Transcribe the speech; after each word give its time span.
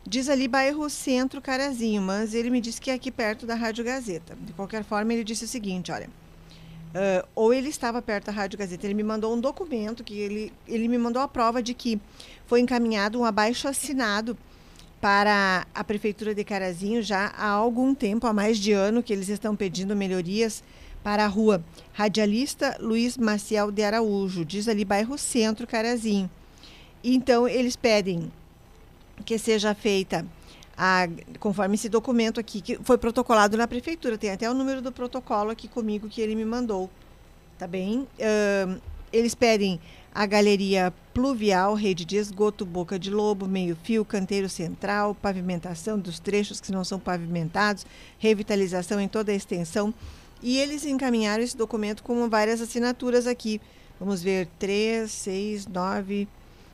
diz 0.06 0.28
ali 0.28 0.48
bairro 0.48 0.88
Centro 0.88 1.42
Carazinho, 1.42 2.00
mas 2.00 2.34
ele 2.34 2.50
me 2.50 2.60
disse 2.60 2.80
que 2.80 2.90
é 2.90 2.94
aqui 2.94 3.10
perto 3.10 3.46
da 3.46 3.54
Rádio 3.54 3.84
Gazeta. 3.84 4.36
De 4.40 4.52
qualquer 4.52 4.84
forma, 4.84 5.12
ele 5.12 5.24
disse 5.24 5.44
o 5.44 5.48
seguinte, 5.48 5.92
olha, 5.92 6.08
uh, 6.94 7.28
ou 7.34 7.52
ele 7.52 7.68
estava 7.68 8.00
perto 8.00 8.26
da 8.26 8.32
Rádio 8.32 8.58
Gazeta, 8.58 8.86
ele 8.86 8.94
me 8.94 9.02
mandou 9.02 9.34
um 9.34 9.40
documento 9.40 10.04
que 10.04 10.18
ele 10.18 10.52
ele 10.66 10.88
me 10.88 10.98
mandou 10.98 11.22
a 11.22 11.28
prova 11.28 11.62
de 11.62 11.74
que 11.74 12.00
foi 12.46 12.60
encaminhado 12.60 13.18
um 13.18 13.24
abaixo 13.24 13.68
assinado 13.68 14.36
para 15.00 15.66
a 15.74 15.82
prefeitura 15.82 16.34
de 16.34 16.44
Carazinho 16.44 17.02
já 17.02 17.32
há 17.36 17.48
algum 17.48 17.94
tempo, 17.94 18.26
há 18.26 18.32
mais 18.32 18.58
de 18.58 18.72
ano 18.72 19.02
que 19.02 19.12
eles 19.12 19.28
estão 19.28 19.56
pedindo 19.56 19.96
melhorias 19.96 20.62
para 21.02 21.24
a 21.24 21.28
rua 21.28 21.64
Radialista 21.92 22.76
Luiz 22.78 23.16
Maciel 23.16 23.70
de 23.70 23.82
Araújo, 23.82 24.44
diz 24.44 24.68
ali 24.68 24.84
bairro 24.84 25.16
Centro, 25.16 25.66
Carazinho. 25.66 26.30
Então, 27.02 27.48
eles 27.48 27.76
pedem 27.76 28.30
que 29.24 29.38
seja 29.38 29.74
feita, 29.74 30.26
a, 30.82 31.06
conforme 31.38 31.74
esse 31.74 31.90
documento 31.90 32.40
aqui, 32.40 32.62
que 32.62 32.78
foi 32.82 32.96
protocolado 32.96 33.54
na 33.54 33.68
prefeitura, 33.68 34.16
tem 34.16 34.30
até 34.30 34.50
o 34.50 34.54
número 34.54 34.80
do 34.80 34.90
protocolo 34.90 35.50
aqui 35.50 35.68
comigo 35.68 36.08
que 36.08 36.22
ele 36.22 36.34
me 36.34 36.42
mandou, 36.42 36.88
tá 37.58 37.66
bem? 37.66 38.08
Uh, 38.18 38.80
eles 39.12 39.34
pedem 39.34 39.78
a 40.14 40.24
galeria 40.24 40.90
pluvial, 41.12 41.74
rede 41.74 42.06
de 42.06 42.16
esgoto, 42.16 42.64
boca 42.64 42.98
de 42.98 43.10
lobo, 43.10 43.46
meio-fio, 43.46 44.06
canteiro 44.06 44.48
central, 44.48 45.14
pavimentação 45.14 45.98
dos 45.98 46.18
trechos 46.18 46.62
que 46.62 46.72
não 46.72 46.82
são 46.82 46.98
pavimentados, 46.98 47.84
revitalização 48.18 48.98
em 48.98 49.06
toda 49.06 49.32
a 49.32 49.34
extensão 49.34 49.92
e 50.42 50.56
eles 50.56 50.86
encaminharam 50.86 51.44
esse 51.44 51.54
documento 51.54 52.02
com 52.02 52.26
várias 52.30 52.58
assinaturas 52.62 53.26
aqui. 53.26 53.60
Vamos 53.98 54.22
ver, 54.22 54.48
três, 54.58 55.10
seis, 55.10 55.66
nove. 55.66 56.26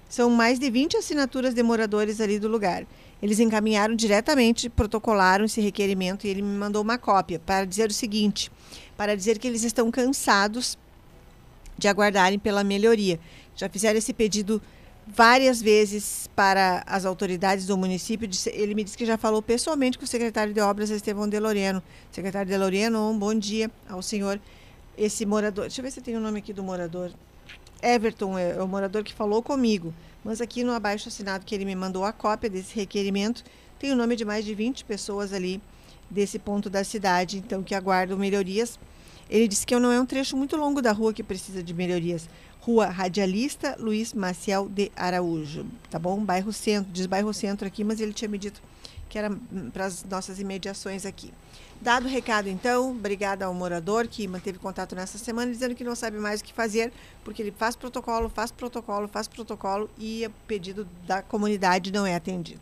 São 0.09 0.31
mais 0.31 0.61
de 0.61 0.71
20 0.71 0.97
assinaturas 0.97 1.53
de 1.53 1.63
moradores 1.65 2.21
ali 2.21 2.39
do 2.39 2.47
lugar. 2.47 2.87
Eles 3.23 3.41
encaminharam 3.41 3.95
diretamente, 3.95 4.69
protocolaram 4.69 5.45
esse 5.45 5.61
requerimento 5.61 6.27
e 6.27 6.31
ele 6.31 6.43
me 6.43 6.57
mandou 6.57 6.83
uma 6.83 6.99
cópia 6.99 7.39
para 7.39 7.65
dizer 7.65 7.91
o 7.91 7.95
seguinte: 7.95 8.51
para 8.97 9.17
dizer 9.17 9.39
que 9.39 9.47
eles 9.47 9.65
estão 9.65 9.91
cansados 9.91 10.79
de 11.79 11.89
aguardarem 11.89 12.39
pela 12.39 12.63
melhoria. 12.63 13.19
Já 13.55 13.69
fizeram 13.69 13.99
esse 13.99 14.13
pedido 14.13 14.61
várias 15.07 15.63
vezes 15.63 16.29
para 16.35 16.83
as 16.87 17.05
autoridades 17.05 17.67
do 17.67 17.77
município. 17.77 18.29
Ele 18.53 18.75
me 18.75 18.85
disse 18.85 18.99
que 18.99 19.07
já 19.07 19.17
falou 19.17 19.41
pessoalmente 19.41 19.99
com 19.99 20.05
o 20.05 20.09
secretário 20.09 20.53
de 20.53 20.61
Obras, 20.61 20.91
Estevão 20.91 21.29
de 21.29 21.39
Loreno. 21.39 21.83
Secretário 22.11 22.51
de 22.51 22.57
Loreno, 22.59 23.11
um 23.11 23.19
bom 23.19 23.35
dia 23.35 23.71
ao 23.89 24.03
senhor. 24.03 24.41
Esse 24.97 25.25
morador, 25.25 25.65
deixa 25.67 25.81
eu 25.81 25.85
ver 25.85 25.91
se 25.91 26.01
tem 26.01 26.17
o 26.17 26.21
nome 26.21 26.39
aqui 26.39 26.53
do 26.53 26.63
morador. 26.63 27.11
Everton 27.87 28.37
é, 28.37 28.57
é 28.57 28.63
o 28.63 28.67
morador 28.67 29.05
que 29.05 29.15
falou 29.15 29.43
comigo, 29.43 29.95
mas 30.25 30.41
aqui 30.41 30.65
no 30.65 30.73
abaixo 30.73 31.09
assinado 31.09 31.45
que 31.47 31.55
ele 31.55 31.65
me 31.65 31.77
mandou 31.77 32.05
a 32.05 32.13
cópia 32.13 32.51
desse 32.51 32.75
requerimento, 32.75 33.45
tem 33.79 33.93
o 33.93 33.97
nome 33.97 34.17
de 34.17 34.25
mais 34.25 34.45
de 34.45 34.55
20 34.55 34.85
pessoas 34.85 35.33
ali 35.33 35.61
desse 36.11 36.39
ponto 36.39 36.69
da 36.69 36.83
cidade, 36.83 37.39
então 37.39 37.63
que 37.63 37.75
aguardam 37.75 38.19
melhorias. 38.19 38.79
Ele 39.31 39.47
disse 39.47 39.67
que 39.67 39.79
não 39.79 39.93
é 39.93 40.01
um 40.01 40.07
trecho 40.07 40.37
muito 40.37 40.57
longo 40.57 40.83
da 40.83 40.93
rua 40.93 41.13
que 41.13 41.23
precisa 41.23 41.63
de 41.63 41.75
melhorias. 41.75 42.29
Rua 42.61 42.87
Radialista 42.87 43.77
Luiz 43.79 44.13
Maciel 44.13 44.69
de 44.69 44.91
Araújo, 44.97 45.65
tá 45.89 45.99
bom? 45.99 46.25
Bairro 46.25 46.53
Centro, 46.53 46.91
diz 46.93 47.07
bairro 47.07 47.33
Centro 47.33 47.67
aqui, 47.67 47.85
mas 47.85 48.01
ele 48.01 48.13
tinha 48.13 48.29
me 48.29 48.39
dito 48.39 48.61
que 49.17 49.19
era 49.19 49.31
hum, 49.31 49.71
para 49.73 49.87
as 49.87 50.05
nossas 50.05 50.39
imediações 50.39 51.07
aqui. 51.07 51.33
Dado 51.81 52.07
o 52.07 52.09
recado, 52.09 52.49
então, 52.49 52.91
obrigada 52.91 53.47
ao 53.47 53.55
morador 53.55 54.07
que 54.07 54.29
manteve 54.29 54.59
contato 54.59 54.95
nessa 54.95 55.17
semana, 55.17 55.51
dizendo 55.51 55.75
que 55.75 55.83
não 55.83 55.95
sabe 55.95 56.19
mais 56.19 56.41
o 56.41 56.45
que 56.45 56.53
fazer, 56.53 56.93
porque 57.25 57.43
ele 57.43 57.51
faz 57.51 57.75
protocolo, 57.75 58.29
faz 58.29 58.51
protocolo, 58.51 59.09
faz 59.09 59.27
protocolo 59.27 59.89
e 59.99 60.27
o 60.27 60.31
pedido 60.47 60.87
da 61.07 61.23
comunidade 61.23 61.91
não 61.91 62.07
é 62.07 62.15
atendido. 62.15 62.61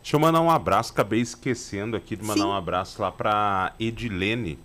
Deixa 0.00 0.14
eu 0.16 0.20
mandar 0.20 0.40
um 0.40 0.50
abraço, 0.50 0.92
acabei 0.92 1.20
esquecendo 1.20 1.96
aqui 1.96 2.16
de 2.16 2.22
mandar 2.22 2.42
Sim. 2.42 2.48
um 2.48 2.52
abraço 2.52 3.02
lá 3.02 3.10
para 3.10 3.72
Edilene. 3.78 4.58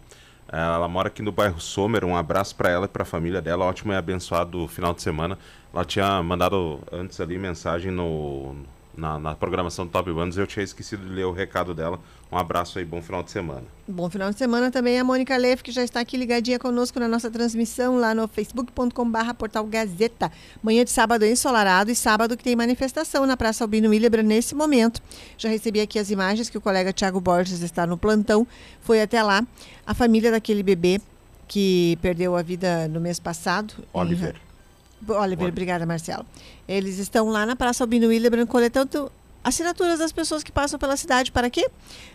Ela 0.47 0.87
mora 0.87 1.07
aqui 1.07 1.23
no 1.23 1.31
bairro 1.31 1.59
Sommer. 1.59 2.05
Um 2.05 2.15
abraço 2.15 2.55
para 2.55 2.69
ela 2.69 2.85
e 2.85 2.87
para 2.87 3.01
a 3.01 3.05
família 3.05 3.41
dela. 3.41 3.65
Ótimo 3.65 3.91
e 3.91 3.95
abençoado 3.95 4.67
final 4.67 4.93
de 4.93 5.01
semana. 5.01 5.35
Ela 5.73 5.83
tinha 5.83 6.21
mandado 6.21 6.79
antes 6.91 7.19
ali 7.19 7.39
mensagem 7.39 7.91
no, 7.91 8.55
na, 8.95 9.19
na 9.19 9.35
programação 9.35 9.85
do 9.85 9.91
Top 9.91 10.11
Bands. 10.11 10.37
Eu 10.37 10.47
tinha 10.47 10.63
esquecido 10.63 11.05
de 11.05 11.11
ler 11.11 11.25
o 11.25 11.31
recado 11.31 11.73
dela. 11.73 11.99
Um 12.31 12.37
abraço 12.37 12.79
aí, 12.79 12.85
bom 12.85 13.01
final 13.01 13.21
de 13.21 13.31
semana. 13.31 13.63
Bom 13.87 14.09
final 14.09 14.31
de 14.31 14.37
semana 14.37 14.71
também 14.71 14.99
a 14.99 15.03
Mônica 15.03 15.35
Leff, 15.37 15.61
que 15.63 15.71
já 15.71 15.83
está 15.83 15.99
aqui 15.99 16.17
ligadinha 16.17 16.57
conosco 16.57 16.99
na 16.99 17.07
nossa 17.07 17.29
transmissão 17.29 17.99
lá 17.99 18.15
no 18.15 18.27
facebook.com.br 18.27 19.33
portal 19.37 19.65
Gazeta. 19.65 20.31
Manhã 20.61 20.83
de 20.83 20.89
sábado 20.89 21.25
ensolarado 21.25 21.91
e 21.91 21.95
sábado 21.95 22.35
que 22.35 22.43
tem 22.43 22.55
manifestação 22.55 23.25
na 23.25 23.37
Praça 23.37 23.63
Albino 23.63 23.89
Willebrand 23.89 24.25
nesse 24.25 24.55
momento. 24.55 25.01
Já 25.37 25.49
recebi 25.49 25.79
aqui 25.81 25.99
as 25.99 26.09
imagens 26.09 26.49
que 26.49 26.57
o 26.57 26.61
colega 26.61 26.93
Tiago 26.93 27.19
Borges 27.19 27.61
está 27.61 27.85
no 27.85 27.97
plantão. 27.97 28.47
Foi 28.81 29.01
até 29.01 29.21
lá. 29.21 29.45
A 29.85 29.93
família 29.93 30.31
daquele 30.31 30.63
bebê 30.63 30.99
que 31.47 31.97
perdeu 32.01 32.35
a 32.35 32.41
vida 32.41 32.87
no 32.87 32.99
mês 32.99 33.19
passado. 33.19 33.75
Oliver. 33.93 34.35
Oliver, 35.07 35.21
Oliver. 35.21 35.47
obrigada, 35.47 35.85
Marcelo. 35.85 36.25
Eles 36.67 36.97
estão 36.97 37.29
lá 37.29 37.45
na 37.45 37.55
Praça 37.55 37.83
Albino 37.83 38.07
Willebrand 38.07 38.47
coletando 38.47 39.11
assinaturas 39.43 39.99
das 39.99 40.11
pessoas 40.11 40.43
que 40.43 40.51
passam 40.51 40.79
pela 40.79 40.95
cidade. 40.95 41.31
Para 41.31 41.49
quê? 41.49 41.69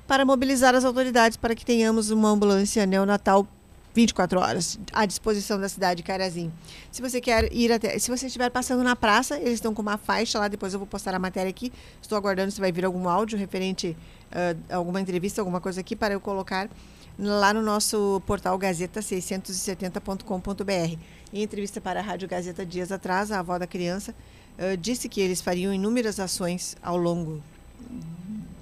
Para 0.07 0.25
mobilizar 0.25 0.75
as 0.75 0.85
autoridades 0.85 1.37
para 1.37 1.55
que 1.55 1.65
tenhamos 1.65 2.11
uma 2.11 2.31
ambulância 2.31 2.87
neonatal 2.87 3.47
24 3.95 4.39
horas 4.39 4.79
à 4.93 5.05
disposição 5.05 5.61
da 5.61 5.69
cidade 5.69 5.99
de 5.99 6.03
Carazinho. 6.05 6.53
Se 6.91 7.03
você 7.03 7.21
quer 7.21 7.53
ir 7.53 7.73
até. 7.73 7.99
Se 7.99 8.11
você 8.11 8.27
estiver 8.27 8.51
passando 8.51 8.83
na 8.83 8.95
praça, 8.95 9.37
eles 9.39 9.55
estão 9.55 9.75
com 9.75 9.83
uma 9.83 9.99
faixa 9.99 10.39
lá, 10.39 10.47
depois 10.47 10.73
eu 10.73 10.79
vou 10.79 10.87
postar 10.87 11.15
a 11.15 11.19
matéria 11.19 11.51
aqui. 11.51 11.73
Estou 12.01 12.17
aguardando 12.17 12.51
se 12.51 12.61
vai 12.61 12.71
vir 12.71 12.85
algum 12.85 13.09
áudio 13.09 13.37
referente 13.39 13.97
uh, 14.31 14.75
alguma 14.75 15.01
entrevista, 15.01 15.41
alguma 15.41 15.61
coisa 15.61 15.81
aqui 15.81 15.97
para 15.97 16.15
eu 16.15 16.21
colocar 16.21 16.69
lá 17.19 17.53
no 17.53 17.61
nosso 17.61 18.23
portal 18.27 18.59
gazeta670.com.br. 18.59 20.99
Em 21.33 21.43
entrevista 21.43 21.81
para 21.81 22.01
a 22.01 22.03
Rádio 22.03 22.29
Gazeta 22.29 22.65
dias 22.65 22.93
atrás, 22.93 23.33
a 23.33 23.41
avó 23.41 23.59
da 23.59 23.67
criança 23.67 24.15
uh, 24.59 24.77
disse 24.77 25.09
que 25.09 25.21
eles 25.21 25.41
fariam 25.41 25.75
inúmeras 25.75 26.21
ações 26.21 26.77
ao 26.81 26.97
longo 26.97 27.43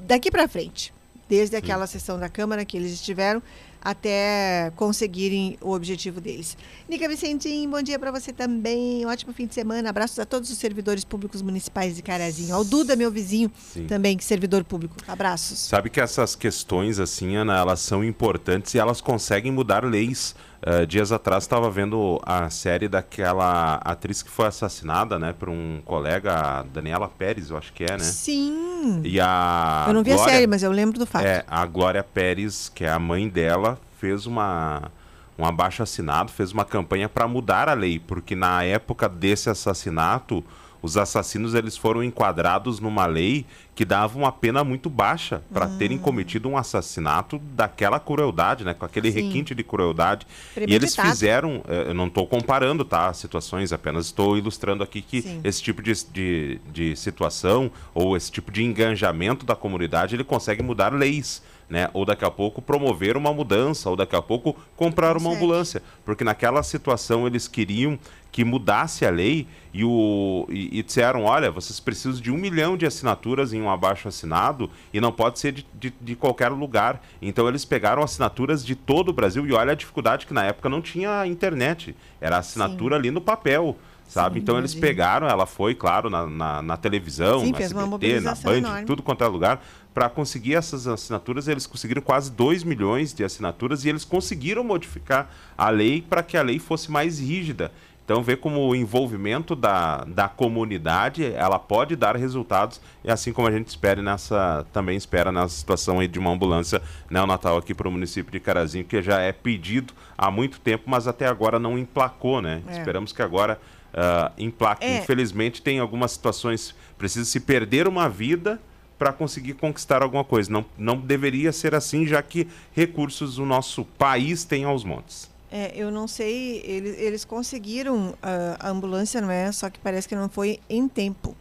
daqui 0.01 0.31
para 0.31 0.49
frente, 0.49 0.93
desde 1.29 1.57
aquela 1.57 1.87
sessão 1.87 2.19
da 2.19 2.29
Câmara 2.29 2.65
que 2.65 2.77
eles 2.77 2.93
estiveram 2.93 3.43
até 3.83 4.73
conseguirem 4.77 5.57
o 5.61 5.73
objetivo 5.73 6.21
deles. 6.21 6.57
Nica 6.89 7.09
Vicentim, 7.09 7.69
bom 7.69 7.83
dia 7.83 7.99
para 7.99 8.11
você 8.11 8.33
também. 8.33 9.05
Um 9.07 9.09
ótimo 9.09 9.33
fim 9.33 9.47
de 9.47 9.55
semana. 9.55 9.91
Abraços 9.91 10.19
a 10.19 10.25
todos 10.25 10.51
os 10.51 10.59
servidores 10.59 11.05
públicos 11.05 11.43
municipais 11.43 11.97
de 11.97 12.03
Carazinho. 12.03 12.55
Ao 12.55 12.65
Duda, 12.65 12.97
meu 12.97 13.11
vizinho, 13.11 13.51
Sim. 13.73 13.87
também 13.87 14.19
servidor 14.19 14.65
público. 14.65 14.97
Abraços. 15.07 15.59
Sabe 15.59 15.91
que 15.91 16.01
essas 16.01 16.35
questões, 16.35 16.99
assim, 16.99 17.37
Ana, 17.37 17.57
elas 17.57 17.81
são 17.81 18.05
importantes 18.05 18.75
e 18.75 18.79
elas 18.79 19.01
conseguem 19.01 19.53
mudar 19.53 19.85
leis. 19.85 20.35
Uh, 20.65 20.87
dias 20.87 21.13
atrás 21.13 21.45
estava 21.45 21.71
vendo 21.71 22.21
a 22.25 22.49
série 22.51 22.89
daquela 22.89 23.75
atriz 23.85 24.23
que 24.23 24.31
foi 24.31 24.47
assassinada, 24.47 25.19
né, 25.19 25.33
por 25.33 25.49
um 25.49 25.81
colega, 25.85 26.33
a 26.33 26.63
Daniela 26.63 27.09
Pérez, 27.09 27.51
eu 27.51 27.57
acho 27.57 27.73
que 27.73 27.85
é, 27.85 27.93
né? 27.93 27.99
Sim. 27.99 29.01
E 29.05 29.21
a 29.21 29.85
Eu 29.87 29.95
não 29.95 30.03
vi 30.03 30.13
Glória, 30.13 30.33
a 30.33 30.35
série, 30.35 30.47
mas 30.47 30.63
eu 30.63 30.73
lembro 30.73 30.99
do 30.99 31.07
fato. 31.07 31.25
É, 31.25 31.45
a 31.47 31.65
Glória 31.67 32.03
Pérez, 32.03 32.71
que 32.75 32.85
é 32.85 32.91
a 32.91 32.99
mãe 32.99 33.29
dela, 33.29 33.79
fez 33.99 34.27
uma 34.27 34.91
um 35.39 35.45
abaixo 35.45 35.83
assinado, 35.83 36.33
fez 36.33 36.53
uma 36.53 36.65
campanha 36.65 37.09
para 37.09 37.29
mudar 37.29 37.69
a 37.69 37.75
lei, 37.75 37.99
porque 37.99 38.35
na 38.35 38.65
época 38.65 39.09
desse 39.09 39.51
assassinato 39.51 40.43
os 40.87 40.97
assassinos 40.97 41.55
eles 41.55 41.77
foram 41.77 42.03
enquadrados 42.03 42.81
numa 42.81 43.05
lei 43.07 43.45
que 43.75 43.85
dava 43.85 44.17
uma 44.17 44.33
pena 44.33 44.65
muito 44.65 44.89
baixa 44.89 45.43
para 45.53 45.67
hum. 45.67 45.77
terem 45.77 45.99
cometido 45.99 46.49
um 46.49 46.57
assassinato 46.57 47.39
daquela 47.39 48.01
crueldade, 48.01 48.65
né, 48.65 48.73
com 48.73 48.87
aquele 48.87 49.13
Sim. 49.13 49.23
requinte 49.23 49.55
de 49.55 49.63
crueldade. 49.63 50.27
E 50.57 50.75
eles 50.75 50.97
fizeram, 50.97 51.63
eh, 51.69 51.87
eu 51.89 51.95
não 51.95 52.07
estou 52.07 52.27
comparando, 52.27 52.85
tá, 52.85 53.13
situações, 53.13 53.73
apenas 53.73 54.07
estou 54.07 54.39
ilustrando 54.39 54.83
aqui 54.83 55.03
que 55.03 55.21
Sim. 55.21 55.41
esse 55.45 55.63
tipo 55.63 55.83
de, 55.83 55.93
de, 56.11 56.61
de 56.73 56.97
situação 56.97 57.71
ou 57.93 58.17
esse 58.17 58.33
tipo 58.33 58.51
de 58.51 58.65
enganjamento 58.65 59.45
da 59.45 59.55
comunidade 59.55 60.17
ele 60.17 60.25
consegue 60.25 60.63
mudar 60.63 60.95
leis 60.95 61.43
né? 61.69 61.91
Ou 61.93 62.05
daqui 62.05 62.25
a 62.25 62.31
pouco 62.31 62.63
promover 62.63 63.17
uma 63.17 63.33
mudança, 63.33 63.91
ou 63.91 63.97
daqui 63.97 64.15
a 64.15 64.23
pouco 64.23 64.57
comprar 64.77 65.17
uma 65.17 65.33
ambulância. 65.35 65.83
Porque 66.05 66.25
naquela 66.25 66.63
situação 66.63 67.27
eles 67.27 67.49
queriam 67.49 67.99
que 68.37 68.45
mudasse 68.45 69.07
a 69.07 69.09
lei 69.09 69.49
e, 69.73 69.83
o, 69.83 70.47
e, 70.51 70.79
e, 70.79 70.83
disseram, 70.83 71.25
olha, 71.25 71.51
vocês 71.51 71.81
precisam 71.81 72.21
de 72.21 72.31
um 72.31 72.37
milhão 72.37 72.77
de 72.77 72.85
assinaturas 72.85 73.55
em 73.55 73.63
um 73.63 73.71
abaixo 73.71 74.09
assinado 74.09 74.71
e 74.93 75.01
não 75.01 75.11
pode 75.11 75.39
ser 75.39 75.53
de, 75.53 75.67
de, 75.73 75.91
de, 75.99 76.15
qualquer 76.15 76.51
lugar. 76.51 77.03
Então 77.23 77.49
eles 77.49 77.65
pegaram 77.65 78.03
assinaturas 78.03 78.63
de 78.63 78.75
todo 78.75 79.09
o 79.09 79.13
Brasil 79.15 79.47
e 79.47 79.55
olha 79.55 79.73
a 79.73 79.75
dificuldade 79.75 80.27
que 80.27 80.35
na 80.35 80.45
época 80.45 80.69
não 80.69 80.83
tinha 80.83 81.27
internet. 81.27 81.97
Era 82.21 82.37
assinatura 82.37 82.97
Sim. 82.97 83.01
ali 83.01 83.11
no 83.11 83.23
papel 83.23 83.75
sabe? 84.07 84.35
Sim, 84.35 84.43
então 84.43 84.57
eles 84.57 84.73
pegaram, 84.73 85.27
ela 85.27 85.47
foi, 85.47 85.75
claro, 85.75 86.09
na, 86.09 86.27
na, 86.27 86.63
na 86.63 86.77
televisão, 86.77 87.41
Sim, 87.41 87.51
na 87.51 87.59
SBT, 87.59 88.21
na 88.21 88.35
Band, 88.37 88.57
enorme. 88.59 88.87
tudo 88.87 89.03
quanto 89.03 89.25
é 89.25 89.27
lugar, 89.27 89.61
para 89.93 90.09
conseguir 90.09 90.55
essas 90.55 90.87
assinaturas, 90.87 91.49
eles 91.49 91.67
conseguiram 91.67 92.03
quase 92.03 92.31
2 92.31 92.63
milhões 92.63 93.13
de 93.13 93.25
assinaturas 93.25 93.85
e 93.85 93.89
eles 93.89 94.05
conseguiram 94.05 94.63
modificar 94.63 95.29
a 95.59 95.71
lei 95.71 96.03
para 96.03 96.23
que 96.23 96.37
a 96.37 96.43
lei 96.43 96.61
fosse 96.61 96.89
mais 96.89 97.19
rígida. 97.19 97.73
Então, 98.07 98.23
vê 98.23 98.37
como 98.37 98.61
o 98.61 98.73
envolvimento 98.73 99.57
da, 99.57 100.05
da 100.05 100.29
comunidade, 100.29 101.25
ela 101.25 101.59
pode 101.59 101.97
dar 101.97 102.15
resultados, 102.15 102.81
e 103.03 103.11
assim 103.11 103.33
como 103.33 103.49
a 103.49 103.51
gente 103.51 103.67
espera 103.67 104.01
nessa, 104.01 104.65
também 104.73 104.97
espera 104.97 105.33
nessa 105.33 105.49
situação 105.49 105.99
aí 105.99 106.07
de 106.07 106.17
uma 106.17 106.31
ambulância 106.31 106.81
neonatal 107.11 107.57
aqui 107.57 107.75
para 107.75 107.89
o 107.89 107.91
município 107.91 108.31
de 108.31 108.39
Carazinho, 108.39 108.85
que 108.85 109.03
já 109.03 109.19
é 109.21 109.33
pedido 109.33 109.93
há 110.17 110.31
muito 110.31 110.61
tempo, 110.61 110.85
mas 110.87 111.09
até 111.09 111.27
agora 111.27 111.59
não 111.59 111.77
emplacou, 111.77 112.41
né? 112.41 112.63
É. 112.69 112.79
Esperamos 112.79 113.13
que 113.13 113.23
agora 113.23 113.61
uh, 113.93 114.33
emplaque. 114.39 114.87
É. 114.87 114.99
Infelizmente, 114.99 115.61
tem 115.61 115.81
algumas 115.81 116.13
situações, 116.13 116.77
precisa 116.97 117.25
se 117.25 117.41
perder 117.41 117.89
uma 117.89 118.09
vida 118.09 118.61
para 118.97 119.13
conseguir 119.13 119.55
conquistar 119.55 120.01
alguma 120.01 120.23
coisa. 120.23 120.49
Não, 120.49 120.65
não 120.79 120.97
deveria 120.97 121.51
ser 121.51 121.75
assim, 121.75 122.07
já 122.07 122.23
que 122.23 122.47
recursos 122.73 123.37
o 123.39 123.45
nosso 123.45 123.85
país 123.85 124.45
tem 124.45 124.63
aos 124.63 124.85
montes. 124.85 125.29
É, 125.51 125.73
eu 125.77 125.91
não 125.91 126.09
sei, 126.09 126.61
eles, 126.65 126.99
eles 126.99 127.25
conseguiram 127.25 128.11
uh, 128.11 128.17
a 128.59 128.69
ambulância, 128.69 129.21
não 129.21 129.31
é? 129.31 129.51
Só 129.53 129.71
que 129.71 129.79
parece 129.79 130.09
que 130.09 130.17
não 130.17 130.29
foi 130.29 130.59
em 130.69 130.89
tempo. 130.89 131.37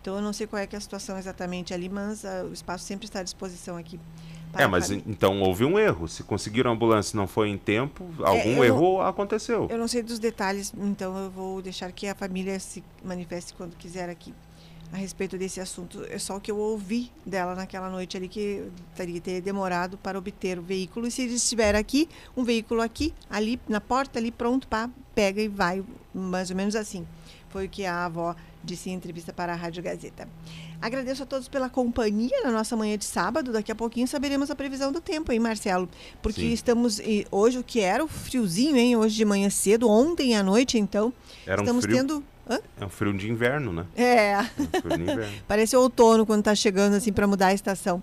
Então 0.00 0.16
eu 0.16 0.22
não 0.22 0.32
sei 0.32 0.46
qual 0.46 0.62
é, 0.62 0.68
é 0.70 0.76
a 0.76 0.80
situação 0.80 1.18
exatamente 1.18 1.74
ali, 1.74 1.88
mas 1.88 2.22
uh, 2.22 2.46
o 2.48 2.52
espaço 2.52 2.84
sempre 2.84 3.06
está 3.06 3.20
à 3.20 3.22
disposição 3.22 3.76
aqui. 3.76 3.98
É, 4.54 4.66
mas 4.66 4.90
então 4.90 5.42
houve 5.42 5.64
um 5.64 5.78
erro. 5.78 6.08
Se 6.08 6.22
conseguiram 6.22 6.70
a 6.70 6.74
ambulância 6.74 7.16
não 7.16 7.26
foi 7.26 7.48
em 7.48 7.58
tempo, 7.58 8.08
é, 8.20 8.26
algum 8.26 8.62
é, 8.62 8.68
erro 8.68 8.98
não, 8.98 9.02
aconteceu. 9.02 9.66
Eu 9.68 9.76
não 9.76 9.88
sei 9.88 10.02
dos 10.02 10.18
detalhes, 10.18 10.72
então 10.78 11.16
eu 11.16 11.30
vou 11.30 11.60
deixar 11.60 11.92
que 11.92 12.06
a 12.06 12.14
família 12.14 12.58
se 12.58 12.82
manifeste 13.04 13.52
quando 13.54 13.76
quiser 13.76 14.08
aqui 14.08 14.32
a 14.92 14.96
respeito 14.96 15.36
desse 15.36 15.60
assunto. 15.60 16.04
É 16.08 16.18
só 16.18 16.36
o 16.36 16.40
que 16.40 16.50
eu 16.50 16.56
ouvi 16.56 17.12
dela 17.24 17.54
naquela 17.54 17.90
noite 17.90 18.16
ali 18.16 18.28
que 18.28 18.64
teria 18.94 19.14
que 19.14 19.20
ter 19.20 19.40
demorado 19.40 19.98
para 19.98 20.18
obter 20.18 20.58
o 20.58 20.62
veículo. 20.62 21.06
E 21.06 21.10
se 21.10 21.22
ele 21.22 21.34
estiver 21.34 21.74
aqui, 21.74 22.08
um 22.36 22.44
veículo 22.44 22.80
aqui, 22.80 23.12
ali 23.28 23.60
na 23.68 23.80
porta, 23.80 24.18
ali 24.18 24.30
pronto, 24.30 24.66
pá, 24.66 24.88
pega 25.14 25.40
e 25.42 25.48
vai. 25.48 25.84
Mais 26.14 26.50
ou 26.50 26.56
menos 26.56 26.74
assim. 26.74 27.06
Foi 27.50 27.66
o 27.66 27.68
que 27.68 27.84
a 27.84 28.06
avó 28.06 28.34
disse 28.62 28.90
em 28.90 28.94
entrevista 28.94 29.32
para 29.32 29.52
a 29.52 29.56
Rádio 29.56 29.82
Gazeta. 29.82 30.28
Agradeço 30.80 31.22
a 31.22 31.26
todos 31.26 31.48
pela 31.48 31.68
companhia 31.68 32.42
na 32.44 32.50
nossa 32.50 32.76
manhã 32.76 32.96
de 32.96 33.04
sábado. 33.04 33.52
Daqui 33.52 33.72
a 33.72 33.74
pouquinho 33.74 34.06
saberemos 34.06 34.50
a 34.50 34.54
previsão 34.54 34.92
do 34.92 35.00
tempo, 35.00 35.32
hein, 35.32 35.40
Marcelo? 35.40 35.88
Porque 36.22 36.42
Sim. 36.42 36.52
estamos 36.52 37.00
hoje 37.30 37.58
o 37.58 37.64
que 37.64 37.80
era 37.80 38.04
o 38.04 38.08
friozinho, 38.08 38.76
hein? 38.76 38.96
Hoje 38.96 39.16
de 39.16 39.24
manhã 39.24 39.50
cedo, 39.50 39.88
ontem 39.88 40.36
à 40.36 40.42
noite, 40.42 40.78
então. 40.78 41.12
Era 41.46 41.60
um 41.60 41.64
estamos 41.64 41.84
frio. 41.84 41.96
tendo 41.96 42.24
Hã? 42.48 42.58
É 42.80 42.84
um 42.84 42.88
frio 42.88 43.12
de 43.16 43.30
inverno, 43.30 43.72
né? 43.72 43.86
É. 43.96 44.30
é 44.32 44.40
um 44.40 44.80
frio 44.80 44.96
de 44.96 45.02
inverno. 45.02 45.38
Parece 45.46 45.76
outono 45.76 46.24
quando 46.24 46.40
está 46.40 46.54
chegando 46.54 46.94
assim 46.94 47.12
para 47.12 47.26
mudar 47.26 47.48
a 47.48 47.54
estação. 47.54 48.02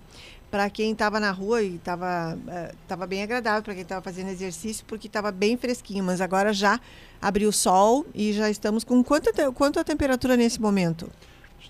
Para 0.50 0.70
quem 0.70 0.92
estava 0.92 1.18
na 1.18 1.32
rua 1.32 1.62
e 1.62 1.74
estava 1.74 2.36
uh, 2.36 2.76
tava 2.86 3.06
bem 3.06 3.22
agradável 3.22 3.62
para 3.62 3.74
quem 3.74 3.82
estava 3.82 4.00
fazendo 4.00 4.28
exercício 4.28 4.84
porque 4.86 5.08
estava 5.08 5.32
bem 5.32 5.56
fresquinho, 5.56 6.04
mas 6.04 6.20
agora 6.20 6.52
já 6.52 6.80
abriu 7.20 7.48
o 7.48 7.52
sol 7.52 8.06
e 8.14 8.32
já 8.32 8.48
estamos 8.48 8.84
com 8.84 9.02
quanto, 9.02 9.30
quanto 9.54 9.80
a 9.80 9.84
temperatura 9.84 10.36
nesse 10.36 10.60
momento? 10.60 11.10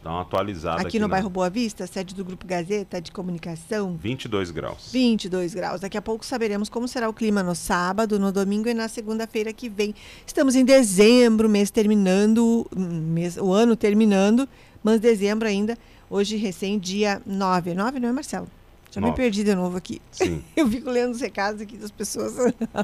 Uma 0.08 0.22
atualizada 0.22 0.76
aqui, 0.76 0.88
aqui 0.88 0.98
no 0.98 1.08
na... 1.08 1.12
bairro 1.12 1.28
Boa 1.28 1.50
Vista, 1.50 1.86
sede 1.86 2.14
do 2.14 2.25
Grupo 2.25 2.46
Gazeta 2.46 3.00
de 3.00 3.10
Comunicação. 3.10 3.96
22 3.96 4.50
graus. 4.50 4.90
22 4.92 5.54
graus. 5.54 5.80
Daqui 5.80 5.96
a 5.96 6.02
pouco 6.02 6.25
saberemos 6.25 6.68
como 6.68 6.86
será 6.86 7.08
o 7.08 7.12
clima 7.12 7.42
no 7.42 7.54
sábado, 7.54 8.18
no 8.18 8.32
domingo 8.32 8.68
e 8.68 8.75
na 8.75 8.88
segunda-feira 8.88 9.52
que 9.52 9.68
vem. 9.68 9.94
Estamos 10.26 10.54
em 10.54 10.64
dezembro, 10.64 11.48
mês 11.48 11.70
terminando, 11.70 12.66
mês, 12.76 13.36
o 13.36 13.52
ano 13.52 13.76
terminando, 13.76 14.48
mas 14.82 15.00
dezembro 15.00 15.48
ainda. 15.48 15.76
Hoje, 16.08 16.36
recém, 16.36 16.78
dia 16.78 17.20
9. 17.26 17.75
9 17.75 17.98
não 17.98 18.08
é, 18.08 18.12
Marcelo? 18.12 18.46
Já 18.90 19.00
me 19.00 19.12
perdi 19.12 19.44
de 19.44 19.54
novo 19.54 19.76
aqui. 19.76 20.00
Sim. 20.10 20.42
Eu 20.56 20.66
fico 20.70 20.88
lendo 20.88 21.12
os 21.12 21.20
recados 21.20 21.60
aqui 21.60 21.76
das 21.76 21.90
pessoas. 21.90 22.34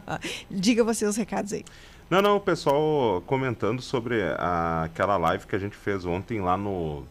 Diga 0.50 0.85
você 0.85 1.07
os 1.07 1.17
recados 1.17 1.55
aí. 1.55 1.64
Não, 2.12 2.21
não, 2.21 2.37
o 2.37 2.40
pessoal 2.40 3.23
comentando 3.23 3.81
sobre 3.81 4.21
a, 4.37 4.83
aquela 4.83 5.16
live 5.16 5.47
que 5.47 5.57
a 5.57 5.59
gente 5.59 5.75
fez 5.75 6.04
ontem 6.04 6.42
lá 6.42 6.59
no, 6.59 7.04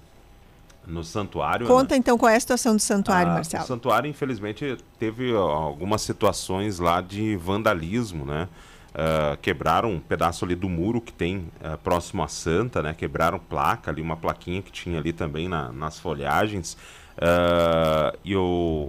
no 0.85 1.03
santuário. 1.03 1.65
Conta 1.65 1.95
né? 1.95 1.97
então 1.97 2.19
qual 2.19 2.29
é 2.29 2.35
a 2.35 2.39
situação 2.39 2.75
do 2.75 2.79
santuário, 2.79 3.31
ah, 3.31 3.33
Marcelo. 3.33 3.63
O 3.63 3.67
santuário, 3.67 4.07
infelizmente, 4.07 4.77
teve 4.99 5.35
algumas 5.35 6.03
situações 6.03 6.77
lá 6.77 7.01
de 7.01 7.35
vandalismo, 7.35 8.25
né? 8.25 8.47
Uh, 8.91 9.37
quebraram 9.37 9.89
um 9.93 9.99
pedaço 9.99 10.45
ali 10.45 10.53
do 10.53 10.69
muro 10.69 11.01
que 11.01 11.11
tem 11.11 11.49
uh, 11.61 11.79
próximo 11.83 12.21
à 12.21 12.27
Santa, 12.27 12.83
né? 12.83 12.93
Quebraram 12.93 13.39
placa 13.39 13.89
ali, 13.89 14.03
uma 14.03 14.15
plaquinha 14.15 14.61
que 14.61 14.71
tinha 14.71 14.99
ali 14.99 15.11
também 15.11 15.49
na, 15.49 15.71
nas 15.71 15.97
folhagens. 15.97 16.77
Uh, 17.21 18.17
e 18.25 18.33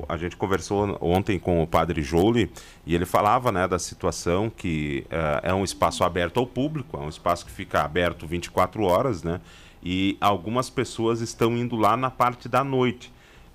a 0.08 0.16
gente 0.16 0.36
conversou 0.36 0.96
ontem 1.02 1.38
com 1.38 1.62
o 1.62 1.66
padre 1.66 2.02
Jolie 2.02 2.50
e 2.86 2.94
ele 2.94 3.04
falava 3.04 3.52
né, 3.52 3.68
da 3.68 3.78
situação 3.78 4.48
que 4.48 5.04
é 5.42 5.52
um 5.52 5.62
espaço 5.62 6.02
aberto 6.02 6.40
ao 6.40 6.46
público, 6.46 6.96
é 6.96 7.00
um 7.00 7.10
espaço 7.10 7.44
que 7.44 7.50
fica 7.52 7.82
aberto 7.82 8.26
24 8.26 8.82
horas, 8.84 9.22
né? 9.22 9.40
E 9.82 10.16
algumas 10.20 10.70
pessoas 10.70 11.20
estão 11.20 11.56
indo 11.56 11.76
lá 11.76 11.96
na 11.96 12.10
parte 12.10 12.48
da 12.48 12.64
noite. 12.64 13.12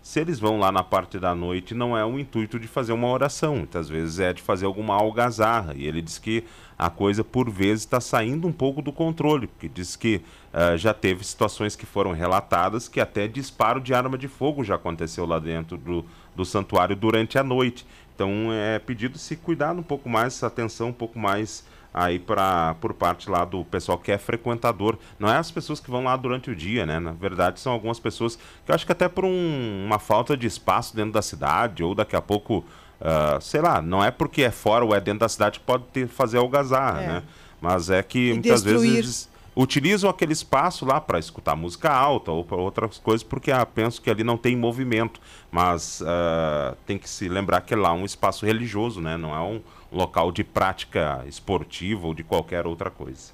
Se 0.08 0.22
eles 0.22 0.40
vão 0.40 0.58
lá 0.58 0.72
na 0.72 0.86
parte 0.86 1.20
da 1.20 1.36
noite, 1.36 1.76
não 1.76 1.96
é 1.96 2.06
o 2.06 2.18
intuito 2.18 2.58
de 2.58 2.66
fazer 2.66 2.94
uma 2.94 3.10
oração, 3.10 3.58
muitas 3.58 3.90
vezes 3.90 4.20
é 4.20 4.32
de 4.32 4.42
fazer 4.42 4.66
alguma 4.66 4.94
algazarra. 4.94 5.74
E 5.76 5.86
ele 5.86 6.02
diz 6.02 6.18
que 6.18 6.46
a 6.80 6.90
coisa, 6.90 7.26
por 7.26 7.50
vezes, 7.50 7.84
está 7.84 8.00
saindo 8.00 8.48
um 8.48 8.54
pouco 8.54 8.82
do 8.82 8.94
controle, 8.94 9.48
porque 9.48 9.68
diz 9.68 9.98
que 9.98 10.22
uh, 10.54 10.78
já 10.78 10.94
teve 10.94 11.26
situações 11.26 11.76
que 11.76 11.86
foram 11.86 12.14
relatadas 12.14 12.88
que 12.88 13.02
até 13.02 13.28
disparo 13.28 13.82
de 13.82 13.94
arma 13.94 14.18
de 14.18 14.30
fogo 14.30 14.64
já 14.64 14.76
aconteceu 14.76 15.26
lá 15.26 15.40
dentro 15.40 15.76
do, 15.76 16.06
do 16.34 16.46
santuário 16.46 16.96
durante 16.96 17.38
a 17.38 17.44
noite. 17.44 17.86
Então 18.16 18.54
é 18.54 18.80
pedido 18.80 19.18
se 19.18 19.36
cuidar 19.36 19.76
um 19.76 19.84
pouco 19.84 20.08
mais, 20.08 20.42
atenção 20.42 20.88
um 20.88 20.94
pouco 20.94 21.20
mais 21.20 21.66
aí 21.94 22.20
para 22.20 22.76
por 22.76 22.94
parte 22.94 23.30
lá 23.30 23.44
do 23.44 23.64
pessoal 23.66 23.98
que 23.98 24.12
é 24.12 24.18
frequentador. 24.18 24.98
Não 25.18 25.30
é 25.30 25.38
as 25.38 25.52
pessoas 25.52 25.80
que 25.80 25.90
vão 25.90 26.04
lá 26.04 26.16
durante 26.16 26.52
o 26.52 26.56
dia, 26.56 26.86
né? 26.86 27.00
Na 27.00 27.12
verdade, 27.12 27.60
são 27.60 27.72
algumas 27.74 28.00
pessoas 28.00 28.36
que 28.36 28.72
eu 28.72 28.76
acho 28.76 28.86
que 28.86 28.92
até 28.92 29.08
por 29.08 29.26
um, 29.26 29.86
uma 29.86 30.00
falta 30.00 30.38
de 30.38 30.48
espaço 30.48 30.96
dentro 30.96 31.12
da 31.14 31.22
cidade, 31.22 31.84
ou 31.84 31.96
daqui 31.96 32.16
a 32.16 32.22
pouco, 32.22 32.60
uh, 33.02 33.42
sei 33.42 33.62
lá, 33.62 33.82
não 33.82 34.04
é 34.04 34.12
porque 34.12 34.44
é 34.44 34.52
fora 34.52 34.86
ou 34.86 34.94
é 34.94 35.02
dentro 35.02 35.22
da 35.22 35.30
cidade 35.30 35.60
que 35.60 35.66
pode 35.66 35.86
ter, 35.86 36.08
fazer 36.08 36.38
algazarra, 36.38 37.02
é. 37.02 37.08
né? 37.08 37.24
Mas 37.60 37.90
é 37.90 38.04
que 38.04 38.30
e 38.30 38.34
muitas 38.34 38.64
destruir. 38.64 38.94
vezes 38.94 39.30
utilizam 39.58 40.08
aquele 40.08 40.34
espaço 40.34 40.86
lá 40.86 41.02
para 41.02 41.18
escutar 41.18 41.56
música 41.56 41.92
alta 41.92 42.32
ou 42.32 42.46
para 42.46 42.58
outras 42.58 43.00
coisas, 43.00 43.24
porque 43.24 43.52
ah, 43.52 43.66
penso 43.66 44.00
que 44.00 44.10
ali 44.10 44.24
não 44.24 44.38
tem 44.38 44.56
movimento. 44.56 45.20
Mas 45.52 46.02
uh, 46.02 46.76
tem 46.86 46.98
que 46.98 47.10
se 47.10 47.28
lembrar 47.28 47.62
que 47.62 47.76
lá 47.76 47.90
é 47.90 47.94
um 47.94 48.06
espaço 48.06 48.46
religioso, 48.46 49.02
né? 49.02 49.18
Não 49.18 49.34
é 49.34 49.40
um 49.40 49.60
local 49.92 50.32
de 50.32 50.44
prática 50.44 51.24
esportiva 51.28 52.08
ou 52.08 52.14
de 52.14 52.24
qualquer 52.24 52.66
outra 52.66 52.90
coisa. 52.90 53.32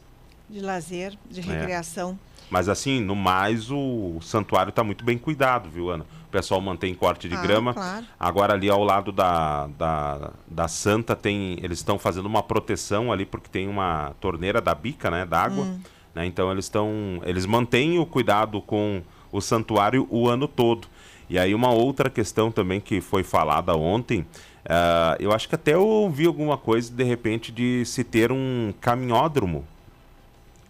De 0.49 0.59
lazer, 0.59 1.17
de 1.29 1.41
recreação. 1.41 2.19
É. 2.29 2.33
Mas 2.49 2.69
assim, 2.69 3.01
no 3.01 3.15
mais, 3.15 3.71
o 3.71 4.19
santuário 4.21 4.69
está 4.69 4.83
muito 4.83 5.03
bem 5.03 5.17
cuidado, 5.17 5.69
viu, 5.69 5.89
Ana? 5.89 6.05
O 6.27 6.31
pessoal 6.31 6.61
mantém 6.61 6.93
corte 6.93 7.27
de 7.27 7.35
ah, 7.35 7.41
grama. 7.41 7.73
Claro. 7.73 8.05
Agora 8.19 8.53
ali 8.53 8.69
ao 8.69 8.83
lado 8.83 9.11
da, 9.11 9.67
da, 9.67 10.31
da 10.47 10.67
Santa 10.67 11.15
tem. 11.15 11.57
Eles 11.61 11.79
estão 11.79 11.97
fazendo 11.97 12.25
uma 12.25 12.43
proteção 12.43 13.11
ali, 13.11 13.25
porque 13.25 13.49
tem 13.49 13.67
uma 13.67 14.13
torneira 14.19 14.61
da 14.61 14.75
bica, 14.75 15.09
né? 15.09 15.25
D'água. 15.25 15.63
Hum. 15.63 15.79
Né? 16.13 16.25
Então 16.25 16.51
eles 16.51 16.65
estão. 16.65 17.19
Eles 17.23 17.45
mantêm 17.45 17.97
o 17.97 18.05
cuidado 18.05 18.61
com 18.61 19.01
o 19.31 19.41
santuário 19.41 20.07
o 20.11 20.29
ano 20.29 20.47
todo. 20.47 20.87
E 21.29 21.39
aí 21.39 21.55
uma 21.55 21.71
outra 21.71 22.09
questão 22.09 22.51
também 22.51 22.79
que 22.79 23.01
foi 23.01 23.23
falada 23.23 23.75
ontem, 23.75 24.25
uh, 24.65 25.15
eu 25.19 25.31
acho 25.31 25.47
que 25.47 25.55
até 25.55 25.73
eu 25.73 25.85
ouvi 25.85 26.25
alguma 26.25 26.57
coisa 26.57 26.91
de 26.91 27.03
repente 27.03 27.51
de 27.51 27.85
se 27.85 28.03
ter 28.03 28.31
um 28.31 28.73
caminhódromo 28.79 29.65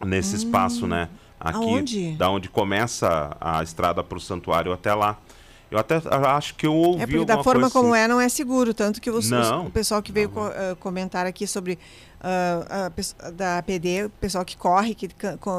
nesse 0.05 0.35
hum, 0.35 0.37
espaço, 0.37 0.87
né? 0.87 1.09
Aqui, 1.39 1.57
aonde? 1.57 2.11
da 2.13 2.29
onde 2.29 2.49
começa 2.49 3.35
a 3.39 3.61
estrada 3.61 4.03
para 4.03 4.17
o 4.17 4.21
santuário 4.21 4.71
até 4.71 4.93
lá. 4.93 5.17
Eu 5.69 5.79
até 5.79 5.99
acho 6.35 6.53
que 6.53 6.67
eu 6.67 6.73
ouvi 6.73 7.01
É 7.01 7.07
porque 7.07 7.25
da 7.25 7.43
forma 7.43 7.67
como 7.69 7.95
assim. 7.95 8.03
é 8.03 8.07
não 8.07 8.21
é 8.21 8.29
seguro, 8.29 8.75
tanto 8.75 9.01
que 9.01 9.09
os, 9.09 9.31
os, 9.31 9.51
o 9.65 9.71
pessoal 9.71 10.03
que 10.03 10.11
veio 10.11 10.29
co 10.29 10.45
uh, 10.45 10.75
comentar 10.79 11.25
aqui 11.25 11.47
sobre 11.47 11.79
uh, 12.23 13.31
da 13.31 13.57
APD, 13.57 14.05
o 14.05 14.09
pessoal 14.11 14.45
que 14.45 14.55
corre 14.55 14.93
que, 14.93 15.09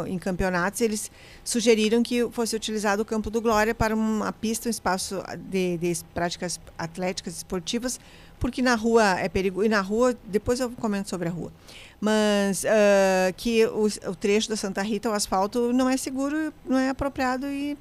em 0.06 0.16
campeonatos, 0.16 0.80
eles 0.80 1.10
sugeriram 1.42 2.00
que 2.00 2.28
fosse 2.30 2.54
utilizado 2.54 3.02
o 3.02 3.04
Campo 3.04 3.28
do 3.28 3.40
Glória 3.40 3.74
para 3.74 3.92
uma 3.92 4.32
pista, 4.32 4.68
um 4.68 4.70
espaço 4.70 5.20
de, 5.50 5.78
de 5.78 5.92
práticas 6.14 6.60
atléticas 6.78 7.36
esportivas, 7.36 7.98
porque 8.44 8.60
na 8.60 8.74
rua 8.74 9.18
é 9.18 9.26
perigoso. 9.26 9.64
E 9.64 9.70
na 9.70 9.80
rua, 9.80 10.14
depois 10.26 10.60
eu 10.60 10.70
comento 10.72 11.08
sobre 11.08 11.28
a 11.28 11.30
rua. 11.30 11.50
Mas 11.98 12.62
uh, 12.62 13.32
que 13.38 13.64
o, 13.68 13.86
o 14.10 14.14
trecho 14.14 14.50
da 14.50 14.54
Santa 14.54 14.82
Rita, 14.82 15.08
o 15.08 15.14
asfalto, 15.14 15.72
não 15.72 15.88
é 15.88 15.96
seguro, 15.96 16.52
não 16.66 16.76
é 16.76 16.90
apropriado 16.90 17.46
e 17.46 17.74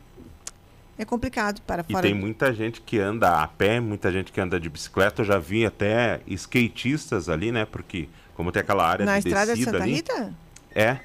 é 0.98 1.04
complicado 1.04 1.62
para 1.64 1.84
fora. 1.84 2.08
E 2.08 2.12
tem 2.14 2.18
muita 2.18 2.54
gente 2.54 2.80
que 2.80 2.98
anda 2.98 3.44
a 3.44 3.48
pé, 3.50 3.82
muita 3.82 4.10
gente 4.10 4.32
que 4.32 4.40
anda 4.40 4.58
de 4.58 4.70
bicicleta. 4.70 5.22
Eu 5.22 5.26
já 5.26 5.38
vi 5.38 5.66
até 5.66 6.22
skatistas 6.28 7.28
ali, 7.28 7.52
né? 7.52 7.66
Porque 7.66 8.08
como 8.34 8.50
tem 8.50 8.62
aquela 8.62 8.88
área 8.88 9.06
Na 9.06 9.20
de 9.20 9.28
estrada 9.28 9.54
de 9.58 9.66
Santa 9.66 9.84
ali, 9.84 9.96
Rita? 9.96 10.34
É. 10.74 10.98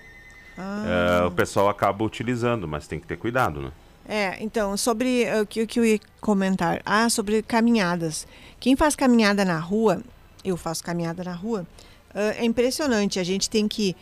Ah. 0.57 1.23
é. 1.25 1.27
O 1.27 1.33
pessoal 1.33 1.69
acaba 1.69 2.05
utilizando, 2.05 2.69
mas 2.69 2.87
tem 2.87 3.01
que 3.01 3.09
ter 3.09 3.19
cuidado, 3.19 3.61
né? 3.61 3.73
É, 4.09 4.43
então, 4.43 4.75
sobre 4.75 5.27
o 5.39 5.47
que, 5.47 5.67
que 5.67 5.79
eu 5.79 5.85
ia 5.85 6.01
comentar. 6.19 6.81
Ah, 6.87 7.11
sobre 7.11 7.43
caminhadas. 7.43 8.27
Quem 8.59 8.75
faz 8.75 8.97
caminhada 8.97 9.45
na 9.45 9.59
rua, 9.59 10.03
eu 10.43 10.57
faço 10.57 10.83
caminhada 10.83 11.23
na 11.23 11.35
rua, 11.35 11.67
uh, 12.15 12.19
é 12.39 12.45
impressionante. 12.45 13.21
A 13.21 13.25
gente 13.25 13.51
tem 13.51 13.69
que 13.69 13.95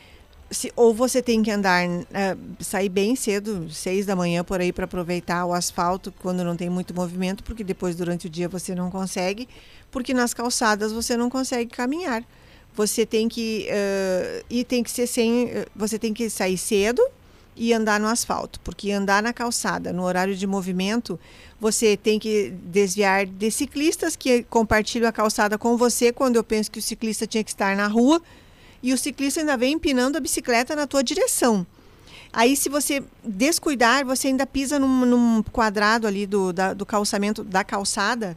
se, 0.49 0.73
ou 0.77 0.95
você 0.95 1.21
tem 1.21 1.43
que 1.43 1.51
andar, 1.51 1.85
uh, 1.89 2.03
sair 2.61 2.89
bem 2.89 3.17
cedo, 3.17 3.69
seis 3.69 4.07
da 4.07 4.15
manhã 4.15 4.45
por 4.45 4.61
aí, 4.61 4.73
para 4.73 4.85
aproveitar 4.85 5.45
o 5.45 5.53
asfalto 5.53 6.15
quando 6.23 6.45
não 6.45 6.57
tem 6.57 6.71
muito 6.71 6.95
movimento, 6.95 7.43
porque 7.43 7.65
depois 7.65 7.97
durante 7.97 8.29
o 8.29 8.31
dia 8.31 8.49
você 8.49 8.77
não 8.77 8.93
consegue, 8.93 9.49
porque 9.91 10.15
nas 10.15 10.33
calçadas 10.33 10.93
você 10.93 11.17
não 11.17 11.29
consegue 11.29 11.71
caminhar. 11.71 12.23
Você 12.77 13.05
tem 13.05 13.29
que 13.29 13.67
uh, 13.71 14.45
e 14.49 14.65
tem 14.65 14.85
que 14.85 14.91
ser 14.91 15.09
sem, 15.09 15.51
você 15.75 15.99
tem 15.99 16.15
que 16.15 16.31
sair 16.31 16.57
cedo 16.57 17.03
e 17.57 17.73
andar 17.73 17.99
no 17.99 18.07
asfalto, 18.07 18.61
porque 18.61 18.93
andar 18.93 19.23
na 19.23 19.33
calçada 19.33 19.93
no 19.93 20.03
horário 20.03 20.37
de 20.37 20.47
movimento, 20.47 21.19
você 21.59 21.97
tem 21.97 22.19
que 22.19 22.51
desviar 22.65 23.25
de 23.25 23.51
ciclistas 23.51 24.15
que 24.15 24.43
compartilham 24.45 25.09
a 25.09 25.13
calçada 25.13 25.57
com 25.57 25.77
você, 25.77 26.13
quando 26.13 26.37
eu 26.37 26.45
penso 26.45 26.71
que 26.71 26.79
o 26.79 26.83
ciclista 26.83 27.27
tinha 27.27 27.43
que 27.43 27.51
estar 27.51 27.75
na 27.75 27.87
rua 27.87 28.21
e 28.83 28.93
o 28.93 28.99
ciclista 28.99 29.41
ainda 29.41 29.57
vem 29.57 29.75
empinando 29.75 30.19
a 30.19 30.21
bicicleta 30.21 30.77
na 30.77 30.87
tua 30.87 31.03
direção. 31.03 31.67
Aí, 32.33 32.55
se 32.55 32.69
você 32.69 33.03
descuidar, 33.25 34.05
você 34.05 34.29
ainda 34.29 34.47
pisa 34.47 34.79
num, 34.79 35.07
num 35.07 35.43
quadrado 35.43 36.07
ali 36.07 36.27
do, 36.27 36.53
da, 36.53 36.75
do 36.75 36.85
calçamento 36.85 37.43
da 37.43 37.65
calçada 37.65 38.37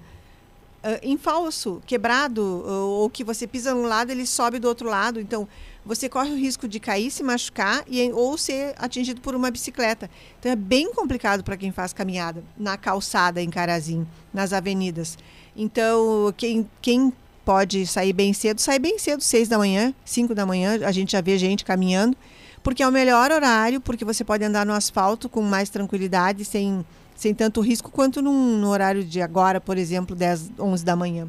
uh, 0.84 1.00
em 1.04 1.18
falso, 1.18 1.82
quebrado, 1.86 2.42
ou, 2.66 3.10
que 3.10 3.24
você 3.24 3.46
pisa 3.46 3.74
num 3.74 3.84
lado 3.84 4.12
ele 4.12 4.26
sobe 4.26 4.58
do 4.58 4.70
outro 4.70 4.88
lado. 4.88 5.20
Então, 5.20 5.48
você 5.86 6.10
corre 6.10 6.32
o 6.32 6.38
risco 6.38 6.68
de 6.68 6.80
cair, 6.80 7.10
se 7.10 7.24
machucar 7.24 7.84
e, 7.88 8.12
ou 8.12 8.38
ser 8.38 8.76
atingido 8.78 9.22
por 9.22 9.34
uma 9.36 9.50
bicicleta. 9.50 10.10
Então, 10.40 10.52
é 10.52 10.56
bem 10.56 10.94
complicado 10.94 11.44
para 11.44 11.58
quem 11.58 11.72
faz 11.72 11.94
caminhada 11.94 12.44
na 12.58 12.78
calçada 12.78 13.42
em 13.42 13.50
Carazim, 13.50 14.06
nas 14.34 14.54
avenidas. 14.54 15.18
Então, 15.56 16.34
quem, 16.38 16.70
quem 16.82 17.14
pode 17.44 17.88
sair 17.88 18.14
bem 18.14 18.32
cedo, 18.34 18.60
sai 18.60 18.78
bem 18.78 19.00
cedo, 19.00 19.22
seis 19.22 19.48
da 19.48 19.58
manhã, 19.58 19.94
cinco 20.06 20.36
da 20.36 20.46
manhã, 20.46 20.80
a 20.86 20.92
gente 20.92 21.14
já 21.14 21.22
vê 21.22 21.38
gente 21.38 21.66
caminhando, 21.66 22.16
porque 22.62 22.84
é 22.84 22.88
o 22.88 22.92
melhor 22.92 23.32
horário, 23.32 23.82
porque 23.82 24.06
você 24.06 24.24
pode 24.24 24.44
andar 24.44 24.66
no 24.66 24.74
asfalto 24.74 25.28
com 25.28 25.42
mais 25.42 25.70
tranquilidade, 25.70 26.46
sem, 26.46 26.86
sem 27.16 27.34
tanto 27.34 27.62
risco 27.62 27.90
quanto 27.90 28.22
num, 28.22 28.58
no 28.58 28.70
horário 28.70 29.04
de 29.04 29.22
agora, 29.22 29.60
por 29.60 29.78
exemplo, 29.78 30.16
10, 30.16 30.52
11 30.60 30.86
da 30.86 30.96
manhã. 30.96 31.28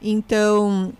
Então, 0.00 0.92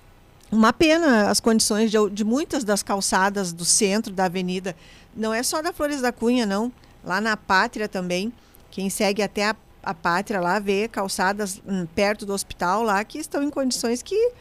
uma 0.51 0.73
pena 0.73 1.31
as 1.31 1.41
condições 1.41 1.91
de, 1.91 1.97
de 2.11 2.25
muitas 2.25 2.65
das 2.65 2.83
calçadas 2.83 3.53
do 3.53 3.65
centro 3.65 4.13
da 4.13 4.25
avenida, 4.25 4.75
não 5.15 5.33
é 5.33 5.43
só 5.43 5.63
da 5.63 5.73
Flores 5.73 6.01
da 6.01 6.13
Cunha, 6.13 6.45
não, 6.45 6.73
lá 7.05 7.21
na 7.21 7.37
Pátria 7.37 7.89
também, 7.89 8.33
quem 8.71 8.91
segue 8.91 9.23
até 9.23 9.47
a, 9.47 9.57
a 9.83 9.95
Pátria 9.95 10.41
lá 10.41 10.59
vê 10.59 10.89
calçadas 10.89 11.61
hum, 11.67 11.87
perto 11.95 12.27
do 12.27 12.33
hospital 12.33 12.83
lá 12.83 13.03
que 13.05 13.19
estão 13.19 13.43
em 13.43 13.51
condições 13.51 14.03
que 14.03 14.33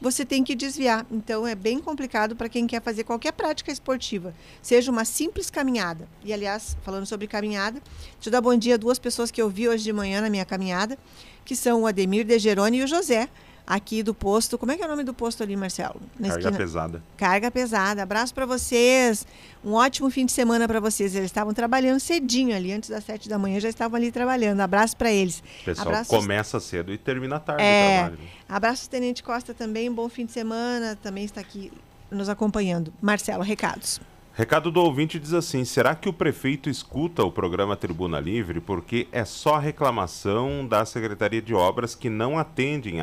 você 0.00 0.24
tem 0.24 0.44
que 0.44 0.54
desviar. 0.54 1.06
Então 1.10 1.46
é 1.46 1.54
bem 1.54 1.80
complicado 1.80 2.36
para 2.36 2.48
quem 2.48 2.66
quer 2.66 2.82
fazer 2.82 3.04
qualquer 3.04 3.32
prática 3.32 3.72
esportiva, 3.72 4.34
seja 4.62 4.90
uma 4.90 5.04
simples 5.04 5.50
caminhada. 5.50 6.08
E 6.24 6.32
aliás, 6.32 6.76
falando 6.82 7.06
sobre 7.06 7.26
caminhada, 7.26 7.80
eu 8.24 8.32
dar 8.32 8.40
bom 8.40 8.56
dia 8.56 8.74
a 8.74 8.78
duas 8.78 8.98
pessoas 8.98 9.30
que 9.30 9.40
eu 9.40 9.48
vi 9.48 9.68
hoje 9.68 9.84
de 9.84 9.92
manhã 9.92 10.20
na 10.20 10.30
minha 10.30 10.44
caminhada, 10.44 10.98
que 11.44 11.56
são 11.56 11.82
o 11.82 11.86
Ademir 11.86 12.26
Degeroni 12.26 12.78
e 12.78 12.84
o 12.84 12.88
José 12.88 13.28
aqui 13.66 14.02
do 14.02 14.14
posto. 14.14 14.56
Como 14.56 14.70
é 14.70 14.76
que 14.76 14.82
é 14.82 14.86
o 14.86 14.88
nome 14.88 15.02
do 15.02 15.12
posto 15.12 15.42
ali, 15.42 15.56
Marcelo? 15.56 16.00
Na 16.18 16.28
Carga 16.28 16.42
esquina. 16.42 16.58
pesada. 16.58 17.02
Carga 17.16 17.50
pesada. 17.50 18.02
Abraço 18.02 18.32
para 18.32 18.46
vocês. 18.46 19.26
Um 19.64 19.72
ótimo 19.72 20.08
fim 20.10 20.24
de 20.24 20.32
semana 20.32 20.68
para 20.68 20.78
vocês. 20.78 21.14
Eles 21.14 21.26
estavam 21.26 21.52
trabalhando 21.52 21.98
cedinho 21.98 22.54
ali, 22.54 22.72
antes 22.72 22.88
das 22.88 23.04
sete 23.04 23.28
da 23.28 23.38
manhã, 23.38 23.58
já 23.58 23.68
estavam 23.68 23.96
ali 23.96 24.12
trabalhando. 24.12 24.60
Abraço 24.60 24.96
para 24.96 25.10
eles. 25.10 25.42
Pessoal 25.64 25.88
Abraço... 25.88 26.10
começa 26.10 26.60
cedo 26.60 26.92
e 26.92 26.98
termina 26.98 27.40
tarde 27.40 27.62
é... 27.62 27.66
o 27.66 27.98
trabalho. 27.98 28.18
Abraço, 28.48 28.88
Tenente 28.88 29.22
Costa 29.22 29.52
também. 29.52 29.90
Um 29.90 29.94
bom 29.94 30.08
fim 30.08 30.24
de 30.24 30.32
semana. 30.32 30.96
Também 31.02 31.24
está 31.24 31.40
aqui 31.40 31.72
nos 32.10 32.28
acompanhando. 32.28 32.92
Marcelo, 33.02 33.42
recados. 33.42 34.00
Recado 34.36 34.70
do 34.70 34.82
ouvinte 34.82 35.18
diz 35.18 35.32
assim: 35.32 35.64
será 35.64 35.94
que 35.94 36.10
o 36.10 36.12
prefeito 36.12 36.68
escuta 36.68 37.24
o 37.24 37.32
programa 37.32 37.74
Tribuna 37.74 38.20
Livre? 38.20 38.60
Porque 38.60 39.08
é 39.10 39.24
só 39.24 39.56
reclamação 39.56 40.68
da 40.68 40.84
Secretaria 40.84 41.40
de 41.40 41.54
Obras 41.54 41.94
que 41.94 42.10
não 42.10 42.38
atendem 42.38 42.98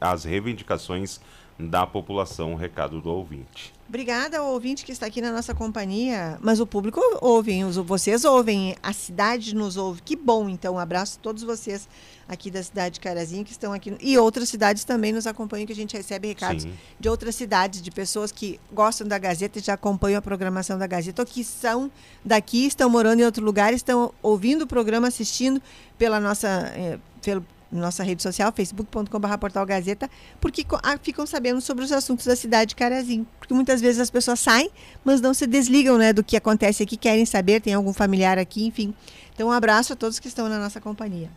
às 0.00 0.22
reivindicações 0.22 1.20
da 1.58 1.84
população. 1.84 2.54
Recado 2.54 3.00
do 3.00 3.10
ouvinte. 3.10 3.74
Obrigada 3.88 4.38
ao 4.38 4.52
ouvinte 4.52 4.84
que 4.84 4.92
está 4.92 5.06
aqui 5.06 5.20
na 5.20 5.32
nossa 5.32 5.52
companhia. 5.52 6.38
Mas 6.40 6.60
o 6.60 6.66
público 6.66 7.00
ouve, 7.20 7.64
vocês 7.84 8.24
ouvem, 8.24 8.76
a 8.80 8.92
cidade 8.92 9.56
nos 9.56 9.76
ouve. 9.76 10.00
Que 10.02 10.14
bom, 10.14 10.48
então. 10.48 10.74
Um 10.74 10.78
abraço 10.78 11.18
a 11.18 11.22
todos 11.22 11.42
vocês 11.42 11.88
aqui 12.28 12.50
da 12.50 12.62
cidade 12.62 12.94
de 12.94 13.00
Carazinho, 13.00 13.44
que 13.44 13.52
estão 13.52 13.72
aqui. 13.72 13.96
E 14.00 14.18
outras 14.18 14.48
cidades 14.48 14.84
também 14.84 15.12
nos 15.12 15.26
acompanham, 15.26 15.66
que 15.66 15.72
a 15.72 15.76
gente 15.76 15.96
recebe 15.96 16.28
recados 16.28 16.64
Sim. 16.64 16.72
de 16.98 17.08
outras 17.08 17.34
cidades, 17.34 17.80
de 17.80 17.90
pessoas 17.90 18.32
que 18.32 18.60
gostam 18.72 19.06
da 19.06 19.18
Gazeta 19.18 19.58
e 19.58 19.62
já 19.62 19.74
acompanham 19.74 20.18
a 20.18 20.22
programação 20.22 20.78
da 20.78 20.86
Gazeta, 20.86 21.22
ou 21.22 21.26
que 21.26 21.44
são 21.44 21.90
daqui, 22.24 22.66
estão 22.66 22.90
morando 22.90 23.20
em 23.20 23.24
outro 23.24 23.44
lugar, 23.44 23.72
estão 23.72 24.12
ouvindo 24.22 24.62
o 24.62 24.66
programa, 24.66 25.08
assistindo 25.08 25.62
pela 25.98 26.20
nossa. 26.20 26.48
Eh, 26.74 26.98
pelo, 27.22 27.44
nossa 27.70 28.04
rede 28.04 28.22
social, 28.22 28.52
facebook.com.br 28.52 29.38
portal 29.38 29.66
Gazeta, 29.66 30.08
porque 30.40 30.64
ah, 30.82 30.96
ficam 31.02 31.26
sabendo 31.26 31.60
sobre 31.60 31.84
os 31.84 31.90
assuntos 31.90 32.24
da 32.24 32.36
cidade 32.36 32.70
de 32.70 32.76
Carazinho. 32.76 33.26
Porque 33.38 33.52
muitas 33.52 33.80
vezes 33.80 34.00
as 34.00 34.10
pessoas 34.10 34.38
saem, 34.38 34.70
mas 35.04 35.20
não 35.20 35.34
se 35.34 35.46
desligam 35.46 35.98
né, 35.98 36.12
do 36.12 36.22
que 36.22 36.36
acontece 36.36 36.84
aqui, 36.84 36.96
querem 36.96 37.26
saber, 37.26 37.60
tem 37.60 37.74
algum 37.74 37.92
familiar 37.92 38.38
aqui, 38.38 38.64
enfim. 38.64 38.94
Então, 39.34 39.48
um 39.48 39.52
abraço 39.52 39.92
a 39.92 39.96
todos 39.96 40.18
que 40.18 40.28
estão 40.28 40.48
na 40.48 40.58
nossa 40.58 40.80
companhia. 40.80 41.28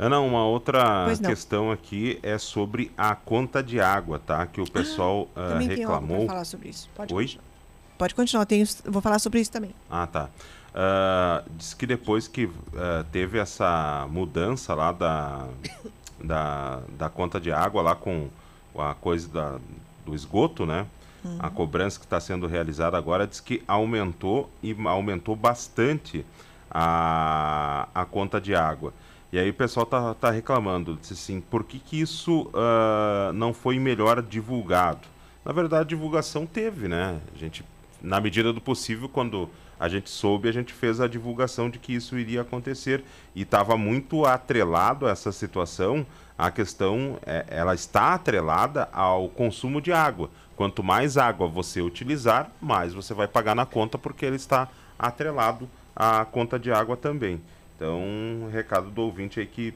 Ana, 0.00 0.18
uma 0.18 0.46
outra 0.46 1.04
questão 1.26 1.70
aqui 1.70 2.18
é 2.22 2.38
sobre 2.38 2.90
a 2.96 3.14
conta 3.14 3.62
de 3.62 3.78
água, 3.82 4.18
tá? 4.18 4.46
Que 4.46 4.58
o 4.58 4.64
ah, 4.64 4.72
pessoal 4.72 5.28
ah, 5.36 5.56
uh, 5.56 5.58
reclamou. 5.58 6.20
Tem 6.20 6.26
falar 6.26 6.44
sobre 6.46 6.70
isso. 6.70 6.88
Pode 6.94 7.12
Oi? 7.12 7.24
Continuar. 7.24 7.44
Pode 7.98 8.14
continuar, 8.14 8.46
tenho, 8.46 8.66
vou 8.86 9.02
falar 9.02 9.18
sobre 9.18 9.40
isso 9.40 9.52
também. 9.52 9.74
Ah, 9.90 10.06
tá. 10.06 10.30
Uh, 10.70 11.50
diz 11.54 11.74
que 11.74 11.86
depois 11.86 12.26
que 12.26 12.46
uh, 12.46 12.54
teve 13.12 13.38
essa 13.38 14.08
mudança 14.10 14.74
lá 14.74 14.90
da, 14.90 15.46
da, 16.24 16.80
da 16.96 17.10
conta 17.10 17.38
de 17.38 17.52
água 17.52 17.82
lá 17.82 17.94
com 17.94 18.30
a 18.78 18.94
coisa 18.94 19.28
da, 19.28 19.58
do 20.06 20.14
esgoto, 20.14 20.64
né? 20.64 20.86
Uhum. 21.22 21.36
A 21.40 21.50
cobrança 21.50 21.98
que 21.98 22.06
está 22.06 22.18
sendo 22.18 22.46
realizada 22.46 22.96
agora 22.96 23.26
diz 23.26 23.38
que 23.38 23.62
aumentou 23.68 24.48
e 24.62 24.74
aumentou 24.86 25.36
bastante 25.36 26.24
a, 26.70 27.86
a 27.94 28.06
conta 28.06 28.40
de 28.40 28.54
água. 28.54 28.94
E 29.32 29.38
aí 29.38 29.50
o 29.50 29.54
pessoal 29.54 29.86
tá, 29.86 30.12
tá 30.14 30.30
reclamando, 30.30 30.96
disse 31.00 31.12
assim, 31.12 31.40
por 31.40 31.62
que, 31.62 31.78
que 31.78 32.00
isso 32.00 32.48
uh, 32.48 33.32
não 33.32 33.54
foi 33.54 33.78
melhor 33.78 34.20
divulgado? 34.22 35.06
Na 35.44 35.52
verdade, 35.52 35.90
divulgação 35.90 36.44
teve, 36.44 36.88
né? 36.88 37.20
A 37.32 37.38
gente, 37.38 37.64
na 38.02 38.20
medida 38.20 38.52
do 38.52 38.60
possível, 38.60 39.08
quando 39.08 39.48
a 39.78 39.88
gente 39.88 40.10
soube, 40.10 40.48
a 40.48 40.52
gente 40.52 40.72
fez 40.72 41.00
a 41.00 41.06
divulgação 41.06 41.70
de 41.70 41.78
que 41.78 41.94
isso 41.94 42.18
iria 42.18 42.42
acontecer. 42.42 43.04
E 43.34 43.42
estava 43.42 43.76
muito 43.78 44.26
atrelado 44.26 45.06
a 45.06 45.10
essa 45.10 45.30
situação, 45.32 46.04
a 46.36 46.50
questão, 46.50 47.16
é, 47.24 47.46
ela 47.48 47.74
está 47.74 48.14
atrelada 48.14 48.88
ao 48.92 49.28
consumo 49.28 49.80
de 49.80 49.92
água. 49.92 50.28
Quanto 50.56 50.82
mais 50.82 51.16
água 51.16 51.46
você 51.46 51.80
utilizar, 51.80 52.50
mais 52.60 52.92
você 52.92 53.14
vai 53.14 53.28
pagar 53.28 53.54
na 53.54 53.64
conta, 53.64 53.96
porque 53.96 54.26
ele 54.26 54.36
está 54.36 54.68
atrelado 54.98 55.68
à 55.94 56.24
conta 56.24 56.58
de 56.58 56.70
água 56.70 56.96
também. 56.96 57.40
Então, 57.80 58.50
recado 58.52 58.90
do 58.90 59.00
ouvinte 59.00 59.40
aí 59.40 59.46
que 59.46 59.72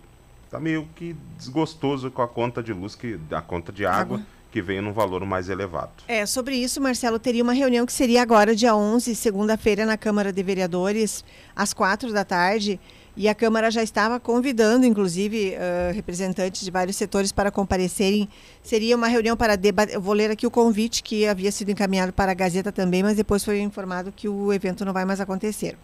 tá 0.50 0.60
meio 0.60 0.86
que 0.94 1.16
desgostoso 1.38 2.10
com 2.10 2.20
a 2.20 2.28
conta 2.28 2.62
de 2.62 2.70
luz, 2.70 2.94
que, 2.94 3.18
a 3.30 3.40
conta 3.40 3.72
de 3.72 3.86
água, 3.86 4.18
água. 4.18 4.26
que 4.52 4.60
veio 4.60 4.82
num 4.82 4.92
valor 4.92 5.24
mais 5.24 5.48
elevado. 5.48 5.90
É, 6.06 6.26
sobre 6.26 6.54
isso, 6.54 6.82
Marcelo, 6.82 7.18
teria 7.18 7.42
uma 7.42 7.54
reunião 7.54 7.86
que 7.86 7.92
seria 7.94 8.20
agora, 8.20 8.54
dia 8.54 8.76
11, 8.76 9.14
segunda-feira, 9.14 9.86
na 9.86 9.96
Câmara 9.96 10.30
de 10.34 10.42
Vereadores, 10.42 11.24
às 11.56 11.72
quatro 11.72 12.12
da 12.12 12.26
tarde. 12.26 12.78
E 13.16 13.26
a 13.26 13.34
Câmara 13.34 13.70
já 13.70 13.82
estava 13.82 14.20
convidando, 14.20 14.84
inclusive, 14.84 15.54
uh, 15.54 15.94
representantes 15.94 16.62
de 16.62 16.70
vários 16.70 16.96
setores 16.96 17.32
para 17.32 17.50
comparecerem. 17.50 18.28
Seria 18.62 18.96
uma 18.96 19.08
reunião 19.08 19.34
para 19.34 19.56
debater. 19.56 19.94
Eu 19.94 20.00
vou 20.02 20.12
ler 20.12 20.30
aqui 20.30 20.46
o 20.46 20.50
convite 20.50 21.02
que 21.02 21.26
havia 21.26 21.50
sido 21.50 21.70
encaminhado 21.70 22.12
para 22.12 22.32
a 22.32 22.34
Gazeta 22.34 22.70
também, 22.70 23.02
mas 23.02 23.16
depois 23.16 23.42
foi 23.42 23.60
informado 23.60 24.12
que 24.12 24.28
o 24.28 24.52
evento 24.52 24.84
não 24.84 24.92
vai 24.92 25.06
mais 25.06 25.22
acontecer. 25.22 25.78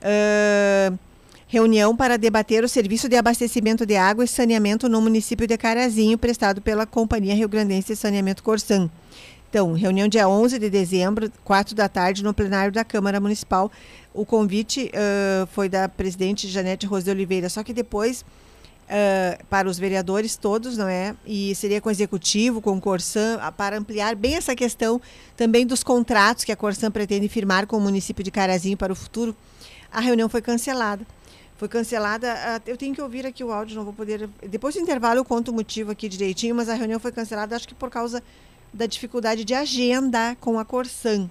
Uh, 0.00 1.09
reunião 1.50 1.96
para 1.96 2.16
debater 2.16 2.62
o 2.62 2.68
serviço 2.68 3.08
de 3.08 3.16
abastecimento 3.16 3.84
de 3.84 3.96
água 3.96 4.24
e 4.24 4.28
saneamento 4.28 4.88
no 4.88 5.00
município 5.00 5.48
de 5.48 5.58
Carazinho, 5.58 6.16
prestado 6.16 6.60
pela 6.60 6.86
Companhia 6.86 7.34
Rio 7.34 7.48
Grandense 7.48 7.88
de 7.88 7.96
Saneamento 7.96 8.40
Corsan. 8.40 8.88
Então, 9.50 9.72
reunião 9.72 10.06
dia 10.06 10.28
11 10.28 10.60
de 10.60 10.70
dezembro, 10.70 11.28
4 11.42 11.74
da 11.74 11.88
tarde, 11.88 12.22
no 12.22 12.32
plenário 12.32 12.72
da 12.72 12.84
Câmara 12.84 13.18
Municipal. 13.18 13.68
O 14.14 14.24
convite 14.24 14.92
uh, 14.94 15.44
foi 15.48 15.68
da 15.68 15.88
presidente 15.88 16.46
Janete 16.46 16.86
Rose 16.86 17.10
Oliveira, 17.10 17.48
só 17.48 17.64
que 17.64 17.72
depois, 17.72 18.20
uh, 18.20 19.44
para 19.46 19.68
os 19.68 19.76
vereadores 19.76 20.36
todos, 20.36 20.76
não 20.76 20.86
é? 20.86 21.16
E 21.26 21.52
seria 21.56 21.80
com 21.80 21.88
o 21.88 21.92
executivo, 21.92 22.60
com 22.60 22.76
o 22.76 22.80
Corsan, 22.80 23.40
para 23.56 23.76
ampliar 23.76 24.14
bem 24.14 24.36
essa 24.36 24.54
questão 24.54 25.00
também 25.36 25.66
dos 25.66 25.82
contratos 25.82 26.44
que 26.44 26.52
a 26.52 26.56
Corsan 26.56 26.92
pretende 26.92 27.28
firmar 27.28 27.66
com 27.66 27.76
o 27.76 27.80
município 27.80 28.22
de 28.22 28.30
Carazinho 28.30 28.76
para 28.76 28.92
o 28.92 28.96
futuro. 28.96 29.34
A 29.90 30.00
reunião 30.00 30.28
foi 30.28 30.40
cancelada 30.40 31.04
foi 31.60 31.68
cancelada. 31.68 32.32
Ah, 32.32 32.60
eu 32.66 32.74
tenho 32.74 32.94
que 32.94 33.02
ouvir 33.02 33.26
aqui 33.26 33.44
o 33.44 33.52
áudio, 33.52 33.76
não 33.76 33.84
vou 33.84 33.92
poder. 33.92 34.30
Depois 34.48 34.74
do 34.74 34.80
intervalo 34.80 35.20
eu 35.20 35.24
conto 35.26 35.50
o 35.50 35.52
motivo 35.52 35.90
aqui 35.90 36.08
direitinho, 36.08 36.54
mas 36.54 36.70
a 36.70 36.74
reunião 36.74 36.98
foi 36.98 37.12
cancelada, 37.12 37.54
acho 37.54 37.68
que 37.68 37.74
por 37.74 37.90
causa 37.90 38.22
da 38.72 38.86
dificuldade 38.86 39.44
de 39.44 39.52
agenda 39.52 40.34
com 40.40 40.58
a 40.58 40.64
Corsan, 40.64 41.28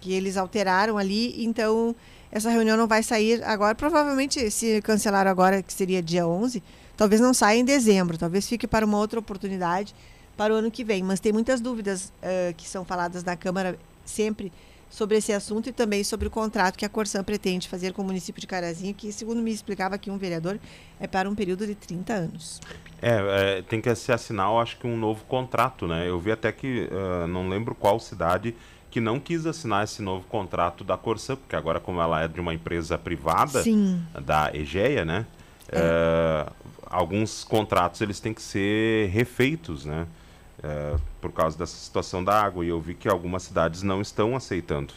que 0.00 0.12
eles 0.12 0.36
alteraram 0.36 0.98
ali, 0.98 1.44
então 1.44 1.96
essa 2.30 2.48
reunião 2.48 2.76
não 2.76 2.86
vai 2.86 3.02
sair 3.02 3.42
agora. 3.42 3.74
Provavelmente, 3.74 4.52
se 4.52 4.80
cancelaram 4.82 5.28
agora, 5.28 5.60
que 5.60 5.72
seria 5.72 6.00
dia 6.00 6.24
11, 6.28 6.62
talvez 6.96 7.20
não 7.20 7.34
saia 7.34 7.58
em 7.58 7.64
dezembro, 7.64 8.16
talvez 8.16 8.48
fique 8.48 8.68
para 8.68 8.86
uma 8.86 8.98
outra 8.98 9.18
oportunidade 9.18 9.96
para 10.36 10.54
o 10.54 10.56
ano 10.58 10.70
que 10.70 10.84
vem. 10.84 11.02
Mas 11.02 11.18
tem 11.18 11.32
muitas 11.32 11.60
dúvidas 11.60 12.12
uh, 12.22 12.54
que 12.56 12.68
são 12.68 12.84
faladas 12.84 13.24
na 13.24 13.36
Câmara 13.36 13.76
sempre 14.04 14.52
sobre 14.92 15.16
esse 15.16 15.32
assunto 15.32 15.70
e 15.70 15.72
também 15.72 16.04
sobre 16.04 16.28
o 16.28 16.30
contrato 16.30 16.76
que 16.76 16.84
a 16.84 16.88
Corsan 16.88 17.24
pretende 17.24 17.66
fazer 17.66 17.94
com 17.94 18.02
o 18.02 18.04
município 18.04 18.38
de 18.38 18.46
Carazinho, 18.46 18.92
que, 18.92 19.10
segundo 19.10 19.40
me 19.40 19.50
explicava 19.50 19.94
aqui 19.94 20.10
um 20.10 20.18
vereador, 20.18 20.60
é 21.00 21.06
para 21.06 21.30
um 21.30 21.34
período 21.34 21.66
de 21.66 21.74
30 21.74 22.12
anos. 22.12 22.60
É, 23.00 23.58
é 23.58 23.62
tem 23.62 23.80
que 23.80 23.92
se 23.94 24.12
assinar, 24.12 24.50
acho 24.60 24.76
que 24.76 24.86
um 24.86 24.98
novo 24.98 25.24
contrato, 25.24 25.86
né? 25.88 26.06
Eu 26.06 26.20
vi 26.20 26.30
até 26.30 26.52
que, 26.52 26.90
uh, 26.92 27.26
não 27.26 27.48
lembro 27.48 27.74
qual 27.74 27.98
cidade, 27.98 28.54
que 28.90 29.00
não 29.00 29.18
quis 29.18 29.46
assinar 29.46 29.82
esse 29.82 30.02
novo 30.02 30.26
contrato 30.26 30.84
da 30.84 30.98
Corsan, 30.98 31.36
porque 31.36 31.56
agora, 31.56 31.80
como 31.80 31.98
ela 31.98 32.22
é 32.22 32.28
de 32.28 32.38
uma 32.38 32.52
empresa 32.52 32.98
privada, 32.98 33.62
Sim. 33.62 34.04
da 34.20 34.54
Egeia, 34.54 35.06
né? 35.06 35.24
É. 35.70 35.78
Uh, 35.78 36.52
alguns 36.84 37.44
contratos 37.44 38.02
eles 38.02 38.20
têm 38.20 38.34
que 38.34 38.42
ser 38.42 39.08
refeitos, 39.08 39.86
né? 39.86 40.06
É, 40.62 40.96
por 41.20 41.32
causa 41.32 41.58
dessa 41.58 41.76
situação 41.76 42.22
da 42.22 42.40
água. 42.40 42.64
E 42.64 42.68
eu 42.68 42.80
vi 42.80 42.94
que 42.94 43.08
algumas 43.08 43.42
cidades 43.42 43.82
não 43.82 44.00
estão 44.00 44.36
aceitando. 44.36 44.94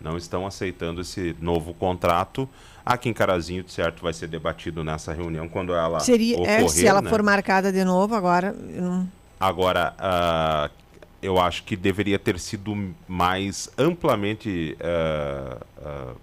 Não 0.00 0.16
estão 0.16 0.46
aceitando 0.46 1.00
esse 1.00 1.36
novo 1.40 1.72
contrato. 1.74 2.48
Aqui 2.84 3.08
em 3.08 3.12
Carazinho, 3.12 3.62
de 3.62 3.70
certo, 3.70 4.02
vai 4.02 4.12
ser 4.12 4.26
debatido 4.26 4.82
nessa 4.82 5.12
reunião 5.12 5.48
quando 5.48 5.72
ela 5.72 6.00
Seria, 6.00 6.36
ocorrer, 6.36 6.64
é, 6.64 6.68
se 6.68 6.86
ela 6.86 7.00
né? 7.00 7.08
for 7.08 7.22
marcada 7.22 7.72
de 7.72 7.84
novo 7.84 8.14
agora. 8.14 8.52
Não... 8.52 9.08
Agora, 9.38 9.94
uh, 9.98 10.70
eu 11.22 11.38
acho 11.38 11.62
que 11.62 11.76
deveria 11.76 12.18
ter 12.18 12.38
sido 12.40 12.94
mais 13.06 13.70
amplamente, 13.78 14.76
uh, 14.80 15.64
uh, 15.78 16.16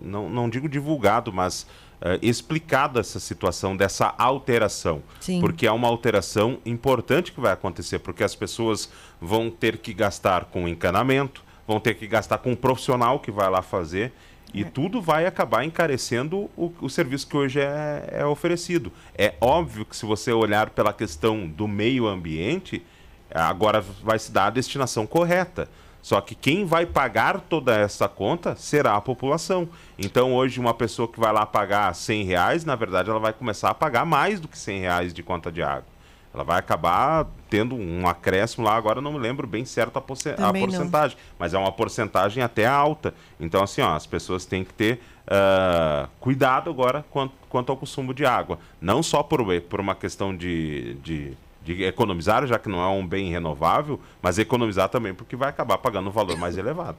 não, 0.00 0.28
não 0.28 0.50
digo 0.50 0.68
divulgado, 0.68 1.32
mas 1.32 1.66
uh, 2.02 2.18
explicado 2.20 2.98
essa 2.98 3.20
situação 3.20 3.76
dessa 3.76 4.12
alteração. 4.18 5.02
Sim. 5.20 5.40
Porque 5.40 5.66
é 5.66 5.72
uma 5.72 5.88
alteração 5.88 6.58
importante 6.66 7.32
que 7.32 7.40
vai 7.40 7.52
acontecer, 7.52 8.00
porque 8.00 8.24
as 8.24 8.34
pessoas 8.34 8.90
vão 9.20 9.50
ter 9.50 9.78
que 9.78 9.94
gastar 9.94 10.46
com 10.46 10.68
encanamento, 10.68 11.42
vão 11.66 11.78
ter 11.78 11.94
que 11.94 12.06
gastar 12.06 12.38
com 12.38 12.50
um 12.50 12.56
profissional 12.56 13.20
que 13.20 13.30
vai 13.30 13.48
lá 13.48 13.62
fazer. 13.62 14.12
E 14.52 14.62
é. 14.62 14.64
tudo 14.64 15.00
vai 15.00 15.24
acabar 15.24 15.64
encarecendo 15.64 16.50
o, 16.56 16.70
o 16.80 16.90
serviço 16.90 17.26
que 17.26 17.36
hoje 17.36 17.60
é, 17.60 18.08
é, 18.10 18.26
oferecido. 18.26 18.92
É 19.16 19.34
óbvio 19.40 19.86
que 19.86 19.96
se 19.96 20.04
você 20.04 20.30
olhar 20.30 20.70
pela 20.70 20.92
questão 20.92 21.48
do 21.48 21.66
meio 21.66 22.06
ambiente, 22.06 22.84
agora 23.30 23.80
vai 23.80 24.18
se 24.18 24.30
dar 24.30 24.46
a 24.46 24.50
destinação 24.50 25.06
correta. 25.06 25.70
Só 26.02 26.20
que 26.20 26.34
quem 26.34 26.64
vai 26.66 26.84
pagar 26.84 27.40
toda 27.40 27.74
essa 27.76 28.08
conta 28.08 28.56
será 28.56 28.96
a 28.96 29.00
população. 29.00 29.68
Então 29.96 30.34
hoje 30.34 30.58
uma 30.58 30.74
pessoa 30.74 31.06
que 31.06 31.20
vai 31.20 31.32
lá 31.32 31.46
pagar 31.46 31.94
100 31.94 32.24
reais, 32.24 32.64
na 32.64 32.74
verdade 32.74 33.08
ela 33.08 33.20
vai 33.20 33.32
começar 33.32 33.70
a 33.70 33.74
pagar 33.74 34.04
mais 34.04 34.40
do 34.40 34.48
que 34.48 34.58
100 34.58 34.80
reais 34.80 35.14
de 35.14 35.22
conta 35.22 35.50
de 35.50 35.62
água. 35.62 35.92
Ela 36.34 36.42
vai 36.42 36.58
acabar 36.58 37.26
tendo 37.48 37.76
um 37.76 38.08
acréscimo 38.08 38.64
lá, 38.64 38.74
agora 38.74 39.00
não 39.00 39.12
me 39.12 39.18
lembro 39.18 39.46
bem 39.46 39.64
certo 39.64 39.98
a, 39.98 40.00
porcentagem, 40.00 41.16
não. 41.16 41.24
mas 41.38 41.54
é 41.54 41.58
uma 41.58 41.70
porcentagem 41.70 42.42
até 42.42 42.66
alta. 42.66 43.14
Então 43.38 43.62
assim, 43.62 43.82
ó, 43.82 43.94
as 43.94 44.06
pessoas 44.06 44.44
têm 44.44 44.64
que 44.64 44.72
ter 44.72 45.00
uh, 45.26 46.08
cuidado 46.18 46.70
agora 46.70 47.04
quanto, 47.10 47.34
quanto 47.48 47.70
ao 47.70 47.76
consumo 47.76 48.12
de 48.12 48.24
água. 48.24 48.58
Não 48.80 49.02
só 49.02 49.22
por, 49.22 49.44
por 49.68 49.78
uma 49.78 49.94
questão 49.94 50.34
de, 50.34 50.94
de 50.94 51.36
de 51.64 51.84
economizar, 51.84 52.46
já 52.46 52.58
que 52.58 52.68
não 52.68 52.80
é 52.80 52.88
um 52.88 53.06
bem 53.06 53.30
renovável, 53.30 54.00
mas 54.20 54.38
economizar 54.38 54.88
também 54.88 55.14
porque 55.14 55.36
vai 55.36 55.48
acabar 55.48 55.78
pagando 55.78 56.08
um 56.08 56.12
valor 56.12 56.36
mais 56.36 56.56
elevado. 56.56 56.98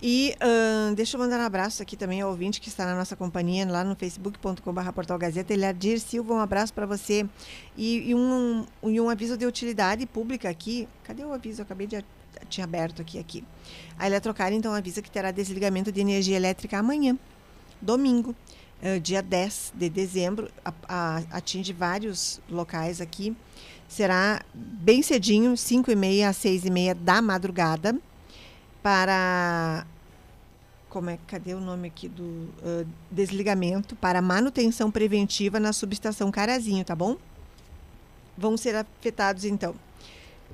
E 0.00 0.36
uh, 0.36 0.94
deixa 0.94 1.16
eu 1.16 1.20
mandar 1.20 1.40
um 1.40 1.44
abraço 1.44 1.82
aqui 1.82 1.96
também 1.96 2.20
ao 2.20 2.30
ouvinte 2.30 2.60
que 2.60 2.68
está 2.68 2.86
na 2.86 2.94
nossa 2.94 3.16
companhia 3.16 3.66
lá 3.68 3.82
no 3.82 3.96
facebook.com.br 3.96 4.92
Portal 4.92 5.18
Gazeta. 5.18 5.52
Eliadir 5.52 5.98
Silva, 5.98 6.34
um 6.34 6.38
abraço 6.38 6.72
para 6.72 6.86
você. 6.86 7.26
E, 7.76 8.10
e, 8.10 8.14
um, 8.14 8.64
um 8.80 9.10
aviso 9.10 9.36
de 9.36 9.44
utilidade 9.44 10.06
pública 10.06 10.48
aqui. 10.48 10.88
Cadê 11.02 11.24
o 11.24 11.32
aviso? 11.32 11.62
Eu 11.62 11.64
acabei 11.64 11.88
de 11.88 12.04
tinha 12.48 12.64
aberto 12.64 13.02
aqui. 13.02 13.18
aqui. 13.18 13.44
A 13.98 14.06
Eletrocar 14.06 14.52
então 14.52 14.72
avisa 14.72 15.02
que 15.02 15.10
terá 15.10 15.32
desligamento 15.32 15.90
de 15.90 16.00
energia 16.00 16.36
elétrica 16.36 16.78
amanhã, 16.78 17.18
domingo, 17.82 18.36
uh, 18.80 19.00
dia 19.00 19.20
10 19.20 19.72
de 19.74 19.90
dezembro. 19.90 20.48
A, 20.64 20.72
a, 20.88 21.16
atinge 21.32 21.72
vários 21.72 22.40
locais 22.48 23.00
aqui 23.00 23.36
será 23.88 24.42
bem 24.54 25.02
cedinho, 25.02 25.56
5 25.56 25.90
e 25.90 25.96
meia 25.96 26.28
às 26.28 26.36
6 26.36 26.66
e 26.66 26.70
meia 26.70 26.94
da 26.94 27.22
madrugada, 27.22 27.96
para 28.82 29.86
como 30.88 31.10
é 31.10 31.18
cadê 31.26 31.54
o 31.54 31.60
nome 31.60 31.88
aqui 31.88 32.08
do 32.08 32.22
uh, 32.22 32.86
desligamento 33.10 33.94
para 33.96 34.22
manutenção 34.22 34.90
preventiva 34.90 35.60
na 35.60 35.72
subestação 35.72 36.30
Carazinho, 36.30 36.84
tá 36.84 36.94
bom? 36.94 37.16
Vão 38.36 38.56
ser 38.56 38.74
afetados 38.74 39.44
então. 39.44 39.74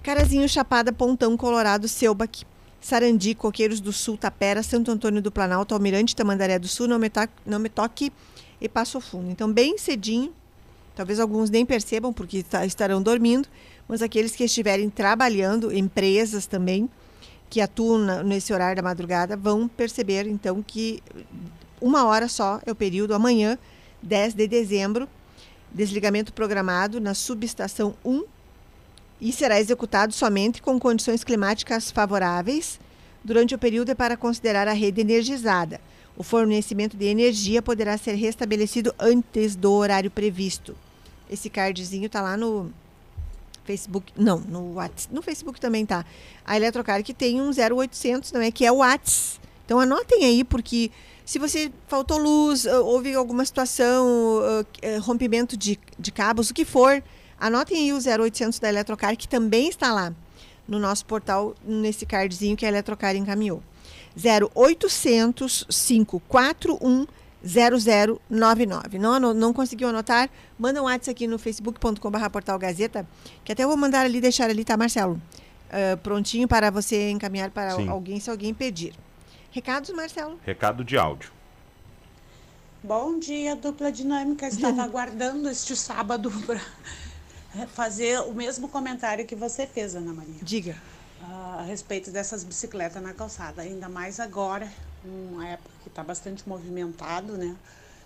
Carazinho, 0.02 0.48
Chapada, 0.48 0.92
Pontão, 0.92 1.36
Colorado, 1.36 1.86
Selbac, 1.86 2.44
Sarandi, 2.80 3.34
Coqueiros 3.34 3.80
do 3.80 3.92
Sul, 3.92 4.18
Tapera, 4.18 4.62
Santo 4.62 4.90
Antônio 4.90 5.22
do 5.22 5.30
Planalto, 5.30 5.74
Almirante, 5.74 6.16
Tamandaré 6.16 6.58
do 6.58 6.68
Sul, 6.68 6.88
Não 6.88 6.98
Me, 6.98 7.08
Toque, 7.08 7.32
Não 7.46 7.58
Me 7.58 7.68
Toque 7.68 8.12
e 8.60 8.68
Passo 8.68 9.00
Fundo. 9.00 9.30
Então, 9.30 9.50
bem 9.50 9.78
cedinho, 9.78 10.34
Talvez 10.94 11.18
alguns 11.18 11.50
nem 11.50 11.66
percebam 11.66 12.12
porque 12.12 12.42
tá, 12.42 12.64
estarão 12.64 13.02
dormindo, 13.02 13.48
mas 13.88 14.00
aqueles 14.00 14.37
que 14.37 14.44
estiverem 14.44 14.88
trabalhando, 14.88 15.72
empresas 15.72 16.46
também, 16.46 16.88
que 17.50 17.61
atuam 17.61 18.22
nesse 18.22 18.52
horário 18.52 18.76
da 18.76 18.83
madrugada, 18.83 19.37
vão 19.37 19.68
perceber 19.68 20.26
então 20.26 20.62
que 20.62 21.02
uma 21.80 22.04
hora 22.04 22.28
só 22.28 22.61
é 22.64 22.70
o 22.70 22.74
período, 22.74 23.14
amanhã, 23.14 23.59
10 24.02 24.35
de 24.35 24.46
dezembro, 24.46 25.09
desligamento 25.72 26.33
programado 26.33 27.00
na 27.00 27.14
subestação 27.14 27.94
1 28.04 28.24
e 29.20 29.33
será 29.33 29.61
executado 29.61 30.12
somente 30.12 30.62
com 30.62 30.78
condições 30.78 31.24
climáticas 31.24 31.90
favoráveis. 31.90 32.78
Durante 33.22 33.54
o 33.54 33.59
período 33.59 33.90
é 33.90 33.94
para 33.94 34.16
considerar 34.16 34.68
a 34.68 34.72
rede 34.72 35.00
energizada. 35.00 35.80
O 36.16 36.22
fornecimento 36.22 36.96
de 36.96 37.07
energia 37.07 37.61
poderá 37.61 37.98
ser 37.98 38.14
restabelecido 38.14 38.94
antes 38.98 39.57
do 39.57 39.72
horário 39.72 40.11
previsto. 40.11 40.76
Esse 41.30 41.48
cardzinho 41.48 42.06
está 42.06 42.20
lá 42.20 42.37
no 42.37 42.70
Facebook, 43.64 44.12
não, 44.16 44.40
no 44.40 44.74
WhatsApp, 44.74 45.14
no 45.14 45.22
Facebook 45.22 45.60
também 45.60 45.87
tá. 45.87 46.04
A 46.44 46.56
Eletrocar 46.56 47.02
que 47.02 47.14
tem 47.14 47.40
um 47.40 47.50
0800, 47.50 48.32
não 48.32 48.40
é 48.40 48.50
que 48.50 48.64
é 48.64 48.70
o 48.70 48.76
WhatsApp. 48.76 49.40
Então 49.64 49.80
anotem 49.80 50.24
aí 50.24 50.44
porque 50.44 50.90
se 51.24 51.38
você 51.38 51.72
faltou 51.88 52.18
luz, 52.18 52.66
houve 52.66 53.14
alguma 53.14 53.44
situação, 53.44 54.06
rompimento 55.02 55.56
de, 55.56 55.78
de 55.98 56.12
cabos, 56.12 56.50
o 56.50 56.54
que 56.54 56.66
for, 56.66 57.02
anotem 57.40 57.78
aí 57.78 57.92
o 57.92 58.22
0800 58.22 58.58
da 58.58 58.68
Eletrocar, 58.68 59.16
que 59.16 59.26
também 59.26 59.68
está 59.68 59.92
lá 59.92 60.12
no 60.68 60.78
nosso 60.78 61.06
portal, 61.06 61.54
nesse 61.64 62.04
cardzinho 62.04 62.56
que 62.56 62.66
a 62.66 62.68
Eletrocar 62.68 63.16
encaminhou. 63.16 63.62
0800 64.16 65.66
541 65.68 67.06
0099. 67.44 68.98
Não, 68.98 69.35
não 69.35 69.52
conseguiu 69.52 69.88
anotar? 69.88 70.30
Manda 70.59 70.80
um 70.80 70.87
WhatsApp 70.87 71.11
aqui 71.11 71.26
no 71.26 71.38
facebook.com.br 71.38 72.30
portal 72.30 72.59
Gazeta, 72.59 73.07
que 73.44 73.52
até 73.52 73.64
eu 73.64 73.68
vou 73.68 73.76
mandar 73.76 74.04
ali, 74.07 74.20
deixar 74.20 74.48
ali, 74.48 74.64
tá, 74.64 74.76
Marcelo? 74.76 75.20
Uh, 75.68 75.96
prontinho 75.98 76.48
para 76.48 76.70
você 76.70 77.11
encaminhar 77.11 77.50
para 77.50 77.76
Sim. 77.76 77.88
alguém, 77.88 78.18
se 78.20 78.30
alguém 78.30 78.54
pedir. 78.54 78.94
Recados, 79.50 79.90
Marcelo? 79.90 80.38
Recado 80.44 80.85
de 80.85 80.96
áudio. 80.96 81.33
Bom 82.83 83.18
dia, 83.18 83.57
dupla 83.57 83.90
dinâmica. 83.90 84.46
Estava 84.46 84.83
aguardando 84.85 85.48
este 85.48 85.74
sábado 85.74 86.30
para 86.46 86.61
fazer 87.68 88.20
o 88.20 88.35
mesmo 88.35 88.68
comentário 88.68 89.26
que 89.26 89.35
você 89.35 89.66
fez, 89.66 89.94
Ana 89.94 90.12
Maria. 90.12 90.37
Diga. 90.42 90.76
Uh, 91.22 91.61
a 91.61 91.62
respeito 91.62 92.11
dessas 92.11 92.44
bicicletas 92.44 93.02
na 93.02 93.14
calçada, 93.14 93.62
ainda 93.62 93.88
mais 93.88 94.20
agora, 94.20 94.70
uma 95.04 95.46
época 95.46 95.70
que 95.82 95.88
está 95.88 96.02
bastante 96.02 96.48
movimentado, 96.48 97.36
né? 97.36 97.56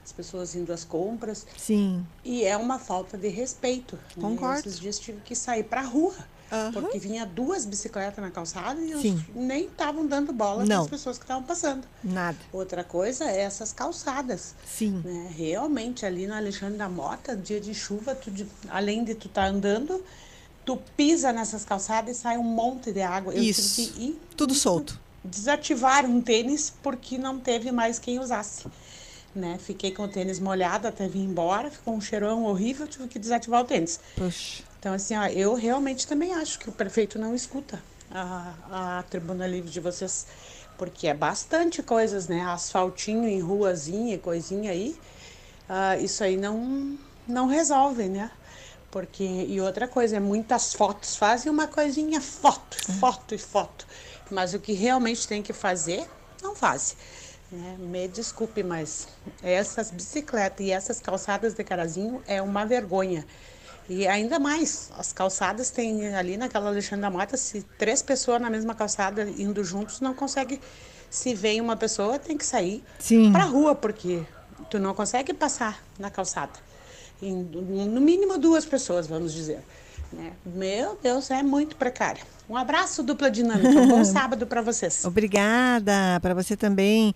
As 0.05 0.13
pessoas 0.13 0.55
indo 0.55 0.73
às 0.73 0.85
compras. 0.85 1.47
Sim. 1.57 2.07
E 2.25 2.45
é 2.45 2.57
uma 2.57 2.79
falta 2.79 3.19
de 3.19 3.29
respeito. 3.29 3.99
Concordo. 4.15 4.55
Né? 4.55 4.61
Esses 4.61 4.81
dias 4.81 4.99
tive 4.99 5.21
que 5.21 5.35
sair 5.35 5.65
para 5.65 5.83
a 5.83 5.85
rua 5.85 6.15
Uhum. 6.51 6.73
Porque 6.73 6.99
vinha 6.99 7.27
duas 7.27 7.67
bicicletas 7.67 8.23
na 8.25 8.31
calçada 8.31 8.81
e 8.81 9.01
Sim. 9.01 9.23
nem 9.35 9.67
estavam 9.67 10.07
dando 10.07 10.33
bola 10.33 10.65
para 10.65 10.81
as 10.81 10.89
pessoas 10.89 11.19
que 11.19 11.25
estavam 11.25 11.43
passando. 11.43 11.87
Nada. 12.03 12.39
Outra 12.53 12.83
coisa 12.83 13.25
é 13.25 13.43
essas 13.43 13.73
calçadas. 13.73 14.55
Sim. 14.67 15.03
Né? 15.05 15.31
Realmente, 15.37 16.07
ali 16.07 16.27
no 16.27 16.35
Alexandre 16.35 16.79
da 16.79 16.89
Mota, 16.89 17.37
dia 17.37 17.61
de 17.61 17.75
chuva, 17.75 18.15
tu, 18.15 18.31
além 18.71 19.05
de 19.05 19.15
tu 19.15 19.29
estar 19.29 19.43
tá 19.43 19.49
andando, 19.49 20.03
tu 20.65 20.79
pisa 20.97 21.33
nessas 21.33 21.65
calçadas 21.65 22.17
e 22.17 22.21
sai 22.21 22.39
um 22.39 22.45
monte 22.45 22.93
de 22.93 23.03
água. 23.03 23.35
Eu 23.35 23.43
Isso. 23.43 23.81
Ir, 23.99 24.19
Tudo 24.37 24.55
solto. 24.55 24.99
Desativar 25.25 26.05
um 26.05 26.21
tênis 26.21 26.73
porque 26.83 27.19
não 27.19 27.39
teve 27.39 27.73
mais 27.73 27.99
quem 27.99 28.19
usasse. 28.19 28.67
Né? 29.35 29.59
Fiquei 29.59 29.93
com 29.93 30.05
o 30.05 30.09
tênis 30.09 30.41
molhado 30.41 30.89
até 30.89 31.07
vir 31.07 31.21
embora, 31.21 31.71
ficou 31.71 31.95
um 31.95 32.01
cheirão 32.01 32.45
horrível, 32.45 32.87
tive 32.87 33.07
que 33.09 33.19
desativar 33.19 33.63
o 33.63 33.65
tênis. 33.65 34.01
Puxa. 34.17 34.63
Então, 34.79 34.95
assim, 34.95 35.17
ó, 35.17 35.27
eu 35.27 35.55
realmente 35.55 36.07
também 36.07 36.33
acho 36.35 36.59
que 36.59 36.69
o 36.69 36.73
prefeito 36.73 37.19
não 37.19 37.35
escuta 37.35 37.83
a, 38.11 38.99
a 38.99 39.03
tribuna 39.05 39.47
livre 39.47 39.71
de 39.71 39.81
vocês, 39.81 40.27
porque 40.77 41.09
é 41.09 41.15
bastante 41.15 41.83
coisas, 41.83 42.29
né? 42.29 42.43
Asfaltinho 42.43 43.29
em 43.29 43.41
ruazinha, 43.41 44.19
coisinha 44.19 44.71
aí. 44.71 44.97
Uh, 45.69 46.03
isso 46.03 46.23
aí 46.25 46.37
não, 46.37 46.97
não 47.27 47.47
resolve, 47.47 48.05
né? 48.05 48.31
Porque, 48.91 49.25
e 49.25 49.61
outra 49.61 49.87
coisa, 49.87 50.17
é 50.17 50.21
muitas 50.21 50.73
fotos. 50.73 51.17
Fazem 51.17 51.53
uma 51.53 51.67
coisinha, 51.67 52.21
foto, 52.21 52.77
foto 52.95 53.35
e 53.35 53.39
foto. 53.39 53.87
Mas 54.31 54.55
o 54.55 54.59
que 54.59 54.73
realmente 54.73 55.27
tem 55.27 55.43
que 55.43 55.53
fazer, 55.53 56.07
não 56.43 56.55
faz. 56.55 56.97
Né? 57.51 57.77
Me 57.79 58.09
desculpe, 58.09 58.63
mas 58.63 59.09
essas 59.43 59.91
bicicletas 59.91 60.67
e 60.67 60.71
essas 60.71 61.01
calçadas 61.01 61.55
de 61.55 61.65
carazinho 61.65 62.23
é 62.27 62.43
uma 62.43 62.65
vergonha. 62.65 63.25
E 63.89 64.07
ainda 64.07 64.39
mais, 64.39 64.91
as 64.99 65.15
calçadas 65.15 65.71
tem 65.71 66.15
ali 66.15 66.37
naquela 66.37 66.69
Alexandre 66.69 67.01
da 67.01 67.11
Mota, 67.11 67.39
se 67.39 67.63
três 67.79 68.03
pessoas 68.03 68.41
na 68.41 68.51
mesma 68.51 68.75
calçada 68.75 69.23
indo 69.23 69.65
juntos, 69.65 70.01
não 70.01 70.13
consegue. 70.15 70.61
Se 71.09 71.35
vem 71.35 71.59
uma 71.59 71.75
pessoa, 71.75 72.19
tem 72.19 72.37
que 72.37 72.45
sair 72.45 72.85
para 73.33 73.45
rua, 73.45 73.75
porque 73.75 74.23
tu 74.69 74.79
não 74.79 74.95
consegue 74.95 75.33
passar 75.33 75.83
na 75.99 76.11
calçada. 76.11 76.53
no 77.23 78.01
mínimo 78.01 78.37
duas 78.37 78.67
pessoas, 78.67 79.07
vamos 79.07 79.33
dizer. 79.33 79.63
Né? 80.13 80.33
Meu 80.45 80.99
Deus, 81.03 81.31
é 81.31 81.43
muito 81.43 81.77
precário. 81.77 82.25
Um 82.49 82.57
abraço, 82.57 83.03
dupla 83.03 83.31
dinâmica. 83.31 83.69
Um 83.69 83.89
bom 83.89 84.05
sábado 84.07 84.47
para 84.47 84.63
vocês. 84.63 85.05
Obrigada, 85.05 86.19
para 86.23 86.35
você 86.35 86.57
também. 86.57 87.15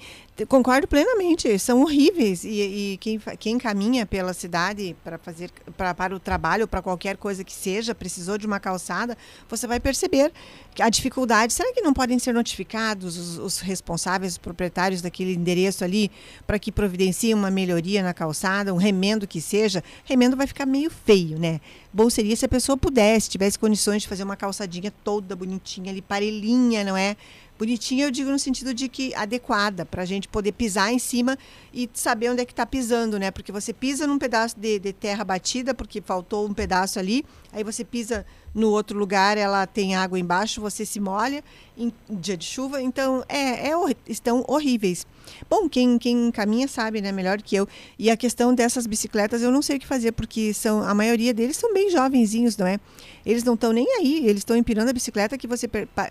Concordo 0.49 0.87
plenamente, 0.87 1.59
são 1.59 1.83
horríveis. 1.83 2.45
E, 2.45 2.93
e 2.95 2.99
quem, 2.99 3.21
quem 3.39 3.59
caminha 3.59 4.07
pela 4.07 4.33
cidade 4.33 4.97
para 5.03 5.19
fazer 5.19 5.51
pra, 5.77 5.95
para 5.95 6.15
o 6.15 6.21
trabalho, 6.21 6.67
para 6.69 6.81
qualquer 6.81 7.17
coisa 7.17 7.45
que 7.45 7.53
seja, 7.53 7.95
precisou 7.95 8.39
de 8.39 8.47
uma 8.47 8.61
calçada, 8.61 9.17
você 9.49 9.67
vai 9.67 9.81
perceber 9.81 10.33
a 10.81 10.89
dificuldade. 10.89 11.53
Será 11.53 11.73
que 11.73 11.81
não 11.81 11.93
podem 11.93 12.19
ser 12.19 12.33
notificados 12.33 13.17
os, 13.17 13.39
os 13.39 13.61
responsáveis, 13.61 14.33
os 14.33 14.39
proprietários 14.39 15.03
daquele 15.03 15.35
endereço 15.35 15.85
ali, 15.85 16.11
para 16.47 16.59
que 16.59 16.73
providenciem 16.73 17.35
uma 17.35 17.51
melhoria 17.51 18.03
na 18.03 18.15
calçada, 18.15 18.73
um 18.73 18.79
remendo 18.79 19.27
que 19.27 19.41
seja? 19.41 19.83
Remendo 20.05 20.37
vai 20.37 20.47
ficar 20.47 20.67
meio 20.67 20.91
feio, 20.91 21.39
né? 21.39 21.61
Bom 21.93 22.09
seria 22.09 22.35
se 22.35 22.45
a 22.45 22.49
pessoa 22.49 22.77
pudesse, 22.77 23.29
tivesse 23.29 23.59
condições 23.59 24.03
de 24.03 24.09
fazer 24.09 24.23
uma 24.23 24.37
calçadinha 24.37 24.93
toda 25.05 25.37
bonitinha 25.37 25.91
ali, 25.91 26.01
parelhinha, 26.01 26.85
não 26.85 26.97
é? 26.97 27.17
Bonitinha, 27.62 28.07
eu 28.07 28.11
digo 28.11 28.29
no 28.29 28.40
sentido 28.40 28.75
de 28.75 28.88
que 28.88 29.14
adequada, 29.14 29.87
para 29.87 30.03
a 30.03 30.05
gente 30.05 30.27
poder 30.27 30.51
pisar 30.51 30.92
em 30.92 30.98
cima 30.98 31.38
e 31.72 31.88
saber 31.94 32.29
onde 32.29 32.42
é 32.42 32.44
que 32.44 32.53
está 32.53 32.66
pisando, 32.66 33.20
né? 33.20 33.31
Porque 33.31 33.53
você 33.53 33.72
pisa 33.72 34.05
num 34.05 34.18
pedaço 34.18 34.59
de, 34.59 34.81
de 34.81 34.92
terra 34.92 35.22
batida, 35.22 35.72
porque 35.72 36.01
faltou 36.01 36.44
um 36.44 36.53
pedaço 36.53 36.98
ali, 36.98 37.25
aí 37.53 37.62
você 37.62 37.85
pisa 37.85 38.25
no 38.55 38.71
outro 38.71 38.99
lugar 38.99 39.38
ela 39.38 39.67
tem 39.67 39.95
água 39.95 40.19
embaixo, 40.19 40.61
você 40.61 40.85
se 40.85 41.01
molha 41.01 41.43
em 41.77 41.93
dia 42.11 42.37
de 42.37 42.45
chuva, 42.45 42.83
então 42.83 43.25
é, 43.29 43.71
é 43.71 43.73
estão 44.07 44.45
horríveis. 44.47 45.07
Bom, 45.49 45.69
quem, 45.69 45.99
quem 45.99 46.31
caminha 46.31 46.69
sabe, 46.69 47.01
né, 47.01 47.11
melhor 47.12 47.41
que 47.41 47.57
eu. 47.57 47.67
E 47.99 48.11
a 48.11 48.17
questão 48.17 48.55
dessas 48.55 48.87
bicicletas 48.87 49.43
eu 49.43 49.51
não 49.51 49.62
sei 49.62 49.77
o 49.77 49.81
que 49.81 49.87
fazer, 49.87 50.12
porque 50.12 50.53
são 50.53 50.83
a 50.83 50.95
maioria 50.95 51.33
deles 51.33 51.57
são 51.57 51.73
bem 51.73 51.91
jovenzinhos, 51.91 52.57
não 52.57 52.67
é? 52.67 52.79
Eles 53.25 53.43
não 53.45 53.55
estão 53.55 53.73
nem 53.73 53.87
aí, 53.99 54.19
eles 54.27 54.38
estão 54.38 54.57
empinando 54.57 54.91
a 54.91 54.93
bicicleta 54.93 55.38
que 55.38 55.47
você 55.47 55.69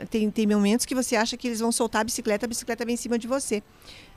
tem, 0.09 0.31
tem 0.31 0.47
momentos 0.47 0.85
que 0.85 0.95
você 0.95 1.15
acha 1.15 1.37
que 1.37 1.47
eles 1.47 1.59
vão 1.59 1.71
soltar 1.71 2.01
a 2.01 2.03
bicicleta, 2.03 2.45
a 2.45 2.49
bicicleta 2.49 2.85
vem 2.85 2.95
em 2.95 2.97
cima 2.97 3.19
de 3.19 3.27
você. 3.27 3.61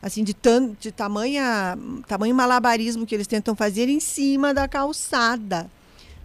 Assim, 0.00 0.22
de, 0.22 0.34
tan, 0.34 0.74
de 0.78 0.92
tamanha, 0.92 1.76
tamanho 2.06 2.34
malabarismo 2.34 3.06
que 3.06 3.14
eles 3.14 3.26
tentam 3.26 3.54
fazer 3.54 3.88
em 3.88 4.00
cima 4.00 4.54
da 4.54 4.68
calçada 4.68 5.70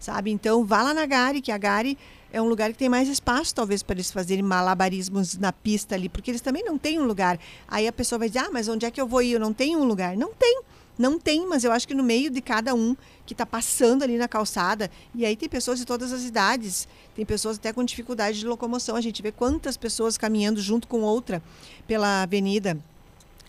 sabe? 0.00 0.30
Então, 0.30 0.64
vá 0.64 0.82
lá 0.82 0.92
na 0.92 1.06
Gari, 1.06 1.40
que 1.40 1.52
a 1.52 1.58
Gari 1.58 1.96
é 2.32 2.40
um 2.40 2.48
lugar 2.48 2.72
que 2.72 2.78
tem 2.78 2.88
mais 2.88 3.08
espaço, 3.08 3.54
talvez, 3.54 3.82
para 3.82 3.94
eles 3.94 4.10
fazerem 4.10 4.42
malabarismos 4.42 5.36
na 5.36 5.52
pista 5.52 5.94
ali, 5.94 6.08
porque 6.08 6.30
eles 6.30 6.40
também 6.40 6.64
não 6.64 6.78
têm 6.78 6.98
um 6.98 7.04
lugar. 7.04 7.38
Aí 7.68 7.86
a 7.86 7.92
pessoa 7.92 8.18
vai 8.18 8.28
dizer, 8.28 8.40
ah, 8.40 8.50
mas 8.52 8.68
onde 8.68 8.86
é 8.86 8.90
que 8.90 9.00
eu 9.00 9.06
vou 9.06 9.22
ir? 9.22 9.32
Eu 9.32 9.40
não 9.40 9.52
tenho 9.52 9.78
um 9.78 9.84
lugar. 9.84 10.16
Não 10.16 10.32
tem. 10.32 10.62
Não 10.98 11.18
tem, 11.18 11.46
mas 11.46 11.64
eu 11.64 11.72
acho 11.72 11.88
que 11.88 11.94
no 11.94 12.02
meio 12.02 12.30
de 12.30 12.42
cada 12.42 12.74
um 12.74 12.94
que 13.24 13.32
está 13.32 13.46
passando 13.46 14.02
ali 14.02 14.18
na 14.18 14.28
calçada, 14.28 14.90
e 15.14 15.24
aí 15.24 15.34
tem 15.34 15.48
pessoas 15.48 15.78
de 15.78 15.86
todas 15.86 16.12
as 16.12 16.24
idades, 16.24 16.86
tem 17.14 17.24
pessoas 17.24 17.56
até 17.56 17.72
com 17.72 17.82
dificuldade 17.82 18.38
de 18.38 18.46
locomoção. 18.46 18.96
A 18.96 19.00
gente 19.00 19.22
vê 19.22 19.32
quantas 19.32 19.78
pessoas 19.78 20.18
caminhando 20.18 20.60
junto 20.60 20.86
com 20.86 21.00
outra 21.00 21.42
pela 21.86 22.22
avenida 22.22 22.76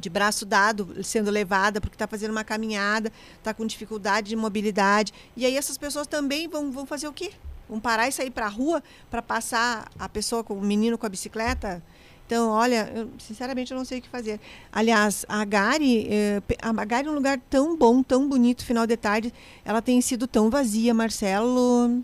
de 0.02 0.10
braço 0.10 0.46
dado, 0.46 1.04
sendo 1.04 1.32
levada 1.32 1.80
porque 1.80 1.96
está 1.96 2.08
fazendo 2.08 2.32
uma 2.32 2.44
caminhada, 2.44 3.12
está 3.38 3.54
com 3.54 3.66
dificuldade 3.66 4.30
de 4.30 4.36
mobilidade. 4.36 5.14
E 5.38 5.46
aí 5.46 5.56
essas 5.56 5.78
pessoas 5.78 6.08
também 6.08 6.48
vão, 6.48 6.72
vão 6.72 6.86
fazer 6.86 7.08
o 7.08 7.14
quê? 7.14 7.32
Vão 7.70 7.80
parar 7.80 8.10
e 8.10 8.12
sair 8.12 8.32
para 8.32 8.48
a 8.48 8.50
rua 8.50 8.84
para 9.10 9.22
passar 9.22 9.90
a 9.98 10.10
pessoa 10.10 10.44
com 10.44 10.56
o 10.56 10.62
menino 10.62 10.98
com 10.98 11.06
a 11.06 11.10
bicicleta? 11.10 11.82
Então, 12.26 12.50
olha, 12.50 12.92
eu, 12.96 13.10
sinceramente 13.20 13.72
eu 13.72 13.78
não 13.78 13.86
sei 13.86 14.00
o 14.00 14.02
que 14.02 14.10
fazer. 14.10 14.40
Aliás, 14.72 15.26
a 15.28 15.44
Gari, 15.44 16.08
eh, 16.10 16.42
a 16.62 16.86
Gari 16.86 17.08
é 17.08 17.12
um 17.12 17.14
lugar 17.14 17.38
tão 17.50 17.78
bom, 17.78 18.02
tão 18.02 18.28
bonito, 18.28 18.66
final 18.66 18.88
de 18.88 18.96
tarde, 18.96 19.34
ela 19.66 19.82
tem 19.82 20.00
sido 20.00 20.26
tão 20.28 20.50
vazia, 20.50 20.94
Marcelo. 20.94 22.02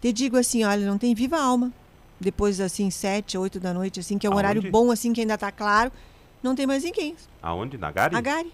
Te 0.00 0.12
digo 0.12 0.36
assim, 0.36 0.62
olha, 0.62 0.86
não 0.86 0.98
tem 0.98 1.14
viva 1.14 1.38
alma. 1.38 1.72
Depois, 2.20 2.60
assim, 2.60 2.90
sete, 2.90 3.38
oito 3.38 3.58
da 3.58 3.72
noite, 3.72 3.98
assim, 3.98 4.18
que 4.18 4.26
é 4.26 4.30
um 4.30 4.34
Aonde? 4.34 4.44
horário 4.44 4.70
bom, 4.70 4.90
assim, 4.90 5.12
que 5.12 5.22
ainda 5.22 5.34
está 5.34 5.50
claro 5.50 5.90
não 6.42 6.54
tem 6.54 6.66
mais 6.66 6.84
ninguém. 6.84 7.16
Aonde? 7.42 7.78
Na 7.78 7.90
Gari? 7.90 8.16
A 8.16 8.20
Gari. 8.20 8.52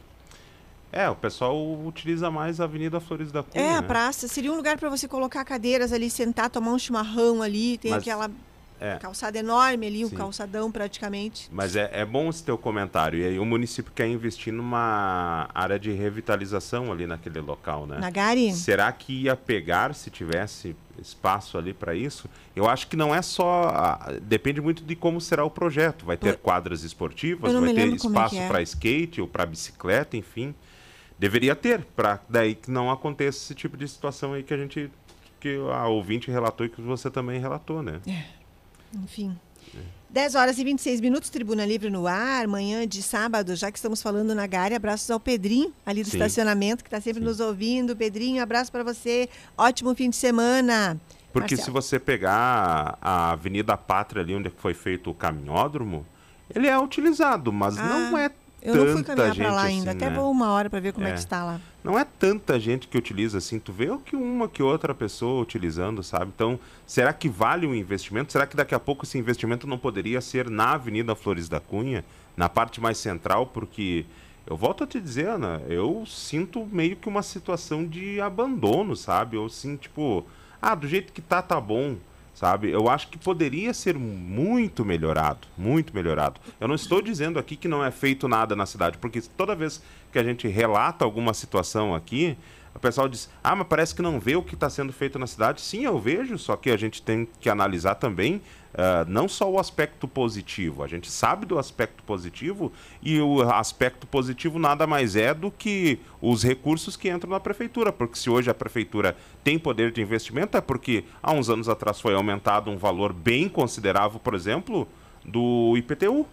É, 0.91 1.09
o 1.09 1.15
pessoal 1.17 1.55
utiliza 1.85 2.31
mais 2.31 2.61
a 2.61 2.65
Avenida 2.65 2.99
Flores 2.99 3.31
da 3.31 3.43
Cunha. 3.43 3.63
É, 3.63 3.75
a 3.75 3.83
né? 3.83 3.87
praça 3.87 4.27
seria 4.27 4.51
um 4.53 4.57
lugar 4.57 4.79
para 4.79 4.89
você 4.89 5.07
colocar 5.07 5.45
cadeiras 5.45 5.93
ali, 5.93 6.09
sentar, 6.09 6.49
tomar 6.49 6.73
um 6.73 6.79
chimarrão 6.79 7.43
ali, 7.43 7.77
tem 7.77 7.91
Mas- 7.91 8.03
aquela 8.03 8.31
É. 8.81 8.97
calçada 8.97 9.39
enorme 9.39 9.87
ali, 9.87 10.05
um 10.05 10.09
Sim. 10.09 10.17
calçadão 10.17 10.71
praticamente. 10.71 11.49
Mas 11.53 11.77
é, 11.77 11.91
é 11.93 12.05
bom 12.05 12.29
esse 12.29 12.43
teu 12.45 12.57
comentário. 12.57 13.19
E 13.19 13.25
aí 13.25 13.39
o 13.39 13.45
município 13.45 13.93
quer 13.93 14.07
investir 14.07 14.53
numa 14.53 15.49
área 15.55 15.79
de 15.79 15.93
revitalização 15.93 16.93
ali 16.93 17.07
naquele 17.07 17.41
local, 17.41 17.87
né? 17.87 17.99
Na 17.99 18.11
Gari? 18.11 18.53
Será 18.53 18.91
que 18.93 19.25
ia 19.25 19.37
pegar 19.37 19.95
se 19.95 20.11
tivesse 20.11 20.77
espaço 21.01 21.59
ali 21.59 21.73
para 21.73 21.95
isso? 21.95 22.29
Eu 22.55 22.69
acho 22.69 22.87
que 22.87 22.97
não 22.97 23.15
é 23.15 23.23
só. 23.23 23.99
Depende 24.23 24.61
muito 24.61 24.85
de 24.85 24.95
como 24.95 25.21
será 25.21 25.45
o 25.45 25.51
projeto. 25.51 26.05
Vai 26.05 26.17
ter 26.17 26.37
quadras 26.37 26.83
esportivas, 26.83 27.53
vai 27.53 27.75
ter 27.75 27.81
é 27.81 27.95
espaço 27.95 28.37
é. 28.37 28.49
para 28.49 28.63
skate 28.63 29.21
ou 29.21 29.27
para 29.27 29.45
bicicleta, 29.47 30.17
enfim. 30.17 30.55
Deveria 31.19 31.57
ter, 31.57 31.85
para 31.97 32.21
daí 32.29 32.55
que 32.55 32.71
não 32.71 32.91
aconteça 32.91 33.39
esse 33.39 33.55
tipo 33.55 33.77
de 33.77 33.89
situação 33.89 34.35
aí 34.35 34.43
que 34.43 34.55
a 34.55 34.57
gente. 34.57 34.91
que 35.41 35.59
a 35.73 35.89
ouvinte 35.89 36.31
relatou 36.31 36.65
e 36.67 36.69
que 36.69 36.81
você 36.81 37.11
também 37.11 37.41
relatou, 37.41 37.83
né? 37.83 38.01
Enfim. 38.95 39.37
10 40.11 40.35
horas 40.37 40.59
e 40.59 40.65
26 40.65 41.03
minutos, 41.03 41.29
Tribuna 41.29 41.67
Livre 41.67 41.91
no 41.91 42.07
ar, 42.07 42.47
manhã 42.47 42.89
de 42.89 43.03
sábado, 43.03 43.55
já 43.55 43.71
que 43.71 43.77
estamos 43.77 44.01
falando 44.01 44.35
na 44.35 44.47
Gare, 44.47 44.75
abraços 44.75 45.11
ao 45.11 45.21
Pedrinho, 45.21 45.71
ali 45.85 46.03
do 46.03 46.09
Sim. 46.09 46.17
estacionamento, 46.17 46.83
que 46.83 46.89
está 46.89 46.99
sempre 47.01 47.23
nos 47.23 47.41
ouvindo. 47.41 47.95
Pedrinho, 47.95 48.43
abraço 48.43 48.73
para 48.73 48.83
você, 48.83 49.29
ótimo 49.57 49.95
fim 49.95 50.09
de 50.09 50.17
semana. 50.17 50.99
Porque 51.31 51.55
Marcelo. 51.55 51.65
se 51.67 51.71
você 51.71 51.99
pegar 51.99 52.97
a 53.03 53.33
Avenida 53.33 53.77
Pátria 53.77 54.23
ali 54.23 54.35
onde 54.35 54.49
foi 54.49 54.73
feito 54.73 55.11
o 55.11 55.15
caminhódromo, 55.15 56.07
ele 56.55 56.67
é 56.67 56.79
utilizado, 56.79 57.53
mas 57.53 57.77
não 57.77 58.17
Ah, 58.17 58.23
é 58.23 58.31
Eu 58.61 58.75
não 58.75 58.93
fui 58.93 59.05
caminhar 59.05 59.35
para 59.35 59.53
lá 59.53 59.63
assim, 59.63 59.79
ainda, 59.79 59.91
até 59.93 60.11
né? 60.11 60.17
vou 60.17 60.31
uma 60.31 60.51
hora 60.51 60.69
para 60.69 60.81
ver 60.81 60.93
como 60.93 61.07
é. 61.07 61.11
É. 61.11 61.13
que 61.13 61.21
está 61.21 61.45
lá. 61.45 61.61
Não 61.83 61.99
é 61.99 62.05
tanta 62.05 62.59
gente 62.59 62.89
que 62.89 62.99
utiliza 62.99 63.39
assim, 63.39 63.59
tu 63.59 63.73
vê 63.73 63.89
o 63.89 63.99
que 63.99 64.17
uma 64.17 64.49
que 64.49 64.63
outra 64.63 64.95
pessoa 64.95 65.41
utilizando, 65.41 66.03
sabe? 66.03 66.33
Então, 66.35 66.59
será 66.87 67.13
que 67.13 67.29
vale 67.29 67.67
o 67.67 67.75
investimento? 67.75 68.33
Será 68.33 68.47
que 68.47 68.57
daqui 68.57 68.75
a 68.75 68.81
pouco 68.81 69.05
esse 69.05 69.17
investimento 69.17 69.67
não 69.67 69.79
poderia 69.79 70.21
ser 70.21 70.51
na 70.51 70.73
Avenida 70.73 71.15
Flores 71.15 71.49
da 71.49 71.61
Cunha, 71.61 72.05
na 72.37 72.49
parte 72.49 72.81
mais 72.81 72.99
central, 72.99 73.47
porque 73.47 74.05
eu 74.47 74.57
volto 74.57 74.83
a 74.83 74.87
te 74.87 75.01
dizer, 75.01 75.29
Ana, 75.29 75.63
eu 75.69 76.05
sinto 76.07 76.67
meio 76.67 76.97
que 76.97 77.09
uma 77.09 77.23
situação 77.23 77.87
de 77.87 78.21
abandono, 78.21 78.97
sabe? 78.97 79.37
Eu 79.37 79.45
assim, 79.45 79.77
tipo, 79.77 80.27
ah, 80.61 80.75
do 80.75 80.89
jeito 80.89 81.13
que 81.13 81.21
tá, 81.21 81.41
tá 81.43 81.61
bom, 81.61 81.97
sabe? 82.39 82.71
Eu 82.71 82.89
acho 82.89 83.09
que 83.09 83.19
poderia 83.19 83.75
ser 83.75 83.99
muito 83.99 84.85
melhorado, 84.85 85.49
muito 85.57 85.93
melhorado. 85.93 86.41
Eu 86.61 86.69
não 86.69 86.77
estou 86.77 87.03
dizendo 87.03 87.37
aqui 87.37 87.57
que 87.57 87.67
não 87.67 87.85
é 87.85 87.91
feito 87.91 88.29
nada 88.29 88.55
na 88.55 88.65
cidade, 88.65 88.97
porque 88.97 89.21
toda 89.21 89.57
vez 89.57 89.83
que 90.13 90.19
a 90.21 90.23
gente 90.23 90.47
relata 90.47 91.05
alguma 91.05 91.35
situação 91.35 91.97
aqui, 91.97 92.39
o 92.73 92.79
pessoal 92.79 93.09
diz: 93.09 93.29
ah, 93.43 93.57
mas 93.57 93.67
parece 93.67 93.93
que 93.93 94.01
não 94.01 94.21
vê 94.21 94.37
o 94.37 94.43
que 94.43 94.55
está 94.55 94.71
sendo 94.71 94.93
feito 94.93 95.19
na 95.19 95.27
cidade. 95.27 95.61
Sim, 95.61 95.85
eu 95.85 95.99
vejo, 95.99 96.39
só 96.39 96.55
que 96.55 96.71
a 96.71 96.77
gente 96.77 97.03
tem 97.03 97.27
que 97.41 97.51
analisar 97.51 97.97
também 97.97 98.41
ah, 98.75 99.05
não 99.09 99.29
só 99.29 99.51
o 99.51 99.59
aspecto 99.59 100.07
positivo. 100.07 100.83
A 100.83 100.89
gente 100.89 101.11
sabe 101.11 101.47
do 101.47 101.59
aspecto 101.59 102.03
positivo 102.03 102.73
e 103.03 103.21
o 103.21 103.43
aspecto 103.43 104.07
positivo 104.07 104.59
nada 104.59 104.87
mais 104.87 105.17
é 105.17 105.33
do 105.33 105.51
que 105.51 105.99
os 106.21 106.43
recursos 106.43 106.97
que 106.97 107.09
entram 107.09 107.31
na 107.31 107.41
prefeitura. 107.41 107.93
Porque 107.93 108.19
se 108.19 108.29
hoje 108.29 108.51
a 108.51 108.55
prefeitura 108.55 109.17
tem 109.43 109.59
poder 109.59 109.91
de 109.93 110.01
investimento, 110.01 110.57
é 110.57 110.61
porque 110.61 111.05
há 111.23 111.33
uns 111.33 111.49
anos 111.49 111.69
atrás 111.69 112.01
foi 112.01 112.15
aumentado 112.15 112.71
um 112.71 112.77
valor 112.77 113.13
bem 113.13 113.49
considerável, 113.49 114.21
por 114.21 114.35
exemplo, 114.35 114.87
do 115.25 115.75
IPTU. 115.77 116.27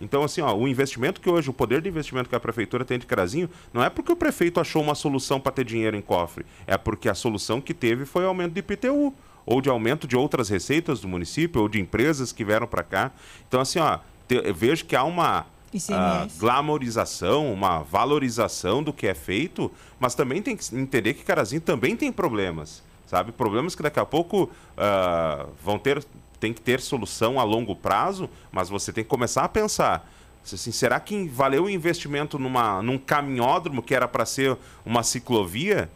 Então, 0.00 0.24
assim, 0.24 0.40
ó, 0.40 0.52
o 0.52 0.66
investimento 0.66 1.20
que 1.20 1.30
hoje, 1.30 1.48
o 1.48 1.52
poder 1.52 1.80
de 1.80 1.88
investimento 1.88 2.28
que 2.28 2.34
a 2.34 2.40
prefeitura 2.40 2.84
tem 2.84 2.98
de 2.98 3.06
Carazinho, 3.06 3.48
não 3.72 3.84
é 3.84 3.88
porque 3.88 4.10
o 4.10 4.16
prefeito 4.16 4.58
achou 4.58 4.82
uma 4.82 4.96
solução 4.96 5.38
para 5.38 5.52
ter 5.52 5.64
dinheiro 5.64 5.96
em 5.96 6.00
cofre, 6.00 6.44
é 6.66 6.76
porque 6.76 7.08
a 7.08 7.14
solução 7.14 7.60
que 7.60 7.72
teve 7.72 8.04
foi 8.04 8.24
o 8.24 8.26
aumento 8.26 8.52
de 8.52 8.58
IPTU, 8.58 9.14
ou 9.46 9.60
de 9.60 9.68
aumento 9.68 10.06
de 10.06 10.16
outras 10.16 10.48
receitas 10.48 11.00
do 11.00 11.08
município, 11.08 11.60
ou 11.62 11.68
de 11.68 11.80
empresas 11.80 12.32
que 12.32 12.44
vieram 12.44 12.66
para 12.66 12.82
cá. 12.82 13.10
Então, 13.48 13.60
assim, 13.60 13.78
ó, 13.78 13.98
te- 14.28 14.40
eu 14.44 14.54
vejo 14.54 14.84
que 14.84 14.94
há 14.96 15.04
uma 15.04 15.46
ah, 15.94 16.26
glamorização, 16.38 17.52
uma 17.52 17.80
valorização 17.82 18.82
do 18.82 18.92
que 18.92 19.06
é 19.06 19.14
feito, 19.14 19.70
mas 19.98 20.14
também 20.14 20.42
tem 20.42 20.56
que 20.56 20.74
entender 20.76 21.14
que 21.14 21.22
Carazinho 21.24 21.60
também 21.60 21.96
tem 21.96 22.12
problemas, 22.12 22.82
sabe? 23.06 23.32
Problemas 23.32 23.74
que 23.74 23.82
daqui 23.82 23.98
a 23.98 24.04
pouco 24.04 24.50
ah, 24.76 25.46
vão 25.64 25.78
ter, 25.78 26.04
tem 26.38 26.52
que 26.52 26.60
ter 26.60 26.80
solução 26.80 27.40
a 27.40 27.44
longo 27.44 27.74
prazo, 27.74 28.28
mas 28.50 28.68
você 28.68 28.92
tem 28.92 29.02
que 29.02 29.10
começar 29.10 29.44
a 29.44 29.48
pensar. 29.48 30.08
Assim, 30.44 30.72
será 30.72 30.98
que 30.98 31.28
valeu 31.28 31.64
o 31.64 31.70
investimento 31.70 32.36
numa, 32.38 32.82
num 32.82 32.98
caminhódromo 32.98 33.80
que 33.80 33.94
era 33.94 34.08
para 34.08 34.26
ser 34.26 34.56
uma 34.84 35.02
ciclovia? 35.04 35.88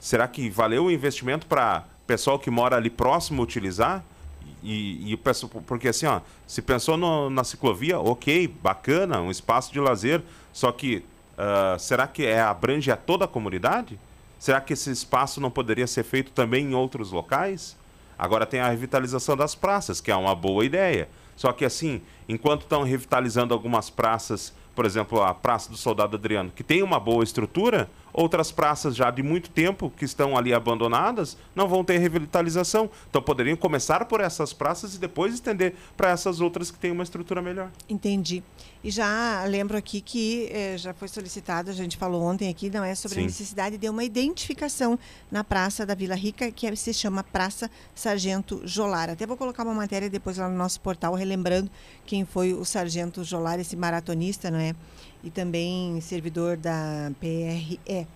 Será 0.00 0.26
que 0.28 0.50
valeu 0.50 0.86
o 0.86 0.90
investimento 0.90 1.46
para 1.46 1.84
pessoal 2.08 2.38
que 2.38 2.50
mora 2.50 2.76
ali 2.76 2.90
próximo 2.90 3.42
utilizar? 3.42 4.02
E, 4.62 5.12
e 5.12 5.16
porque 5.66 5.88
assim, 5.88 6.06
ó, 6.06 6.20
se 6.46 6.60
pensou 6.60 6.96
no- 6.96 7.30
na 7.30 7.44
ciclovia, 7.44 8.00
ok, 8.00 8.48
bacana, 8.48 9.20
um 9.20 9.30
espaço 9.30 9.72
de 9.72 9.78
lazer, 9.78 10.20
só 10.52 10.72
que 10.72 11.04
ah, 11.36 11.76
será 11.78 12.08
que 12.08 12.26
é, 12.26 12.40
abrange 12.40 12.90
a 12.90 12.96
toda 12.96 13.26
a 13.26 13.28
comunidade? 13.28 13.96
Será 14.38 14.60
que 14.60 14.72
esse 14.72 14.90
espaço 14.90 15.40
não 15.40 15.50
poderia 15.50 15.86
ser 15.86 16.02
feito 16.02 16.32
também 16.32 16.64
em 16.64 16.74
outros 16.74 17.12
locais? 17.12 17.76
Agora 18.18 18.44
tem 18.46 18.58
a 18.58 18.68
revitalização 18.68 19.36
das 19.36 19.54
praças, 19.54 20.00
que 20.00 20.10
é 20.10 20.16
uma 20.16 20.34
boa 20.34 20.64
ideia. 20.64 21.08
Só 21.36 21.52
que 21.52 21.64
assim, 21.64 22.00
enquanto 22.28 22.62
estão 22.62 22.82
revitalizando 22.82 23.54
algumas 23.54 23.90
praças, 23.90 24.52
por 24.74 24.84
exemplo, 24.84 25.22
a 25.22 25.32
Praça 25.32 25.70
do 25.70 25.76
Soldado 25.76 26.16
Adriano, 26.16 26.50
que 26.54 26.64
tem 26.64 26.82
uma 26.82 26.98
boa 26.98 27.22
estrutura, 27.22 27.88
outras 28.12 28.50
praças 28.50 28.94
já 28.96 29.10
de 29.10 29.22
muito 29.22 29.50
tempo 29.50 29.90
que 29.96 30.04
estão 30.04 30.36
ali 30.36 30.52
abandonadas 30.52 31.36
não 31.54 31.68
vão 31.68 31.84
ter 31.84 31.98
revitalização. 31.98 32.90
Então 33.08 33.20
poderiam 33.22 33.56
começar 33.56 34.04
por 34.06 34.20
essas 34.20 34.52
praças 34.52 34.94
e 34.94 34.98
depois 34.98 35.34
estender 35.34 35.74
para 35.96 36.10
essas 36.10 36.40
outras 36.40 36.70
que 36.70 36.78
têm 36.78 36.90
uma 36.90 37.02
estrutura 37.02 37.40
melhor. 37.42 37.70
Entendi. 37.88 38.42
E 38.82 38.90
já 38.90 39.44
lembro 39.46 39.76
aqui 39.76 40.00
que 40.00 40.48
eh, 40.52 40.76
já 40.78 40.94
foi 40.94 41.08
solicitado, 41.08 41.68
a 41.68 41.74
gente 41.74 41.96
falou 41.96 42.22
ontem 42.22 42.48
aqui, 42.48 42.70
não 42.70 42.84
é 42.84 42.94
sobre 42.94 43.18
a 43.18 43.20
Sim. 43.22 43.26
necessidade 43.26 43.76
de 43.76 43.88
uma 43.88 44.04
identificação 44.04 44.96
na 45.30 45.42
Praça 45.42 45.84
da 45.84 45.94
Vila 45.96 46.14
Rica, 46.14 46.50
que 46.52 46.64
é- 46.66 46.76
se 46.76 46.94
chama 46.94 47.24
Praça 47.24 47.68
Sargento 47.92 48.62
Jolar. 48.64 49.10
Até 49.10 49.26
vou 49.26 49.36
colocar 49.36 49.64
uma 49.64 49.74
matéria 49.74 50.08
depois 50.08 50.38
lá 50.38 50.48
no 50.48 50.56
nosso 50.56 50.80
portal, 50.80 51.12
relembrando 51.14 51.68
quem 52.06 52.24
foi 52.24 52.54
o 52.54 52.64
Sargento 52.64 53.24
Jolar, 53.24 53.58
esse 53.58 53.74
maratonista, 53.74 54.48
não 54.48 54.60
é? 54.60 54.74
E 55.22 55.30
também 55.30 56.00
servidor 56.00 56.56
da 56.56 57.10
PRE. 57.18 58.06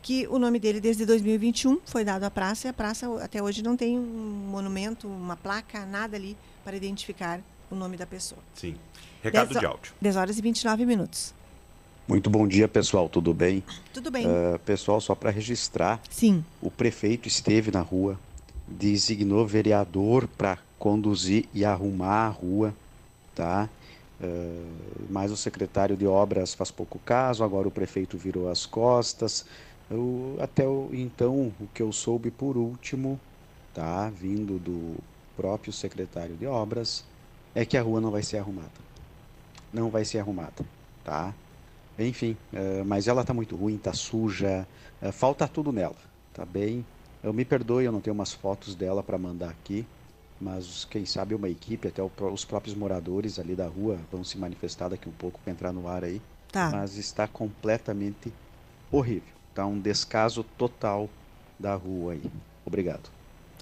Que 0.00 0.26
o 0.26 0.38
nome 0.38 0.58
dele 0.58 0.80
desde 0.80 1.06
2021 1.06 1.78
foi 1.84 2.04
dado 2.04 2.24
à 2.24 2.30
praça 2.30 2.66
e 2.66 2.70
a 2.70 2.72
praça 2.72 3.06
até 3.22 3.40
hoje 3.40 3.62
não 3.62 3.76
tem 3.76 3.96
um 3.96 4.48
monumento, 4.50 5.06
uma 5.06 5.36
placa, 5.36 5.86
nada 5.86 6.16
ali 6.16 6.36
para 6.64 6.76
identificar 6.76 7.40
o 7.70 7.74
nome 7.74 7.96
da 7.96 8.06
pessoa. 8.06 8.40
Sim. 8.54 8.74
Recado 9.22 9.48
Dez 9.48 9.60
de 9.60 9.66
áudio. 9.66 9.92
10 10.00 10.16
horas 10.16 10.38
e 10.38 10.42
29 10.42 10.84
minutos. 10.84 11.32
Muito 12.08 12.28
bom 12.28 12.46
dia, 12.48 12.66
pessoal. 12.66 13.08
Tudo 13.08 13.32
bem? 13.32 13.62
Tudo 13.92 14.10
bem? 14.10 14.26
Ah, 14.26 14.58
pessoal, 14.64 15.00
só 15.00 15.14
para 15.14 15.30
registrar, 15.30 16.00
Sim. 16.10 16.44
o 16.60 16.70
prefeito 16.70 17.28
esteve 17.28 17.70
na 17.70 17.80
rua, 17.80 18.18
designou 18.66 19.46
vereador 19.46 20.26
para 20.26 20.58
conduzir 20.78 21.48
e 21.54 21.64
arrumar 21.64 22.26
a 22.26 22.28
rua, 22.28 22.74
tá? 23.34 23.68
Ah, 24.22 25.06
mas 25.08 25.30
o 25.32 25.36
secretário 25.36 25.96
de 25.96 26.06
obras 26.06 26.54
faz 26.54 26.70
pouco 26.70 26.98
caso, 27.00 27.42
agora 27.44 27.68
o 27.68 27.70
prefeito 27.72 28.16
virou 28.18 28.48
as 28.48 28.64
costas. 28.66 29.44
Eu- 29.90 30.36
até 30.40 30.66
o, 30.66 30.90
então, 30.94 31.54
o 31.58 31.68
que 31.68 31.82
eu 31.82 31.92
soube 31.92 32.30
por 32.30 32.56
último, 32.56 33.20
tá? 33.72 34.10
Vindo 34.10 34.58
do 34.58 35.02
próprio 35.36 35.72
secretário 35.72 36.36
de 36.36 36.46
obras, 36.46 37.06
é 37.54 37.64
que 37.66 37.76
a 37.76 37.82
rua 37.82 38.00
não 38.00 38.10
vai 38.10 38.22
ser 38.22 38.38
arrumada. 38.38 38.80
Não 39.72 39.90
vai 39.90 40.04
ser 40.04 40.18
arrumada, 40.18 40.64
tá? 41.02 41.36
Enfim, 41.98 42.38
eh, 42.52 42.82
mas 42.84 43.08
ela 43.08 43.24
tá 43.24 43.34
muito 43.34 43.56
ruim, 43.56 43.78
tá 43.78 43.92
suja, 43.92 44.68
eh, 45.00 45.12
falta 45.12 45.48
tudo 45.48 45.72
nela, 45.72 45.96
tá 46.32 46.44
bem? 46.46 46.86
Eu 47.22 47.32
me 47.32 47.44
perdoe, 47.44 47.84
eu 47.84 47.92
não 47.92 48.00
tenho 48.00 48.14
umas 48.14 48.32
fotos 48.32 48.74
dela 48.76 49.02
para 49.02 49.18
mandar 49.18 49.50
aqui, 49.50 49.88
mas 50.42 50.84
quem 50.90 51.06
sabe 51.06 51.34
uma 51.34 51.48
equipe, 51.48 51.86
até 51.88 52.02
os 52.02 52.44
próprios 52.44 52.74
moradores 52.76 53.38
ali 53.38 53.54
da 53.54 53.66
rua 53.68 53.98
vão 54.10 54.24
se 54.24 54.36
manifestar 54.36 54.88
daqui 54.88 55.08
um 55.08 55.12
pouco 55.12 55.38
para 55.44 55.52
entrar 55.52 55.72
no 55.72 55.86
ar 55.88 56.02
aí, 56.04 56.20
Tá. 56.50 56.70
mas 56.70 56.96
está 56.98 57.26
completamente 57.28 58.32
horrível, 58.90 59.32
tá 59.54 59.64
um 59.64 59.78
descaso 59.78 60.44
total 60.58 61.08
da 61.58 61.74
rua 61.74 62.12
aí. 62.14 62.22
Obrigado. 62.66 63.08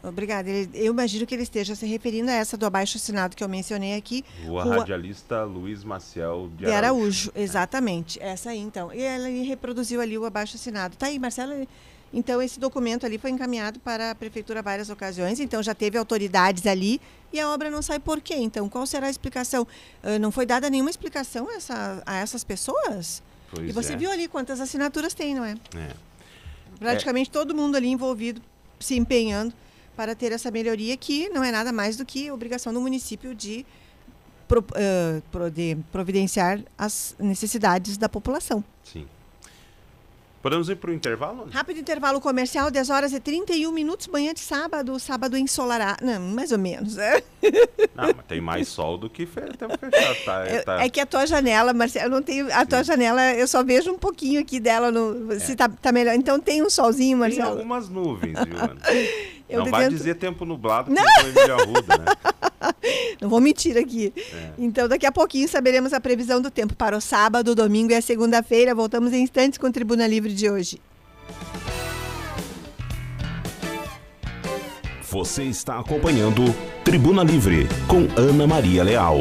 Obrigada. 0.03 0.49
Eu 0.73 0.93
imagino 0.95 1.27
que 1.27 1.35
ele 1.35 1.43
esteja 1.43 1.75
se 1.75 1.85
referindo 1.85 2.31
a 2.31 2.35
essa 2.35 2.57
do 2.57 2.65
abaixo 2.65 2.97
assinado 2.97 3.37
que 3.37 3.45
eu 3.45 3.49
mencionei 3.51 3.95
aqui, 3.97 4.25
Rua, 4.47 4.65
Rua- 4.65 4.77
Radialista 4.79 5.45
Luiz 5.45 5.85
Maciel 5.85 6.49
de, 6.57 6.65
de 6.65 6.73
Araújo. 6.73 7.29
Araújo. 7.29 7.33
Exatamente. 7.37 8.19
Essa 8.23 8.49
aí, 8.51 8.59
então. 8.59 8.91
E 8.95 9.03
ela 9.03 9.29
reproduziu 9.47 10.01
ali 10.01 10.17
o 10.17 10.25
abaixo 10.25 10.57
assinado. 10.57 10.97
Tá 10.97 11.07
aí, 11.07 11.19
Marcelo. 11.19 11.69
Então, 12.13 12.43
esse 12.43 12.59
documento 12.59 13.07
ali 13.07 13.19
foi 13.19 13.31
encaminhado 13.31 13.79
para 13.81 14.11
a 14.11 14.15
prefeitura 14.15 14.61
várias 14.63 14.91
ocasiões, 14.91 15.39
então 15.39 15.63
já 15.63 15.75
teve 15.75 15.97
autoridades 15.97 16.67
ali 16.67 17.01
e 17.33 17.39
a 17.39 17.49
obra 17.49 17.71
não 17.71 17.81
sai 17.83 18.01
por 18.01 18.21
quê? 18.21 18.35
Então, 18.35 18.69
qual 18.69 18.85
será 18.85 19.07
a 19.07 19.11
explicação? 19.11 19.65
Ah, 20.03 20.19
não 20.19 20.33
foi 20.33 20.45
dada 20.45 20.69
nenhuma 20.69 20.91
explicação 20.91 21.49
a, 21.49 21.55
essa- 21.55 22.03
a 22.05 22.17
essas 22.17 22.43
pessoas? 22.43 23.23
Pois 23.53 23.69
e 23.69 23.73
você 23.73 23.93
é. 23.93 23.97
viu 23.97 24.11
ali 24.11 24.27
quantas 24.27 24.61
assinaturas 24.61 25.15
tem, 25.15 25.35
não 25.37 25.45
é? 25.45 25.55
É. 25.77 25.91
Praticamente 26.79 27.31
todo 27.31 27.55
mundo 27.55 27.77
ali 27.77 27.89
envolvido, 27.89 28.41
se 28.81 28.97
empenhando 28.97 29.53
para 29.97 30.15
ter 30.15 30.33
essa 30.33 30.51
melhoria, 30.51 30.97
que 30.97 31.29
não 31.29 31.45
é 31.45 31.53
nada 31.53 31.73
mais 31.73 31.97
do 31.97 32.05
que 32.05 32.31
obrigação 32.31 32.73
do 32.73 32.81
município 32.81 33.35
de, 33.35 33.65
pro, 34.49 34.65
eh, 34.75 35.21
pro- 35.31 35.51
de 35.51 35.77
providenciar 35.93 36.61
as 36.79 37.15
necessidades 37.19 37.97
da 37.99 38.09
população. 38.09 38.65
Sim. 38.83 39.07
Podemos 40.43 40.71
ir 40.71 40.77
para 40.77 40.91
o 40.91 40.95
intervalo? 40.95 41.49
Rápido 41.51 41.81
intervalo 41.81 42.19
comercial, 42.19 42.71
10 42.71 42.89
horas 42.89 43.13
e 43.13 43.21
31 43.21 43.71
minutos, 43.73 44.07
manhã 44.09 44.33
de 44.33 44.41
sábado, 44.41 44.99
sábado 44.99 45.37
ensolarado. 45.37 46.03
Não, 46.03 46.19
mais 46.19 46.51
ou 46.51 46.59
menos. 46.59 46.97
É, 46.97 47.23
Não, 47.95 48.05
mas 48.17 48.25
tem 48.27 48.41
mais 48.41 48.67
sol 48.69 48.97
do 48.97 49.11
que 49.11 49.27
fe... 49.27 49.43
tempo 49.59 49.77
fechado. 49.79 50.25
Tá, 50.25 50.47
Eu- 50.49 50.65
tá- 50.65 50.83
é 50.83 50.89
que 50.89 50.99
a 50.99 51.05
tua 51.05 51.27
janela, 51.27 51.75
Marcelo, 51.75 52.07
eu 52.07 52.11
não 52.11 52.23
tenho. 52.23 52.49
A 52.55 52.65
tua 52.65 52.83
janela, 52.83 53.35
eu 53.35 53.47
só 53.47 53.63
vejo 53.63 53.93
um 53.93 53.99
pouquinho 53.99 54.41
aqui 54.41 54.59
dela, 54.59 54.91
no, 54.91 55.39
se 55.39 55.55
tá, 55.55 55.69
tá 55.69 55.93
melhor. 55.93 56.15
Então 56.15 56.41
tem 56.41 56.63
um 56.63 56.71
solzinho, 56.71 57.19
Tem 57.19 57.29
Marcelo. 57.37 57.51
algumas 57.59 57.91
nuvens, 57.91 58.39
viu, 58.43 58.57
Ana? 58.59 58.77
Eu 59.51 59.65
Não 59.65 59.71
vai 59.71 59.89
dizer 59.89 60.15
tempo 60.15 60.45
nublado 60.45 60.89
que 60.89 60.95
não. 60.95 61.05
foi 61.21 61.31
Emília 61.31 61.55
Arruda, 61.55 61.99
né? 61.99 62.05
Não 63.21 63.29
vou 63.29 63.41
mentir 63.41 63.77
aqui. 63.77 64.13
É. 64.33 64.51
Então, 64.59 64.89
daqui 64.89 65.07
a 65.07 65.13
pouquinho 65.13 65.49
saberemos 65.49 65.93
a 65.93 66.01
previsão 66.01 66.41
do 66.41 66.51
tempo 66.51 66.75
para 66.75 66.97
o 66.97 67.01
sábado, 67.01 67.55
domingo 67.55 67.93
e 67.93 67.95
a 67.95 68.03
segunda-feira. 68.03 68.75
Voltamos 68.75 69.13
em 69.13 69.23
instantes 69.23 69.59
com 69.59 69.67
o 69.67 69.73
Tribuna 69.73 70.07
Livre 70.07 70.33
de 70.33 70.49
hoje. 70.49 70.81
Você 75.11 75.43
está 75.45 75.79
acompanhando 75.79 76.55
Tribuna 76.85 77.25
Livre 77.25 77.67
com 77.89 78.07
Ana 78.19 78.47
Maria 78.47 78.85
Leal. 78.85 79.19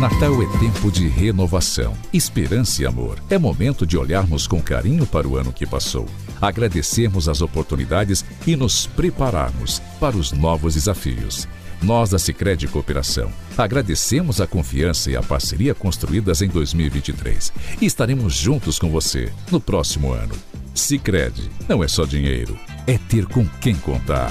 Natal 0.00 0.42
é 0.42 0.46
tempo 0.58 0.90
de 0.90 1.06
renovação, 1.06 1.92
esperança 2.10 2.82
e 2.82 2.86
amor. 2.86 3.18
É 3.28 3.38
momento 3.38 3.86
de 3.86 3.98
olharmos 3.98 4.46
com 4.46 4.60
carinho 4.60 5.06
para 5.06 5.28
o 5.28 5.36
ano 5.36 5.52
que 5.52 5.66
passou, 5.66 6.06
agradecermos 6.40 7.28
as 7.28 7.40
oportunidades 7.40 8.24
e 8.46 8.56
nos 8.56 8.86
prepararmos 8.86 9.80
para 9.98 10.16
os 10.16 10.32
novos 10.32 10.74
desafios. 10.74 11.48
Nós 11.82 12.10
da 12.10 12.18
Sicredi 12.18 12.68
Cooperação 12.68 13.32
agradecemos 13.56 14.40
a 14.40 14.46
confiança 14.46 15.10
e 15.10 15.16
a 15.16 15.22
parceria 15.22 15.74
construídas 15.74 16.42
em 16.42 16.48
2023 16.48 17.52
e 17.80 17.86
estaremos 17.86 18.34
juntos 18.34 18.78
com 18.78 18.90
você 18.90 19.32
no 19.50 19.60
próximo 19.60 20.12
ano. 20.12 20.34
Sicredi 20.74 21.50
não 21.68 21.82
é 21.82 21.88
só 21.88 22.04
dinheiro, 22.04 22.58
é 22.86 22.98
ter 22.98 23.26
com 23.26 23.46
quem 23.60 23.74
contar. 23.74 24.30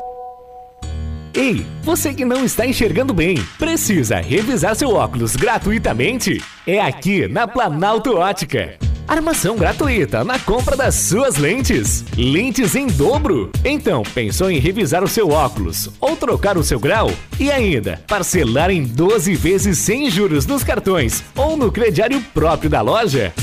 Ei, 1.33 1.65
você 1.81 2.13
que 2.13 2.25
não 2.25 2.43
está 2.43 2.65
enxergando 2.65 3.13
bem, 3.13 3.37
precisa 3.57 4.19
revisar 4.19 4.75
seu 4.75 4.89
óculos 4.89 5.33
gratuitamente? 5.35 6.43
É 6.67 6.81
aqui 6.81 7.25
na 7.25 7.47
Planalto 7.47 8.17
Ótica. 8.17 8.77
Armação 9.07 9.55
gratuita 9.55 10.25
na 10.25 10.37
compra 10.39 10.75
das 10.75 10.95
suas 10.95 11.37
lentes. 11.37 12.03
Lentes 12.17 12.75
em 12.75 12.87
dobro. 12.87 13.49
Então, 13.63 14.03
pensou 14.13 14.51
em 14.51 14.59
revisar 14.59 15.03
o 15.03 15.07
seu 15.07 15.29
óculos 15.29 15.89
ou 16.01 16.17
trocar 16.17 16.57
o 16.57 16.63
seu 16.63 16.79
grau? 16.79 17.09
E 17.39 17.49
ainda, 17.49 18.01
parcelar 18.07 18.69
em 18.69 18.83
12 18.83 19.33
vezes 19.35 19.77
sem 19.77 20.09
juros 20.09 20.45
nos 20.45 20.65
cartões 20.65 21.23
ou 21.35 21.55
no 21.55 21.71
crediário 21.71 22.21
próprio 22.33 22.69
da 22.69 22.81
loja? 22.81 23.33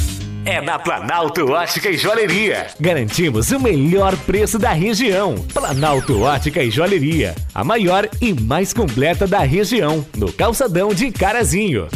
É 0.45 0.61
na 0.61 0.79
Planalto 0.79 1.51
Ótica 1.51 1.91
e 1.91 1.97
Joalheria. 1.97 2.69
Garantimos 2.81 3.51
o 3.51 3.61
melhor 3.61 4.17
preço 4.17 4.59
da 4.59 4.73
região. 4.73 5.35
Planalto 5.53 6.21
Ótica 6.23 6.63
e 6.63 6.71
Joalheria, 6.71 7.35
a 7.55 7.63
maior 7.63 8.09
e 8.21 8.33
mais 8.33 8.73
completa 8.73 9.27
da 9.27 9.41
região, 9.41 10.05
no 10.17 10.33
calçadão 10.33 10.95
de 10.95 11.11
Carazinho. 11.11 11.89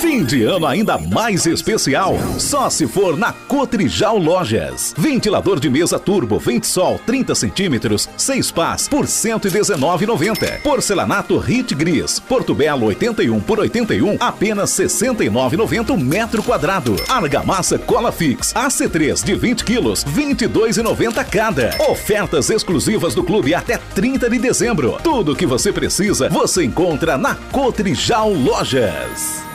Fim 0.00 0.24
de 0.24 0.44
ano 0.44 0.66
ainda 0.66 0.98
mais 0.98 1.46
especial, 1.46 2.18
só 2.38 2.68
se 2.68 2.86
for 2.86 3.16
na 3.16 3.32
Cotrijal 3.32 4.18
Lojas. 4.18 4.94
Ventilador 4.96 5.58
de 5.58 5.70
mesa 5.70 5.98
turbo 5.98 6.38
Ventsol 6.38 7.00
30 7.06 7.34
centímetros, 7.34 8.06
6 8.14 8.50
pás 8.50 8.88
por 8.88 9.02
R$ 9.02 9.06
119,90. 9.06 10.60
Porcelanato 10.60 11.38
Hit 11.38 11.74
Gris, 11.74 12.20
Porto 12.20 12.54
Belo 12.54 12.86
81 12.86 13.40
por 13.40 13.58
81, 13.58 14.18
apenas 14.20 14.78
R$ 14.78 14.84
69,90 14.84 15.90
o 15.90 15.96
metro 15.98 16.42
quadrado. 16.42 16.94
Argamassa 17.08 17.78
Cola 17.78 18.12
Fix, 18.12 18.52
AC3 18.52 19.24
de 19.24 19.34
20 19.34 19.64
quilos, 19.64 20.02
R$ 20.04 20.34
22,90 20.34 21.24
cada. 21.24 21.74
Ofertas 21.88 22.50
exclusivas 22.50 23.14
do 23.14 23.24
clube 23.24 23.54
até 23.54 23.78
30 23.78 24.28
de 24.28 24.38
dezembro. 24.38 24.98
Tudo 25.02 25.32
o 25.32 25.36
que 25.36 25.46
você 25.46 25.72
precisa, 25.72 26.28
você 26.28 26.64
encontra 26.64 27.16
na 27.16 27.34
Cotrijal 27.50 28.30
Lojas. 28.30 29.45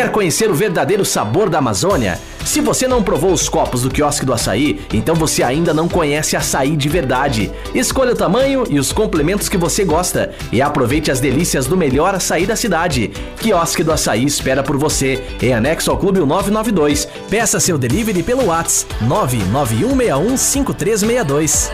Quer 0.00 0.10
conhecer 0.10 0.50
o 0.50 0.54
verdadeiro 0.54 1.04
sabor 1.04 1.50
da 1.50 1.58
Amazônia? 1.58 2.18
Se 2.42 2.62
você 2.62 2.88
não 2.88 3.02
provou 3.02 3.34
os 3.34 3.50
copos 3.50 3.82
do 3.82 3.90
quiosque 3.90 4.24
do 4.24 4.32
açaí, 4.32 4.80
então 4.94 5.14
você 5.14 5.42
ainda 5.42 5.74
não 5.74 5.86
conhece 5.86 6.34
açaí 6.34 6.74
de 6.74 6.88
verdade. 6.88 7.52
Escolha 7.74 8.12
o 8.12 8.16
tamanho 8.16 8.64
e 8.70 8.78
os 8.78 8.92
complementos 8.92 9.46
que 9.46 9.58
você 9.58 9.84
gosta 9.84 10.30
e 10.50 10.62
aproveite 10.62 11.10
as 11.10 11.20
delícias 11.20 11.66
do 11.66 11.76
melhor 11.76 12.14
açaí 12.14 12.46
da 12.46 12.56
cidade. 12.56 13.10
Quiosque 13.40 13.84
do 13.84 13.92
Açaí 13.92 14.24
espera 14.24 14.62
por 14.62 14.78
você, 14.78 15.22
em 15.42 15.52
anexo 15.52 15.90
ao 15.90 15.98
Clube 15.98 16.20
992. 16.20 17.06
Peça 17.28 17.60
seu 17.60 17.76
delivery 17.76 18.22
pelo 18.22 18.46
WhatsApp 18.46 18.94
991615362. 19.04 21.68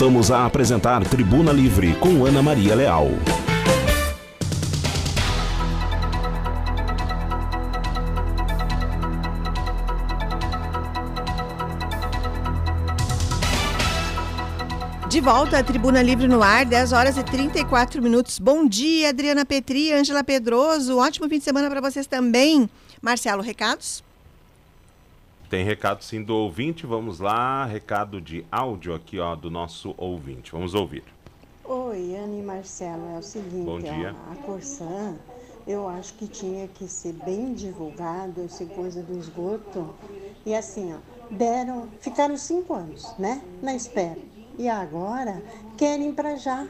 Voltamos 0.00 0.30
a 0.30 0.46
apresentar 0.46 1.06
Tribuna 1.06 1.52
Livre 1.52 1.94
com 1.96 2.24
Ana 2.24 2.40
Maria 2.40 2.74
Leal. 2.74 3.08
De 15.06 15.20
volta 15.20 15.58
à 15.58 15.62
Tribuna 15.62 16.00
Livre 16.00 16.26
no 16.26 16.42
ar, 16.42 16.64
10 16.64 16.92
horas 16.92 17.18
e 17.18 17.22
34 17.22 18.00
minutos. 18.00 18.38
Bom 18.38 18.66
dia, 18.66 19.10
Adriana 19.10 19.44
Petri, 19.44 19.92
Ângela 19.92 20.24
Pedroso. 20.24 20.96
Ótimo 20.96 21.28
fim 21.28 21.36
de 21.36 21.44
semana 21.44 21.68
para 21.68 21.82
vocês 21.82 22.06
também. 22.06 22.70
Marcelo, 23.02 23.42
recados? 23.42 24.02
Tem 25.50 25.64
recado 25.64 26.04
sim 26.04 26.22
do 26.22 26.32
ouvinte, 26.36 26.86
vamos 26.86 27.18
lá. 27.18 27.64
Recado 27.64 28.20
de 28.20 28.46
áudio 28.52 28.94
aqui, 28.94 29.18
ó, 29.18 29.34
do 29.34 29.50
nosso 29.50 29.92
ouvinte. 29.98 30.52
Vamos 30.52 30.74
ouvir. 30.74 31.02
Oi, 31.64 32.14
Ana 32.14 32.36
e 32.36 32.40
Marcelo, 32.40 33.16
é 33.16 33.18
o 33.18 33.22
seguinte, 33.22 33.64
Bom 33.64 33.80
dia. 33.80 34.14
a 34.30 34.36
Corsã, 34.36 35.16
eu 35.66 35.88
acho 35.88 36.14
que 36.14 36.28
tinha 36.28 36.68
que 36.68 36.86
ser 36.86 37.14
bem 37.14 37.52
divulgado 37.52 38.44
essa 38.44 38.64
coisa 38.64 39.02
do 39.02 39.18
esgoto. 39.18 39.92
E 40.46 40.54
assim, 40.54 40.94
ó, 40.94 40.98
deram, 41.28 41.88
ficaram 42.00 42.36
cinco 42.36 42.72
anos, 42.72 43.12
né, 43.18 43.42
na 43.60 43.74
espera. 43.74 44.18
E 44.56 44.68
agora 44.68 45.42
querem 45.76 46.12
para 46.12 46.36
já. 46.36 46.68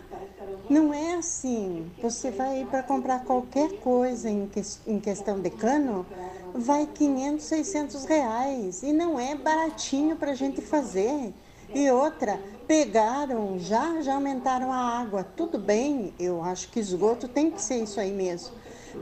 Não 0.71 0.95
é 0.95 1.17
assim. 1.17 1.91
Você 2.01 2.31
vai 2.31 2.65
para 2.65 2.83
comprar 2.83 3.25
qualquer 3.25 3.73
coisa 3.81 4.31
em, 4.31 4.47
que, 4.47 4.63
em 4.87 4.99
questão 4.99 5.39
de 5.39 5.51
cano, 5.51 6.07
vai 6.61 6.87
500, 6.87 7.45
600 7.45 8.05
reais. 8.05 8.83
E 8.83 8.93
não 8.93 9.19
é 9.19 9.35
baratinho 9.35 10.17
para 10.17 10.33
a 10.33 10.35
gente 10.35 10.61
fazer. 10.61 11.35
E 11.75 11.91
outra, 11.91 12.41
pegaram 12.67 13.59
já, 13.59 14.01
já 14.01 14.15
aumentaram 14.15 14.73
a 14.73 14.99
água. 14.99 15.25
Tudo 15.25 15.59
bem, 15.59 16.13
eu 16.19 16.43
acho 16.43 16.69
que 16.71 16.81
esgoto 16.81 17.29
tem 17.29 17.51
que 17.51 17.63
ser 17.63 17.83
isso 17.83 17.99
aí 17.99 18.13
mesmo. 18.13 18.55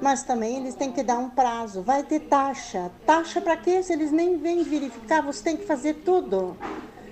Mas 0.02 0.22
também 0.22 0.56
eles 0.56 0.74
têm 0.74 0.92
que 0.92 1.02
dar 1.02 1.18
um 1.18 1.30
prazo. 1.30 1.82
Vai 1.82 2.02
ter 2.02 2.20
taxa. 2.20 2.90
Taxa 3.06 3.40
para 3.40 3.56
quê? 3.56 3.82
Se 3.82 3.92
eles 3.92 4.12
nem 4.12 4.36
vêm 4.36 4.62
verificar, 4.62 5.22
você 5.22 5.42
tem 5.42 5.56
que 5.56 5.64
fazer 5.64 5.94
tudo. 6.04 6.56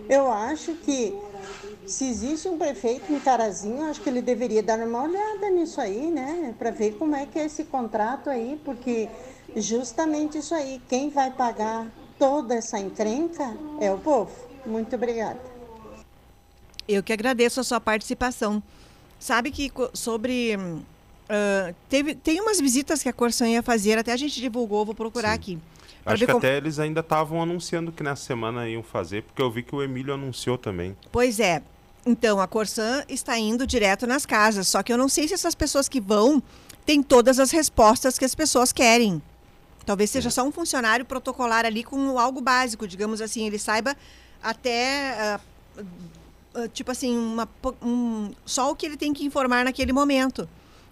Eu 0.08 0.30
acho 0.30 0.74
que 0.74 1.18
se 1.86 2.08
existe 2.08 2.48
um 2.48 2.58
prefeito 2.58 3.12
em 3.12 3.20
Carazinho, 3.20 3.88
acho 3.88 4.00
que 4.00 4.08
ele 4.08 4.20
deveria 4.20 4.62
dar 4.62 4.78
uma 4.78 5.02
olhada 5.04 5.48
nisso 5.50 5.80
aí, 5.80 6.10
né? 6.10 6.54
Para 6.58 6.70
ver 6.70 6.96
como 6.98 7.14
é 7.14 7.26
que 7.26 7.38
é 7.38 7.46
esse 7.46 7.64
contrato 7.64 8.28
aí, 8.28 8.60
porque 8.64 9.08
justamente 9.56 10.38
isso 10.38 10.54
aí, 10.54 10.80
quem 10.88 11.10
vai 11.10 11.30
pagar 11.30 11.86
toda 12.18 12.54
essa 12.54 12.78
encrenca 12.78 13.56
é 13.80 13.90
o 13.90 13.98
povo. 13.98 14.30
Muito 14.64 14.94
obrigada. 14.96 15.40
Eu 16.88 17.02
que 17.02 17.12
agradeço 17.12 17.60
a 17.60 17.64
sua 17.64 17.80
participação. 17.80 18.62
Sabe 19.18 19.50
que 19.50 19.72
sobre. 19.92 20.56
Uh, 20.56 21.74
teve, 21.88 22.14
tem 22.14 22.40
umas 22.40 22.60
visitas 22.60 23.02
que 23.02 23.08
a 23.08 23.12
Corsan 23.12 23.48
ia 23.48 23.62
fazer, 23.62 23.98
até 23.98 24.12
a 24.12 24.16
gente 24.16 24.40
divulgou, 24.40 24.84
vou 24.84 24.94
procurar 24.94 25.30
Sim. 25.30 25.34
aqui. 25.34 25.58
Acho 26.04 26.24
que 26.24 26.26
como... 26.26 26.38
até 26.38 26.56
eles 26.56 26.78
ainda 26.78 27.00
estavam 27.00 27.42
anunciando 27.42 27.90
que 27.90 28.02
nessa 28.02 28.22
semana 28.22 28.68
iam 28.68 28.82
fazer, 28.82 29.24
porque 29.24 29.42
eu 29.42 29.50
vi 29.50 29.64
que 29.64 29.74
o 29.74 29.82
Emílio 29.82 30.14
anunciou 30.14 30.56
também. 30.56 30.96
Pois 31.10 31.40
é. 31.40 31.60
Então, 32.06 32.40
a 32.40 32.46
Corsan 32.46 33.02
está 33.08 33.36
indo 33.36 33.66
direto 33.66 34.06
nas 34.06 34.24
casas, 34.24 34.68
só 34.68 34.80
que 34.84 34.92
eu 34.92 34.96
não 34.96 35.08
sei 35.08 35.26
se 35.26 35.34
essas 35.34 35.56
pessoas 35.56 35.88
que 35.88 36.00
vão 36.00 36.40
têm 36.84 37.02
todas 37.02 37.40
as 37.40 37.50
respostas 37.50 38.16
que 38.16 38.24
as 38.24 38.36
pessoas 38.36 38.72
querem. 38.72 39.20
Talvez 39.86 40.10
seja 40.10 40.28
é. 40.28 40.30
só 40.30 40.42
um 40.42 40.50
funcionário 40.50 41.04
protocolar 41.04 41.64
ali 41.64 41.84
com 41.84 42.18
algo 42.18 42.40
básico, 42.40 42.86
digamos 42.86 43.20
assim, 43.20 43.46
ele 43.46 43.58
saiba 43.58 43.96
até 44.42 45.38
uh, 45.78 45.82
uh, 46.60 46.68
tipo 46.68 46.90
assim, 46.90 47.16
uma, 47.16 47.48
um, 47.80 48.32
só 48.44 48.70
o 48.70 48.74
que 48.74 48.84
ele 48.84 48.96
tem 48.96 49.14
que 49.14 49.24
informar 49.24 49.64
naquele 49.64 49.92
momento. 49.92 50.48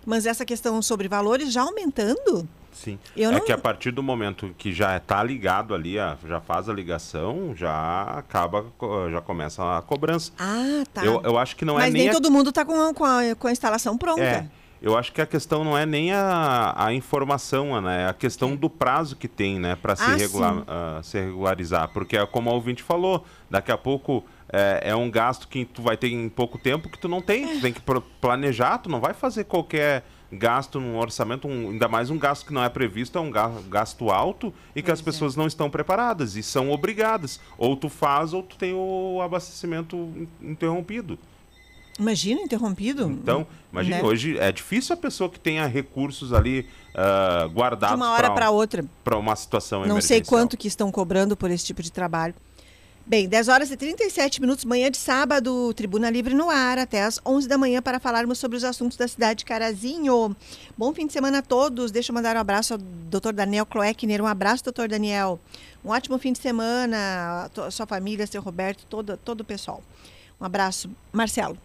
Mas 0.07 0.27
essa 0.27 0.45
questão 0.45 0.81
sobre 0.81 1.09
valores 1.09 1.53
já 1.53 1.63
aumentando, 1.63 2.49
Sim. 2.75 2.99
Eu 3.17 3.31
é 3.31 3.35
não... 3.35 3.41
que 3.41 3.53
a 3.53 3.59
partir 3.59 3.93
do 3.93 4.03
momento 4.03 4.55
que 4.59 4.73
já 4.73 4.97
está 4.97 5.23
ligado 5.23 5.75
ali, 5.75 5.95
já 6.27 6.41
faz 6.41 6.69
a 6.69 6.73
ligação, 6.73 7.55
já 7.55 8.03
acaba, 8.03 8.67
já 9.11 9.21
começa 9.21 9.79
a 9.79 9.81
cobrança. 9.81 10.33
Ah, 10.39 10.83
tá. 10.93 11.05
Eu, 11.05 11.23
eu 11.23 11.39
acho 11.39 11.55
que 11.57 11.65
não 11.65 11.75
Mas 11.75 11.85
é 11.85 11.91
nem. 11.91 12.07
Mas 12.07 12.13
nem 12.13 12.23
todo 12.23 12.33
mundo 12.33 12.51
está 12.51 12.65
com, 12.65 12.93
com, 12.93 13.05
a, 13.05 13.35
com 13.37 13.47
a 13.47 13.53
instalação 13.53 13.97
pronta. 13.97 14.23
É. 14.23 14.49
Eu 14.85 14.99
acho 14.99 15.15
que 15.15 15.23
a 15.23 15.27
questão 15.27 15.65
não 15.65 15.79
é 15.79 15.87
nem 15.87 16.13
a, 16.13 16.75
a 16.77 16.93
informação, 16.93 17.81
né? 17.81 18.03
É 18.03 18.07
a 18.07 18.13
questão 18.13 18.55
do 18.55 18.69
prazo 18.69 19.17
que 19.17 19.27
tem, 19.27 19.59
né, 19.59 19.77
para 19.77 19.97
se, 19.97 20.03
ah, 20.03 20.15
regular, 20.15 20.59
uh, 20.59 21.03
se 21.03 21.19
regularizar. 21.19 21.89
Porque, 21.89 22.19
é 22.19 22.27
como 22.27 22.51
o 22.51 22.53
ouvinte 22.53 22.83
falou, 22.83 23.25
daqui 23.49 23.73
a 23.73 23.79
pouco 23.79 24.23
é, 24.53 24.91
é, 24.91 24.95
um 24.95 25.11
gasto 25.11 25.49
que 25.49 25.65
tu 25.65 25.81
vai 25.81 25.97
ter 25.97 26.09
em 26.09 26.29
pouco 26.29 26.59
tempo 26.59 26.91
que 26.91 26.99
tu 26.99 27.09
não 27.09 27.23
tem. 27.23 27.47
Tu 27.47 27.61
tem 27.63 27.73
que 27.73 27.81
planejar, 28.21 28.77
tu 28.77 28.91
não 28.91 29.01
vai 29.01 29.15
fazer 29.15 29.45
qualquer 29.45 30.05
gasto 30.31 30.79
num 30.79 30.99
orçamento, 30.99 31.49
um, 31.49 31.71
ainda 31.71 31.89
mais 31.89 32.11
um 32.11 32.19
gasto 32.19 32.45
que 32.45 32.53
não 32.53 32.63
é 32.63 32.69
previsto, 32.69 33.17
é 33.17 33.23
um 33.23 33.31
gasto 33.31 34.11
alto 34.11 34.53
e 34.77 34.83
que 34.83 34.91
as 34.91 35.01
é. 35.01 35.03
pessoas 35.03 35.35
não 35.35 35.47
estão 35.47 35.71
preparadas 35.71 36.37
e 36.37 36.43
são 36.43 36.71
obrigadas. 36.71 37.41
Ou 37.57 37.75
tu 37.75 37.89
faz 37.89 38.35
ou 38.35 38.43
tu 38.43 38.59
tem 38.59 38.75
o 38.75 39.23
abastecimento 39.23 40.29
interrompido. 40.43 41.19
Imagina, 41.99 42.41
interrompido. 42.41 43.09
Então, 43.11 43.47
imagine, 43.73 43.97
né? 43.97 44.03
hoje 44.03 44.39
é 44.39 44.51
difícil 44.51 44.95
a 44.95 44.97
pessoa 44.97 45.31
que 45.31 45.39
tenha 45.39 45.67
recursos 45.67 46.33
ali 46.33 46.67
uh, 46.95 47.49
guardados. 47.51 47.97
De 47.97 48.03
uma 48.03 48.13
hora 48.13 48.33
para 48.33 48.51
outra. 48.51 48.85
Para 49.05 49.17
uma 49.17 49.37
situação 49.37 49.87
Não 49.87 50.01
sei 50.01 50.23
quanto 50.23 50.57
que 50.57 50.67
estão 50.67 50.91
cobrando 50.91 51.37
por 51.37 51.51
esse 51.51 51.65
tipo 51.65 51.83
de 51.83 51.93
trabalho. 51.93 52.35
Bem, 53.07 53.29
10 53.29 53.49
horas 53.49 53.71
e 53.71 53.77
37 53.77 54.41
minutos, 54.41 54.65
manhã 54.65 54.91
de 54.91 54.97
sábado, 54.97 55.75
Tribuna 55.75 56.09
Livre 56.09 56.33
no 56.33 56.49
ar, 56.49 56.79
até 56.79 57.03
às 57.03 57.21
11 57.25 57.47
da 57.47 57.59
manhã 57.59 57.83
para 57.83 58.01
falarmos 58.01 58.39
sobre 58.39 58.57
os 58.57 58.65
assuntos 58.65 58.97
da 58.97 59.07
cidade 59.07 59.41
de 59.41 59.45
Carazinho. 59.45 60.35
Bom 60.77 60.95
fim 60.95 61.07
de 61.07 61.13
semana 61.13 61.41
a 61.41 61.43
todos. 61.43 61.91
Deixa 61.91 62.11
eu 62.11 62.15
mandar 62.15 62.35
um 62.35 62.41
abraço 62.41 62.73
ao 62.73 62.79
Dr. 62.79 63.35
Daniel 63.35 63.67
Cloeckner. 63.67 64.23
Um 64.23 64.27
abraço, 64.27 64.65
doutor 64.65 64.89
Daniel. 64.89 65.39
Um 65.85 65.91
ótimo 65.91 66.19
fim 66.19 66.33
de 66.33 66.39
semana, 66.39 67.51
a 67.55 67.71
sua 67.71 67.85
família, 67.85 68.27
seu 68.27 68.41
Roberto, 68.41 68.87
todo, 68.89 69.19
todo 69.19 69.43
o 69.43 69.45
pessoal. 69.45 69.83
Um 70.41 70.47
abraço. 70.47 70.91
Marcelo. 71.13 71.59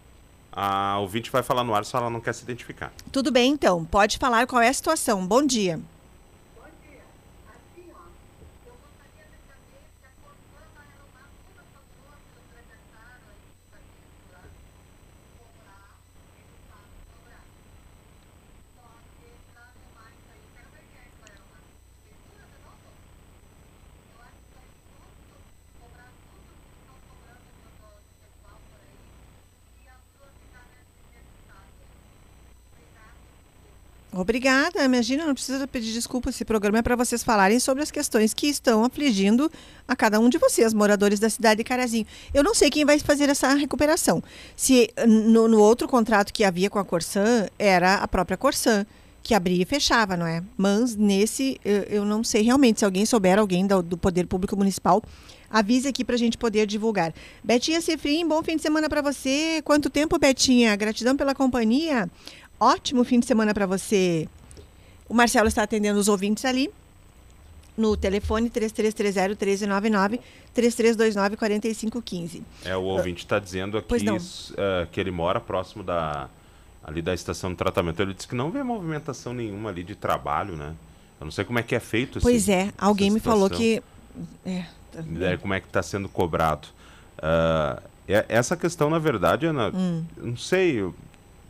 A 0.52 0.98
ouvinte 0.98 1.30
vai 1.30 1.42
falar 1.42 1.64
no 1.64 1.74
ar 1.74 1.84
se 1.84 1.94
ela 1.94 2.10
não 2.10 2.20
quer 2.20 2.34
se 2.34 2.42
identificar. 2.42 2.92
Tudo 3.12 3.30
bem, 3.30 3.52
então. 3.52 3.84
Pode 3.84 4.18
falar 4.18 4.46
qual 4.46 4.60
é 4.60 4.68
a 4.68 4.72
situação. 4.72 5.26
Bom 5.26 5.44
dia. 5.44 5.80
Obrigada, 34.20 34.84
imagina, 34.84 35.26
não 35.26 35.34
precisa 35.34 35.66
pedir 35.66 35.92
desculpa. 35.92 36.30
Esse 36.30 36.44
programa 36.44 36.78
é 36.78 36.82
para 36.82 36.96
vocês 36.96 37.22
falarem 37.22 37.58
sobre 37.58 37.82
as 37.82 37.90
questões 37.90 38.34
que 38.34 38.46
estão 38.46 38.84
afligindo 38.84 39.50
a 39.88 39.96
cada 39.96 40.20
um 40.20 40.28
de 40.28 40.38
vocês, 40.38 40.74
moradores 40.74 41.18
da 41.18 41.30
cidade 41.30 41.58
de 41.58 41.64
Carazinho. 41.64 42.06
Eu 42.32 42.44
não 42.44 42.54
sei 42.54 42.70
quem 42.70 42.84
vai 42.84 42.98
fazer 42.98 43.28
essa 43.28 43.54
recuperação. 43.54 44.22
Se 44.54 44.90
no, 45.06 45.48
no 45.48 45.60
outro 45.60 45.88
contrato 45.88 46.32
que 46.32 46.44
havia 46.44 46.68
com 46.70 46.78
a 46.78 46.84
Corsan, 46.84 47.48
era 47.58 47.94
a 47.94 48.06
própria 48.06 48.36
Corsan 48.36 48.86
que 49.22 49.34
abria 49.34 49.62
e 49.62 49.66
fechava, 49.66 50.16
não 50.16 50.26
é? 50.26 50.42
Mas 50.56 50.96
nesse, 50.96 51.60
eu, 51.64 51.82
eu 51.82 52.04
não 52.04 52.24
sei 52.24 52.42
realmente. 52.42 52.80
Se 52.80 52.84
alguém 52.84 53.04
souber, 53.04 53.38
alguém 53.38 53.66
do, 53.66 53.82
do 53.82 53.98
Poder 53.98 54.26
Público 54.26 54.56
Municipal, 54.56 55.02
avise 55.50 55.88
aqui 55.88 56.04
para 56.04 56.14
a 56.14 56.18
gente 56.18 56.38
poder 56.38 56.66
divulgar. 56.66 57.12
Betinha 57.42 57.80
Cefrim, 57.80 58.26
bom 58.26 58.42
fim 58.42 58.56
de 58.56 58.62
semana 58.62 58.88
para 58.88 59.02
você. 59.02 59.60
Quanto 59.64 59.90
tempo, 59.90 60.18
Betinha? 60.18 60.74
Gratidão 60.76 61.16
pela 61.16 61.34
companhia. 61.34 62.08
Ótimo 62.60 63.02
fim 63.04 63.18
de 63.18 63.26
semana 63.26 63.54
para 63.54 63.66
você. 63.66 64.28
O 65.08 65.14
Marcelo 65.14 65.48
está 65.48 65.62
atendendo 65.62 65.98
os 65.98 66.08
ouvintes 66.08 66.44
ali 66.44 66.70
no 67.76 67.96
telefone 67.96 68.50
3330-1399, 68.50 70.20
3329-4515. 70.54 72.42
É, 72.64 72.76
o 72.76 72.82
ouvinte 72.82 73.24
está 73.24 73.38
dizendo 73.38 73.78
aqui 73.78 73.94
uh, 73.94 74.86
que 74.92 75.00
ele 75.00 75.10
mora 75.10 75.40
próximo 75.40 75.82
da, 75.82 76.28
ali 76.84 77.00
da 77.00 77.14
estação 77.14 77.50
de 77.50 77.56
tratamento. 77.56 78.00
Ele 78.02 78.12
disse 78.12 78.28
que 78.28 78.34
não 78.34 78.50
vê 78.50 78.62
movimentação 78.62 79.32
nenhuma 79.32 79.70
ali 79.70 79.82
de 79.82 79.94
trabalho, 79.94 80.54
né? 80.56 80.74
Eu 81.18 81.24
não 81.24 81.30
sei 81.30 81.44
como 81.44 81.58
é 81.58 81.62
que 81.62 81.74
é 81.74 81.80
feito 81.80 82.18
esse, 82.18 82.24
Pois 82.24 82.48
é, 82.48 82.70
alguém 82.78 83.10
me 83.10 83.20
falou 83.20 83.48
que... 83.48 83.82
É, 84.44 84.64
tá 84.92 85.02
é, 85.20 85.36
como 85.38 85.54
é 85.54 85.60
que 85.60 85.66
está 85.66 85.82
sendo 85.82 86.08
cobrado. 86.08 86.68
Uh, 87.18 87.90
essa 88.28 88.56
questão, 88.56 88.90
na 88.90 88.98
verdade, 88.98 89.46
Ana, 89.46 89.70
hum. 89.72 90.04
não 90.16 90.36
sei, 90.36 90.82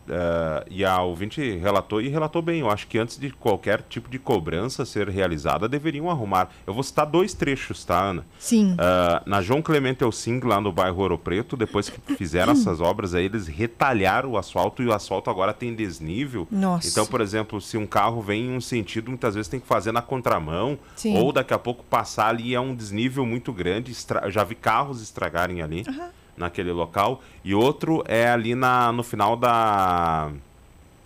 Uh, 0.09 0.67
e 0.69 0.85
a 0.85 1.01
ouvinte 1.03 1.41
relatou, 1.59 2.01
e 2.01 2.09
relatou 2.09 2.43
bem, 2.43 2.61
eu 2.61 2.71
acho 2.71 2.87
que 2.87 2.99
antes 2.99 3.17
de 3.17 3.31
qualquer 3.31 3.83
tipo 3.89 4.09
de 4.09 4.19
cobrança 4.19 4.85
ser 4.85 5.09
realizada, 5.09 5.69
deveriam 5.69 6.11
arrumar. 6.11 6.49
Eu 6.67 6.75
vou 6.75 6.83
citar 6.83 7.07
dois 7.07 7.33
trechos, 7.33 7.85
tá, 7.85 8.03
Ana? 8.03 8.27
Sim. 8.39 8.73
Uh, 8.73 9.23
na 9.25 9.41
João 9.41 9.63
Clemente 9.63 10.03
Elsing, 10.03 10.41
lá 10.41 10.61
no 10.61 10.73
bairro 10.73 11.01
Ouro 11.01 11.19
Preto, 11.19 11.57
depois 11.57 11.89
que 11.89 12.01
fizeram 12.17 12.53
essas 12.55 12.81
obras, 12.81 13.15
aí 13.15 13.27
eles 13.27 13.47
retalharam 13.47 14.33
o 14.33 14.39
asfalto 14.39 14.83
e 14.83 14.87
o 14.87 14.93
asfalto 14.93 15.31
agora 15.31 15.53
tem 15.53 15.75
desnível. 15.75 16.49
Nossa. 16.51 16.89
Então, 16.89 17.07
por 17.07 17.21
exemplo, 17.21 17.61
se 17.61 17.77
um 17.77 17.87
carro 17.87 18.21
vem 18.21 18.47
em 18.47 18.57
um 18.57 18.61
sentido, 18.61 19.11
muitas 19.11 19.35
vezes 19.35 19.49
tem 19.49 19.61
que 19.61 19.67
fazer 19.67 19.93
na 19.93 20.03
contramão, 20.03 20.79
Sim. 20.97 21.17
ou 21.17 21.33
daqui 21.33 21.55
a 21.55 21.59
pouco 21.59 21.85
passar 21.85 22.29
ali 22.29 22.55
é 22.55 22.61
um 22.61 22.75
desnível 22.75 23.25
muito 23.25 23.53
grande. 23.53 23.93
Estra... 23.93 24.29
Já 24.31 24.43
vi 24.43 24.55
carros 24.55 25.01
estragarem 25.03 25.63
ali. 25.63 25.85
Uhum 25.87 26.20
naquele 26.41 26.73
local. 26.73 27.23
E 27.45 27.55
outro 27.55 28.03
é 28.09 28.29
ali 28.29 28.55
na, 28.55 28.91
no 28.91 29.05
final 29.05 29.37
da 29.37 30.31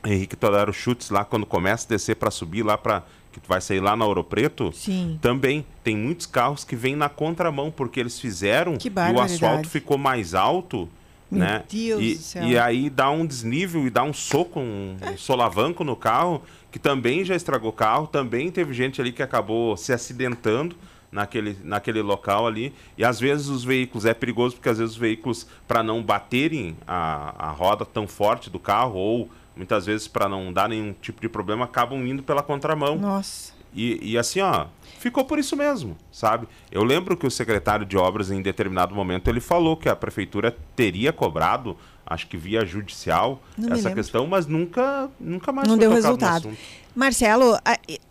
Henrique 0.07 0.37
Todaro 0.37 0.73
Chutes, 0.73 1.11
lá 1.11 1.25
quando 1.25 1.45
começa 1.45 1.87
a 1.87 1.89
descer 1.91 2.17
para 2.17 2.31
subir 2.31 2.63
lá 2.63 2.79
para 2.79 3.03
que 3.33 3.41
vai 3.49 3.61
sair 3.61 3.81
lá 3.81 3.97
na 3.97 4.07
Ouro 4.07 4.23
Preto, 4.23 4.71
Sim. 4.73 5.19
também 5.21 5.67
tem 5.83 5.97
muitos 5.97 6.25
carros 6.25 6.63
que 6.63 6.77
vêm 6.77 6.95
na 6.95 7.09
contramão, 7.09 7.69
porque 7.69 7.99
eles 7.99 8.21
fizeram 8.21 8.75
e 8.75 9.13
o 9.13 9.21
asfalto 9.21 9.69
ficou 9.69 9.99
mais 9.99 10.35
alto. 10.35 10.89
Meu 11.29 11.41
né? 11.41 11.65
Deus 11.69 12.01
e, 12.01 12.15
do 12.15 12.21
céu. 12.21 12.45
e 12.45 12.57
aí 12.57 12.89
dá 12.89 13.11
um 13.11 13.27
desnível 13.27 13.87
e 13.87 13.91
dá 13.91 14.05
um 14.05 14.13
soco, 14.13 14.61
um, 14.61 14.97
um 15.03 15.17
solavanco 15.17 15.83
no 15.83 15.97
carro, 15.97 16.43
que 16.71 16.79
também 16.79 17.25
já 17.25 17.35
estragou 17.35 17.71
o 17.71 17.73
carro, 17.73 18.07
também 18.07 18.53
teve 18.53 18.73
gente 18.73 19.01
ali 19.01 19.11
que 19.11 19.23
acabou 19.23 19.77
se 19.77 19.93
acidentando 19.93 20.77
naquele, 21.15 21.57
naquele 21.63 22.03
local 22.03 22.47
ali. 22.47 22.75
E 22.99 23.05
às 23.05 23.21
vezes 23.21 23.47
os 23.47 23.65
veículos, 23.65 24.05
é 24.05 24.13
perigoso 24.13 24.57
porque 24.57 24.69
às 24.69 24.79
vezes 24.79 24.95
os 24.95 25.01
veículos, 25.01 25.47
para 25.67 25.83
não 25.83 26.03
baterem 26.03 26.77
a, 26.87 27.49
a 27.49 27.51
roda 27.53 27.87
tão 27.87 28.07
forte 28.07 28.51
do 28.51 28.59
carro, 28.59 28.99
ou 28.99 29.31
muitas 29.57 29.87
vezes 29.87 30.09
para 30.09 30.29
não 30.29 30.53
dar 30.53 30.69
nenhum 30.69 30.93
tipo 30.93 31.21
de 31.21 31.29
problema, 31.29 31.65
acabam 31.65 32.05
indo 32.05 32.23
pela 32.23 32.43
contramão. 32.43 32.99
Nossa. 32.99 33.55
E, 33.73 34.13
e 34.13 34.19
assim, 34.19 34.41
ó, 34.41 34.67
ficou 34.99 35.25
por 35.25 35.39
isso 35.39 35.57
mesmo, 35.57 35.97
sabe? 36.11 36.47
Eu 36.71 36.85
lembro 36.85 37.17
que 37.17 37.27
o 37.27 37.31
secretário 37.31 37.87
de 37.87 37.97
obras, 37.97 38.31
em 38.31 38.43
determinado 38.43 38.95
momento, 38.95 39.29
ele 39.29 39.41
falou 39.41 39.77
que 39.77 39.89
a 39.89 39.97
prefeitura 39.97 40.57
teria 40.77 41.13
cobrado 41.13 41.77
acho 42.07 42.27
que 42.27 42.37
via 42.37 42.65
judicial 42.65 43.43
não 43.57 43.75
essa 43.75 43.91
questão, 43.91 44.27
mas 44.27 44.47
nunca, 44.47 45.11
nunca 45.19 45.53
mais 45.53 45.69
não 45.69 45.77
deu 45.77 45.91
resultado. 45.91 46.51
Marcelo, 46.95 47.59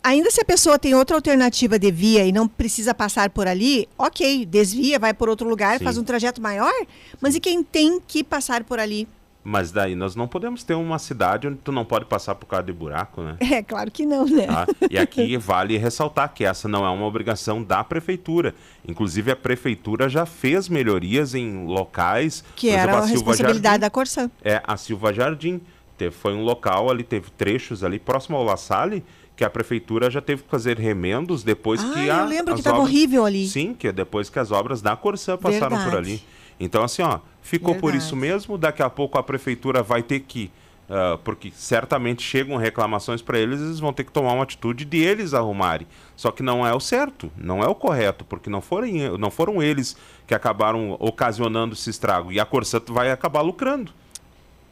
ainda 0.02 0.30
se 0.30 0.40
a 0.42 0.44
pessoa 0.44 0.78
tem 0.78 0.94
outra 0.94 1.16
alternativa 1.16 1.78
de 1.78 1.90
via 1.90 2.26
e 2.26 2.32
não 2.32 2.46
precisa 2.46 2.94
passar 2.94 3.30
por 3.30 3.46
ali, 3.46 3.88
ok, 3.96 4.44
desvia, 4.44 4.98
vai 4.98 5.14
por 5.14 5.28
outro 5.28 5.48
lugar, 5.48 5.78
Sim. 5.78 5.84
faz 5.84 5.96
um 5.96 6.04
trajeto 6.04 6.42
maior, 6.42 6.72
mas 7.20 7.34
e 7.34 7.40
quem 7.40 7.62
tem 7.62 7.98
que 7.98 8.22
passar 8.22 8.62
por 8.62 8.78
ali? 8.78 9.08
Mas 9.46 9.70
daí 9.70 9.94
nós 9.94 10.16
não 10.16 10.26
podemos 10.26 10.64
ter 10.64 10.72
uma 10.72 10.98
cidade 10.98 11.46
onde 11.46 11.58
tu 11.58 11.70
não 11.70 11.84
pode 11.84 12.06
passar 12.06 12.34
por 12.34 12.46
causa 12.46 12.64
de 12.64 12.72
buraco, 12.72 13.20
né? 13.22 13.36
É, 13.40 13.62
claro 13.62 13.90
que 13.90 14.06
não, 14.06 14.24
né? 14.24 14.46
Tá? 14.46 14.66
E 14.90 14.96
aqui 14.98 15.36
vale 15.38 15.76
ressaltar 15.76 16.32
que 16.32 16.44
essa 16.46 16.66
não 16.66 16.84
é 16.86 16.88
uma 16.88 17.04
obrigação 17.04 17.62
da 17.62 17.84
prefeitura. 17.84 18.54
Inclusive, 18.88 19.30
a 19.32 19.36
prefeitura 19.36 20.08
já 20.08 20.24
fez 20.24 20.66
melhorias 20.68 21.34
em 21.34 21.66
locais. 21.66 22.42
Que 22.56 22.68
por 22.70 22.72
era 22.72 22.82
exemplo, 22.92 22.96
a 22.96 23.02
Silva 23.06 23.12
responsabilidade 23.30 23.64
Jardim. 23.72 23.80
da 23.82 23.90
Corsã. 23.90 24.30
É, 24.42 24.62
a 24.66 24.76
Silva 24.78 25.12
Jardim. 25.12 25.60
Teve, 25.98 26.10
foi 26.14 26.32
um 26.32 26.42
local 26.42 26.90
ali, 26.90 27.04
teve 27.04 27.30
trechos 27.30 27.84
ali 27.84 27.98
próximo 27.98 28.36
ao 28.38 28.42
La 28.44 28.56
Salle, 28.56 29.04
que 29.36 29.44
a 29.44 29.50
prefeitura 29.50 30.10
já 30.10 30.20
teve 30.22 30.42
que 30.42 30.48
fazer 30.48 30.78
remendos 30.78 31.42
depois 31.44 31.80
Ah, 31.84 31.92
que 31.92 32.06
eu 32.06 32.14
a. 32.14 32.24
lembro 32.24 32.46
que 32.46 32.52
as 32.52 32.58
estava 32.60 32.78
obras- 32.78 32.90
horrível 32.90 33.24
ali. 33.26 33.46
Sim, 33.46 33.74
que 33.74 33.88
é 33.88 33.92
depois 33.92 34.30
que 34.30 34.38
as 34.38 34.50
obras 34.50 34.80
da 34.80 34.96
Corsã 34.96 35.36
passaram 35.36 35.76
por 35.76 35.84
Verdade. 35.90 36.12
ali. 36.12 36.22
Então, 36.58 36.82
assim, 36.82 37.02
ó, 37.02 37.20
ficou 37.42 37.74
por 37.74 37.92
Verdade. 37.92 38.04
isso 38.04 38.16
mesmo. 38.16 38.56
Daqui 38.58 38.82
a 38.82 38.90
pouco 38.90 39.18
a 39.18 39.22
prefeitura 39.22 39.82
vai 39.82 40.02
ter 40.02 40.20
que. 40.20 40.50
ah, 40.88 41.18
porque 41.24 41.50
certamente 41.54 42.22
chegam 42.22 42.56
reclamações 42.56 43.22
para 43.22 43.38
eles, 43.38 43.60
eles 43.60 43.80
vão 43.80 43.92
ter 43.92 44.04
que 44.04 44.12
tomar 44.12 44.32
uma 44.32 44.42
atitude 44.42 44.84
de 44.84 44.98
eles 44.98 45.34
arrumarem. 45.34 45.86
Só 46.16 46.30
que 46.30 46.42
não 46.42 46.66
é 46.66 46.74
o 46.74 46.80
certo, 46.80 47.30
não 47.36 47.62
é 47.62 47.66
o 47.66 47.74
correto, 47.74 48.24
porque 48.24 48.50
não 48.50 48.60
foram, 48.60 49.18
não 49.18 49.30
foram 49.30 49.62
eles 49.62 49.96
que 50.26 50.34
acabaram 50.34 50.96
ocasionando 51.00 51.74
esse 51.74 51.90
estrago. 51.90 52.30
E 52.30 52.38
a 52.38 52.44
Corsã 52.44 52.80
vai 52.88 53.10
acabar 53.10 53.40
lucrando. 53.40 53.92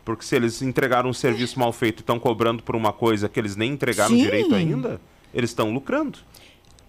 Porque 0.04 0.24
se 0.24 0.34
eles 0.34 0.62
entregaram 0.62 1.08
um 1.10 1.12
serviço 1.12 1.58
mal 1.58 1.72
feito 1.72 2.00
e 2.00 2.02
estão 2.02 2.18
cobrando 2.18 2.62
por 2.62 2.74
uma 2.74 2.92
coisa 2.92 3.28
que 3.28 3.38
eles 3.38 3.54
nem 3.54 3.72
entregaram 3.72 4.16
Sim. 4.16 4.22
direito 4.22 4.54
ainda, 4.54 5.00
eles 5.32 5.50
estão 5.50 5.72
lucrando. 5.72 6.18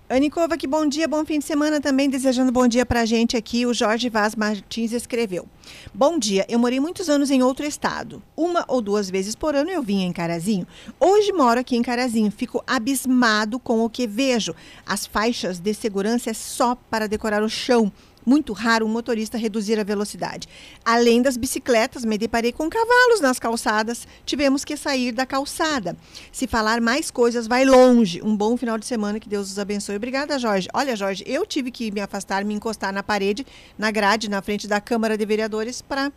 Anicova, 0.10 0.58
que 0.58 0.68
bom 0.68 0.86
dia, 0.86 1.08
bom 1.08 1.24
fim 1.24 1.40
de 1.40 1.46
semana 1.46 1.80
também, 1.80 2.10
desejando 2.10 2.52
bom 2.52 2.68
dia 2.68 2.86
pra 2.86 3.06
gente 3.06 3.38
aqui. 3.38 3.66
O 3.66 3.74
Jorge 3.74 4.10
Vaz 4.10 4.36
Martins 4.36 4.92
escreveu. 4.92 5.48
Bom 5.94 6.20
dia, 6.20 6.46
eu 6.50 6.60
morei 6.60 6.78
muitos 6.78 7.10
anos 7.10 7.32
em 7.32 7.42
outro 7.42 7.66
estado. 7.66 8.22
Uma 8.36 8.66
ou 8.68 8.82
duas 8.82 9.10
vezes 9.10 9.34
por 9.34 9.56
ano 9.56 9.72
eu 9.72 9.82
vinha 9.82 10.06
em 10.06 10.12
Carazinho. 10.12 10.68
Hoje 11.00 11.32
moro 11.32 11.58
aqui 11.58 11.78
em 11.78 11.82
Carazinho, 11.82 12.30
fico 12.30 12.62
abismado 12.68 13.58
com 13.58 13.84
o 13.84 13.90
que 13.90 14.06
vejo. 14.06 14.54
As 14.86 15.06
faixas 15.06 15.58
de 15.58 15.74
segurança 15.74 16.30
é 16.32 16.34
só 16.34 16.76
para 16.76 17.08
decorar 17.08 17.42
o 17.42 17.50
chão. 17.50 17.90
Muito 18.26 18.54
raro 18.54 18.86
um 18.86 18.90
motorista 18.90 19.38
reduzir 19.38 19.80
a 19.80 19.84
velocidade. 19.84 20.48
Além 20.84 21.22
das 21.22 21.38
bicicletas, 21.38 22.06
me 22.06 22.18
deparei 22.18 22.52
com 22.52 22.70
cavalos 22.70 23.20
nas 23.22 23.40
calçadas. 23.40 24.08
Tivemos 24.26 24.64
que 24.64 24.78
sair 24.78 25.12
da 25.12 25.26
calçada. 25.26 25.98
Se 26.32 26.48
falar 26.48 26.80
mais 26.80 27.12
coisas, 27.12 27.48
vai 27.48 27.66
longe. 27.66 28.22
Um 28.24 28.36
bom 28.36 28.56
final 28.56 28.78
de 28.78 28.86
semana, 28.86 29.20
que 29.20 29.28
Deus 29.28 29.52
os 29.52 29.60
abençoe. 29.60 29.96
Obrigada, 29.96 30.40
Jorge. 30.40 30.68
Olha, 30.74 30.96
Jorge, 30.96 31.24
eu 31.28 31.46
tive 31.46 31.72
que 31.72 31.92
me 31.92 32.02
afastar, 32.02 32.44
me 32.46 32.54
encostar 32.54 32.94
na 32.94 33.04
parede, 33.04 33.46
na 33.78 33.92
grade, 33.92 34.30
na 34.30 34.42
frente 34.42 34.68
da 34.68 34.80
Câmara 34.80 35.18
de 35.18 35.26
Vereadores, 35.26 35.82
para 35.82 36.12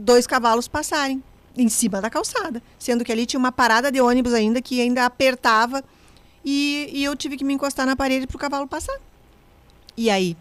dois 0.00 0.26
cavalos 0.26 0.68
passarem 0.68 1.22
em 1.56 1.68
cima 1.68 2.00
da 2.00 2.10
calçada. 2.10 2.62
Sendo 2.78 3.04
que 3.04 3.12
ali 3.12 3.26
tinha 3.26 3.38
uma 3.38 3.52
parada 3.52 3.90
de 3.90 4.00
ônibus 4.00 4.34
ainda 4.34 4.60
que 4.60 4.80
ainda 4.80 5.04
apertava 5.04 5.82
e, 6.44 6.88
e 6.92 7.04
eu 7.04 7.14
tive 7.16 7.36
que 7.36 7.44
me 7.44 7.54
encostar 7.54 7.86
na 7.86 7.96
parede 7.96 8.26
para 8.26 8.36
o 8.36 8.38
cavalo 8.38 8.66
passar. 8.66 8.98
E 9.96 10.10
aí? 10.10 10.36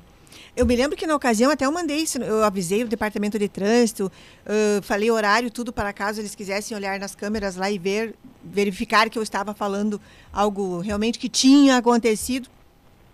Eu 0.56 0.66
me 0.66 0.76
lembro 0.76 0.98
que 0.98 1.08
na 1.08 1.16
ocasião 1.16 1.52
até 1.52 1.66
eu 1.66 1.72
mandei 1.72 1.98
isso, 1.98 2.18
eu 2.18 2.44
avisei 2.44 2.84
o 2.84 2.88
departamento 2.88 3.38
de 3.40 3.48
trânsito, 3.48 4.12
ãh, 4.46 4.82
falei 4.82 5.10
horário, 5.10 5.50
tudo 5.50 5.72
para 5.72 5.94
caso 5.94 6.22
eles 6.22 6.36
quisessem 6.36 6.76
olhar 6.76 7.00
nas 7.00 7.16
câmeras 7.16 7.56
lá 7.56 7.70
e 7.70 7.78
ver, 7.78 8.16
verificar 8.44 9.10
que 9.10 9.18
eu 9.18 9.24
estava 9.24 9.54
falando 9.54 10.00
algo 10.32 10.80
realmente 10.80 11.20
que 11.20 11.30
tinha 11.30 11.78
acontecido. 11.78 12.50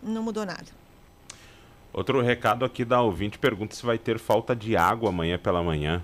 Não 0.01 0.22
mudou 0.22 0.45
nada. 0.45 0.66
Outro 1.93 2.22
recado 2.22 2.66
aqui 2.66 2.84
da 2.84 3.01
ouvinte 3.01 3.39
pergunta 3.39 3.74
se 3.74 3.86
vai 3.86 3.97
ter 3.97 4.20
falta 4.20 4.55
de 4.55 4.76
água 4.76 5.09
amanhã 5.09 5.39
pela 5.39 5.63
manhã. 5.63 6.03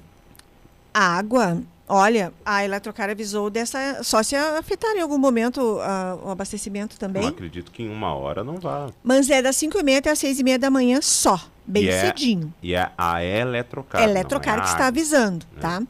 A 0.94 1.18
água, 1.18 1.62
olha, 1.92 2.32
a 2.46 2.64
Eletrocar 2.64 3.10
avisou 3.10 3.50
dessa. 3.50 4.02
Só 4.04 4.24
se 4.24 4.36
afetar 4.36 4.96
em 4.96 5.02
algum 5.02 5.18
momento 5.18 5.80
ah, 5.82 6.18
o 6.24 6.30
abastecimento 6.30 6.98
também. 6.98 7.22
Não 7.22 7.30
acredito 7.30 7.72
que 7.72 7.84
em 7.84 7.90
uma 7.90 8.14
hora 8.14 8.44
não 8.44 8.56
vá. 8.56 8.90
Mas 9.04 9.30
é 9.30 9.42
das 9.42 9.58
5 9.58 9.78
e 9.78 9.84
meia 9.84 10.00
até 10.00 10.10
as 10.10 10.20
6 10.20 10.40
e 10.40 10.44
meia 10.44 10.58
da 10.58 10.70
manhã 10.72 11.00
só, 11.02 11.40
bem 11.68 11.84
E 11.84 11.90
é- 11.90 12.02
cedinho. 12.02 12.54
E 12.64 12.74
é 12.74 12.90
a 12.98 13.24
Eletrocar. 13.24 14.02
Eletrocar 14.02 14.56
não 14.56 14.64
é 14.64 14.66
que 14.66 14.72
está 14.72 14.88
avisando, 14.88 15.46
né? 15.54 15.62
tá? 15.62 15.84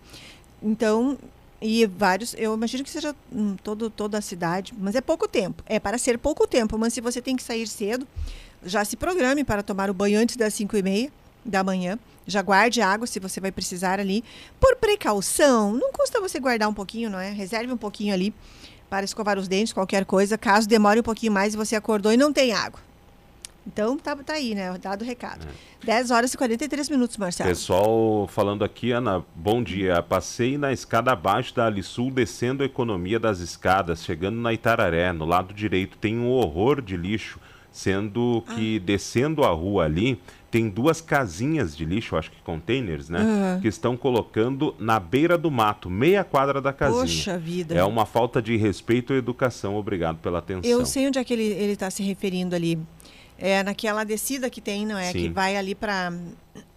Então, 0.62 1.18
e 1.62 1.86
vários, 1.86 2.34
eu 2.38 2.54
imagino 2.56 2.84
que 2.84 2.90
seja 2.90 3.16
hum, 3.32 3.56
todo, 3.64 3.90
toda 3.90 4.18
a 4.18 4.22
cidade, 4.22 4.74
mas 4.78 4.96
é 4.96 5.02
pouco 5.02 5.28
tempo. 5.28 5.64
É 5.68 5.80
para 5.80 5.98
ser 6.00 6.18
pouco 6.18 6.48
tempo, 6.48 6.78
mas 6.78 6.94
se 6.94 7.02
você 7.02 7.22
tem 7.22 7.36
que 7.36 7.44
sair 7.44 7.68
cedo, 7.68 8.08
já 8.66 8.84
se 8.84 8.98
programe 8.98 9.44
para 9.44 9.62
tomar 9.62 9.90
o 9.90 9.94
banho 9.94 10.20
antes 10.20 10.36
das 10.36 10.54
5 10.56 10.76
e 10.78 10.82
meia 10.82 11.12
da 11.46 11.64
manhã. 11.64 12.00
Já 12.28 12.42
guarde 12.42 12.82
água 12.82 13.08
se 13.08 13.20
você 13.20 13.40
vai 13.40 13.52
precisar 13.52 14.00
ali. 14.00 14.24
Por 14.60 14.76
precaução, 14.76 15.74
não 15.74 15.92
custa 15.92 16.20
você 16.20 16.40
guardar 16.40 16.70
um 16.70 16.74
pouquinho, 16.74 17.10
não 17.10 17.20
é? 17.20 17.32
Reserve 17.32 17.72
um 17.74 17.78
pouquinho 17.78 18.14
ali 18.14 18.34
para 18.90 19.06
escovar 19.06 19.40
os 19.40 19.48
dentes, 19.48 19.72
qualquer 19.72 20.06
coisa, 20.06 20.38
caso 20.38 20.68
demore 20.68 21.00
um 21.00 21.04
pouquinho 21.04 21.32
mais 21.32 21.54
e 21.54 21.58
você 21.58 21.76
acordou 21.76 22.12
e 22.12 22.18
não 22.18 22.34
tem 22.34 22.52
água. 22.52 22.80
Então, 23.66 23.98
tá, 23.98 24.16
tá 24.16 24.34
aí, 24.34 24.56
né? 24.56 24.76
Dado 24.80 25.04
o 25.04 25.06
recado. 25.06 25.48
10 25.84 26.12
horas 26.12 26.34
e 26.34 26.38
43 26.38 26.90
minutos, 26.90 27.16
Marcelo. 27.18 27.50
Pessoal 27.50 28.28
falando 28.28 28.64
aqui, 28.64 28.92
Ana, 28.92 29.24
bom 29.36 29.62
dia. 29.62 30.02
Passei 30.02 30.58
na 30.58 30.74
escada 30.74 31.12
abaixo 31.12 31.56
da 31.56 31.68
Alisul, 31.68 32.12
descendo 32.12 32.64
a 32.64 32.66
economia 32.66 33.20
das 33.20 33.40
escadas, 33.40 34.04
chegando 34.04 34.38
na 34.42 34.52
Itararé, 34.52 35.14
no 35.14 35.26
lado 35.26 35.54
direito, 35.54 35.98
tem 35.98 36.18
um 36.18 36.32
horror 36.32 36.82
de 36.82 36.98
lixo, 36.98 37.40
sendo 37.72 38.44
que 38.56 38.80
descendo 38.80 39.44
a 39.44 39.50
rua 39.50 39.86
ali, 39.86 40.20
tem 40.52 40.70
duas 40.70 41.00
casinhas 41.00 41.76
de 41.76 41.86
lixo, 41.86 42.18
acho 42.18 42.30
que 42.30 42.42
containers, 42.42 43.08
né? 43.08 43.22
Uhum. 43.22 43.62
Que 43.62 43.70
estão 43.70 43.96
colocando 43.96 44.76
na 44.78 45.00
beira 45.00 45.38
do 45.38 45.50
mato, 45.50 45.90
meia 45.90 46.26
quadra 46.26 46.62
da 46.62 46.74
casinha. 46.74 47.02
Poxa 47.02 47.38
vida. 47.38 47.74
É 47.74 47.84
uma 47.86 48.06
falta 48.06 48.42
de 48.42 48.58
respeito 48.58 49.14
à 49.14 49.16
educação. 49.16 49.78
Obrigado 49.78 50.18
pela 50.18 50.40
atenção. 50.40 50.70
Eu 50.70 50.86
sei 50.86 51.08
onde 51.08 51.18
é 51.18 51.24
que 51.24 51.34
ele 51.34 51.72
está 51.72 51.90
se 51.90 52.04
referindo 52.04 52.54
ali. 52.54 52.78
É 53.38 53.64
naquela 53.64 54.04
descida 54.04 54.50
que 54.50 54.60
tem, 54.60 54.86
não 54.86 54.98
é? 54.98 55.12
Sim. 55.14 55.20
Que 55.20 55.30
vai 55.30 55.56
ali 55.56 55.74
para 55.74 56.12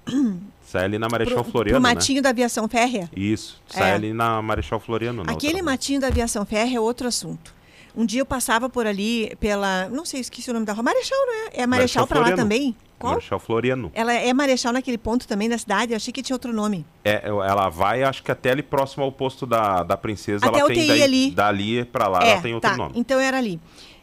Sai 0.64 0.84
ali 0.84 0.98
na 0.98 1.08
Marechal 1.08 1.42
pro, 1.42 1.52
Floriano, 1.52 1.80
pro 1.80 1.88
né? 1.88 1.94
matinho 1.94 2.22
da 2.22 2.30
aviação 2.30 2.68
férrea. 2.68 3.10
Isso, 3.14 3.60
sai 3.68 3.90
É. 3.90 3.94
ali 3.94 4.12
na 4.12 4.40
Marechal 4.40 4.80
Floriano. 4.80 5.22
na 5.24 5.32
Aquele 5.32 5.60
matinho 5.60 6.00
da 6.00 6.06
aviação 6.06 6.46
férrea 6.46 6.76
é 6.78 6.80
outro 6.80 7.06
assunto. 7.06 7.54
Um 7.96 8.04
dia 8.04 8.20
eu 8.20 8.26
passava 8.26 8.68
por 8.68 8.86
ali 8.86 9.36
pela, 9.38 9.88
não 9.88 10.04
sei, 10.04 10.20
esqueci 10.20 10.50
o 10.50 10.54
nome 10.54 10.66
da 10.66 10.72
rua. 10.72 10.82
Marechal, 10.82 11.18
não 11.26 11.34
é? 11.34 11.50
É 11.54 11.66
Marechal 11.66 12.06
para 12.06 12.20
lá 12.20 12.32
também? 12.32 12.74
Qual? 12.98 13.14
Marechal 13.14 13.38
Floriano. 13.38 13.90
Ela 13.94 14.12
é 14.12 14.32
Marechal 14.32 14.72
naquele 14.72 14.98
ponto 14.98 15.26
também 15.26 15.48
da 15.48 15.58
cidade? 15.58 15.92
Eu 15.92 15.96
achei 15.96 16.12
que 16.12 16.22
tinha 16.22 16.34
outro 16.34 16.52
nome. 16.52 16.86
É, 17.04 17.22
ela 17.26 17.68
vai, 17.68 18.02
acho 18.02 18.22
que 18.22 18.30
até 18.30 18.50
ali 18.50 18.62
próximo 18.62 19.04
ao 19.04 19.12
posto 19.12 19.46
da, 19.46 19.82
da 19.82 19.96
princesa, 19.96 20.46
Até 20.46 20.60
ela 20.60 20.68
tem 20.68 20.86
daí, 20.86 21.02
ali. 21.02 21.30
dali 21.30 21.84
pra 21.84 22.08
lá, 22.08 22.24
é, 22.24 22.32
ela 22.32 22.40
tem 22.42 22.54
outro 22.54 22.70
tá. 22.70 22.76
nome. 22.76 22.92
Então 22.96 23.18
era 23.18 23.38
ali. 23.38 23.60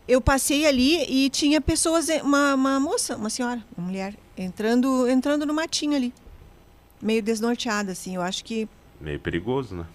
Eu 0.08 0.20
passei 0.20 0.66
ali 0.66 1.06
e 1.10 1.30
tinha 1.30 1.62
pessoas, 1.62 2.08
uma, 2.24 2.56
uma 2.56 2.80
moça, 2.80 3.16
uma 3.16 3.30
senhora, 3.30 3.64
uma 3.78 3.88
mulher, 3.88 4.14
entrando, 4.38 5.08
entrando 5.08 5.46
no 5.46 5.54
matinho 5.54 5.96
ali. 5.96 6.14
Meio 7.02 7.24
desnorteada, 7.24 7.94
assim. 7.94 8.16
Eu 8.16 8.22
acho 8.22 8.44
que 8.44 8.68
Meio 9.02 9.20
perigoso, 9.20 9.76
né? 9.76 9.86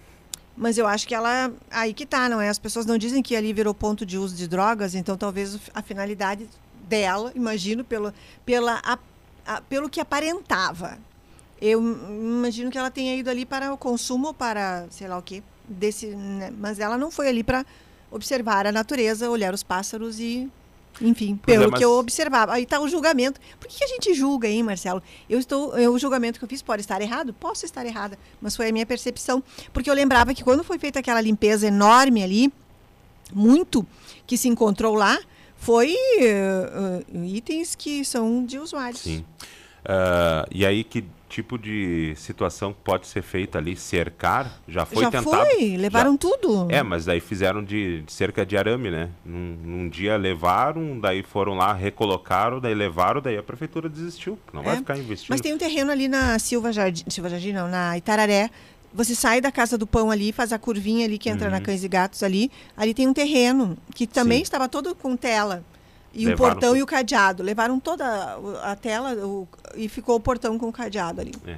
Mas 0.55 0.77
eu 0.77 0.87
acho 0.87 1.07
que 1.07 1.15
ela. 1.15 1.51
Aí 1.71 1.93
que 1.93 2.05
tá, 2.05 2.27
não 2.27 2.41
é? 2.41 2.49
As 2.49 2.59
pessoas 2.59 2.85
não 2.85 2.97
dizem 2.97 3.21
que 3.21 3.35
ali 3.35 3.53
virou 3.53 3.73
ponto 3.73 4.05
de 4.05 4.17
uso 4.17 4.35
de 4.35 4.47
drogas, 4.47 4.95
então 4.95 5.15
talvez 5.15 5.57
a 5.73 5.81
finalidade 5.81 6.47
dela, 6.87 7.31
imagino, 7.35 7.83
pelo, 7.83 8.13
pela, 8.45 8.79
a- 8.83 8.97
a- 9.45 9.61
pelo 9.61 9.89
que 9.89 9.99
aparentava. 9.99 10.97
Eu 11.61 11.81
im- 11.81 12.37
imagino 12.37 12.69
que 12.71 12.77
ela 12.77 12.91
tenha 12.91 13.15
ido 13.15 13.29
ali 13.29 13.45
para 13.45 13.73
o 13.73 13.77
consumo, 13.77 14.33
para 14.33 14.85
sei 14.89 15.07
lá 15.07 15.17
o 15.17 15.21
quê. 15.21 15.41
Desse, 15.67 16.07
né? 16.07 16.51
Mas 16.57 16.79
ela 16.79 16.97
não 16.97 17.11
foi 17.11 17.27
ali 17.27 17.43
para 17.43 17.65
observar 18.09 18.65
a 18.67 18.71
natureza, 18.71 19.29
olhar 19.29 19.53
os 19.53 19.63
pássaros 19.63 20.19
e. 20.19 20.49
Enfim, 20.99 21.37
é, 21.43 21.45
pelo 21.45 21.71
que 21.71 21.83
eu 21.85 21.91
observava. 21.91 22.53
Aí 22.53 22.63
está 22.63 22.79
o 22.79 22.87
julgamento. 22.87 23.39
Por 23.59 23.67
que 23.67 23.77
que 23.77 23.83
a 23.83 23.87
gente 23.87 24.13
julga, 24.15 24.47
hein, 24.47 24.63
Marcelo? 24.63 25.03
Eu 25.29 25.37
estou, 25.37 25.77
eu, 25.77 25.93
o 25.93 25.99
julgamento 25.99 26.39
que 26.39 26.45
eu 26.45 26.49
fiz 26.49 26.61
pode 26.63 26.81
estar 26.81 26.99
errado? 27.01 27.33
Posso 27.33 27.65
estar 27.65 27.85
errada, 27.85 28.17
mas 28.41 28.55
foi 28.55 28.69
a 28.69 28.71
minha 28.71 28.85
percepção. 28.85 29.43
Porque 29.71 29.89
eu 29.89 29.93
lembrava 29.93 30.33
que 30.33 30.43
quando 30.43 30.63
foi 30.63 30.79
feita 30.79 30.97
aquela 30.99 31.21
limpeza 31.21 31.67
enorme 31.67 32.23
ali, 32.23 32.51
muito 33.33 33.85
que 34.25 34.37
se 34.37 34.47
encontrou 34.47 34.95
lá, 34.95 35.19
foi 35.57 35.93
eh, 36.19 37.03
eh, 37.13 37.25
itens 37.25 37.75
que 37.75 38.03
são 38.05 38.45
de 38.45 38.57
usuários. 38.59 39.01
Sim. 39.01 39.25
Ah, 39.85 40.45
e 40.51 40.65
aí, 40.65 40.83
que 40.83 41.03
tipo 41.29 41.57
de 41.57 42.13
situação 42.15 42.73
pode 42.83 43.05
ser 43.07 43.21
feita 43.21 43.57
ali? 43.57 43.75
Cercar? 43.75 44.59
Já 44.67 44.85
foi 44.85 45.03
Já 45.03 45.11
tentado? 45.11 45.45
foi, 45.45 45.75
levaram 45.77 46.13
Já- 46.13 46.17
tudo. 46.17 46.67
É, 46.69 46.81
mas 46.83 47.05
daí 47.05 47.19
fizeram 47.19 47.63
de, 47.63 48.01
de 48.01 48.11
cerca 48.13 48.45
de 48.45 48.57
arame, 48.57 48.89
né? 48.89 49.09
Num, 49.25 49.57
num 49.63 49.89
dia 49.89 50.15
levaram, 50.17 50.99
daí 50.99 51.23
foram 51.23 51.53
lá, 51.55 51.73
recolocaram, 51.73 52.59
daí 52.59 52.73
levaram, 52.73 53.21
daí 53.21 53.37
a 53.37 53.43
prefeitura 53.43 53.87
desistiu. 53.89 54.37
Não 54.53 54.63
vai 54.63 54.75
É. 54.75 54.77
ficar 54.77 54.97
investindo. 54.97 55.29
Mas 55.29 55.41
tem 55.41 55.53
um 55.53 55.57
terreno 55.57 55.91
ali 55.91 56.07
na 56.07 56.37
Silva 56.39 56.71
Jardim, 56.71 57.03
Silva 57.09 57.29
Jardim 57.29 57.51
não, 57.51 57.67
na 57.67 57.97
Itararé. 57.97 58.49
Você 58.93 59.13
sai 59.13 59.41
da 59.41 59.51
Casa 59.51 59.77
do 59.77 59.85
Pão 59.85 60.09
ali, 60.09 60.31
faz 60.31 60.51
a 60.53 60.57
curvinha 60.57 61.05
ali 61.05 61.17
que 61.17 61.29
entra 61.29 61.49
na 61.49 61.57
Uhum. 61.57 61.63
Cães 61.63 61.83
e 61.83 61.87
Gatos 61.87 62.23
ali. 62.23 62.51
Ali 62.75 62.93
tem 62.93 63.07
um 63.07 63.13
terreno 63.13 63.77
que 63.93 64.07
também 64.07 64.37
Sim. 64.39 64.43
estava 64.43 64.67
todo 64.67 64.95
com 64.95 65.15
tela. 65.15 65.63
E 66.13 66.25
o 66.25 66.29
Levaram 66.29 66.53
portão 66.53 66.69
tudo. 66.69 66.79
e 66.79 66.83
o 66.83 66.85
cadeado. 66.85 67.43
Levaram 67.43 67.79
toda 67.79 68.39
o- 68.39 68.57
a 68.63 68.75
tela 68.75 69.13
o- 69.25 69.47
e 69.75 69.87
ficou 69.87 70.15
o 70.15 70.19
portão 70.19 70.57
com 70.57 70.67
o 70.69 70.73
cadeado 70.73 71.21
ali. 71.21 71.33
É. 71.45 71.57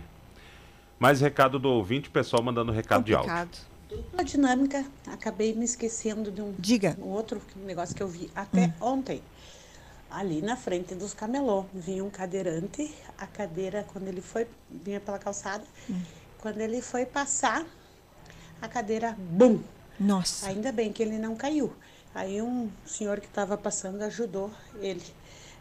Mais 0.99 1.21
recado 1.21 1.57
do 1.59 1.69
ouvinte, 1.69 2.09
pessoal 2.09 2.43
mandando 2.43 2.71
recado 2.71 3.05
de 3.05 3.13
áudio. 3.13 3.31
Complicado. 3.31 3.69
A 4.17 4.23
dinâmica, 4.23 4.85
acabei 5.07 5.53
me 5.53 5.63
esquecendo 5.65 6.29
de 6.31 6.41
um, 6.41 6.53
Diga. 6.59 6.97
um 7.01 7.07
outro 7.07 7.41
negócio 7.65 7.95
que 7.95 8.03
eu 8.03 8.07
vi 8.07 8.29
até 8.35 8.73
ontem. 8.81 9.21
Ali 10.11 10.41
na 10.41 10.57
frente 10.57 10.93
dos 10.95 11.13
camelô, 11.13 11.65
vinha 11.73 12.03
um 12.03 12.09
cadeirante, 12.09 12.93
a 13.17 13.25
cadeira, 13.27 13.85
quando 13.93 14.07
ele 14.07 14.21
foi, 14.21 14.45
vinha 14.69 14.99
pela 14.99 15.17
calçada, 15.19 15.63
quando 16.41 16.59
ele 16.61 16.81
foi 16.81 17.05
passar, 17.05 17.65
a 18.61 18.67
cadeira, 18.67 19.15
bum! 19.17 19.59
Nossa. 19.99 20.47
Ainda 20.47 20.71
bem 20.71 20.91
que 20.91 21.03
ele 21.03 21.17
não 21.17 21.35
caiu. 21.35 21.73
Aí 22.15 22.41
um 22.41 22.69
senhor 22.85 23.19
que 23.19 23.27
estava 23.27 23.57
passando 23.57 24.01
ajudou 24.03 24.49
ele. 24.81 25.03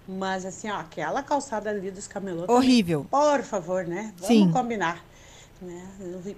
Mas 0.06 0.46
assim, 0.46 0.70
ó, 0.70 0.76
aquela 0.76 1.22
calçada 1.22 1.68
ali 1.68 1.90
dos 1.90 2.06
camelô. 2.06 2.42
também, 2.42 2.56
Horrível. 2.56 3.06
Por 3.10 3.42
favor, 3.42 3.84
né? 3.84 4.12
Vamos 4.16 4.26
Sim. 4.26 4.52
combinar. 4.52 5.04
Né? 5.60 5.86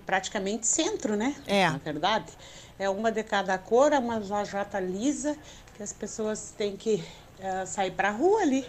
Praticamente 0.04 0.66
centro, 0.66 1.14
né? 1.14 1.36
É. 1.46 1.70
Na 1.70 1.78
verdade. 1.78 2.32
É 2.78 2.88
uma 2.88 3.12
de 3.12 3.22
cada 3.22 3.56
cor, 3.58 3.92
é 3.92 3.98
uma 3.98 4.18
lajota 4.18 4.80
lisa, 4.80 5.36
que 5.76 5.82
as 5.82 5.92
pessoas 5.92 6.54
têm 6.56 6.76
que 6.76 7.04
eh, 7.38 7.66
sair 7.66 7.90
pra 7.90 8.10
rua 8.10 8.40
ali. 8.40 8.66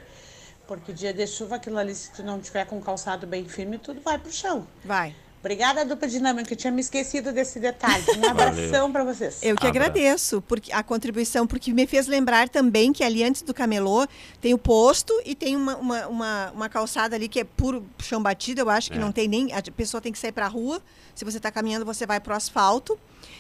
Porque 0.68 0.92
dia 0.94 1.14
de 1.14 1.26
chuva, 1.26 1.56
aquilo 1.56 1.78
ali, 1.78 1.96
se 1.96 2.12
tu 2.12 2.22
não 2.22 2.40
tiver 2.40 2.66
com 2.66 2.78
o 2.78 2.82
calçado 2.82 3.26
bem 3.26 3.48
firme, 3.48 3.78
tudo 3.78 4.02
vai 4.02 4.18
pro 4.18 4.32
chão. 4.32 4.68
Vai. 4.84 5.16
Obrigada, 5.42 5.84
dupla 5.84 6.08
dinâmica. 6.08 6.54
Eu 6.54 6.58
tinha 6.58 6.72
me 6.72 6.82
esquecido 6.82 7.34
desse 7.34 7.60
detalhe. 7.60 8.04
Um 8.16 8.30
abração 8.30 8.92
pra 8.92 9.04
vocês. 9.04 9.39
Eu 9.42 9.56
que 9.56 9.66
agradeço 9.66 10.39
porque 10.48 10.72
a 10.72 10.84
contribuição, 10.84 11.48
porque 11.48 11.74
me 11.74 11.88
fez 11.88 12.06
lembrar 12.06 12.48
também 12.48 12.94
que 12.94 13.04
ali 13.04 13.24
antes 13.24 13.42
do 13.42 13.52
camelô 13.52 14.06
tem 14.39 14.54
o 14.54 14.58
posto 14.58 15.12
e 15.26 15.34
tem 15.34 15.56
uma, 15.56 15.76
uma, 15.78 16.08
uma, 16.08 16.52
uma 16.52 16.70
calçada 16.70 17.16
ali 17.16 17.28
que 17.28 17.39
é 17.39 17.44
puro 17.44 17.84
chão 18.00 18.22
batido, 18.22 18.62
eu 18.62 18.70
acho 18.70 18.92
que 18.92 18.98
É. 18.98 19.02
não 19.02 19.12
tem 19.12 19.28
nem. 19.28 19.52
A 19.52 19.62
pessoa 19.76 20.00
tem 20.00 20.12
que 20.12 20.20
sair 20.20 20.32
para 20.32 20.46
a 20.46 20.50
rua. 20.50 20.80
Se 21.16 21.26
você 21.26 21.38
está 21.38 21.50
caminhando, 21.52 21.86
você 21.86 22.06
vai 22.06 22.20
para 22.20 22.34
o 22.34 22.38
asfalto. 22.38 22.98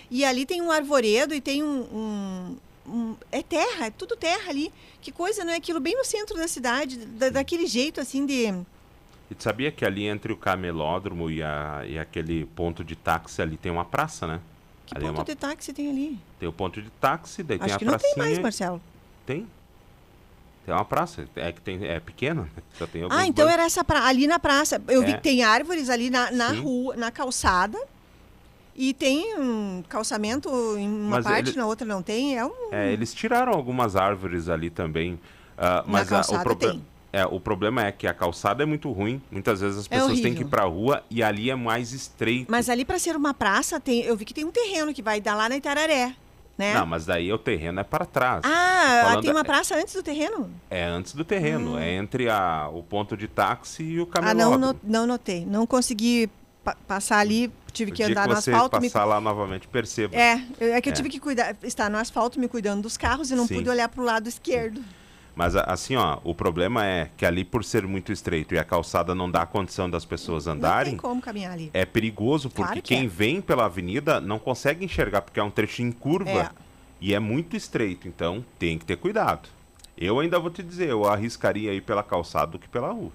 E 0.09 0.25
ali 0.25 0.43
tem 0.45 0.59
um 0.59 0.71
arvoredo 0.71 1.35
e 1.35 1.39
tem 1.39 1.61
um, 1.63 1.67
um- 1.93 2.57
um- 2.87 3.15
É 3.31 3.43
terra, 3.43 3.85
é 3.85 3.91
tudo 3.91 4.15
terra 4.15 4.49
ali. 4.49 4.73
Que 5.01 5.11
coisa, 5.11 5.45
não 5.45 5.53
é 5.53 5.57
aquilo 5.57 5.79
bem 5.79 5.95
no 5.95 6.03
centro 6.03 6.35
da 6.35 6.47
cidade, 6.47 6.97
da- 6.97 7.29
daquele 7.29 7.67
jeito 7.67 8.01
assim 8.01 8.25
de. 8.25 8.51
E 9.31 9.35
tu 9.35 9.43
sabia 9.43 9.71
que 9.71 9.85
ali 9.85 10.05
entre 10.07 10.33
o 10.33 10.35
camelódromo 10.37 11.31
e, 11.31 11.41
a, 11.41 11.83
e 11.87 11.97
aquele 11.97 12.45
ponto 12.47 12.83
de 12.83 12.97
táxi 12.97 13.41
ali 13.41 13.55
tem 13.55 13.71
uma 13.71 13.85
praça, 13.85 14.27
né? 14.27 14.41
Que 14.85 14.97
ali 14.97 15.05
é 15.05 15.07
ponto 15.07 15.19
uma- 15.19 15.23
de 15.25 15.35
táxi 15.35 15.71
tem 15.71 15.89
ali? 15.89 16.19
Tem 16.37 16.49
o 16.49 16.51
ponto 16.53 16.81
de 16.81 16.89
táxi, 16.89 17.41
daí 17.41 17.57
tem 17.57 17.65
Acho 17.65 17.75
a 17.75 17.79
que 17.79 17.85
não 17.85 17.97
tem 17.97 18.13
mais, 18.17 18.37
Marcelo. 18.39 18.81
Tem. 19.25 19.47
Tem 20.65 20.75
uma 20.75 20.83
praça. 20.83 21.25
É 21.35 21.51
que 21.53 21.61
tem, 21.61 21.83
é 21.85 21.99
pequena. 22.01 22.49
Só 22.77 22.85
tem 22.85 23.03
Ah, 23.09 23.25
então 23.25 23.45
bancos. 23.45 23.53
era 23.53 23.63
essa 23.63 23.83
pra... 23.85 24.05
ali 24.05 24.27
na 24.27 24.37
praça. 24.37 24.81
Eu 24.89 25.01
vi 25.01 25.11
É. 25.11 25.13
que 25.15 25.23
tem 25.23 25.43
árvores 25.43 25.89
ali 25.89 26.09
na, 26.09 26.29
na 26.29 26.49
Sim. 26.49 26.59
rua, 26.61 26.95
na 26.97 27.09
calçada. 27.09 27.79
E 28.75 28.93
tem 28.93 29.37
um 29.39 29.81
calçamento 29.87 30.49
em 30.77 30.87
uma 30.89 31.17
Mas 31.17 31.23
parte, 31.25 31.49
ele- 31.51 31.57
na 31.57 31.65
outra 31.65 31.87
não 31.87 32.03
tem. 32.03 32.37
É 32.37 32.45
um. 32.45 32.51
É, 32.71 32.91
eles 32.91 33.13
tiraram 33.13 33.53
algumas 33.53 33.95
árvores 33.95 34.49
ali 34.49 34.69
também. 34.69 35.17
Na 35.57 35.83
mas 35.87 36.11
a- 36.11 36.21
o, 36.21 36.43
proble- 36.43 36.67
tem. 36.71 36.85
É, 37.13 37.25
o 37.25 37.39
problema 37.39 37.85
é 37.85 37.91
que 37.91 38.07
a 38.07 38.13
calçada 38.13 38.63
é 38.63 38.65
muito 38.65 38.91
ruim. 38.91 39.21
Muitas 39.31 39.61
vezes 39.61 39.79
as 39.79 39.85
É 39.87 39.89
pessoas 39.89 40.19
têm 40.21 40.33
que 40.33 40.41
ir 40.41 40.45
pra 40.47 40.63
rua 40.63 41.03
e 41.09 41.21
ali 41.21 41.49
é 41.49 41.55
mais 41.55 41.91
estreito. 41.91 42.51
Mas 42.51 42.69
ali 42.69 42.85
para 42.85 42.97
ser 42.99 43.15
uma 43.15 43.33
praça, 43.33 43.79
tem, 43.79 44.01
eu 44.01 44.15
vi 44.15 44.25
que 44.25 44.33
tem 44.33 44.45
um 44.45 44.51
terreno 44.51 44.93
que 44.93 45.01
vai 45.01 45.19
dar 45.19 45.35
lá 45.35 45.49
na 45.49 45.57
Itararé. 45.57 46.15
Né? 46.57 46.73
Não, 46.75 46.85
mas 46.85 47.05
daí 47.05 47.31
o 47.33 47.37
terreno 47.39 47.79
é 47.79 47.83
para 47.83 48.05
trás. 48.05 48.41
Ah, 48.45 49.01
Falando- 49.05 49.21
tem 49.23 49.31
uma 49.31 49.43
praça 49.43 49.75
antes 49.75 49.93
do 49.95 50.03
terreno? 50.03 50.51
É 50.69 50.83
antes 50.83 51.13
do 51.13 51.23
terreno. 51.25 51.77
É 51.77 51.91
entre 51.95 52.29
a, 52.29 52.69
o 52.71 52.83
ponto 52.83 53.17
de 53.17 53.27
táxi 53.27 53.81
e 53.83 53.99
o 53.99 54.07
Ah, 54.13 54.33
não, 54.33 54.75
não 54.83 55.07
notei. 55.07 55.43
Não 55.45 55.65
consegui 55.65 56.29
pa- 56.63 56.75
passar 56.87 57.17
ali, 57.17 57.51
tive 57.71 57.91
O 57.91 57.95
que 57.95 58.03
andar 58.03 58.23
que 58.27 58.29
no 58.29 58.35
você 58.41 58.51
asfalto. 58.51 58.79
me- 58.79 58.89
passar 58.91 59.05
lá 59.05 59.19
novamente, 59.19 59.67
perceba. 59.67 60.15
É, 60.15 60.43
é 60.59 60.81
que 60.81 60.89
eu 60.89 60.93
tive 60.93 61.09
que 61.09 61.19
cuidar, 61.19 61.55
estar 61.63 61.89
no 61.89 61.97
asfalto 61.97 62.39
me 62.39 62.47
cuidando 62.47 62.83
dos 62.83 62.95
carros 62.95 63.31
e 63.31 63.35
não 63.35 63.47
Sim. 63.47 63.55
pude 63.55 63.69
olhar 63.69 63.89
para 63.89 64.01
o 64.01 64.05
lado 64.05 64.27
esquerdo. 64.29 64.83
Mas 65.35 65.55
a- 65.55 65.61
assim, 65.63 65.95
ó, 65.95 66.19
o 66.23 66.35
problema 66.35 66.85
é 66.85 67.09
que 67.15 67.25
ali 67.25 67.43
por 67.45 67.63
ser 67.63 67.87
muito 67.87 68.11
estreito 68.11 68.53
e 68.53 68.59
a 68.59 68.63
calçada 68.65 69.15
não 69.15 69.31
dá 69.31 69.45
condição 69.45 69.89
das 69.89 70.03
pessoas 70.03 70.45
Não 70.45 70.53
tem 70.53 70.59
andarem, 70.59 70.97
como 70.97 71.21
caminhar 71.21 71.53
ali. 71.53 71.71
é 71.73 71.85
perigoso 71.85 72.49
porque 72.49 72.61
Claro 72.63 72.81
que 72.81 72.95
quem 72.95 73.05
é. 73.05 73.07
vem 73.07 73.41
pela 73.41 73.65
avenida 73.65 74.19
não 74.19 74.37
consegue 74.37 74.83
enxergar 74.83 75.21
porque 75.21 75.39
é 75.39 75.43
um 75.43 75.49
trecho 75.49 75.81
em 75.81 75.91
curva 75.91 76.29
É. 76.29 76.49
e 76.99 77.13
é 77.13 77.19
muito 77.19 77.55
estreito, 77.55 78.07
então 78.09 78.43
tem 78.59 78.77
que 78.77 78.83
ter 78.85 78.97
cuidado. 78.97 79.47
Eu 79.97 80.19
ainda 80.19 80.37
vou 80.37 80.49
te 80.51 80.61
dizer, 80.61 80.89
eu 80.89 81.05
arriscaria 81.05 81.73
ir 81.73 81.81
pela 81.81 82.03
calçada 82.03 82.51
do 82.51 82.59
que 82.59 82.67
pela 82.67 82.91
rua, 82.91 83.11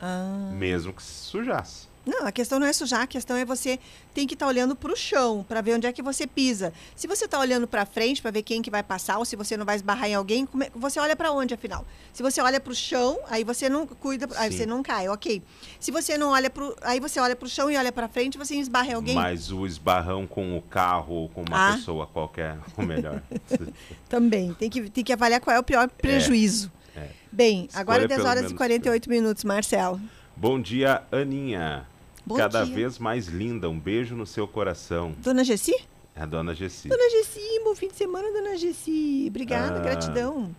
Ah. 0.00 0.50
mesmo 0.52 0.92
que 0.92 1.02
se 1.02 1.24
sujasse. 1.24 1.87
Não, 2.08 2.26
a 2.26 2.32
questão 2.32 2.58
não 2.58 2.66
é 2.66 2.72
sujar, 2.72 3.02
a 3.02 3.06
questão 3.06 3.36
é 3.36 3.44
você 3.44 3.78
tem 4.14 4.26
que 4.26 4.32
estar 4.34 4.46
olhando 4.46 4.74
para 4.74 4.90
o 4.90 4.96
chão, 4.96 5.44
para 5.46 5.60
ver 5.60 5.74
onde 5.74 5.86
é 5.86 5.92
que 5.92 6.00
você 6.02 6.26
pisa. 6.26 6.72
Se 6.96 7.06
você 7.06 7.26
está 7.26 7.38
olhando 7.38 7.68
para 7.68 7.84
frente 7.84 8.22
para 8.22 8.30
ver 8.30 8.42
quem 8.42 8.62
que 8.62 8.70
vai 8.70 8.82
passar 8.82 9.18
ou 9.18 9.26
se 9.26 9.36
você 9.36 9.56
não 9.58 9.66
vai 9.66 9.76
esbarrar 9.76 10.08
em 10.08 10.14
alguém, 10.14 10.46
como 10.46 10.62
é- 10.64 10.70
você 10.74 10.98
olha 10.98 11.14
para 11.14 11.30
onde 11.32 11.52
afinal? 11.52 11.84
Se 12.14 12.22
você 12.22 12.40
olha 12.40 12.58
para 12.58 12.72
o 12.72 12.74
chão, 12.74 13.18
aí 13.28 13.44
você 13.44 13.68
não 13.68 13.86
cuida, 13.86 14.26
aí 14.36 14.50
Sim. 14.50 14.56
você 14.58 14.66
não 14.66 14.82
cai, 14.82 15.06
ok. 15.08 15.42
Se 15.78 15.90
você 15.90 16.16
não 16.16 16.30
olha 16.30 16.48
para, 16.48 16.64
aí 16.82 16.98
você 16.98 17.20
olha 17.20 17.36
para 17.36 17.44
o 17.46 17.48
chão 17.48 17.70
e 17.70 17.76
olha 17.76 17.92
para 17.92 18.08
frente, 18.08 18.38
você 18.38 18.54
esbarra 18.56 18.88
em 18.88 18.94
alguém. 18.94 19.14
Mas 19.14 19.52
o 19.52 19.66
esbarrão 19.66 20.26
com 20.26 20.56
o 20.56 20.62
carro 20.62 21.12
ou 21.14 21.28
com 21.28 21.42
uma 21.42 21.68
Ah. 21.68 21.72
pessoa 21.74 22.06
qualquer, 22.06 22.56
o 22.76 22.82
melhor. 22.82 23.20
Também 24.08 24.54
tem 24.54 24.70
que 24.70 24.88
tem 24.88 25.04
que 25.04 25.12
avaliar 25.12 25.40
qual 25.40 25.54
é 25.54 25.58
o 25.60 25.62
pior 25.62 25.88
prejuízo. 25.90 26.72
é. 26.96 27.08
Bem, 27.30 27.68
agora 27.74 27.98
Escolha 27.98 28.08
10 28.08 28.16
pelo 28.18 28.28
horas 28.28 28.40
e 28.40 28.44
menos 28.44 28.56
48 28.56 29.10
minutos, 29.10 29.44
Marcelo. 29.44 30.00
Bom 30.34 30.60
dia, 30.60 31.02
Aninha. 31.12 31.86
Bom 32.28 32.36
Cada 32.36 32.62
dia. 32.64 32.74
vez 32.74 32.98
mais 32.98 33.26
linda. 33.26 33.70
Um 33.70 33.78
beijo 33.78 34.14
no 34.14 34.26
seu 34.26 34.46
coração. 34.46 35.14
Dona 35.18 35.42
Gessi? 35.42 35.74
É 36.14 36.22
a 36.22 36.26
dona 36.26 36.54
Gessi. 36.54 36.88
Dona 36.88 37.08
Gessi, 37.10 37.40
bom 37.64 37.74
fim 37.74 37.88
de 37.88 37.94
semana, 37.94 38.30
Dona 38.32 38.56
Gessi. 38.56 39.24
Obrigada, 39.28 39.78
Ah. 39.78 39.82
gratidão. 39.82 40.50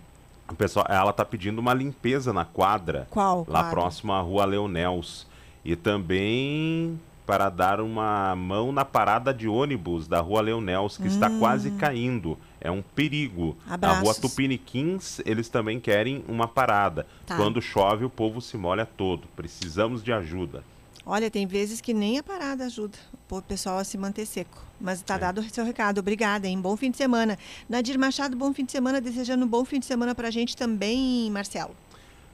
Pessoal, 0.58 0.86
ela 0.90 1.14
tá 1.14 1.24
pedindo 1.24 1.60
uma 1.60 1.74
limpeza 1.76 2.34
na 2.34 2.44
quadra. 2.44 3.08
Qual 3.12 3.40
Lá 3.48 3.60
quadra? 3.62 3.70
próximo 3.70 4.14
à 4.14 4.20
rua 4.20 4.46
Leonels. 4.46 5.28
E 5.64 5.76
também 5.76 7.00
para 7.26 7.50
dar 7.50 7.80
uma 7.80 8.36
mão 8.36 8.72
na 8.72 8.84
parada 8.84 9.32
de 9.32 9.48
ônibus 9.48 10.08
da 10.08 10.20
rua 10.20 10.42
Leonels, 10.42 10.98
que 10.98 11.08
está 11.08 11.30
Hum. 11.30 11.38
quase 11.38 11.70
caindo. 11.72 12.36
É 12.60 12.72
um 12.72 12.82
perigo. 12.82 13.56
Na 13.68 13.76
Abraços. 13.76 14.02
rua 14.04 14.16
Tupiniquins, 14.16 15.20
eles 15.24 15.48
também 15.50 15.80
querem 15.80 16.24
uma 16.28 16.48
parada. 16.48 17.06
Tá. 17.28 17.36
Quando 17.36 17.62
chove, 17.62 18.04
o 18.04 18.10
povo 18.10 18.42
se 18.42 18.58
molha 18.58 18.86
todo. 18.88 19.28
Precisamos 19.36 20.04
de 20.04 20.12
ajuda. 20.12 20.64
Olha, 21.12 21.32
tem 21.32 21.48
vezes 21.48 21.82
que 21.82 21.92
nem 21.92 22.20
a 22.20 22.24
parada 22.24 22.66
ajuda 22.66 22.96
o 23.32 23.42
pessoal 23.42 23.80
a 23.80 23.84
se 23.84 23.98
manter 23.98 24.28
seco. 24.28 24.64
Mas 24.80 25.02
É. 25.02 25.04
tá 25.04 25.18
dado 25.18 25.42
o 25.42 25.50
seu 25.50 25.66
recado. 25.66 25.98
Obrigada, 25.98 26.48
hein? 26.48 26.62
Bom 26.62 26.78
fim 26.78 26.92
de 26.92 26.98
semana. 26.98 27.36
Nadir 27.68 27.98
Machado, 27.98 28.38
bom 28.38 28.54
fim 28.54 28.64
de 28.64 28.72
semana. 28.72 29.02
Desejando 29.02 29.44
um 29.44 29.48
bom 29.48 29.66
fim 29.66 29.80
de 29.80 29.88
semana 29.88 30.14
pra 30.14 30.30
gente 30.30 30.56
também, 30.56 31.32
Marcelo. 31.32 31.76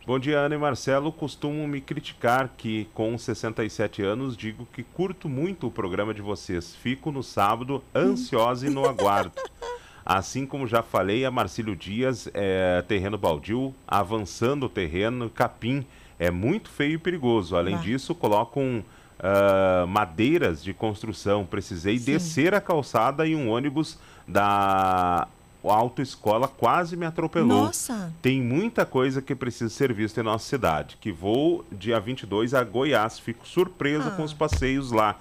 Bom 0.06 0.20
dia, 0.20 0.40
Ana 0.40 0.56
e 0.56 0.58
Marcelo. 0.58 1.10
Costumo 1.10 1.66
me 1.66 1.80
criticar 1.80 2.54
que, 2.58 2.90
com 2.94 3.18
67 3.18 4.02
anos, 4.04 4.36
digo 4.36 4.68
que 4.74 4.84
curto 4.84 5.30
muito 5.30 5.68
o 5.68 5.72
programa 5.72 6.14
de 6.14 6.22
vocês. 6.22 6.76
Fico 6.76 7.14
no 7.14 7.24
sábado 7.24 7.82
ansiosa 7.96 8.68
e 8.68 8.70
no 8.70 8.86
aguardo. 8.86 9.32
Assim 10.06 10.46
como 10.46 10.68
já 10.68 10.84
falei, 10.84 11.24
a 11.24 11.32
Marcílio 11.32 11.78
Dias 11.78 12.30
é 12.34 12.84
terreno 12.86 13.18
baldio, 13.18 13.74
avançando 13.88 14.66
o 14.66 14.70
terreno, 14.70 15.30
capim. 15.30 15.86
É 16.20 16.32
muito 16.32 16.70
feio 16.70 16.94
e 16.94 16.98
perigoso. 16.98 17.56
Além 17.56 17.76
Bah. 17.76 17.82
disso, 17.82 18.14
colocam 18.16 18.84
ah, 19.20 19.86
madeiras 19.88 20.64
de 20.64 20.74
construção. 20.74 21.46
Precisei 21.46 21.98
descer 22.00 22.54
a 22.54 22.62
calçada 22.62 23.26
e 23.28 23.36
um 23.36 23.50
ônibus 23.50 23.98
da 24.28 25.28
autoescola 25.64 26.48
quase 26.48 26.96
me 26.96 27.06
atropelou. 27.06 27.64
Nossa! 27.66 28.14
Tem 28.22 28.40
muita 28.42 28.86
coisa 28.86 29.22
que 29.22 29.34
precisa 29.34 29.70
ser 29.74 29.92
vista 29.94 30.20
em 30.22 30.24
nossa 30.24 30.46
cidade. 30.48 30.98
Que 31.02 31.12
vou 31.12 31.66
dia 31.72 32.00
22 32.00 32.54
a 32.54 32.64
Goiás. 32.64 33.18
Fico 33.20 33.48
surpresa 33.48 34.12
com 34.12 34.24
os 34.24 34.32
Ah. 34.32 34.36
passeios 34.36 34.92
lá, 34.92 35.16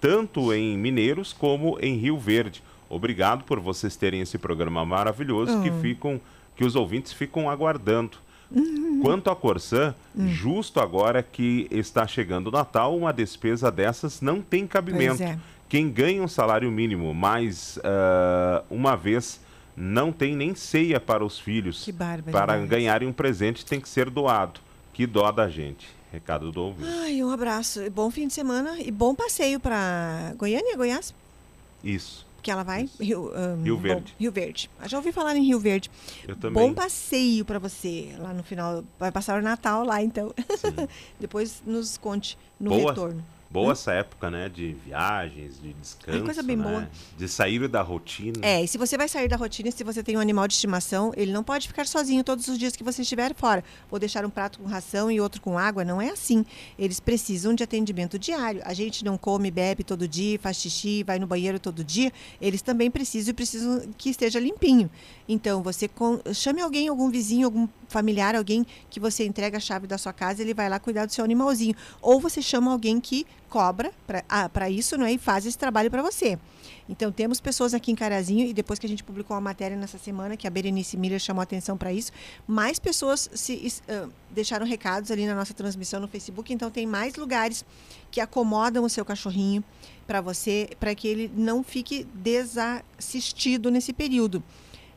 tanto 0.00 0.52
em 0.52 0.76
Mineiros 0.76 1.32
como 1.32 1.78
em 1.80 1.96
Rio 1.96 2.18
Verde. 2.18 2.62
Obrigado 2.90 3.44
por 3.44 3.60
vocês 3.60 3.96
terem 3.96 4.20
esse 4.20 4.36
programa 4.36 4.84
maravilhoso 4.84 5.60
que 5.62 5.70
Hum. 5.70 5.80
ficam 5.80 6.20
que 6.56 6.64
os 6.64 6.76
ouvintes 6.76 7.12
ficam 7.12 7.48
aguardando. 7.50 8.18
Uhum. 8.54 9.00
Quanto 9.02 9.30
à 9.30 9.36
Corsã, 9.36 9.94
Hum. 10.16 10.28
justo 10.28 10.80
agora 10.80 11.22
que 11.22 11.66
está 11.70 12.06
chegando 12.06 12.46
o 12.46 12.50
Natal, 12.50 12.96
uma 12.96 13.12
despesa 13.12 13.70
dessas 13.70 14.20
não 14.20 14.40
tem 14.40 14.66
cabimento. 14.66 15.22
É. 15.22 15.38
Quem 15.68 15.90
ganha 15.90 16.22
um 16.22 16.28
salário 16.28 16.70
mínimo, 16.70 17.12
mais 17.12 17.78
ah, 17.82 18.62
uma 18.70 18.96
vez, 18.96 19.40
não 19.76 20.12
tem 20.12 20.36
nem 20.36 20.54
ceia 20.54 21.00
para 21.00 21.24
os 21.24 21.38
filhos. 21.38 21.84
Que 21.84 21.90
barbaridade. 21.92 22.32
Para 22.32 22.58
ganharem 22.66 23.08
um 23.08 23.12
presente 23.12 23.64
tem 23.66 23.80
que 23.80 23.88
ser 23.88 24.08
doado. 24.08 24.60
Que 24.92 25.06
dó 25.06 25.32
da 25.32 25.48
gente. 25.48 25.88
Recado 26.12 26.52
do 26.52 26.62
ouvinte. 26.62 26.88
Ai, 26.88 27.20
um 27.24 27.30
abraço. 27.30 27.80
Bom 27.90 28.08
fim 28.08 28.28
de 28.28 28.32
semana 28.34 28.78
e 28.80 28.90
bom 28.92 29.14
passeio 29.16 29.58
pra 29.58 30.32
Goiânia, 30.36 30.76
Goiás. 30.76 31.12
Isso. 31.82 32.24
Que 32.44 32.50
ela 32.50 32.62
vai? 32.62 32.90
Rio, 33.00 33.32
ahn, 33.34 33.62
Rio 33.62 33.76
bom, 33.76 33.82
Verde. 33.82 34.14
Rio 34.20 34.30
Verde. 34.30 34.70
Já 34.84 34.98
ouvi 34.98 35.12
falar 35.12 35.34
em 35.34 35.42
Rio 35.42 35.58
Verde. 35.58 35.90
Eu 36.28 36.36
também. 36.36 36.62
Bom 36.62 36.74
passeio 36.74 37.42
para 37.42 37.58
você 37.58 38.14
lá 38.18 38.34
no 38.34 38.42
final. 38.42 38.84
Vai 38.98 39.10
passar 39.10 39.40
o 39.40 39.42
Natal 39.42 39.82
lá, 39.82 40.02
então. 40.02 40.34
Depois 41.18 41.62
nos 41.64 41.96
conte 41.96 42.36
no 42.60 42.68
Boa, 42.68 42.90
retorno. 42.90 43.24
Boa 43.54 43.70
essa 43.70 43.92
época, 43.92 44.28
né? 44.32 44.48
De 44.48 44.72
viagens, 44.84 45.60
de 45.62 45.72
descanso. 45.74 46.24
coisa 46.24 46.42
bem 46.42 46.56
né? 46.56 46.64
boa. 46.64 46.90
De 47.16 47.28
sair 47.28 47.68
da 47.68 47.82
rotina. 47.82 48.40
É, 48.42 48.64
e 48.64 48.66
se 48.66 48.76
você 48.76 48.98
vai 48.98 49.06
sair 49.06 49.28
da 49.28 49.36
rotina, 49.36 49.70
se 49.70 49.84
você 49.84 50.02
tem 50.02 50.16
um 50.16 50.20
animal 50.20 50.48
de 50.48 50.54
estimação, 50.54 51.12
ele 51.16 51.30
não 51.30 51.44
pode 51.44 51.68
ficar 51.68 51.86
sozinho 51.86 52.24
todos 52.24 52.48
os 52.48 52.58
dias 52.58 52.74
que 52.74 52.82
você 52.82 53.02
estiver 53.02 53.32
fora. 53.32 53.62
Vou 53.88 54.00
deixar 54.00 54.26
um 54.26 54.28
prato 54.28 54.58
com 54.58 54.66
ração 54.66 55.08
e 55.08 55.20
outro 55.20 55.40
com 55.40 55.56
água, 55.56 55.84
não 55.84 56.02
é 56.02 56.10
assim. 56.10 56.44
Eles 56.76 56.98
precisam 56.98 57.54
de 57.54 57.62
atendimento 57.62 58.18
diário. 58.18 58.60
A 58.64 58.74
gente 58.74 59.04
não 59.04 59.16
come, 59.16 59.52
bebe 59.52 59.84
todo 59.84 60.08
dia, 60.08 60.36
faz 60.40 60.56
xixi, 60.56 61.04
vai 61.04 61.20
no 61.20 61.26
banheiro 61.28 61.60
todo 61.60 61.84
dia. 61.84 62.12
Eles 62.40 62.60
também 62.60 62.90
precisam 62.90 63.30
e 63.30 63.34
precisam 63.34 63.88
que 63.96 64.10
esteja 64.10 64.40
limpinho. 64.40 64.90
Então, 65.28 65.62
você 65.62 65.86
com- 65.86 66.20
chame 66.34 66.60
alguém, 66.60 66.88
algum 66.88 67.08
vizinho, 67.08 67.46
algum 67.46 67.68
familiar, 67.86 68.34
alguém 68.34 68.66
que 68.90 68.98
você 68.98 69.24
entrega 69.24 69.58
a 69.58 69.60
chave 69.60 69.86
da 69.86 69.96
sua 69.96 70.12
casa, 70.12 70.42
ele 70.42 70.52
vai 70.52 70.68
lá 70.68 70.80
cuidar 70.80 71.06
do 71.06 71.12
seu 71.12 71.24
animalzinho. 71.24 71.76
Ou 72.02 72.18
você 72.18 72.42
chama 72.42 72.72
alguém 72.72 72.98
que 72.98 73.24
cobra 73.54 73.92
para 74.04 74.68
isso 74.68 74.98
né, 74.98 75.12
e 75.12 75.16
faz 75.16 75.46
esse 75.46 75.56
trabalho 75.56 75.88
para 75.88 76.02
você. 76.02 76.36
Então, 76.88 77.12
temos 77.12 77.40
pessoas 77.40 77.72
aqui 77.72 77.92
em 77.92 77.94
Carazinho, 77.94 78.48
e 78.48 78.52
depois 78.52 78.80
que 78.80 78.86
a 78.86 78.88
gente 78.88 79.04
publicou 79.04 79.32
uma 79.36 79.40
matéria 79.40 79.76
nessa 79.76 79.96
semana, 79.96 80.36
que 80.36 80.44
a 80.48 80.50
Berenice 80.50 80.96
Miller 80.96 81.20
chamou 81.20 81.40
atenção 81.40 81.78
para 81.78 81.92
isso, 81.92 82.10
mais 82.48 82.80
pessoas 82.80 83.30
se, 83.32 83.72
ah, 83.88 84.08
deixaram 84.28 84.66
recados 84.66 85.12
ali 85.12 85.24
na 85.24 85.36
nossa 85.36 85.54
transmissão 85.54 86.00
no 86.00 86.08
Facebook. 86.08 86.52
Então, 86.52 86.68
tem 86.68 86.84
mais 86.84 87.14
lugares 87.14 87.64
que 88.10 88.20
acomodam 88.20 88.82
o 88.82 88.90
seu 88.90 89.04
cachorrinho 89.04 89.62
para 90.04 90.20
você, 90.20 90.70
para 90.80 90.92
que 90.92 91.06
ele 91.06 91.30
não 91.32 91.62
fique 91.62 92.08
desassistido 92.12 93.70
nesse 93.70 93.92
período. 93.92 94.42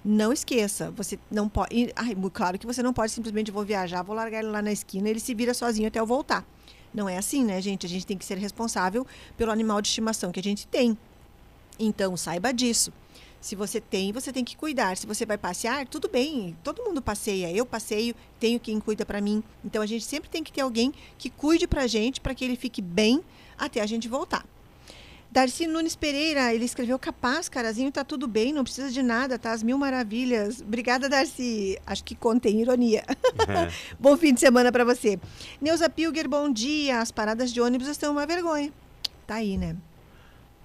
Não 0.04 0.34
esqueça, 0.34 0.90
você 0.90 1.20
não 1.30 1.48
pode. 1.48 1.94
ai, 1.96 2.18
claro 2.34 2.58
que 2.58 2.66
você 2.66 2.82
não 2.82 2.92
pode 2.92 3.12
simplesmente 3.12 3.52
vou 3.52 3.64
viajar, 3.64 4.02
vou 4.02 4.16
largar 4.16 4.40
ele 4.40 4.50
lá 4.50 4.64
na 4.64 4.72
esquina, 4.72 5.08
ele 5.08 5.20
se 5.20 5.36
vira 5.36 5.54
sozinho 5.54 5.88
até 5.88 6.00
eu 6.00 6.08
voltar. 6.08 6.44
Não 6.98 7.08
é 7.08 7.16
assim, 7.16 7.46
né, 7.46 7.62
gente? 7.62 7.86
A 7.86 7.90
gente 7.90 8.08
tem 8.08 8.18
que 8.18 8.26
ser 8.26 8.40
responsável 8.40 9.06
pelo 9.38 9.52
animal 9.52 9.80
de 9.84 9.88
estimação 9.88 10.32
que 10.32 10.40
a 10.40 10.44
gente 10.44 10.66
tem. 10.66 10.98
Então, 11.78 12.18
saiba 12.18 12.52
disso. 12.52 12.92
Se 13.40 13.56
você 13.56 13.80
tem, 13.80 14.12
você 14.12 14.34
tem 14.34 14.44
que 14.44 14.58
cuidar. 14.58 14.98
Se 14.98 15.06
você 15.06 15.24
vai 15.24 15.38
passear, 15.38 15.88
tudo 15.88 16.10
bem. 16.10 16.58
Todo 16.64 16.84
mundo 16.84 17.00
passeia. 17.00 17.52
Eu 17.56 17.68
passeio, 17.68 18.16
tenho 18.40 18.60
quem 18.60 18.80
cuida 18.80 19.06
para 19.06 19.22
mim. 19.22 19.44
Então, 19.64 19.84
a 19.84 19.86
gente 19.86 20.06
sempre 20.06 20.28
tem 20.28 20.44
que 20.44 20.52
ter 20.52 20.62
alguém 20.62 20.92
que 21.20 21.30
cuide 21.30 21.68
pra 21.68 21.86
gente, 21.86 22.20
para 22.20 22.34
que 22.34 22.44
ele 22.44 22.56
fique 22.56 22.82
bem 22.82 23.24
até 23.60 23.80
a 23.80 23.86
gente 23.86 24.08
voltar. 24.08 24.44
Darcy 25.38 25.68
Nunes 25.68 25.96
Pereira, 25.96 26.52
ele 26.52 26.66
escreveu 26.66 26.98
capaz, 26.98 27.48
carazinho, 27.48 27.92
tá 27.92 28.04
tudo 28.04 28.28
bem, 28.28 28.52
não 28.52 28.64
precisa 28.64 28.90
de 28.90 29.04
nada, 29.04 29.38
tá? 29.38 29.52
As 29.52 29.62
mil 29.62 29.78
maravilhas. 29.78 30.62
Obrigada, 30.62 31.08
Darcy. 31.08 31.78
Acho 31.86 32.04
que 32.04 32.16
contém 32.16 32.60
ironia. 32.62 33.04
bom 34.00 34.18
fim 34.18 34.34
de 34.34 34.40
semana 34.40 34.72
para 34.72 34.84
você. 34.84 35.20
Neuza 35.62 35.88
Pilger, 35.92 36.28
bom 36.28 36.52
dia. 36.52 37.02
As 37.02 37.12
paradas 37.12 37.54
de 37.54 37.62
ônibus 37.62 37.88
estão 37.88 38.14
uma 38.14 38.26
vergonha. 38.26 38.74
Tá 39.28 39.36
aí, 39.36 39.60
né? 39.60 39.76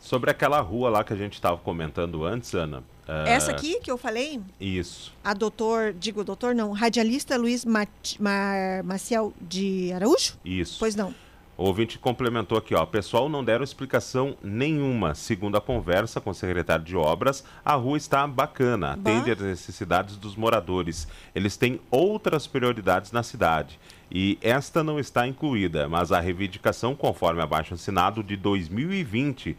Sobre 0.00 0.30
aquela 0.30 0.58
rua 0.62 0.88
lá 0.88 1.04
que 1.04 1.12
a 1.12 1.16
gente 1.16 1.34
estava 1.34 1.58
comentando 1.58 2.24
antes, 2.24 2.54
Ana. 2.54 2.82
ah, 3.06 3.24
Essa 3.28 3.50
aqui 3.50 3.78
que 3.78 3.90
eu 3.90 3.98
falei, 3.98 4.40
Isso. 4.58 5.12
a 5.22 5.34
doutor, 5.34 5.92
digo 5.92 6.24
doutor 6.24 6.54
não, 6.54 6.72
radialista 6.72 7.36
Luiz 7.36 7.62
Mati- 7.66 8.20
Mar- 8.22 8.82
Maciel 8.84 9.34
de 9.38 9.92
Araújo? 9.92 10.38
Isso. 10.42 10.78
Pois 10.78 10.96
não. 10.96 11.14
O 11.56 11.64
ouvinte 11.64 11.98
complementou 11.98 12.56
aqui, 12.56 12.74
ó. 12.74 12.84
Pessoal 12.86 13.28
não 13.28 13.44
deram 13.44 13.62
explicação 13.62 14.36
nenhuma. 14.42 15.14
Segundo 15.14 15.56
a 15.56 15.60
conversa 15.60 16.20
com 16.20 16.30
o 16.30 16.34
secretário 16.34 16.84
de 16.84 16.96
obras, 16.96 17.44
a 17.64 17.74
rua 17.74 17.96
está 17.98 18.26
bacana, 18.26 18.92
atende 18.94 19.30
às 19.30 19.38
necessidades 19.38 20.16
dos 20.16 20.34
moradores. 20.34 21.06
Eles 21.34 21.56
têm 21.56 21.78
outras 21.90 22.46
prioridades 22.46 23.12
na 23.12 23.22
cidade. 23.22 23.78
E 24.10 24.38
esta 24.40 24.82
não 24.82 24.98
está 24.98 25.26
incluída, 25.28 25.88
mas 25.88 26.10
a 26.10 26.20
reivindicação, 26.20 26.94
conforme 26.94 27.42
abaixo 27.42 27.74
assinado 27.74 28.22
de 28.22 28.36
2020, 28.36 29.56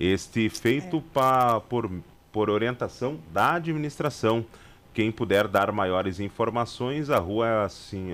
este 0.00 0.48
feito 0.48 1.00
pa- 1.12 1.60
por, 1.60 1.90
por 2.32 2.50
orientação 2.50 3.18
da 3.32 3.52
administração. 3.54 4.44
Quem 4.92 5.10
puder 5.10 5.48
dar 5.48 5.72
maiores 5.72 6.20
informações, 6.20 7.10
a 7.10 7.18
rua 7.18 7.48
é, 7.48 7.64
assim, 7.64 8.12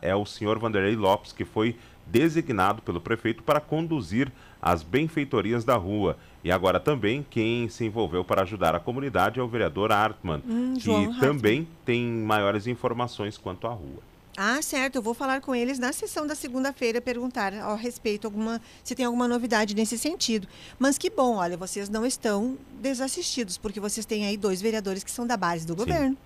é 0.00 0.14
o 0.16 0.24
senhor 0.24 0.58
Vanderlei 0.58 0.96
Lopes, 0.96 1.30
que 1.32 1.44
foi 1.44 1.76
designado 2.12 2.82
pelo 2.82 3.00
prefeito 3.00 3.42
para 3.42 3.58
conduzir 3.60 4.30
as 4.60 4.82
benfeitorias 4.82 5.64
da 5.64 5.74
rua. 5.76 6.16
E 6.44 6.52
agora 6.52 6.78
também 6.78 7.24
quem 7.28 7.68
se 7.68 7.84
envolveu 7.86 8.22
para 8.22 8.42
ajudar 8.42 8.74
a 8.74 8.80
comunidade 8.80 9.40
é 9.40 9.42
o 9.42 9.48
vereador 9.48 9.90
Hartmann, 9.90 10.42
Hum, 10.46 10.74
que 10.74 10.90
Hartmann. 10.90 11.18
também 11.20 11.68
tem 11.86 12.04
maiores 12.04 12.66
informações 12.66 13.38
quanto 13.38 13.66
à 13.66 13.70
rua. 13.70 14.02
Ah, 14.36 14.60
certo. 14.62 14.96
Eu 14.96 15.02
vou 15.02 15.12
falar 15.14 15.40
com 15.42 15.54
eles 15.54 15.78
na 15.78 15.92
sessão 15.92 16.26
da 16.26 16.34
segunda-feira, 16.34 17.00
perguntar 17.02 17.52
ao 17.54 17.76
respeito 17.76 18.26
alguma, 18.26 18.60
se 18.82 18.94
tem 18.94 19.04
alguma 19.04 19.28
novidade 19.28 19.74
nesse 19.74 19.98
sentido. 19.98 20.48
Mas 20.78 20.96
que 20.96 21.10
bom, 21.10 21.36
olha, 21.36 21.56
vocês 21.56 21.88
não 21.90 22.04
estão 22.06 22.56
desassistidos, 22.80 23.58
porque 23.58 23.78
vocês 23.78 24.06
têm 24.06 24.26
aí 24.26 24.36
dois 24.38 24.60
vereadores 24.62 25.04
que 25.04 25.10
são 25.10 25.26
da 25.26 25.36
base 25.36 25.66
do 25.66 25.76
governo. 25.76 26.16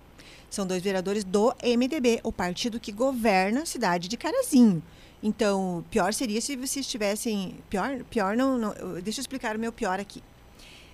São 0.49 0.65
dois 0.65 0.81
vereadores 0.81 1.25
do 1.25 1.53
MDB, 1.61 2.21
o 2.23 2.31
partido 2.31 2.79
que 2.79 2.93
governa 2.93 3.63
a 3.63 3.65
cidade 3.65 4.07
de 4.07 4.15
Carazinho. 4.15 4.81
Então, 5.21 5.83
pior 5.89 6.13
seria 6.13 6.39
se 6.41 6.55
vocês 6.55 6.85
estivessem. 6.85 7.55
Pior, 7.69 8.03
pior 8.09 8.35
não, 8.35 8.57
não. 8.57 8.73
Deixa 9.01 9.19
eu 9.19 9.21
explicar 9.21 9.55
o 9.55 9.59
meu 9.59 9.71
pior 9.71 9.99
aqui. 9.99 10.21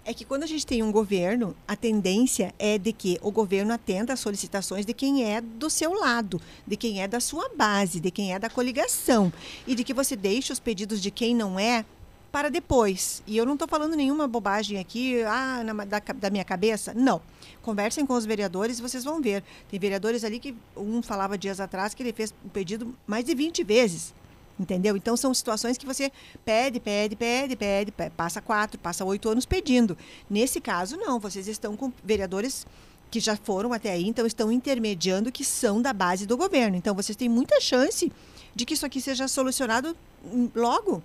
É 0.06 0.14
que 0.14 0.26
quando 0.26 0.44
a 0.44 0.48
gente 0.48 0.66
tem 0.66 0.84
um 0.84 0.92
governo, 0.92 1.56
a 1.66 1.78
tendência 1.78 2.54
é 2.60 2.78
de 2.78 2.92
que 2.92 3.18
o 3.22 3.32
governo 3.32 3.74
atenda 3.74 4.12
às 4.14 4.20
solicitações 4.20 4.86
de 4.86 4.94
quem 4.94 5.24
é 5.24 5.40
do 5.40 5.70
seu 5.70 5.94
lado, 5.94 6.42
de 6.68 6.76
quem 6.76 7.02
é 7.02 7.08
da 7.08 7.22
sua 7.22 7.50
base, 7.56 8.02
de 8.02 8.12
quem 8.12 8.34
é 8.34 8.40
da 8.40 8.50
coligação. 8.50 9.32
E 9.66 9.74
de 9.76 9.84
que 9.84 9.94
você 9.94 10.16
deixe 10.18 10.52
os 10.52 10.60
pedidos 10.60 11.02
de 11.02 11.10
quem 11.10 11.34
não 11.34 11.58
é 11.58 11.86
para 12.34 12.50
depois. 12.50 13.24
E 13.26 13.38
eu 13.38 13.46
não 13.46 13.54
estou 13.54 13.68
falando 13.68 13.96
nenhuma 13.96 14.28
bobagem 14.28 14.78
aqui, 14.78 15.22
ah, 15.24 15.64
na- 15.64 15.86
da, 15.86 16.00
da 16.00 16.30
minha 16.30 16.44
cabeça. 16.44 16.94
Não. 16.94 17.22
Conversem 17.64 18.06
com 18.06 18.14
os 18.14 18.26
vereadores 18.26 18.78
e 18.78 18.82
vocês 18.82 19.04
vão 19.04 19.20
ver. 19.22 19.44
Tem 19.72 19.80
vereadores 19.80 20.24
ali 20.24 20.38
que 20.38 20.56
um 20.78 21.02
falava 21.02 21.38
dias 21.38 21.60
atrás 21.60 21.94
que 21.96 22.04
ele 22.04 22.14
fez 22.14 22.32
o 22.46 22.50
pedido 22.50 22.94
mais 23.08 23.26
de 23.26 23.34
20 23.34 23.64
vezes. 23.64 24.14
Entendeu? 24.60 24.96
Então 24.96 25.18
são 25.18 25.34
situações 25.34 25.80
que 25.80 25.86
você 25.86 26.12
pede, 26.46 26.80
pede, 26.80 27.16
pede, 27.16 27.56
pede, 27.56 27.92
pe- 27.92 28.12
passa 28.12 28.40
quatro, 28.40 28.80
passa 28.80 29.04
oito 29.04 29.28
anos 29.28 29.46
pedindo. 29.48 29.98
Nesse 30.30 30.62
caso, 30.62 30.96
não. 30.98 31.20
Vocês 31.20 31.48
estão 31.48 31.76
com 31.76 31.92
vereadores 32.04 32.68
que 33.10 33.20
já 33.20 33.36
foram 33.36 33.74
até 33.74 33.92
aí, 33.92 34.08
então 34.08 34.26
estão 34.28 34.52
intermediando 34.52 35.32
que 35.32 35.44
são 35.46 35.82
da 35.82 35.94
base 35.94 36.26
do 36.28 36.36
governo. 36.38 36.76
Então 36.76 36.94
vocês 36.94 37.16
têm 37.16 37.30
muita 37.30 37.60
chance 37.62 38.12
de 38.54 38.66
que 38.66 38.74
isso 38.74 38.86
aqui 38.86 39.00
seja 39.02 39.28
solucionado 39.28 39.96
hum, 40.26 40.50
logo, 40.54 41.02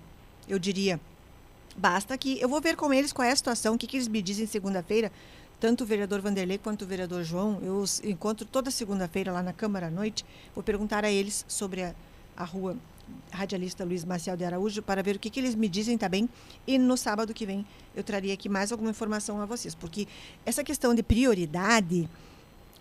eu 0.47 0.59
diria. 0.59 0.99
Basta 1.77 2.17
que 2.17 2.39
eu 2.41 2.49
vou 2.49 2.59
ver 2.59 2.75
com 2.75 2.93
eles 2.93 3.13
qual 3.13 3.27
é 3.27 3.31
a 3.31 3.35
situação, 3.35 3.75
o 3.75 3.77
que, 3.77 3.87
que 3.87 3.95
eles 3.97 4.07
me 4.07 4.21
dizem 4.21 4.45
segunda-feira. 4.45 5.11
Tanto 5.59 5.83
o 5.83 5.87
vereador 5.87 6.21
Vanderlei 6.21 6.57
quanto 6.57 6.83
o 6.83 6.87
vereador 6.87 7.23
João, 7.23 7.59
eu 7.61 7.75
os 7.77 8.01
encontro 8.03 8.45
toda 8.45 8.71
segunda-feira 8.71 9.31
lá 9.31 9.43
na 9.43 9.51
Câmara 9.51 9.87
à 9.87 9.89
noite. 9.91 10.25
Vou 10.55 10.63
perguntar 10.63 11.03
a 11.03 11.11
eles 11.11 11.43
sobre 11.49 11.83
a, 11.83 11.93
a 12.37 12.45
rua 12.45 12.77
radialista 13.31 13.83
Luiz 13.83 14.05
Marcial 14.05 14.37
de 14.37 14.45
Araújo 14.45 14.81
para 14.81 15.01
ver 15.03 15.15
o 15.15 15.19
que, 15.19 15.29
que 15.29 15.39
eles 15.39 15.55
me 15.55 15.67
dizem, 15.67 15.97
tá 15.97 16.07
bem? 16.07 16.29
E 16.65 16.77
no 16.77 16.95
sábado 16.95 17.33
que 17.33 17.45
vem 17.45 17.65
eu 17.95 18.03
traria 18.03 18.33
aqui 18.33 18.47
mais 18.47 18.71
alguma 18.71 18.91
informação 18.91 19.41
a 19.41 19.45
vocês, 19.45 19.73
porque 19.75 20.07
essa 20.45 20.63
questão 20.63 20.93
de 20.95 21.01
prioridade, 21.03 22.07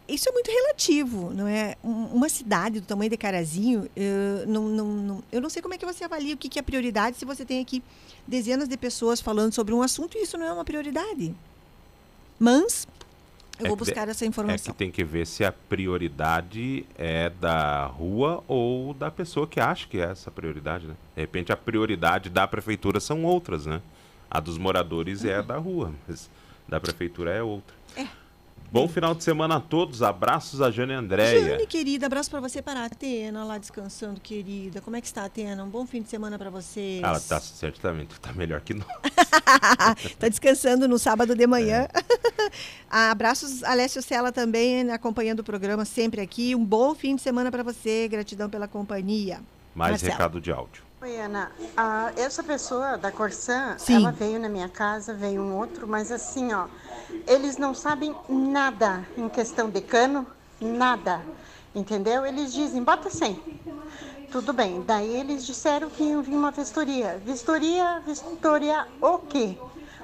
isso 0.06 0.28
é 0.28 0.32
muito 0.32 0.48
relativo, 0.50 1.32
não 1.34 1.48
é? 1.48 1.74
Um- 1.82 2.06
Uma 2.14 2.28
cidade 2.28 2.78
do 2.78 2.86
tamanho 2.86 3.10
de 3.10 3.16
Carazinho, 3.16 3.88
eu 3.96 4.46
não, 4.46 4.68
não, 4.68 4.86
não- 4.86 5.22
eu 5.32 5.40
não 5.40 5.48
sei 5.50 5.62
como 5.62 5.74
é 5.74 5.78
que 5.78 5.86
você 5.86 6.04
avalia 6.04 6.34
o 6.34 6.36
que 6.38 6.58
é 6.58 6.62
prioridade 6.62 7.16
se 7.16 7.24
você 7.24 7.44
tem 7.44 7.60
aqui 7.60 7.82
dezenas 8.26 8.68
de 8.68 8.76
pessoas 8.76 9.20
falando 9.20 9.52
sobre 9.52 9.74
um 9.74 9.82
assunto 9.82 10.16
e 10.16 10.22
isso 10.22 10.36
não 10.38 10.46
é 10.46 10.52
uma 10.52 10.64
prioridade. 10.64 11.34
Mas 12.38 12.86
eu 13.58 13.66
É 13.66 13.68
vou 13.68 13.76
de- 13.76 13.84
buscar 13.84 14.08
essa 14.08 14.24
É 14.24 14.28
informação. 14.28 14.72
que 14.72 14.78
tem 14.78 14.90
que 14.90 15.02
ver 15.04 15.26
se 15.26 15.44
a 15.44 15.50
prioridade 15.52 16.86
é 16.96 17.28
da 17.30 17.86
rua 17.86 18.42
ou 18.46 18.94
da 18.94 19.10
pessoa 19.10 19.46
que 19.46 19.58
acha 19.60 19.86
que 19.88 19.98
é 19.98 20.04
essa 20.10 20.30
prioridade, 20.30 20.86
né? 20.86 20.94
De 21.14 21.20
repente 21.22 21.52
a 21.52 21.56
prioridade 21.56 22.30
da 22.30 22.46
prefeitura 22.46 23.00
são 23.00 23.24
outras, 23.24 23.66
né? 23.66 23.80
A 24.30 24.38
dos 24.40 24.58
moradores 24.58 25.24
é 25.24 25.36
a 25.36 25.42
da 25.42 25.56
rua, 25.56 25.92
mas 26.06 26.30
da 26.68 26.78
prefeitura 26.78 27.32
é 27.32 27.42
outra. 27.42 27.74
Bom 28.70 28.86
final 28.86 29.14
de 29.14 29.24
semana 29.24 29.56
a 29.56 29.60
todos. 29.60 30.02
Abraços 30.02 30.60
a 30.60 30.70
Jane 30.70 30.92
Andréia. 30.92 31.52
Jane, 31.52 31.66
querida, 31.66 32.04
abraço 32.04 32.30
pra 32.30 32.38
você 32.38 32.60
para 32.60 32.80
a 32.80 32.84
Atena 32.84 33.42
lá 33.42 33.56
descansando, 33.56 34.20
querida. 34.20 34.82
Como 34.82 34.94
é 34.94 35.00
que 35.00 35.06
está, 35.06 35.24
Atena? 35.24 35.64
Um 35.64 35.70
bom 35.70 35.86
fim 35.86 36.02
de 36.02 36.10
semana 36.10 36.38
pra 36.38 36.50
vocês. 36.50 37.02
Ela 37.02 37.18
tá 37.18 37.40
certamente 37.40 38.20
tá 38.20 38.32
melhor 38.34 38.60
que 38.60 38.74
nós. 38.74 38.86
tá 40.18 40.28
descansando 40.28 40.86
no 40.86 40.98
sábado 40.98 41.34
de 41.34 41.46
manhã. 41.46 41.88
É. 41.94 42.50
Abraços, 43.10 43.62
Alessio 43.64 44.02
Sela 44.02 44.30
também, 44.30 44.90
acompanhando 44.90 45.40
o 45.40 45.44
programa 45.44 45.86
sempre 45.86 46.20
aqui. 46.20 46.54
Um 46.54 46.64
bom 46.64 46.94
fim 46.94 47.16
de 47.16 47.22
semana 47.22 47.50
pra 47.50 47.62
você. 47.62 48.06
Gratidão 48.06 48.50
pela 48.50 48.68
companhia. 48.68 49.40
Mais 49.74 49.92
Marcelo. 49.92 50.12
recado 50.12 50.40
de 50.40 50.52
áudio. 50.52 50.87
Oi, 51.00 51.20
Ana. 51.20 51.52
Ah, 51.76 52.10
essa 52.16 52.42
pessoa 52.42 52.98
da 52.98 53.12
Corsã, 53.12 53.76
Sim. 53.78 53.94
ela 53.94 54.10
veio 54.10 54.40
na 54.40 54.48
minha 54.48 54.68
casa, 54.68 55.14
veio 55.14 55.40
um 55.40 55.56
outro, 55.56 55.86
mas 55.86 56.10
assim, 56.10 56.52
ó, 56.52 56.66
eles 57.24 57.56
não 57.56 57.72
sabem 57.72 58.12
nada 58.28 59.06
em 59.16 59.28
questão 59.28 59.70
de 59.70 59.80
cano, 59.80 60.26
nada. 60.60 61.22
Entendeu? 61.72 62.26
Eles 62.26 62.52
dizem, 62.52 62.82
bota 62.82 63.10
100. 63.10 63.40
Tudo 64.32 64.52
bem. 64.52 64.82
Daí 64.82 65.14
eles 65.14 65.46
disseram 65.46 65.88
que 65.88 66.02
iam 66.02 66.20
vir 66.20 66.34
uma 66.34 66.50
vistoria. 66.50 67.22
Vistoria, 67.24 68.02
vistoria 68.04 68.88
o 69.00 69.18
quê? 69.18 69.56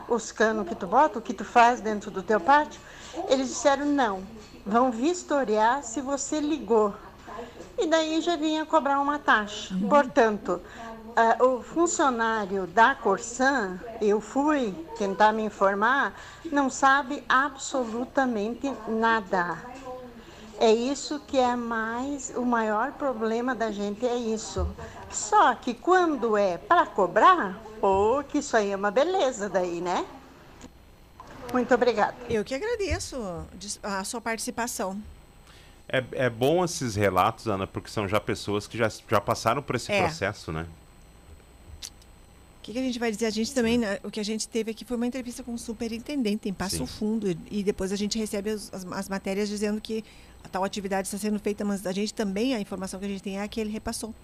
Os 0.09 0.31
canos 0.31 0.69
que 0.69 0.77
tu 0.77 0.87
bota, 0.87 1.19
o 1.19 1.23
que 1.23 1.35
tu 1.35 1.45
faz 1.45 1.81
dentro 1.81 2.09
do 2.09 2.23
teu 2.23 2.39
pátio? 2.39 2.81
Eles 3.29 3.49
disseram 3.49 3.85
não. 3.85 4.23
Vão 4.65 4.93
vistoriar 4.93 5.83
se 5.83 6.01
você 6.01 6.39
ligou. 6.39 6.95
E 7.79 7.87
daí 7.87 8.21
já 8.21 8.37
vinha 8.37 8.65
cobrar 8.65 9.01
uma 9.01 9.19
taxa. 9.19 9.75
Portanto, 9.89 10.61
ah, 11.17 11.37
o 11.45 11.63
funcionário 11.63 12.67
da 12.67 12.95
Corsan, 12.95 13.79
eu 14.01 14.21
fui 14.21 14.75
tentar 14.99 15.33
me 15.33 15.43
informar, 15.43 16.15
não 16.51 16.69
sabe 16.69 17.23
absolutamente 17.29 18.73
nada. 18.89 19.59
É 20.59 20.73
isso 20.73 21.21
que 21.21 21.39
é 21.39 21.57
mais 21.57 22.33
o 22.37 22.45
maior 22.45 22.93
problema 22.93 23.55
da 23.55 23.71
gente 23.71 24.07
é 24.07 24.17
isso. 24.17 24.67
Só 25.11 25.55
que 25.55 25.75
quando 25.75 26.37
é 26.37 26.59
para 26.59 26.87
cobrar, 26.87 27.61
pô, 27.81 28.25
que 28.29 28.39
isso 28.39 28.57
aí 28.57 28.71
é 28.71 28.77
uma 28.77 28.91
beleza 28.91 29.49
daí, 29.49 29.81
né? 29.81 30.05
Muito 31.53 31.73
obrigada. 31.73 32.17
Eu 32.29 32.45
que 32.45 32.55
agradeço 32.55 33.17
a 33.83 34.03
sua 34.03 34.21
participação. 34.21 35.01
É, 35.89 36.03
é 36.13 36.31
bom 36.31 36.65
esses 36.65 36.95
relatos, 36.95 37.47
Ana, 37.47 37.67
porque 37.67 37.91
são 37.91 38.09
já 38.09 38.19
pessoas 38.21 38.67
que 38.67 38.77
já, 38.79 38.91
já 39.09 39.21
passaram 39.21 39.63
por 39.63 39.77
esse 39.77 39.93
É. 39.93 40.03
processo, 40.03 40.51
né? 40.51 40.67
O 41.83 42.65
que, 42.65 42.73
que 42.73 42.79
a 42.79 42.83
gente 42.83 42.99
vai 42.99 43.11
dizer? 43.11 43.27
A 43.27 43.31
gente 43.31 43.53
também, 43.53 43.77
né, 43.77 43.99
o 44.03 44.11
que 44.11 44.19
a 44.19 44.23
gente 44.25 44.49
teve 44.49 44.71
aqui 44.71 44.87
foi 44.87 44.97
uma 44.97 45.07
entrevista 45.07 45.43
com 45.43 45.53
o 45.53 45.59
superintendente 45.59 46.49
em 46.49 46.53
Passo 46.55 46.79
Sim. 46.79 46.87
Fundo 46.87 47.31
e, 47.31 47.39
e 47.51 47.63
depois 47.63 47.93
a 47.93 47.97
gente 47.97 48.19
recebe 48.19 48.49
as, 48.51 48.73
as- 48.73 48.87
as 48.91 49.09
matérias 49.09 49.51
dizendo 49.51 49.79
que 49.83 50.03
a 50.43 50.49
tal 50.49 50.65
atividade 50.65 51.07
está 51.07 51.19
sendo 51.19 51.39
feita, 51.39 51.63
mas 51.65 51.87
a 51.87 51.93
gente 51.93 52.15
também, 52.15 52.55
a 52.55 52.61
informação 52.61 52.99
que 52.99 53.05
a 53.05 53.09
gente 53.09 53.23
tem 53.23 53.37
é 53.39 53.43
a 53.43 53.49
que 53.49 53.61
ele 53.61 53.71
repassou. 53.71 54.15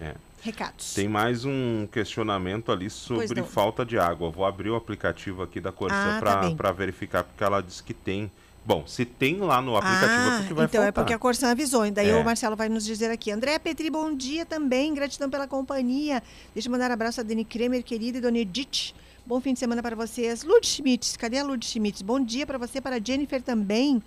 É. 0.00 0.14
Recados. 0.42 0.92
Tem 0.94 1.06
mais 1.06 1.44
um 1.44 1.86
questionamento 1.92 2.72
ali 2.72 2.90
sobre 2.90 3.44
falta 3.44 3.84
de 3.84 3.96
água. 3.96 4.28
Vou 4.30 4.44
abrir 4.44 4.70
o 4.70 4.74
aplicativo 4.74 5.40
aqui 5.42 5.60
da 5.60 5.70
Corsan 5.70 6.18
Ah, 6.18 6.20
tá 6.20 6.50
para 6.56 6.72
verificar, 6.72 7.22
porque 7.22 7.44
ela 7.44 7.60
diz 7.62 7.80
que 7.80 7.94
tem. 7.94 8.28
Bom, 8.64 8.84
se 8.86 9.04
tem 9.04 9.38
lá 9.38 9.60
no 9.60 9.76
aplicativo 9.76 10.06
é 10.06 10.28
ah, 10.28 10.36
porque 10.38 10.54
vai 10.54 10.64
então 10.66 10.80
é 10.82 10.84
faltar. 10.86 10.92
porque 11.04 11.12
a 11.14 11.18
Corsan 11.18 11.50
avisou. 11.50 11.84
E 11.84 11.90
daí 11.90 12.10
É. 12.10 12.16
o 12.16 12.24
Marcelo 12.24 12.54
vai 12.54 12.68
nos 12.68 12.84
dizer 12.84 13.10
aqui. 13.10 13.30
André 13.32 13.58
Petri, 13.58 13.90
bom 13.90 14.14
dia 14.14 14.46
também. 14.46 14.94
Gratidão 14.94 15.28
pela 15.28 15.48
companhia. 15.48 16.22
Deixa 16.54 16.68
eu 16.68 16.72
mandar 16.72 16.90
um 16.90 16.94
abraço 16.94 17.20
a 17.20 17.24
Dani 17.24 17.44
Kremer, 17.44 17.82
querida, 17.82 18.18
e 18.18 18.20
Dona 18.20 18.38
Edith. 18.38 18.94
Bom 19.26 19.40
fim 19.40 19.52
de 19.52 19.58
semana 19.58 19.82
para 19.82 19.96
vocês. 19.96 20.44
Lud 20.44 20.64
Schmitz, 20.66 21.16
cadê 21.16 21.38
a 21.38 21.44
Lud 21.44 21.64
Schmitz? 21.64 22.02
Bom 22.02 22.20
dia 22.20 22.46
para 22.46 22.58
você, 22.58 22.80
para 22.80 22.96
a 22.96 23.00
Jennifer 23.02 23.42
também. 23.42 24.00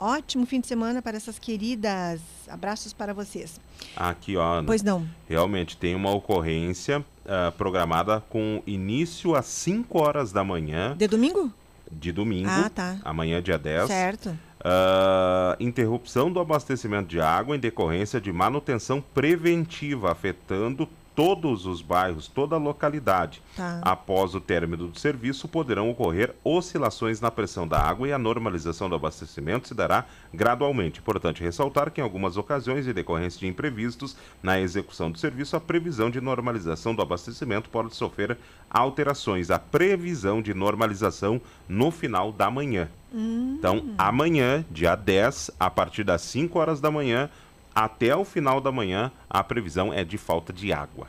Ótimo 0.00 0.46
fim 0.46 0.60
de 0.60 0.66
semana 0.66 1.02
para 1.02 1.16
essas 1.16 1.38
queridas. 1.38 2.20
Abraços 2.48 2.92
para 2.92 3.12
vocês. 3.12 3.60
Aqui, 3.96 4.36
ó. 4.36 4.58
Ana. 4.58 4.66
Pois 4.66 4.82
não. 4.82 5.06
Realmente, 5.28 5.76
tem 5.76 5.94
uma 5.94 6.10
ocorrência 6.12 7.04
ah, 7.26 7.52
programada 7.58 8.22
com 8.30 8.62
início 8.66 9.34
às 9.34 9.46
5 9.46 9.98
horas 10.00 10.32
da 10.32 10.44
manhã 10.44 10.94
De 10.96 11.06
domingo? 11.08 11.52
De 11.90 12.12
domingo. 12.12 12.48
Ah, 12.50 12.70
tá. 12.70 12.96
Amanhã, 13.04 13.42
dia 13.42 13.58
10. 13.58 13.86
Certo. 13.86 14.38
Ah, 14.64 15.56
interrupção 15.60 16.32
do 16.32 16.40
abastecimento 16.40 17.08
de 17.08 17.20
água 17.20 17.56
em 17.56 17.60
decorrência 17.60 18.20
de 18.20 18.32
manutenção 18.32 19.00
preventiva, 19.00 20.10
afetando 20.10 20.88
todos 21.18 21.66
os 21.66 21.82
bairros, 21.82 22.28
toda 22.28 22.54
a 22.54 22.60
localidade. 22.60 23.42
Tá. 23.56 23.80
Após 23.82 24.36
o 24.36 24.40
término 24.40 24.86
do 24.86 24.96
serviço, 24.96 25.48
poderão 25.48 25.90
ocorrer 25.90 26.32
oscilações 26.44 27.20
na 27.20 27.28
pressão 27.28 27.66
da 27.66 27.76
água 27.76 28.06
e 28.06 28.12
a 28.12 28.18
normalização 28.18 28.88
do 28.88 28.94
abastecimento 28.94 29.66
se 29.66 29.74
dará 29.74 30.04
gradualmente. 30.32 31.00
Importante 31.00 31.42
ressaltar 31.42 31.90
que, 31.90 32.00
em 32.00 32.04
algumas 32.04 32.36
ocasiões, 32.36 32.86
em 32.86 32.92
decorrência 32.92 33.40
de 33.40 33.48
imprevistos 33.48 34.16
na 34.40 34.60
execução 34.60 35.10
do 35.10 35.18
serviço, 35.18 35.56
a 35.56 35.60
previsão 35.60 36.08
de 36.08 36.20
normalização 36.20 36.94
do 36.94 37.02
abastecimento 37.02 37.68
pode 37.68 37.96
sofrer 37.96 38.38
alterações. 38.70 39.50
A 39.50 39.58
previsão 39.58 40.40
de 40.40 40.54
normalização 40.54 41.40
no 41.68 41.90
final 41.90 42.30
da 42.30 42.48
manhã. 42.48 42.88
Então, 43.58 43.86
amanhã, 43.98 44.64
dia 44.70 44.94
10, 44.94 45.50
a 45.58 45.68
partir 45.68 46.04
das 46.04 46.22
5 46.22 46.58
horas 46.58 46.80
da 46.80 46.90
manhã 46.90 47.28
até 47.84 48.16
o 48.16 48.24
final 48.24 48.60
da 48.60 48.72
manhã, 48.72 49.12
a 49.30 49.44
previsão 49.44 49.92
é 49.92 50.02
de 50.02 50.18
falta 50.18 50.52
de 50.52 50.72
água 50.72 51.06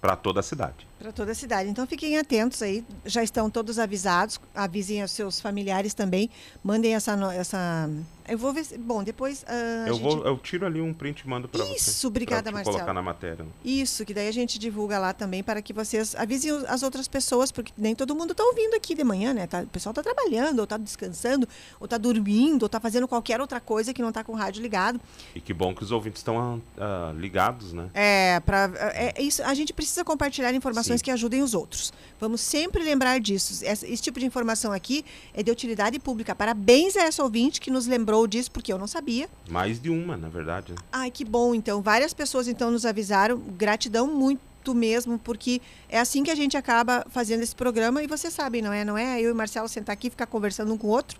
para 0.00 0.14
toda 0.14 0.38
a 0.38 0.42
cidade. 0.42 0.86
Para 0.98 1.12
toda 1.12 1.32
a 1.32 1.34
cidade. 1.34 1.68
Então 1.68 1.86
fiquem 1.86 2.16
atentos 2.16 2.62
aí, 2.62 2.82
já 3.04 3.22
estão 3.22 3.50
todos 3.50 3.78
avisados, 3.78 4.40
avisem 4.54 5.02
aos 5.02 5.10
seus 5.10 5.38
familiares 5.40 5.92
também, 5.92 6.30
mandem 6.64 6.94
essa. 6.94 7.12
essa... 7.34 7.90
Eu 8.28 8.36
vou 8.38 8.52
ver. 8.52 8.64
se- 8.64 8.76
Bom, 8.76 9.04
depois. 9.04 9.44
a 9.46 9.86
Eu, 9.88 9.94
gente- 9.94 10.02
vou, 10.02 10.24
eu 10.26 10.36
tiro 10.38 10.66
ali 10.66 10.80
um 10.80 10.92
print 10.92 11.20
e 11.20 11.28
mando 11.28 11.46
para 11.48 11.64
você. 11.64 11.74
Isso, 11.76 12.08
obrigada, 12.08 12.44
pra 12.44 12.50
te 12.50 12.54
Marcelo. 12.54 12.76
colocar 12.78 12.92
na 12.94 13.02
matéria. 13.02 13.46
Isso, 13.64 14.04
que 14.04 14.12
daí 14.12 14.26
a 14.26 14.32
gente 14.32 14.58
divulga 14.58 14.98
lá 14.98 15.12
também 15.12 15.44
para 15.44 15.62
que 15.62 15.72
vocês 15.72 16.14
avisem 16.16 16.50
os- 16.50 16.64
as 16.64 16.82
outras 16.82 17.06
pessoas, 17.06 17.52
porque 17.52 17.72
nem 17.78 17.94
todo 17.94 18.14
mundo 18.16 18.32
está 18.32 18.42
ouvindo 18.42 18.74
aqui 18.74 18.94
de 18.96 19.04
manhã, 19.04 19.32
né? 19.32 19.46
Tá- 19.46 19.60
o 19.62 19.66
pessoal 19.68 19.92
está 19.92 20.02
trabalhando, 20.02 20.58
ou 20.58 20.64
está 20.64 20.76
descansando, 20.76 21.46
ou 21.78 21.84
está 21.84 21.98
dormindo, 21.98 22.62
ou 22.62 22.66
está 22.66 22.80
fazendo 22.80 23.06
qualquer 23.06 23.40
outra 23.40 23.60
coisa 23.60 23.92
que 23.94 24.02
não 24.02 24.08
está 24.08 24.24
com 24.24 24.32
o 24.32 24.34
rádio 24.34 24.60
ligado. 24.62 25.00
E 25.34 25.40
que 25.40 25.52
bom 25.54 25.72
que 25.74 25.84
os 25.84 25.92
ouvintes 25.92 26.20
estão 26.20 26.60
ah, 26.78 27.12
ligados, 27.16 27.72
né? 27.74 27.90
É, 27.94 28.40
pra, 28.40 28.70
é, 28.94 29.12
é 29.16 29.22
isso, 29.22 29.40
a 29.44 29.54
gente 29.54 29.72
precisa 29.74 30.02
compartilhar 30.04 30.52
informações 30.54 30.85
Sim. 30.94 31.04
que 31.04 31.10
ajudem 31.10 31.42
os 31.42 31.54
outros. 31.54 31.92
Vamos 32.18 32.40
sempre 32.40 32.82
lembrar 32.82 33.20
disso. 33.20 33.64
Esse, 33.64 33.86
esse 33.86 34.02
tipo 34.02 34.18
de 34.18 34.26
informação 34.26 34.72
aqui 34.72 35.04
é 35.34 35.42
de 35.42 35.50
utilidade 35.50 35.98
pública. 35.98 36.34
Parabéns 36.34 36.96
a 36.96 37.02
essa 37.02 37.22
ouvinte 37.22 37.60
que 37.60 37.70
nos 37.70 37.86
lembrou 37.86 38.26
disso, 38.26 38.50
porque 38.50 38.72
eu 38.72 38.78
não 38.78 38.86
sabia. 38.86 39.28
Mais 39.50 39.80
de 39.80 39.90
uma, 39.90 40.16
na 40.16 40.28
verdade. 40.28 40.72
né? 40.72 40.78
Ai, 40.90 41.10
que 41.10 41.24
bom, 41.24 41.54
então. 41.54 41.82
Várias 41.82 42.14
pessoas, 42.14 42.48
então, 42.48 42.70
nos 42.70 42.86
avisaram. 42.86 43.38
Gratidão 43.38 44.06
muito 44.06 44.74
mesmo, 44.74 45.18
porque 45.18 45.60
é 45.88 46.00
assim 46.00 46.24
que 46.24 46.30
a 46.30 46.34
gente 46.34 46.56
acaba 46.56 47.04
fazendo 47.10 47.42
esse 47.42 47.54
programa. 47.54 48.02
E 48.02 48.06
vocês 48.06 48.32
sabem, 48.32 48.62
não 48.62 48.72
é? 48.72 48.84
Não 48.84 48.96
é 48.96 49.20
eu 49.20 49.30
e 49.30 49.34
Marcelo 49.34 49.68
sentar 49.68 49.92
aqui 49.92 50.08
e 50.08 50.10
ficar 50.10 50.26
conversando 50.26 50.72
um 50.72 50.78
com 50.78 50.86
o 50.86 50.90
outro. 50.90 51.18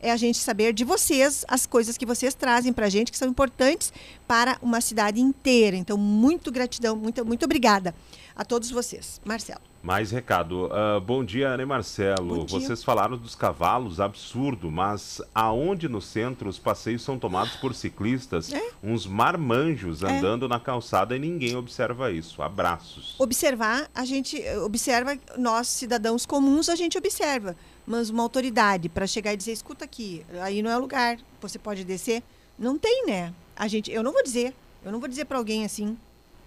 É 0.00 0.10
a 0.10 0.16
gente 0.16 0.38
saber 0.38 0.72
de 0.72 0.82
vocês 0.82 1.44
as 1.46 1.64
coisas 1.64 1.96
que 1.96 2.04
vocês 2.04 2.34
trazem 2.34 2.72
pra 2.72 2.88
gente, 2.88 3.12
que 3.12 3.16
são 3.16 3.28
importantes 3.28 3.92
para 4.26 4.58
uma 4.60 4.80
cidade 4.80 5.20
inteira. 5.20 5.76
Então, 5.76 5.96
muito 5.96 6.50
gratidão, 6.50 6.96
muito, 6.96 7.24
muito 7.24 7.44
obrigada 7.44 7.94
a 8.34 8.44
todos 8.44 8.70
vocês. 8.70 9.20
Marcelo. 9.24 9.60
Mais 9.82 10.10
recado. 10.12 10.68
Ah, 10.72 11.00
bom 11.00 11.24
dia, 11.24 11.48
Ana 11.48 11.62
e 11.64 11.66
Marcelo. 11.66 12.44
Dia. 12.46 12.58
Vocês 12.60 12.84
falaram 12.84 13.16
dos 13.16 13.34
cavalos, 13.34 13.98
absurdo, 13.98 14.70
mas 14.70 15.20
aonde 15.34 15.88
no 15.88 16.00
centro 16.00 16.48
os 16.48 16.58
passeios 16.58 17.02
são 17.02 17.18
tomados 17.18 17.56
por 17.56 17.74
ciclistas, 17.74 18.52
É. 18.52 18.62
uns 18.82 19.06
marmanjos 19.06 20.02
É. 20.02 20.06
andando 20.18 20.48
na 20.48 20.60
calçada 20.60 21.16
e 21.16 21.18
ninguém 21.18 21.56
observa 21.56 22.12
isso. 22.12 22.42
Abraços. 22.42 23.16
observar, 23.18 23.88
a 23.94 24.04
gente 24.04 24.40
eh, 24.40 24.58
observa, 24.60 25.18
nós 25.36 25.66
cidadãos 25.68 26.24
comuns, 26.24 26.68
a 26.68 26.76
gente 26.76 26.96
observa. 26.96 27.56
Mas 27.84 28.08
uma 28.10 28.22
autoridade 28.22 28.88
para 28.88 29.06
chegar 29.08 29.32
e 29.32 29.36
dizer, 29.36 29.50
escuta 29.52 29.84
aqui, 29.84 30.24
aí 30.40 30.62
não 30.62 30.70
é 30.70 30.76
o 30.76 30.80
lugar, 30.80 31.18
você 31.40 31.58
pode 31.58 31.82
descer, 31.84 32.22
não 32.56 32.78
tem, 32.78 33.04
né? 33.06 33.34
A 33.56 33.66
gente, 33.66 33.90
eu 33.90 34.02
não 34.04 34.12
vou 34.12 34.22
dizer, 34.22 34.54
eu 34.84 34.92
não 34.92 35.00
vou 35.00 35.08
dizer 35.08 35.24
para 35.24 35.36
alguém 35.38 35.64
assim, 35.64 35.96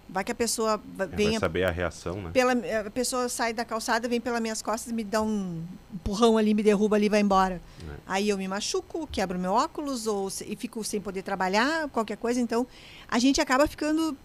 vai 0.08 0.22
que 0.24 0.32
a 0.32 0.34
pessoa 0.34 0.80
va- 0.96 1.04
É, 1.04 1.08
Vai 1.08 1.38
saber 1.38 1.64
a 1.64 1.70
reação, 1.70 2.20
né? 2.22 2.30
pela 2.32 2.52
a 2.86 2.90
pessoa 2.90 3.28
sai 3.28 3.52
da 3.52 3.64
calçada, 3.64 4.08
vem 4.08 4.20
pelas 4.20 4.40
minhas 4.40 4.62
costas, 4.62 4.92
me 4.92 5.02
dá 5.04 5.20
um 5.22 5.62
empurrão 5.94 6.38
ali, 6.38 6.54
me 6.54 6.62
derruba 6.62 6.96
ali, 6.96 7.06
e 7.06 7.08
vai 7.08 7.20
embora. 7.20 7.60
É. 7.88 7.94
Aí 8.06 8.28
eu 8.28 8.36
me 8.38 8.46
machuco, 8.46 9.06
quebro 9.06 9.38
meu 9.38 9.52
óculos 9.52 10.06
ou 10.06 10.28
e 10.46 10.54
fico 10.56 10.82
sem 10.84 11.00
poder 11.00 11.22
trabalhar, 11.22 11.88
qualquer 11.90 12.16
coisa. 12.16 12.40
Então, 12.40 12.66
a 13.08 13.18
gente 13.18 13.40
acaba 13.40 13.66
ficando. 13.66 14.16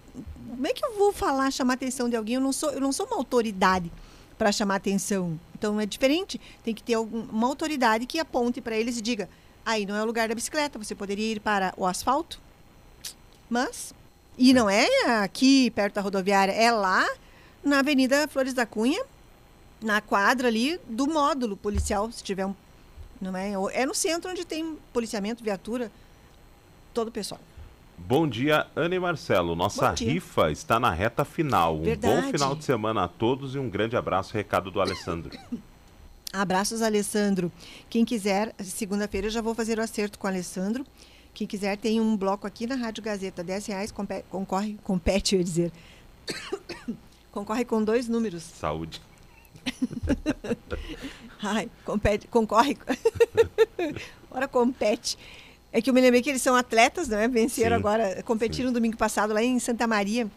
Como 0.50 0.68
é 0.68 0.74
que 0.74 0.84
eu 0.86 0.98
vou 0.98 1.12
falar, 1.14 1.50
chamar 1.52 1.74
a 1.74 1.76
atenção 1.76 2.10
de 2.10 2.16
alguém? 2.16 2.36
Eu 2.36 2.42
não 2.42 2.52
sou, 2.54 2.70
eu 2.72 2.82
não 2.82 2.92
sou 2.92 3.06
uma 3.08 3.16
autoridade 3.18 3.92
para 4.38 4.52
chamar 4.52 4.76
atenção. 4.76 5.40
Então 5.58 5.80
é 5.80 5.86
diferente. 5.86 6.40
Tem 6.64 6.74
que 6.74 6.84
ter 6.84 6.96
algum- 6.96 7.22
uma 7.32 7.48
autoridade 7.48 8.06
que 8.06 8.20
aponte 8.20 8.60
para 8.62 8.76
eles 8.76 8.98
e 8.98 9.02
diga: 9.02 9.30
aí 9.66 9.86
não 9.86 9.96
é 9.96 10.02
o 10.04 10.06
lugar 10.06 10.28
da 10.28 10.36
bicicleta, 10.36 10.78
você 10.78 10.94
poderia 10.94 11.32
ir 11.34 11.40
para 11.40 11.74
o 11.78 11.86
asfalto. 11.86 12.40
Mas 13.50 13.94
e 14.38 14.54
não 14.54 14.70
é 14.70 14.88
aqui 15.24 15.72
perto 15.72 15.96
da 15.96 16.02
rodoviária, 16.02 16.52
é 16.52 16.72
lá 16.72 17.08
na 17.64 17.80
Avenida 17.80 18.28
Flores 18.28 18.54
da 18.54 18.66
Cunha, 18.66 19.04
na 19.82 20.02
quadra 20.02 20.48
ali 20.48 20.80
do 20.88 21.08
módulo 21.08 21.58
policial, 21.58 22.12
se 22.12 22.24
tiver 22.24 22.46
um. 22.46 22.56
Não 23.20 23.36
é? 23.38 23.54
É 23.74 23.86
no 23.86 23.94
centro 23.94 24.32
onde 24.32 24.46
tem 24.46 24.78
policiamento, 24.92 25.44
viatura, 25.44 25.92
todo 26.94 27.10
o 27.10 27.12
pessoal. 27.12 27.40
Bom 27.98 28.28
dia, 28.28 28.66
Ana 28.76 28.96
e 28.96 29.00
Marcelo. 29.00 29.56
Nossa 29.56 29.92
rifa 29.92 30.52
está 30.52 30.80
na 30.80 30.90
reta 30.90 31.24
final. 31.24 31.78
Um 31.78 31.84
Verdade. 31.84 32.22
bom 32.22 32.32
final 32.32 32.56
de 32.56 32.64
semana 32.64 33.04
a 33.04 33.08
todos 33.08 33.54
e 33.54 33.60
um 33.60 33.70
grande 33.70 33.96
abraço. 33.96 34.34
Recado 34.34 34.72
do 34.72 34.82
Alessandro. 34.82 35.38
Abraços, 36.34 36.82
Alessandro. 36.82 37.52
Quem 37.90 38.06
quiser, 38.06 38.56
segunda-feira 38.60 39.28
eu 39.28 39.32
já 39.32 39.42
vou 39.42 39.54
fazer 39.54 39.78
o 39.78 39.82
acerto 39.82 40.18
com 40.18 40.28
o 40.28 40.30
Alessandro. 40.30 40.86
Quem 41.34 41.48
quiser, 41.48 41.78
tem 41.78 42.00
um 42.02 42.18
bloco 42.18 42.46
aqui 42.46 42.68
na 42.68 42.76
Rádio 42.76 43.04
Gazeta, 43.04 43.44
10 43.44 43.66
reais, 43.68 43.94
concorre, 44.30 44.78
compete, 44.84 45.36
eu 45.36 45.40
ia 45.40 45.44
dizer. 45.44 45.72
concorre 47.32 47.64
com 47.64 47.84
dois 47.84 48.08
números. 48.08 48.44
Saúde. 48.44 49.02
Ai, 51.42 51.70
compete, 51.86 52.28
concorre. 52.28 52.78
Ora, 54.30 54.48
compete. 54.48 55.18
É 55.72 55.82
que 55.82 55.90
eu 55.90 55.94
me 55.94 56.02
lembrei 56.02 56.22
que 56.22 56.30
eles 56.30 56.42
são 56.42 56.56
atletas, 56.56 57.08
não 57.08 57.18
é? 57.18 57.28
Venceram 57.28 57.78
Sim, 57.78 57.80
agora, 57.80 58.24
competiram 58.24 58.68
no 58.68 58.74
domingo 58.74 58.98
passado 58.98 59.34
lá 59.34 59.42
em 59.42 59.58
Santa 59.58 59.88
Maria. 59.88 60.30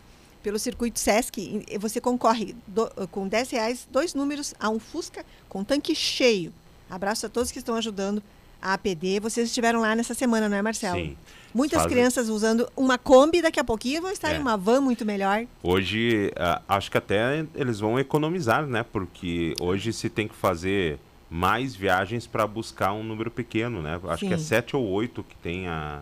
pelo 0.42 0.58
circuito 0.58 1.00
Sesc, 1.00 1.64
e 1.68 1.78
você 1.78 2.00
concorre 2.00 2.54
do, 2.66 2.86
com 3.10 3.26
10 3.26 3.50
reais, 3.50 3.88
dois 3.90 4.14
números 4.14 4.54
a 4.60 4.68
um 4.68 4.78
Fusca 4.78 5.24
com 5.48 5.64
tanque 5.64 5.94
cheio. 5.94 6.52
Abraço 6.88 7.26
a 7.26 7.28
todos 7.28 7.50
que 7.50 7.58
estão 7.58 7.74
ajudando 7.74 8.22
a 8.64 8.72
APD. 8.74 9.20
Vocês 9.20 9.48
estiveram 9.48 9.80
lá 9.80 9.94
nessa 9.94 10.14
semana, 10.14 10.48
não 10.48 10.56
é, 10.56 10.62
Marcelo? 10.62 10.96
Sim. 10.98 11.16
Muitas 11.54 11.82
Fazem- 11.82 11.96
crianças 11.96 12.28
usando 12.28 12.66
uma 12.76 12.96
Kombi, 12.98 13.42
daqui 13.42 13.60
a 13.60 13.64
pouquinho 13.64 14.00
vão 14.02 14.10
estar 14.10 14.32
É. 14.32 14.36
em 14.36 14.40
uma 14.40 14.56
van 14.56 14.80
muito 14.80 15.04
melhor. 15.04 15.44
Hoje, 15.62 16.32
acho 16.66 16.90
que 16.90 16.98
até 16.98 17.44
eles 17.54 17.78
vão 17.78 17.98
economizar, 18.00 18.66
né? 18.66 18.82
Porque 18.82 19.54
hoje 19.60 19.92
se 19.92 20.08
tem 20.08 20.26
que 20.26 20.34
fazer 20.34 20.98
mais 21.30 21.74
viagens 21.76 22.26
para 22.26 22.46
buscar 22.46 22.92
um 22.92 23.04
número 23.04 23.30
pequeno, 23.30 23.82
né? 23.82 24.00
Acho 24.08 24.26
que 24.26 24.32
é 24.34 24.38
Sim. 24.38 24.44
sete 24.44 24.74
ou 24.74 24.84
oito 24.88 25.22
que 25.22 25.36
tem 25.36 25.68
a, 25.68 26.00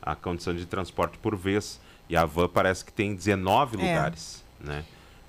a 0.00 0.14
condição 0.14 0.54
de 0.54 0.64
transporte 0.64 1.18
por 1.18 1.34
vez. 1.36 1.80
E 2.08 2.16
a 2.16 2.24
van 2.24 2.48
parece 2.48 2.84
que 2.84 2.92
tem 2.92 3.14
19 3.14 3.76
É. 3.76 3.80
lugares, 3.80 4.44
né? 4.62 4.84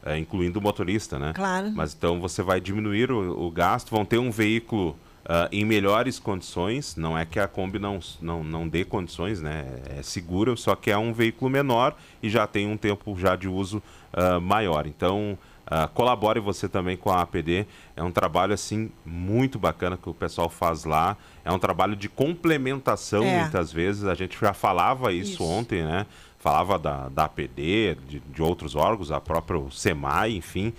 É, 0.05 0.17
incluindo 0.19 0.59
o 0.59 0.61
motorista, 0.61 1.17
né? 1.17 1.31
Claro. 1.33 1.71
Mas 1.73 1.93
então 1.93 2.19
você 2.21 2.43
vai 2.43 2.61
diminuir 2.61 3.11
o, 3.11 3.45
o 3.47 3.49
gasto, 3.49 3.89
vão 3.89 4.05
ter 4.05 4.19
um 4.19 4.29
veículo 4.29 4.95
ah, 5.27 5.49
em 5.51 5.65
melhores 5.65 6.19
condições. 6.19 6.95
Não 6.95 7.17
é 7.17 7.25
que 7.25 7.39
a 7.39 7.47
Kombi 7.47 7.79
não, 7.79 7.99
não, 8.21 8.43
não 8.43 8.67
dê 8.67 8.85
condições, 8.85 9.41
né? 9.41 9.65
É 9.97 10.03
segura, 10.03 10.55
só 10.55 10.75
que 10.75 10.91
é 10.91 10.97
um 10.97 11.11
veículo 11.11 11.49
menor 11.49 11.95
e 12.21 12.29
já 12.29 12.45
tem 12.45 12.67
um 12.67 12.77
tempo 12.77 13.17
já 13.17 13.35
de 13.35 13.47
uso 13.47 13.81
ah, 14.13 14.39
maior. 14.39 14.85
Então 14.85 15.37
ah, 15.65 15.87
colabore 15.87 16.39
você 16.39 16.69
também 16.69 16.95
com 16.95 17.09
a 17.09 17.21
APD. 17.21 17.65
É 17.95 18.03
um 18.03 18.11
trabalho 18.11 18.53
assim 18.53 18.91
muito 19.03 19.57
bacana 19.57 19.97
que 19.97 20.07
o 20.07 20.13
pessoal 20.13 20.47
faz 20.47 20.85
lá. 20.85 21.17
É 21.43 21.51
um 21.51 21.57
trabalho 21.57 21.95
de 21.95 22.07
complementação 22.07 23.23
É. 23.23 23.41
muitas 23.41 23.71
vezes. 23.73 24.05
A 24.05 24.13
gente 24.13 24.37
já 24.39 24.53
falava 24.53 25.11
isso, 25.11 25.33
Isso. 25.33 25.43
ontem, 25.43 25.83
né? 25.83 26.05
Falava 26.37 26.77
da, 26.77 27.09
da 27.09 27.25
APD, 27.25 27.97
de, 28.07 28.19
de 28.19 28.41
outros 28.43 28.75
órgãos, 28.75 29.11
a 29.11 29.19
própria 29.19 29.59
SEMAI, 29.71 30.35
enfim, 30.35 30.71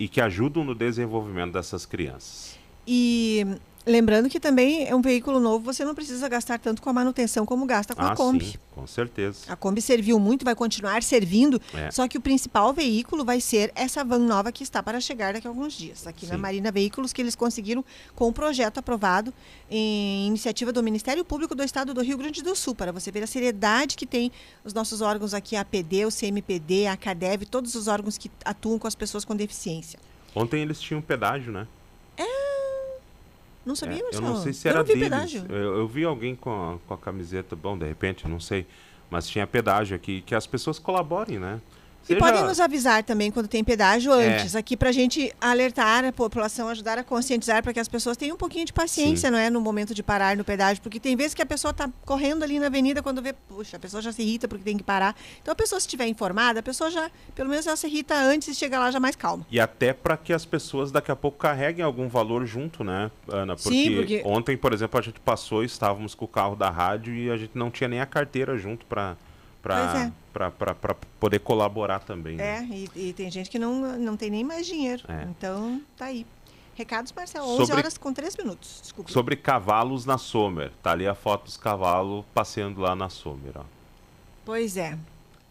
e 0.00 0.08
que 0.08 0.20
ajudam 0.20 0.64
no 0.64 0.74
desenvolvimento 0.74 1.52
dessas 1.52 1.86
crianças. 1.86 2.59
E 2.92 3.46
lembrando 3.86 4.28
que 4.28 4.40
também 4.40 4.84
é 4.88 4.94
um 4.96 5.00
veículo 5.00 5.38
novo, 5.38 5.64
você 5.64 5.84
não 5.84 5.94
precisa 5.94 6.28
gastar 6.28 6.58
tanto 6.58 6.82
com 6.82 6.90
a 6.90 6.92
manutenção 6.92 7.46
como 7.46 7.64
gasta 7.64 7.94
com 7.94 8.02
ah, 8.02 8.10
a 8.10 8.16
Kombi. 8.16 8.44
sim, 8.44 8.54
com 8.74 8.84
certeza. 8.84 9.44
A 9.46 9.54
Kombi 9.54 9.80
serviu 9.80 10.18
muito, 10.18 10.44
vai 10.44 10.56
continuar 10.56 11.00
servindo, 11.04 11.62
É. 11.72 11.88
só 11.92 12.08
que 12.08 12.18
o 12.18 12.20
principal 12.20 12.72
veículo 12.72 13.24
vai 13.24 13.40
ser 13.40 13.70
essa 13.76 14.02
van 14.02 14.18
nova 14.18 14.50
que 14.50 14.64
está 14.64 14.82
para 14.82 15.00
chegar 15.00 15.34
daqui 15.34 15.46
a 15.46 15.50
alguns 15.50 15.72
dias, 15.72 16.04
aqui 16.04 16.26
na 16.26 16.34
Sim. 16.34 16.40
Marina 16.40 16.72
Veículos, 16.72 17.12
que 17.12 17.22
eles 17.22 17.36
conseguiram 17.36 17.84
com 18.16 18.26
o 18.26 18.32
projeto 18.32 18.78
aprovado 18.78 19.32
em 19.70 20.26
iniciativa 20.26 20.72
do 20.72 20.82
Ministério 20.82 21.24
Público 21.24 21.54
do 21.54 21.62
Estado 21.62 21.94
do 21.94 22.02
Rio 22.02 22.18
Grande 22.18 22.42
do 22.42 22.56
Sul, 22.56 22.74
para 22.74 22.90
você 22.90 23.12
ver 23.12 23.22
a 23.22 23.26
seriedade 23.28 23.96
que 23.96 24.04
tem 24.04 24.32
os 24.64 24.74
nossos 24.74 25.00
órgãos 25.00 25.32
aqui, 25.32 25.54
a 25.54 25.60
APD, 25.60 26.06
o 26.06 26.10
CMPD, 26.10 26.88
a 26.88 26.96
CADEV, 26.96 27.46
todos 27.46 27.76
os 27.76 27.86
órgãos 27.86 28.18
que 28.18 28.28
atuam 28.44 28.80
com 28.80 28.88
as 28.88 28.96
pessoas 28.96 29.24
com 29.24 29.36
deficiência. 29.36 29.96
Ontem 30.34 30.60
eles 30.60 30.80
tinham 30.80 31.00
pedágio, 31.00 31.52
né? 31.52 31.68
Não 33.70 33.76
sabia, 33.76 33.96
É, 33.96 34.00
eu 34.00 34.04
Marcelo? 34.04 34.26
não 34.28 34.36
sei 34.36 34.52
se 34.52 34.66
Eu 34.68 34.72
era 34.72 34.84
deles. 34.84 35.34
Eu, 35.48 35.56
eu 35.78 35.88
vi 35.88 36.04
alguém 36.04 36.34
com 36.34 36.50
a, 36.50 36.78
com 36.88 36.94
a 36.94 36.98
camiseta, 36.98 37.54
bom, 37.54 37.78
de 37.78 37.86
repente, 37.86 38.26
não 38.26 38.40
sei. 38.40 38.66
Mas 39.08 39.28
tinha 39.28 39.46
pedágio 39.46 39.94
aqui, 39.96 40.20
que 40.22 40.34
as 40.34 40.46
pessoas 40.46 40.78
colaborem, 40.78 41.38
né? 41.38 41.60
E 42.04 42.14
Seja- 42.14 42.18
podem 42.20 42.42
nos 42.44 42.58
avisar 42.58 43.04
também 43.04 43.30
quando 43.30 43.46
tem 43.46 43.62
pedágio 43.62 44.12
É. 44.12 44.38
antes, 44.40 44.56
aqui 44.56 44.76
para 44.76 44.88
a 44.88 44.92
gente 44.92 45.32
alertar 45.40 46.04
a 46.04 46.10
população, 46.12 46.68
ajudar 46.68 46.98
a 46.98 47.04
conscientizar 47.04 47.62
para 47.62 47.72
que 47.72 47.78
as 47.78 47.86
pessoas 47.88 48.16
tenham 48.16 48.34
um 48.34 48.38
pouquinho 48.38 48.64
de 48.64 48.72
paciência, 48.72 49.28
Sim. 49.28 49.32
não 49.32 49.38
é, 49.38 49.48
no 49.50 49.60
momento 49.60 49.94
de 49.94 50.02
parar 50.02 50.36
no 50.36 50.42
pedágio, 50.42 50.82
porque 50.82 50.98
tem 50.98 51.14
vezes 51.14 51.34
que 51.34 51.42
a 51.42 51.46
pessoa 51.46 51.70
está 51.70 51.88
correndo 52.04 52.42
ali 52.42 52.58
na 52.58 52.66
avenida 52.66 53.02
quando 53.02 53.22
vê, 53.22 53.32
puxa, 53.32 53.76
a 53.76 53.80
pessoa 53.80 54.02
já 54.02 54.10
se 54.10 54.22
irrita 54.22 54.48
porque 54.48 54.64
tem 54.64 54.76
que 54.76 54.82
parar. 54.82 55.14
Então 55.40 55.52
a 55.52 55.54
pessoa 55.54 55.78
se 55.78 55.86
estiver 55.86 56.06
informada, 56.06 56.60
a 56.60 56.62
pessoa 56.62 56.90
já, 56.90 57.10
pelo 57.34 57.48
menos 57.50 57.66
ela 57.66 57.76
se 57.76 57.86
irrita 57.86 58.14
antes 58.16 58.48
e 58.48 58.54
chega 58.54 58.78
lá 58.78 58.90
já 58.90 58.98
mais 58.98 59.14
calma. 59.14 59.46
E 59.50 59.60
até 59.60 59.92
para 59.92 60.16
que 60.16 60.32
as 60.32 60.44
pessoas 60.44 60.90
daqui 60.90 61.12
a 61.12 61.16
pouco 61.16 61.38
carreguem 61.38 61.84
algum 61.84 62.08
valor 62.08 62.44
junto, 62.46 62.82
né, 62.82 63.10
Ana? 63.28 63.54
Porque, 63.54 63.68
Sim, 63.68 63.94
porque- 63.96 64.22
ontem, 64.24 64.56
por 64.56 64.72
exemplo, 64.72 64.98
a 64.98 65.02
gente 65.02 65.20
passou, 65.20 65.62
estávamos 65.62 66.14
com 66.14 66.24
o 66.24 66.28
carro 66.28 66.56
da 66.56 66.70
rádio 66.70 67.14
e 67.14 67.30
a 67.30 67.36
gente 67.36 67.52
não 67.54 67.70
tinha 67.70 67.86
nem 67.88 68.00
a 68.00 68.06
carteira 68.06 68.56
junto 68.56 68.84
para 68.86 69.16
Pois 69.62 69.94
é. 69.94 70.12
para 70.32 70.94
poder 71.18 71.38
colaborar 71.40 71.98
também. 72.00 72.36
né? 72.36 72.58
É, 72.70 72.74
e, 72.74 72.90
e 73.08 73.12
tem 73.12 73.30
gente 73.30 73.50
que 73.50 73.58
não, 73.58 73.98
não 73.98 74.16
tem 74.16 74.30
nem 74.30 74.42
mais 74.44 74.66
dinheiro. 74.66 75.02
É. 75.08 75.24
Então, 75.24 75.80
tá 75.96 76.06
aí. 76.06 76.26
Recados, 76.74 77.12
Marcelo, 77.12 77.46
11 77.46 77.56
Sobre- 77.66 77.74
horas 77.76 77.98
com 77.98 78.12
3 78.12 78.36
minutos. 78.36 78.78
Desculpa. 78.82 79.10
Sobre 79.12 79.36
cavalos 79.36 80.06
na 80.06 80.16
Sommer. 80.16 80.72
Tá 80.82 80.92
ali 80.92 81.06
a 81.06 81.14
foto 81.14 81.44
dos 81.44 81.56
cavalos 81.58 82.24
passeando 82.32 82.80
lá 82.80 82.96
na 82.96 83.10
Sommer, 83.10 83.52
ó. 83.56 83.64
Pois 84.46 84.76
é. 84.78 84.96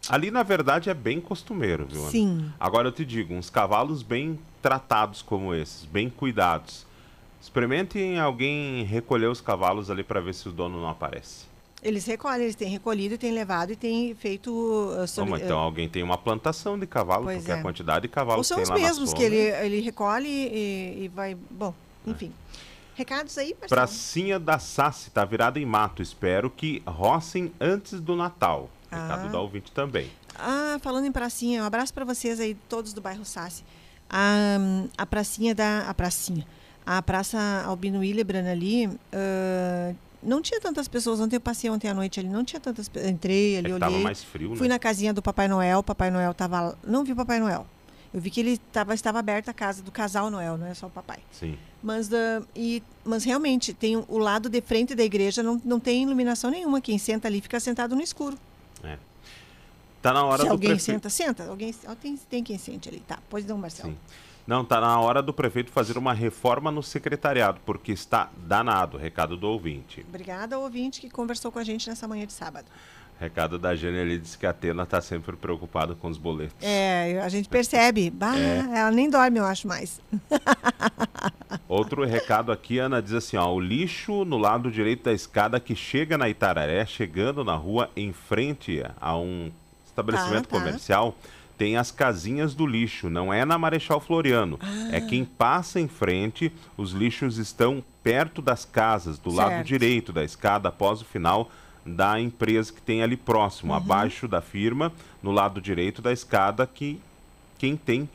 Ali, 0.07 0.31
na 0.31 0.41
verdade, 0.41 0.89
é 0.89 0.93
bem 0.93 1.21
costumeiro, 1.21 1.85
viu? 1.85 2.01
Ana? 2.01 2.09
Sim. 2.09 2.51
Agora 2.59 2.87
eu 2.87 2.91
te 2.91 3.05
digo, 3.05 3.33
uns 3.35 3.49
cavalos 3.49 4.01
bem 4.01 4.39
tratados 4.61 5.21
como 5.21 5.53
esses, 5.53 5.85
bem 5.85 6.09
cuidados. 6.09 6.87
Experimentem 7.39 8.19
alguém 8.19 8.83
recolher 8.83 9.27
os 9.27 9.39
cavalos 9.39 9.91
ali 9.91 10.03
para 10.03 10.19
ver 10.19 10.33
se 10.33 10.49
o 10.49 10.51
dono 10.51 10.81
não 10.81 10.89
aparece. 10.89 11.45
Eles 11.81 12.05
recolhem, 12.05 12.43
eles 12.43 12.55
têm 12.55 12.67
recolhido, 12.69 13.17
têm 13.17 13.31
levado 13.31 13.71
e 13.71 13.75
têm 13.75 14.13
feito. 14.13 14.51
uh, 14.51 15.07
soli- 15.07 15.29
Como, 15.31 15.41
então 15.41 15.57
alguém 15.57 15.87
tem 15.87 16.03
uma 16.03 16.17
plantação 16.17 16.77
de 16.77 16.85
cavalo, 16.85 17.23
Pois 17.23 17.37
porque 17.37 17.51
é. 17.51 17.55
a 17.55 17.61
quantidade 17.61 18.01
de 18.03 18.07
cavalos 18.09 18.47
são 18.47 18.57
que 18.57 18.63
os 18.63 18.69
tem 18.69 18.77
lá 18.81 18.83
mesmos 18.87 19.11
na 19.11 19.17
que 19.17 19.23
ele, 19.23 19.37
ele 19.37 19.79
recolhe 19.81 20.27
e, 20.27 21.03
e 21.05 21.07
vai. 21.07 21.35
Bom, 21.49 21.73
enfim. 22.05 22.33
Recados 22.95 23.37
aí, 23.37 23.55
Marcelo? 23.57 23.69
Pracinha 23.69 24.37
da 24.37 24.59
Sassi, 24.59 25.09
tá 25.09 25.23
virada 25.23 25.57
em 25.57 25.65
mato. 25.65 26.01
Espero 26.01 26.49
que 26.49 26.83
rocem 26.85 27.49
antes 27.61 28.01
do 28.01 28.13
Natal. 28.13 28.69
Recado 28.91 29.27
Ah. 29.27 29.31
da 29.31 29.39
ouvinte 29.39 29.71
também. 29.71 30.09
Ah, 30.35 30.77
falando 30.81 31.05
em 31.05 31.11
pracinha, 31.11 31.63
um 31.63 31.65
abraço 31.65 31.93
para 31.93 32.03
vocês 32.03 32.39
aí, 32.41 32.55
todos 32.67 32.91
do 32.91 32.99
bairro 32.99 33.23
Sassi. 33.23 33.63
A, 34.09 34.57
a 34.97 35.05
pracinha 35.05 35.55
da. 35.55 35.87
A 35.87 35.93
pracinha. 35.93 36.45
A 36.85 37.01
Praça 37.01 37.37
Albino 37.65 37.99
Willebrand 37.99 38.47
ali. 38.47 38.89
ah, 39.13 39.93
não 40.21 40.41
tinha 40.41 40.59
tantas 40.59 40.87
pessoas. 40.87 41.19
Ontem 41.19 41.35
eu 41.37 41.41
passei 41.41 41.69
ontem 41.69 41.87
à 41.89 41.93
noite 41.93 42.19
ali, 42.19 42.29
não 42.29 42.43
tinha 42.43 42.59
tantas 42.59 42.89
Entrei 43.07 43.57
ali, 43.57 43.67
É 43.71 43.73
olhei. 43.73 43.79
tava 43.79 43.97
mais 43.99 44.23
frio, 44.23 44.55
Fui 44.55 44.67
né? 44.67 44.75
na 44.75 44.79
casinha 44.79 45.13
do 45.13 45.21
Papai 45.21 45.47
Noel. 45.47 45.81
Papai 45.83 46.09
Noel 46.11 46.33
tava. 46.33 46.77
Não 46.83 47.03
vi 47.03 47.11
o 47.13 47.15
Papai 47.15 47.39
Noel. 47.39 47.65
Eu 48.13 48.19
vi 48.19 48.31
que 48.31 48.39
ele 48.39 48.57
tava, 48.71 48.93
estava 48.95 49.19
aberta 49.19 49.51
a 49.51 49.53
casa 49.53 49.83
do 49.83 49.91
casal 49.91 50.31
Noel, 50.31 50.57
não 50.57 50.65
é 50.65 50.73
só 50.73 50.87
o 50.87 50.89
papai. 50.89 51.19
Sim. 51.31 51.55
Mas, 51.81 52.11
ah, 52.11 52.41
e, 52.55 52.81
mas 53.05 53.23
realmente, 53.23 53.71
tem 53.71 53.97
o- 53.97 54.17
lado 54.17 54.49
de 54.49 54.59
frente 54.61 54.95
da 54.95 55.03
igreja 55.03 55.43
não, 55.43 55.61
não 55.63 55.79
tem 55.79 56.01
iluminação 56.01 56.49
nenhuma. 56.49 56.81
Quem 56.81 56.97
senta 56.97 57.27
ali 57.27 57.39
fica 57.39 57.59
sentado 57.59 57.95
no 57.95 58.01
escuro. 58.01 58.35
É. 58.83 58.97
Tá 60.01 60.11
na 60.11 60.23
hora 60.25 60.39
Se 60.41 60.47
do 60.47 60.51
alguém 60.53 60.69
prefe- 60.71 60.85
senta, 60.85 61.07
senta. 61.09 61.45
Alguém, 61.47 61.71
tem, 62.01 62.17
tem 62.17 62.43
quem 62.43 62.57
sente 62.57 62.89
ali. 62.89 62.99
Tá, 63.07 63.19
pois 63.29 63.45
não, 63.45 63.57
Marcelo. 63.59 63.91
Sim. 63.91 63.97
Não, 64.49 64.65
tá 64.65 64.81
na 64.81 64.99
hora 64.99 65.21
do 65.21 65.31
prefeito 65.31 65.69
fazer 65.71 65.95
uma 65.95 66.11
reforma 66.11 66.71
no 66.71 66.81
secretariado, 66.81 67.59
porque 67.67 67.91
está 67.91 68.31
danado. 68.35 68.97
Recado 68.97 69.37
do 69.37 69.47
ouvinte. 69.47 70.03
Obrigada 70.09 70.57
ouvinte 70.57 70.99
que 70.99 71.07
conversou 71.07 71.51
com 71.51 71.59
a 71.59 71.63
gente 71.63 71.87
nessa 71.87 72.07
manhã 72.07 72.25
de 72.25 72.33
sábado. 72.33 72.65
Recado 73.19 73.59
da 73.59 73.75
Jane, 73.75 73.97
ele 73.99 74.17
disse 74.17 74.35
que 74.39 74.47
a 74.47 74.49
Atena 74.49 74.81
está 74.81 75.01
sempre 75.01 75.35
preocupada 75.35 75.93
com 75.93 76.07
os 76.07 76.17
boletos. 76.17 76.55
É, 76.63 77.21
a 77.23 77.29
gente 77.29 77.47
percebe. 77.47 78.09
Bah, 78.15 78.35
É. 78.35 78.79
Ela 78.79 78.89
nem 78.89 79.07
dorme, 79.07 79.37
eu 79.37 79.45
acho 79.45 79.67
mais. 79.67 80.01
Outro 81.69 82.03
recado 82.03 82.51
aqui, 82.51 82.79
Ana 82.79 83.03
diz 83.03 83.13
assim, 83.13 83.37
ó, 83.37 83.53
o 83.53 83.59
lixo 83.59 84.25
no 84.25 84.39
lado 84.39 84.71
direito 84.71 85.03
da 85.03 85.13
escada 85.13 85.59
que 85.59 85.75
chega 85.75 86.17
na 86.17 86.27
Itararé, 86.27 86.83
chegando 86.87 87.43
na 87.43 87.53
rua 87.55 87.91
em 87.95 88.11
frente 88.11 88.83
a 88.99 89.15
um 89.15 89.51
estabelecimento 89.85 90.47
Tá, 90.47 90.57
tá. 90.57 90.59
comercial, 90.65 91.15
tem 91.59 91.75
as 91.77 91.91
casinhas 91.91 92.55
do 92.55 92.65
lixo, 92.65 93.09
não 93.09 93.31
é 93.33 93.43
na 93.45 93.57
Marechal 93.57 93.99
Floriano. 93.99 94.57
Ah. 94.61 94.89
É 94.93 95.01
quem 95.01 95.23
passa 95.25 95.79
em 95.79 95.87
frente, 95.89 96.51
os 96.77 96.91
lixos 96.91 97.37
estão 97.37 97.83
perto 98.01 98.41
das 98.41 98.63
casas, 98.65 99.19
do 99.19 99.29
lado 99.29 99.49
Certo. 99.49 99.67
direito 99.67 100.13
da 100.13 100.23
escada, 100.23 100.69
após 100.69 101.01
o 101.01 101.05
final 101.05 101.51
da 101.85 102.19
empresa 102.19 102.71
que 102.73 102.81
tem 102.81 103.03
ali 103.03 103.17
próximo, 103.17 103.71
Uhum. 103.73 103.77
abaixo 103.77 104.27
da 104.27 104.41
firma, 104.41 104.91
no 105.21 105.31
lado 105.31 105.59
direito 105.61 106.01
da 106.01 106.13
escada, 106.13 106.65
que 106.65 106.99
quem 107.57 107.75
tem, 107.75 108.09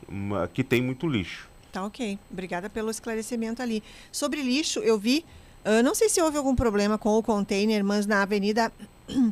que 0.53 0.63
tem 0.63 0.81
muito 0.81 1.07
lixo. 1.07 1.47
Tá 1.71 1.85
ok. 1.85 2.17
Obrigada 2.31 2.67
pelo 2.69 2.89
esclarecimento 2.89 3.61
ali. 3.61 3.83
Sobre 4.11 4.41
lixo, 4.41 4.79
eu 4.79 4.97
vi. 4.97 5.23
ah, 5.63 5.83
não 5.83 5.93
sei 5.93 6.09
se 6.09 6.19
houve 6.21 6.35
algum 6.37 6.55
problema 6.55 6.97
com 6.97 7.15
o 7.17 7.21
container, 7.23 7.83
mas 7.83 8.05
na 8.07 8.23
Avenida 8.23 8.71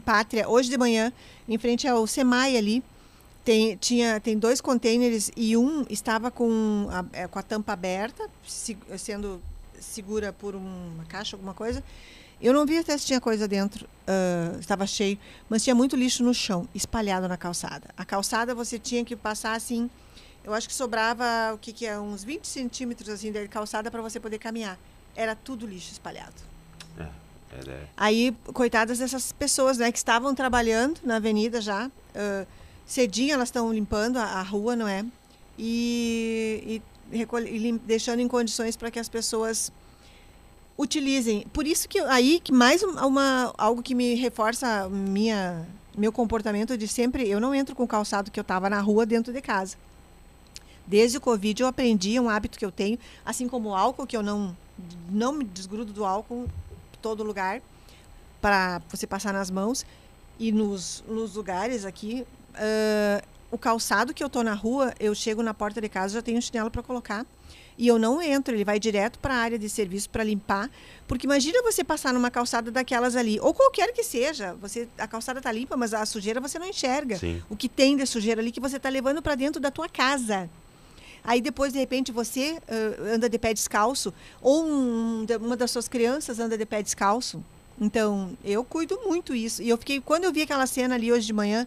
Pátria, 0.06 0.48
hoje 0.48 0.70
de 0.70 0.78
manhã, 0.78 1.12
em 1.50 1.58
frente 1.58 1.88
ao 1.88 2.06
Semai 2.06 2.56
ali, 2.58 2.84
tem, 3.44 3.76
tinha, 3.78 4.20
tem 4.20 4.38
dois 4.38 4.62
containers 4.62 5.30
e 5.36 5.56
um 5.58 5.86
estava 5.90 6.32
com 6.32 6.88
a, 6.90 7.06
é, 7.14 7.28
com 7.28 7.38
a 7.40 7.44
tampa 7.44 7.74
aberta, 7.74 8.30
se- 8.48 8.78
sendo 8.98 9.42
segura 9.80 10.32
por 10.32 10.56
uma 10.56 11.04
caixa, 11.06 11.36
alguma 11.36 11.54
coisa. 11.54 11.84
Eu 12.42 12.54
não 12.54 12.66
vi 12.66 12.78
até 12.78 12.98
se 12.98 13.06
tinha 13.06 13.22
coisa 13.22 13.48
dentro, 13.48 13.88
ah, 14.08 14.58
estava 14.60 14.86
cheio, 14.88 15.18
mas 15.50 15.64
tinha 15.64 15.76
muito 15.76 15.96
lixo 15.96 16.24
no 16.24 16.34
chão, 16.34 16.68
espalhado 16.74 17.28
na 17.28 17.38
calçada. 17.38 17.90
A 17.98 18.04
calçada 18.04 18.54
você 18.56 18.78
tinha 18.80 19.04
que 19.06 19.16
passar 19.16 19.54
assim, 19.56 19.90
eu 20.44 20.54
acho 20.54 20.68
que 20.68 20.74
sobrava 20.74 21.24
o 21.54 21.58
que, 21.58 21.72
que 21.72 21.86
é, 21.86 21.98
uns 22.00 22.24
20 22.24 22.46
centímetros 22.46 23.08
assim 23.10 23.32
de 23.32 23.48
calçada 23.48 23.90
para 23.90 24.02
você 24.02 24.20
poder 24.20 24.40
caminhar. 24.40 24.78
Era 25.16 25.36
tudo 25.36 25.66
lixo 25.66 25.92
espalhado. 25.92 26.34
É, 27.00 27.04
é, 27.70 27.84
Aí, 27.96 28.36
coitadas 28.54 28.98
dessas 29.00 29.32
pessoas 29.32 29.78
né, 29.78 29.92
que 29.92 29.98
estavam 29.98 30.34
trabalhando 30.36 31.00
na 31.04 31.18
avenida 31.18 31.62
já, 31.62 31.90
ah, 32.16 32.46
cedinho 32.86 33.34
elas 33.34 33.50
estão 33.50 33.74
limpando 33.74 34.18
a, 34.18 34.24
a 34.24 34.42
rua, 34.42 34.76
não 34.76 34.88
é? 34.88 35.06
E, 35.58 36.82
e, 37.12 37.22
e 37.22 37.58
lim, 37.58 37.78
deixando 37.86 38.20
em 38.20 38.28
condições 38.28 38.76
para 38.76 38.90
que 38.90 39.00
as 39.00 39.10
pessoas 39.10 39.72
utilizem. 40.78 41.46
Por 41.54 41.68
isso 41.68 41.88
que 41.88 42.00
aí 42.00 42.40
que 42.40 42.52
mais 42.52 42.82
uma 42.84 43.54
algo 43.58 43.84
que 43.84 43.94
me 43.94 44.16
reforça 44.16 44.90
minha 44.90 45.66
meu 45.96 46.12
comportamento 46.12 46.78
de 46.78 46.88
sempre, 46.88 47.30
eu 47.30 47.40
não 47.40 47.54
entro 47.54 47.76
com 47.76 47.84
o 47.84 47.88
calçado 47.88 48.32
que 48.32 48.40
eu 48.40 48.42
estava 48.42 48.70
na 48.70 48.82
rua 48.82 49.06
dentro 49.06 49.32
de 49.32 49.42
casa. 49.42 49.78
Desde 50.86 51.18
o 51.18 51.22
Covid 51.22 51.62
eu 51.62 51.68
aprendi 51.68 52.20
um 52.20 52.30
hábito 52.30 52.58
que 52.58 52.66
eu 52.66 52.72
tenho, 52.72 52.98
assim 53.24 53.48
como 53.48 53.70
o 53.70 53.76
álcool, 53.76 54.08
que 54.08 54.18
eu 54.18 54.24
não, 54.24 54.56
não 55.10 55.32
me 55.34 55.44
desgrudo 55.44 55.94
do 55.94 56.04
álcool 56.04 56.48
todo 57.02 57.24
lugar, 57.24 57.62
para 58.42 58.82
você 58.90 59.06
passar 59.06 59.34
nas 59.34 59.50
mãos. 59.50 59.86
E 60.40 60.52
nos, 60.52 61.04
nos 61.08 61.36
lugares 61.36 61.86
aqui, 61.86 62.26
uh, 62.56 63.28
o 63.52 63.58
calçado 63.58 64.14
que 64.14 64.24
eu 64.24 64.30
tô 64.30 64.42
na 64.44 64.54
rua, 64.54 64.94
eu 65.00 65.14
chego 65.14 65.44
na 65.44 65.54
porta 65.54 65.80
de 65.80 65.90
casa, 65.90 66.16
já 66.16 66.22
tenho 66.22 66.38
um 66.38 66.42
chinelo 66.42 66.72
para 66.72 66.82
colocar. 66.82 67.26
E 67.78 67.88
eu 67.88 67.98
não 67.98 68.22
entro, 68.22 68.54
ele 68.54 68.64
vai 68.64 68.80
direto 68.80 69.18
para 69.20 69.34
a 69.34 69.38
área 69.38 69.58
de 69.58 69.68
serviço 69.68 70.10
para 70.10 70.24
limpar. 70.24 70.70
Porque 71.08 71.26
imagina 71.26 71.62
você 71.64 71.84
passar 71.84 72.14
numa 72.14 72.30
calçada 72.30 72.72
daquelas 72.72 73.16
ali, 73.16 73.40
ou 73.40 73.54
qualquer 73.54 73.92
que 73.92 74.04
seja, 74.04 74.54
você 74.62 74.88
a 74.98 75.08
calçada 75.08 75.42
tá 75.42 75.52
limpa, 75.52 75.76
mas 75.76 75.94
a 75.94 76.06
sujeira 76.06 76.40
você 76.40 76.60
não 76.60 76.68
enxerga. 76.68 77.18
Sim. 77.18 77.42
O 77.50 77.56
que 77.56 77.68
tem 77.68 77.98
de 77.98 78.06
sujeira 78.06 78.42
ali 78.42 78.52
que 78.52 78.60
você 78.60 78.78
está 78.78 78.90
levando 78.90 79.22
para 79.22 79.36
dentro 79.36 79.60
da 79.60 79.72
tua 79.72 79.90
casa. 79.90 80.50
Aí 81.24 81.40
depois, 81.40 81.72
de 81.72 81.80
repente, 81.80 82.12
você 82.12 82.58
uh, 82.58 83.14
anda 83.14 83.30
de 83.30 83.40
pé 83.40 83.54
descalço, 83.54 84.14
ou 84.42 84.66
um, 84.66 85.26
uma 85.42 85.56
das 85.56 85.72
suas 85.72 85.88
crianças 85.88 86.40
anda 86.40 86.58
de 86.58 86.66
pé 86.66 86.84
descalço. 86.84 87.44
Então, 87.80 88.38
eu 88.44 88.64
cuido 88.64 89.00
muito 89.06 89.34
isso. 89.34 89.62
E 89.64 89.70
eu 89.70 89.78
fiquei, 89.78 90.02
quando 90.02 90.26
eu 90.26 90.34
vi 90.34 90.42
aquela 90.42 90.68
cena 90.68 90.96
ali 90.96 91.12
hoje 91.12 91.26
de 91.26 91.34
manhã, 91.34 91.66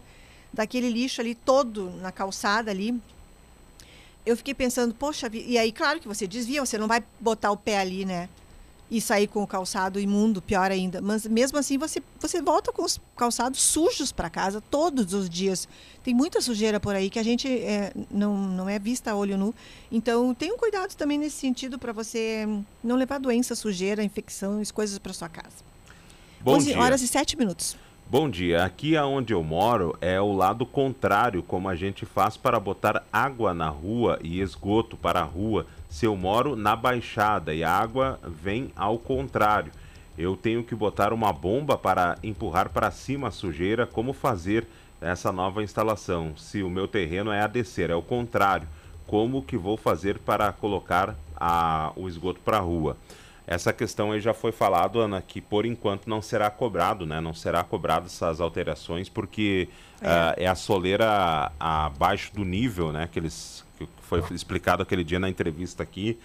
daquele 0.57 0.89
lixo 0.89 1.21
ali 1.21 1.33
todo 1.33 1.89
na 2.01 2.11
calçada 2.11 2.69
ali, 2.69 2.99
eu 4.25 4.35
fiquei 4.35 4.53
pensando, 4.53 4.93
poxa, 4.93 5.29
e 5.31 5.57
aí, 5.57 5.71
claro 5.71 6.01
que 6.01 6.07
você 6.07 6.27
desvia, 6.27 6.65
você 6.65 6.77
não 6.77 6.87
vai 6.87 7.01
botar 7.21 7.51
o 7.51 7.55
pé 7.55 7.77
ali, 7.77 8.03
né? 8.03 8.27
e 8.89 9.01
sair 9.01 9.27
com 9.27 9.43
o 9.43 9.47
calçado 9.47 9.99
imundo, 9.99 10.41
pior 10.41 10.71
ainda. 10.71 11.01
Mas 11.01 11.25
mesmo 11.25 11.57
assim 11.57 11.77
você, 11.77 12.01
você 12.19 12.41
volta 12.41 12.71
com 12.71 12.83
os 12.83 12.99
calçados 13.17 13.61
sujos 13.61 14.11
para 14.13 14.29
casa 14.29 14.61
todos 14.61 15.13
os 15.13 15.29
dias. 15.29 15.67
Tem 16.03 16.13
muita 16.13 16.39
sujeira 16.39 16.79
por 16.79 16.95
aí 16.95 17.09
que 17.09 17.19
a 17.19 17.23
gente 17.23 17.47
é, 17.49 17.91
não, 18.09 18.37
não 18.37 18.69
é 18.69 18.79
vista 18.79 19.11
a 19.11 19.15
olho 19.15 19.37
nu. 19.37 19.53
Então 19.91 20.33
tenha 20.33 20.53
um 20.53 20.57
cuidado 20.57 20.95
também 20.95 21.17
nesse 21.17 21.35
sentido 21.35 21.77
para 21.77 21.91
você 21.91 22.47
não 22.81 22.95
levar 22.95 23.19
doença, 23.19 23.55
sujeira, 23.55 24.03
infecção, 24.03 24.61
coisas 24.73 24.97
para 24.99 25.11
sua 25.11 25.27
casa. 25.27 25.67
Bom 26.39 26.55
11 26.55 26.65
dia. 26.65 26.79
horas 26.79 27.01
e 27.01 27.07
7 27.09 27.37
minutos. 27.37 27.75
Bom 28.09 28.29
dia. 28.29 28.63
Aqui 28.63 28.95
aonde 28.95 29.33
eu 29.33 29.43
moro 29.43 29.93
é 29.99 30.19
o 30.21 30.31
lado 30.31 30.65
contrário, 30.65 31.43
como 31.43 31.67
a 31.67 31.75
gente 31.75 32.05
faz 32.05 32.37
para 32.37 32.57
botar 32.57 33.03
água 33.11 33.53
na 33.53 33.67
rua 33.67 34.17
e 34.23 34.39
esgoto 34.39 34.95
para 34.95 35.19
a 35.19 35.25
rua. 35.25 35.67
Se 35.89 36.05
eu 36.05 36.15
moro 36.15 36.55
na 36.55 36.73
baixada 36.73 37.53
e 37.53 37.65
a 37.65 37.69
água 37.69 38.17
vem 38.23 38.71
ao 38.77 38.97
contrário, 38.97 39.73
eu 40.17 40.37
tenho 40.37 40.63
que 40.63 40.73
botar 40.73 41.11
uma 41.11 41.33
bomba 41.33 41.77
para 41.77 42.17
empurrar 42.23 42.69
para 42.69 42.89
cima 42.91 43.27
a 43.27 43.31
sujeira. 43.31 43.85
Como 43.85 44.13
fazer 44.13 44.65
essa 45.01 45.29
nova 45.33 45.61
instalação? 45.61 46.31
Se 46.37 46.63
o 46.63 46.69
meu 46.69 46.87
terreno 46.87 47.29
é 47.29 47.41
a 47.41 47.47
descer, 47.47 47.89
é 47.89 47.95
o 47.95 48.01
contrário. 48.01 48.69
Como 49.05 49.43
que 49.43 49.57
vou 49.57 49.75
fazer 49.75 50.17
para 50.19 50.53
colocar 50.53 51.13
a, 51.35 51.91
o 51.93 52.07
esgoto 52.07 52.39
para 52.39 52.55
a 52.55 52.61
rua? 52.61 52.95
Essa 53.47 53.71
questão 53.71 54.11
aí 54.11 54.19
já 54.19 54.33
foi 54.33 54.51
falado, 54.51 54.99
Ana, 54.99 55.21
que 55.21 55.39
por 55.39 55.65
enquanto 55.65 56.09
não 56.09 56.21
será 56.21 56.49
cobrado, 56.51 57.05
né? 57.05 57.21
Não 57.21 57.33
será 57.33 57.63
cobrado 57.63 58.07
essas 58.07 58.41
alterações, 58.41 59.07
porque 59.07 59.69
é, 60.01 60.05
uh, 60.05 60.43
é 60.43 60.47
a 60.47 60.55
soleira 60.55 61.49
abaixo 61.57 62.33
do 62.33 62.43
nível, 62.43 62.91
né? 62.91 63.07
Que, 63.09 63.19
eles, 63.19 63.65
que 63.77 63.87
foi 64.01 64.21
explicado 64.31 64.83
aquele 64.83 65.01
dia 65.01 65.17
na 65.17 65.29
entrevista 65.29 65.81
aqui, 65.81 66.19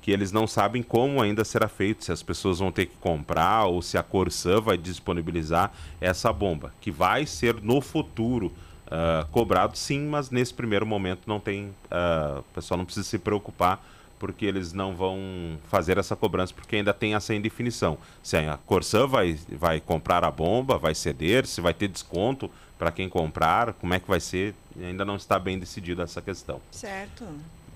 que 0.00 0.12
eles 0.12 0.30
não 0.30 0.46
sabem 0.46 0.80
como 0.80 1.20
ainda 1.20 1.44
será 1.44 1.66
feito, 1.66 2.04
se 2.04 2.12
as 2.12 2.22
pessoas 2.22 2.60
vão 2.60 2.70
ter 2.70 2.86
que 2.86 2.96
comprar 2.98 3.64
ou 3.64 3.82
se 3.82 3.98
a 3.98 4.02
Corsã 4.04 4.60
vai 4.60 4.78
disponibilizar 4.78 5.72
essa 6.00 6.32
bomba, 6.32 6.72
que 6.80 6.92
vai 6.92 7.26
ser 7.26 7.60
no 7.60 7.80
futuro 7.80 8.52
uh, 8.86 9.26
cobrado 9.32 9.76
sim, 9.76 10.06
mas 10.06 10.30
nesse 10.30 10.54
primeiro 10.54 10.86
momento 10.86 11.22
não 11.26 11.40
tem, 11.40 11.74
uh, 11.90 12.38
o 12.38 12.54
pessoal 12.54 12.78
não 12.78 12.84
precisa 12.84 13.04
se 13.04 13.18
preocupar 13.18 13.84
porque 14.18 14.44
eles 14.44 14.72
não 14.72 14.94
vão 14.94 15.58
fazer 15.68 15.98
essa 15.98 16.16
cobrança, 16.16 16.52
porque 16.54 16.76
ainda 16.76 16.92
tem 16.92 17.14
essa 17.14 17.34
indefinição. 17.34 17.98
Se 18.22 18.36
a 18.36 18.56
Corsã 18.56 19.06
vai, 19.06 19.38
vai 19.50 19.80
comprar 19.80 20.24
a 20.24 20.30
bomba, 20.30 20.78
vai 20.78 20.94
ceder, 20.94 21.46
se 21.46 21.60
vai 21.60 21.74
ter 21.74 21.88
desconto 21.88 22.50
para 22.78 22.92
quem 22.92 23.08
comprar, 23.08 23.72
como 23.74 23.94
é 23.94 24.00
que 24.00 24.08
vai 24.08 24.20
ser, 24.20 24.54
ainda 24.80 25.04
não 25.04 25.16
está 25.16 25.38
bem 25.38 25.58
decidida 25.58 26.02
essa 26.02 26.22
questão. 26.22 26.60
Certo. 26.70 27.24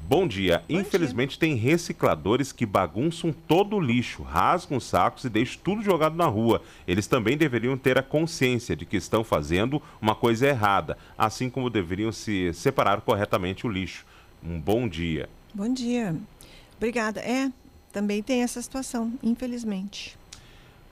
Bom 0.08 0.26
dia. 0.26 0.62
Bom 0.68 0.80
Infelizmente 0.80 1.30
dia. 1.30 1.40
tem 1.40 1.54
recicladores 1.54 2.52
que 2.52 2.66
bagunçam 2.66 3.32
todo 3.32 3.76
o 3.76 3.80
lixo, 3.80 4.22
rasgam 4.22 4.76
os 4.76 4.84
sacos 4.84 5.24
e 5.24 5.28
deixam 5.28 5.60
tudo 5.62 5.82
jogado 5.82 6.16
na 6.16 6.26
rua. 6.26 6.60
Eles 6.86 7.06
também 7.06 7.36
deveriam 7.36 7.76
ter 7.76 7.96
a 7.96 8.02
consciência 8.02 8.74
de 8.74 8.84
que 8.84 8.96
estão 8.96 9.22
fazendo 9.22 9.80
uma 10.00 10.14
coisa 10.14 10.46
errada, 10.46 10.98
assim 11.16 11.48
como 11.48 11.70
deveriam 11.70 12.12
se 12.12 12.52
separar 12.52 13.00
corretamente 13.00 13.66
o 13.66 13.70
lixo. 13.70 14.04
Um 14.44 14.60
bom 14.60 14.88
dia. 14.88 15.28
Bom 15.54 15.72
dia. 15.72 16.16
Obrigada. 16.76 17.20
É, 17.20 17.52
também 17.92 18.22
tem 18.22 18.42
essa 18.42 18.60
situação, 18.62 19.12
infelizmente. 19.22 20.18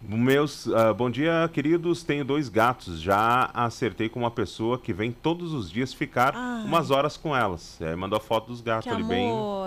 Meus, 0.03 0.65
uh, 0.67 0.95
bom 0.97 1.11
dia, 1.11 1.49
queridos. 1.53 2.03
Tenho 2.03 2.25
dois 2.25 2.49
gatos. 2.49 3.01
Já 3.01 3.51
acertei 3.53 4.09
com 4.09 4.21
uma 4.21 4.31
pessoa 4.31 4.79
que 4.79 4.93
vem 4.93 5.13
todos 5.13 5.53
os 5.53 5.71
dias 5.71 5.93
ficar 5.93 6.35
Ai. 6.35 6.65
umas 6.65 6.91
horas 6.91 7.17
com 7.19 7.37
elas. 7.37 7.79
É, 7.81 7.95
mandou 7.95 8.17
a 8.17 8.21
foto 8.21 8.47
dos 8.47 8.63
gatos 8.63 8.85
que 8.85 8.91
ali 8.91 9.03
amor. 9.03 9.15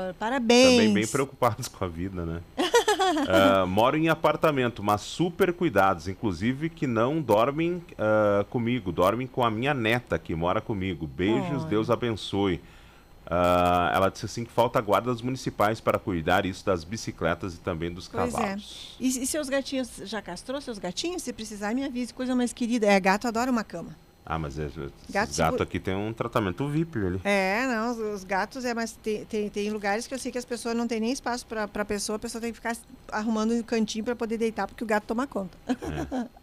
bem. 0.05 0.13
Parabéns. 0.17 0.71
Também 0.71 0.93
bem 0.93 1.07
preocupados 1.07 1.67
com 1.67 1.85
a 1.85 1.87
vida, 1.87 2.25
né? 2.25 2.41
uh, 2.57 3.65
moro 3.69 3.95
em 3.95 4.09
apartamento, 4.09 4.81
mas 4.81 5.01
super 5.01 5.53
cuidados. 5.53 6.07
Inclusive 6.07 6.67
que 6.69 6.87
não 6.87 7.21
dormem 7.21 7.75
uh, 7.75 8.43
comigo, 8.45 8.91
dormem 8.91 9.27
com 9.27 9.43
a 9.43 9.51
minha 9.51 9.73
neta 9.73 10.17
que 10.17 10.33
mora 10.33 10.61
comigo. 10.61 11.05
Beijos, 11.05 11.63
Deus 11.65 11.91
abençoe. 11.91 12.59
Uh, 13.25 13.95
ela 13.95 14.09
disse 14.09 14.25
assim 14.25 14.43
que 14.43 14.51
falta 14.51 14.81
guardas 14.81 15.21
municipais 15.21 15.79
para 15.79 15.97
cuidar 15.97 16.45
isso 16.45 16.65
das 16.65 16.83
bicicletas 16.83 17.55
e 17.55 17.59
também 17.59 17.91
dos 17.91 18.07
pois 18.07 18.33
cavalos. 18.33 18.97
É. 18.99 19.03
E, 19.03 19.07
e, 19.07 19.27
seus 19.27 19.49
gatinhos, 19.49 19.89
já 20.03 20.21
castrou 20.21 20.59
seus 20.59 20.77
gatinhos? 20.77 21.23
Se 21.23 21.31
precisar, 21.31 21.73
me 21.73 21.85
avise, 21.85 22.13
coisa 22.13 22.35
mais 22.35 22.51
querida. 22.51 22.85
É, 22.85 22.99
gato 22.99 23.27
adora 23.27 23.49
uma 23.49 23.63
cama. 23.63 23.95
Ah, 24.25 24.39
mas 24.39 24.57
é, 24.57 24.69
gato, 25.09 25.35
gato 25.35 25.63
aqui 25.63 25.79
tem 25.79 25.93
um 25.93 26.13
tratamento 26.13 26.67
VIP 26.69 26.97
ali. 26.97 27.21
É, 27.25 27.65
não, 27.67 27.91
os, 27.91 27.97
os 27.97 28.23
gatos 28.23 28.63
é, 28.63 28.73
mas 28.73 28.93
tem, 28.93 29.25
tem, 29.25 29.49
tem, 29.49 29.69
lugares 29.69 30.07
que 30.07 30.13
eu 30.13 30.19
sei 30.19 30.31
que 30.31 30.37
as 30.37 30.45
pessoas 30.45 30.75
não 30.75 30.87
tem 30.87 30.99
nem 31.01 31.11
espaço 31.11 31.45
para 31.45 31.65
a 31.65 31.85
pessoa, 31.85 32.15
a 32.15 32.19
pessoa 32.19 32.41
tem 32.41 32.51
que 32.51 32.55
ficar 32.55 32.75
arrumando 33.11 33.51
um 33.51 33.61
cantinho 33.61 34.05
para 34.05 34.15
poder 34.15 34.37
deitar, 34.37 34.65
porque 34.65 34.83
o 34.83 34.87
gato 34.87 35.03
toma 35.03 35.27
conta. 35.27 35.57
É. 35.67 36.27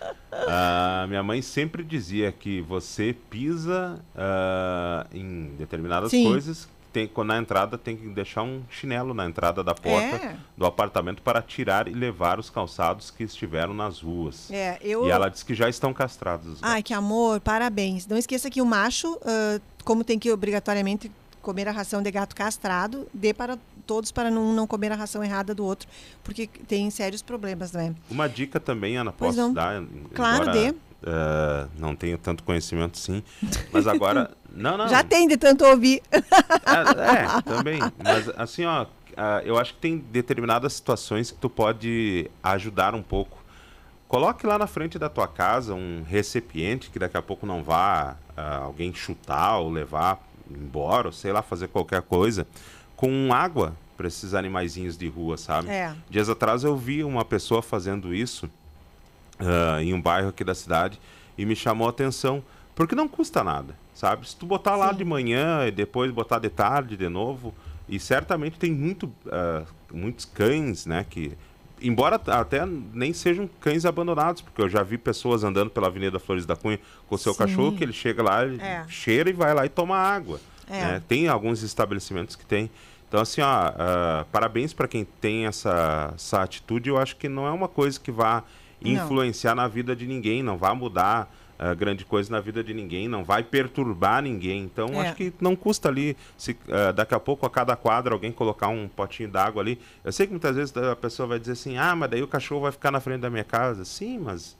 Uh, 0.00 1.06
minha 1.08 1.22
mãe 1.22 1.42
sempre 1.42 1.82
dizia 1.82 2.32
que 2.32 2.60
você 2.62 3.14
pisa 3.28 4.00
uh, 4.14 5.16
em 5.16 5.54
determinadas 5.56 6.10
Sim. 6.10 6.24
coisas. 6.24 6.68
Tem, 6.92 7.08
na 7.24 7.38
entrada 7.38 7.78
tem 7.78 7.96
que 7.96 8.08
deixar 8.08 8.42
um 8.42 8.62
chinelo 8.68 9.14
na 9.14 9.24
entrada 9.24 9.62
da 9.62 9.72
porta 9.72 10.16
é. 10.16 10.36
do 10.56 10.66
apartamento 10.66 11.22
para 11.22 11.40
tirar 11.40 11.86
e 11.86 11.92
levar 11.92 12.40
os 12.40 12.50
calçados 12.50 13.12
que 13.12 13.22
estiveram 13.22 13.72
nas 13.72 14.00
ruas. 14.00 14.50
É, 14.50 14.76
eu... 14.82 15.06
E 15.06 15.10
ela 15.10 15.28
disse 15.28 15.44
que 15.44 15.54
já 15.54 15.68
estão 15.68 15.94
castrados. 15.94 16.58
Ai, 16.60 16.82
que 16.82 16.92
amor, 16.92 17.40
parabéns. 17.40 18.08
Não 18.08 18.16
esqueça 18.16 18.50
que 18.50 18.60
o 18.60 18.66
macho, 18.66 19.12
uh, 19.14 19.60
como 19.84 20.02
tem 20.02 20.18
que 20.18 20.32
obrigatoriamente 20.32 21.12
comer 21.40 21.68
a 21.68 21.72
ração 21.72 22.02
de 22.02 22.10
gato 22.10 22.34
castrado, 22.34 23.06
dê 23.14 23.32
para 23.32 23.56
todos 23.90 24.12
para 24.12 24.30
não, 24.30 24.54
não 24.54 24.68
comer 24.68 24.92
a 24.92 24.94
ração 24.94 25.24
errada 25.24 25.52
do 25.52 25.64
outro, 25.64 25.88
porque 26.22 26.46
tem 26.46 26.88
sérios 26.90 27.22
problemas, 27.22 27.72
não 27.72 27.80
é? 27.80 27.92
Uma 28.08 28.28
dica 28.28 28.60
também, 28.60 28.96
Ana, 28.96 29.10
posso 29.10 29.36
não. 29.36 29.52
dar? 29.52 29.82
Claro, 30.14 30.44
embora, 30.44 30.52
dê. 30.52 30.70
Uh, 30.70 31.68
não 31.76 31.96
tenho 31.96 32.16
tanto 32.16 32.44
conhecimento 32.44 32.96
sim, 32.96 33.20
mas 33.72 33.88
agora... 33.88 34.30
não, 34.54 34.78
não. 34.78 34.86
Já 34.86 35.02
tem 35.02 35.26
de 35.26 35.36
tanto 35.36 35.64
ouvir. 35.64 36.02
é, 36.12 36.18
é 36.18 37.42
também. 37.42 37.80
Mas 37.98 38.28
assim, 38.36 38.64
ó, 38.64 38.86
eu 39.44 39.58
acho 39.58 39.74
que 39.74 39.80
tem 39.80 39.98
determinadas 39.98 40.74
situações 40.74 41.32
que 41.32 41.38
tu 41.38 41.50
pode 41.50 42.30
ajudar 42.44 42.94
um 42.94 43.02
pouco. 43.02 43.38
Coloque 44.06 44.46
lá 44.46 44.56
na 44.56 44.68
frente 44.68 45.00
da 45.00 45.08
tua 45.08 45.26
casa 45.26 45.74
um 45.74 46.04
recipiente 46.06 46.90
que 46.90 46.98
daqui 47.00 47.16
a 47.16 47.22
pouco 47.22 47.44
não 47.44 47.64
vá 47.64 48.16
uh, 48.36 48.66
alguém 48.66 48.94
chutar 48.94 49.58
ou 49.58 49.68
levar 49.68 50.24
embora, 50.48 51.08
ou 51.08 51.12
sei 51.12 51.32
lá, 51.32 51.42
fazer 51.42 51.66
qualquer 51.68 52.02
coisa 52.02 52.46
com 53.00 53.32
água 53.32 53.74
para 53.96 54.06
esses 54.06 54.34
animaizinhos 54.34 54.94
de 54.94 55.08
rua, 55.08 55.38
sabe? 55.38 55.70
É. 55.70 55.94
Dias 56.10 56.28
atrás 56.28 56.64
eu 56.64 56.76
vi 56.76 57.02
uma 57.02 57.24
pessoa 57.24 57.62
fazendo 57.62 58.14
isso 58.14 58.44
uh, 59.40 59.80
em 59.80 59.94
um 59.94 60.02
bairro 60.02 60.28
aqui 60.28 60.44
da 60.44 60.54
cidade 60.54 61.00
e 61.38 61.46
me 61.46 61.56
chamou 61.56 61.86
a 61.86 61.90
atenção, 61.90 62.44
porque 62.74 62.94
não 62.94 63.08
custa 63.08 63.42
nada, 63.42 63.74
sabe? 63.94 64.28
Se 64.28 64.36
tu 64.36 64.44
botar 64.44 64.76
lá 64.76 64.90
Sim. 64.90 64.98
de 64.98 65.04
manhã 65.06 65.66
e 65.66 65.70
depois 65.70 66.10
botar 66.10 66.40
de 66.40 66.50
tarde 66.50 66.94
de 66.94 67.08
novo, 67.08 67.54
e 67.88 67.98
certamente 67.98 68.58
tem 68.58 68.70
muito, 68.70 69.06
uh, 69.06 69.66
muitos 69.90 70.26
cães, 70.26 70.84
né, 70.84 71.06
que 71.08 71.32
embora 71.80 72.20
até 72.26 72.66
nem 72.66 73.14
sejam 73.14 73.48
cães 73.62 73.86
abandonados, 73.86 74.42
porque 74.42 74.60
eu 74.60 74.68
já 74.68 74.82
vi 74.82 74.98
pessoas 74.98 75.42
andando 75.42 75.70
pela 75.70 75.86
Avenida 75.86 76.18
Flores 76.18 76.44
da 76.44 76.54
Cunha 76.54 76.78
com 77.08 77.14
o 77.14 77.18
seu 77.18 77.32
Sim. 77.32 77.38
cachorro, 77.38 77.72
que 77.74 77.82
ele 77.82 77.94
chega 77.94 78.22
lá, 78.22 78.44
ele 78.44 78.60
É. 78.60 78.84
cheira 78.88 79.30
e 79.30 79.32
vai 79.32 79.54
lá 79.54 79.64
e 79.64 79.70
toma 79.70 79.96
água. 79.96 80.38
É. 80.70 80.80
né? 80.84 81.02
Tem 81.08 81.26
alguns 81.26 81.62
estabelecimentos 81.62 82.36
que 82.36 82.46
tem. 82.46 82.70
Então, 83.10 83.20
assim, 83.20 83.40
ó, 83.40 83.46
ah, 83.48 84.24
parabéns 84.30 84.72
para 84.72 84.86
quem 84.86 85.04
tem 85.04 85.44
essa, 85.46 86.12
essa 86.14 86.42
atitude. 86.42 86.88
Eu 86.88 86.96
acho 86.96 87.16
que 87.16 87.28
não 87.28 87.44
é 87.44 87.50
uma 87.50 87.66
coisa 87.66 87.98
que 87.98 88.12
vá 88.12 88.44
Não. 88.80 88.92
influenciar 88.92 89.52
na 89.56 89.66
vida 89.66 89.96
de 89.96 90.06
ninguém, 90.06 90.44
não 90.44 90.56
vai 90.56 90.72
mudar 90.76 91.28
ah, 91.58 91.74
grande 91.74 92.04
coisa 92.04 92.30
na 92.30 92.38
vida 92.38 92.62
de 92.62 92.72
ninguém, 92.72 93.08
não 93.08 93.24
vai 93.24 93.42
perturbar 93.42 94.22
ninguém. 94.22 94.62
Então, 94.62 94.86
É. 94.94 95.08
acho 95.08 95.16
que 95.16 95.32
não 95.40 95.56
custa 95.56 95.88
ali, 95.88 96.16
se 96.38 96.56
ah, 96.70 96.92
daqui 96.92 97.12
a 97.12 97.18
pouco 97.18 97.44
a 97.44 97.50
cada 97.50 97.74
quadra 97.74 98.14
alguém 98.14 98.30
colocar 98.30 98.68
um 98.68 98.86
potinho 98.88 99.28
d'água 99.28 99.60
ali. 99.60 99.76
Eu 100.04 100.12
sei 100.12 100.26
que 100.28 100.32
muitas 100.32 100.54
vezes 100.54 100.76
a 100.76 100.94
pessoa 100.94 101.26
vai 101.26 101.40
dizer 101.40 101.52
assim, 101.54 101.76
ah, 101.76 101.96
mas 101.96 102.10
daí 102.10 102.22
o 102.22 102.28
cachorro 102.28 102.60
vai 102.60 102.70
ficar 102.72 102.92
na 102.92 103.00
frente 103.00 103.22
da 103.22 103.28
minha 103.28 103.42
casa. 103.44 103.84
Sim, 103.84 104.20
mas 104.20 104.56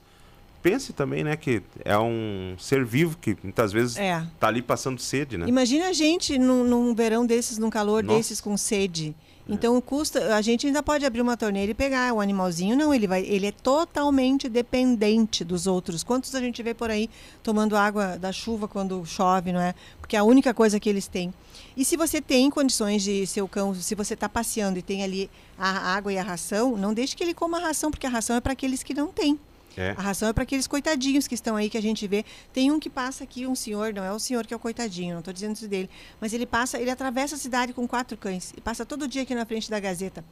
pense 0.61 0.93
também, 0.93 1.23
né, 1.23 1.35
que 1.35 1.61
é 1.83 1.97
um 1.97 2.55
ser 2.57 2.85
vivo 2.85 3.17
que 3.19 3.35
muitas 3.43 3.71
vezes 3.71 3.97
É. 3.97 4.25
tá 4.39 4.47
ali 4.47 4.61
passando 4.61 4.99
sede, 5.01 5.37
né? 5.37 5.45
Imagina 5.47 5.87
a 5.87 5.93
gente 5.93 6.37
num, 6.37 6.63
num 6.63 6.93
verão 6.93 7.25
desses, 7.25 7.57
num 7.57 7.69
calor 7.69 8.03
Nossa. 8.03 8.17
desses 8.17 8.39
com 8.41 8.55
sede. 8.57 9.15
Então 9.49 9.81
custa, 9.81 10.35
a 10.35 10.41
gente 10.41 10.67
ainda 10.67 10.81
pode 10.81 11.05
abrir 11.05 11.19
uma 11.19 11.35
torneira 11.35 11.71
e 11.71 11.73
pegar 11.73 12.13
o 12.13 12.21
animalzinho, 12.21 12.77
não, 12.77 12.93
ele 12.93 13.05
vai, 13.05 13.21
ele 13.25 13.47
é 13.47 13.51
totalmente 13.51 14.47
dependente 14.47 15.43
dos 15.43 15.67
outros. 15.67 16.03
Quantos 16.03 16.33
a 16.35 16.39
gente 16.39 16.61
vê 16.63 16.73
por 16.73 16.89
aí 16.89 17.09
tomando 17.43 17.75
água 17.75 18.17
da 18.17 18.31
chuva 18.31 18.67
quando 18.67 19.03
chove, 19.05 19.51
não 19.51 19.59
é? 19.59 19.73
Porque 19.99 20.15
é 20.15 20.19
a 20.19 20.23
única 20.23 20.53
coisa 20.53 20.79
que 20.79 20.87
eles 20.87 21.07
têm. 21.07 21.33
E 21.75 21.83
se 21.83 21.97
você 21.97 22.21
tem 22.21 22.49
condições 22.49 23.03
de 23.03 23.25
seu 23.27 23.47
cão, 23.47 23.73
se 23.75 23.95
você 23.95 24.13
está 24.13 24.29
passeando 24.29 24.77
e 24.79 24.81
tem 24.81 25.03
ali 25.03 25.29
a 25.57 25.95
água 25.95 26.13
e 26.13 26.17
a 26.17 26.23
ração, 26.23 26.77
não 26.77 26.93
deixe 26.93 27.15
que 27.15 27.23
ele 27.23 27.33
coma 27.33 27.57
a 27.57 27.61
ração, 27.61 27.91
porque 27.91 28.05
a 28.07 28.09
ração 28.09 28.35
é 28.35 28.41
para 28.41 28.53
aqueles 28.53 28.83
que 28.83 28.93
não 28.93 29.07
têm. 29.07 29.37
É. 29.77 29.91
A 29.91 30.01
ração 30.01 30.27
é 30.27 30.33
para 30.33 30.43
aqueles 30.43 30.67
coitadinhos 30.67 31.27
que 31.27 31.35
estão 31.35 31.55
aí 31.55 31.69
que 31.69 31.77
a 31.77 31.81
gente 31.81 32.05
vê. 32.07 32.25
Tem 32.51 32.69
um 32.71 32.79
que 32.79 32.89
passa 32.89 33.23
aqui, 33.23 33.47
um 33.47 33.55
senhor, 33.55 33.93
não 33.93 34.03
é 34.03 34.11
o 34.11 34.19
senhor 34.19 34.45
que 34.45 34.53
é 34.53 34.57
o 34.57 34.59
coitadinho, 34.59 35.13
não 35.13 35.19
estou 35.19 35.33
dizendo 35.33 35.55
isso 35.55 35.67
dele, 35.67 35.89
mas 36.19 36.33
ele 36.33 36.45
passa, 36.45 36.79
ele 36.79 36.89
atravessa 36.89 37.35
a 37.35 37.37
cidade 37.37 37.71
com 37.71 37.87
quatro 37.87 38.17
cães 38.17 38.53
e 38.57 38.59
passa 38.59 38.85
todo 38.85 39.07
dia 39.07 39.21
aqui 39.21 39.33
na 39.33 39.45
frente 39.45 39.69
da 39.69 39.79
Gazeta. 39.79 40.25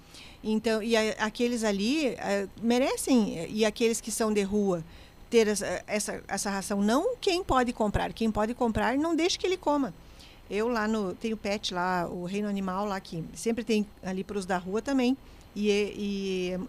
Então, 0.43 0.83
e 0.83 0.95
a- 0.97 1.15
aqueles 1.19 1.63
ali 1.63 2.07
eh, 2.07 2.47
merecem 2.61 3.47
e 3.49 3.63
aqueles 3.65 4.01
que 4.01 4.11
são 4.11 4.33
de 4.33 4.41
rua 4.43 4.83
ter 5.29 5.47
essa, 5.47 5.83
essa, 5.87 6.23
essa 6.27 6.49
ração. 6.49 6.81
Não 6.81 7.15
quem 7.15 7.43
pode 7.43 7.71
comprar, 7.71 8.11
quem 8.13 8.29
pode 8.31 8.53
comprar, 8.53 8.97
não 8.97 9.15
deixe 9.15 9.37
que 9.37 9.45
ele 9.47 9.57
coma. 9.57 9.93
Eu 10.49 10.67
lá 10.67 10.87
no 10.87 11.13
tenho 11.13 11.37
pet 11.37 11.73
lá, 11.73 12.07
o 12.09 12.25
reino 12.25 12.49
animal 12.49 12.85
lá 12.85 12.99
que 12.99 13.23
sempre 13.35 13.63
tem 13.63 13.85
ali 14.03 14.23
para 14.23 14.37
os 14.37 14.45
da 14.45 14.57
rua 14.57 14.81
também. 14.81 15.15
E, 15.55 15.69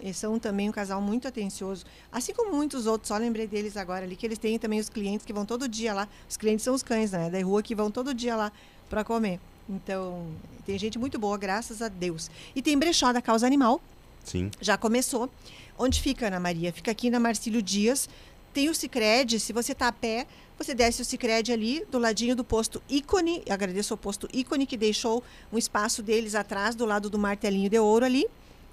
e, 0.02 0.08
e 0.08 0.14
são 0.14 0.38
também 0.38 0.68
um 0.68 0.72
casal 0.72 1.00
muito 1.00 1.28
atencioso, 1.28 1.84
assim 2.10 2.32
como 2.32 2.56
muitos 2.56 2.86
outros. 2.86 3.08
Só 3.08 3.16
lembrei 3.16 3.46
deles 3.46 3.76
agora 3.76 4.04
ali 4.04 4.16
que 4.16 4.26
eles 4.26 4.38
têm 4.38 4.58
também 4.58 4.80
os 4.80 4.88
clientes 4.88 5.24
que 5.24 5.32
vão 5.32 5.44
todo 5.44 5.68
dia 5.68 5.92
lá. 5.92 6.08
Os 6.28 6.36
clientes 6.36 6.64
são 6.64 6.74
os 6.74 6.82
cães, 6.82 7.12
né, 7.12 7.30
da 7.30 7.42
rua 7.42 7.62
que 7.62 7.74
vão 7.74 7.90
todo 7.90 8.14
dia 8.14 8.34
lá 8.34 8.50
para 8.88 9.04
comer. 9.04 9.38
Então 9.68 10.26
tem 10.66 10.78
gente 10.78 10.98
muito 10.98 11.18
boa, 11.18 11.36
graças 11.38 11.80
a 11.82 11.88
Deus. 11.88 12.30
E 12.54 12.62
tem 12.62 12.76
brechó 12.78 13.12
da 13.12 13.22
causa 13.22 13.46
animal, 13.46 13.80
Sim. 14.24 14.50
já 14.60 14.76
começou. 14.76 15.30
Onde 15.78 16.00
fica, 16.00 16.26
Ana 16.26 16.40
Maria? 16.40 16.72
Fica 16.72 16.90
aqui 16.90 17.08
na 17.10 17.20
Marcílio 17.20 17.62
Dias. 17.62 18.08
Tem 18.52 18.68
o 18.68 18.74
Cicred, 18.74 19.38
se 19.38 19.52
você 19.52 19.72
está 19.72 19.86
a 19.88 19.92
pé, 19.92 20.26
você 20.58 20.74
desce 20.74 21.00
o 21.00 21.04
Cicred 21.04 21.52
ali, 21.52 21.84
do 21.90 21.98
ladinho 21.98 22.34
do 22.34 22.42
posto 22.42 22.82
Ícone. 22.88 23.42
Eu 23.46 23.54
agradeço 23.54 23.94
ao 23.94 23.98
posto 23.98 24.28
Ícone, 24.32 24.66
que 24.66 24.76
deixou 24.76 25.22
um 25.52 25.56
espaço 25.56 26.02
deles 26.02 26.34
atrás, 26.34 26.74
do 26.74 26.84
lado 26.84 27.08
do 27.08 27.18
martelinho 27.18 27.70
de 27.70 27.78
ouro 27.78 28.04
ali. 28.04 28.26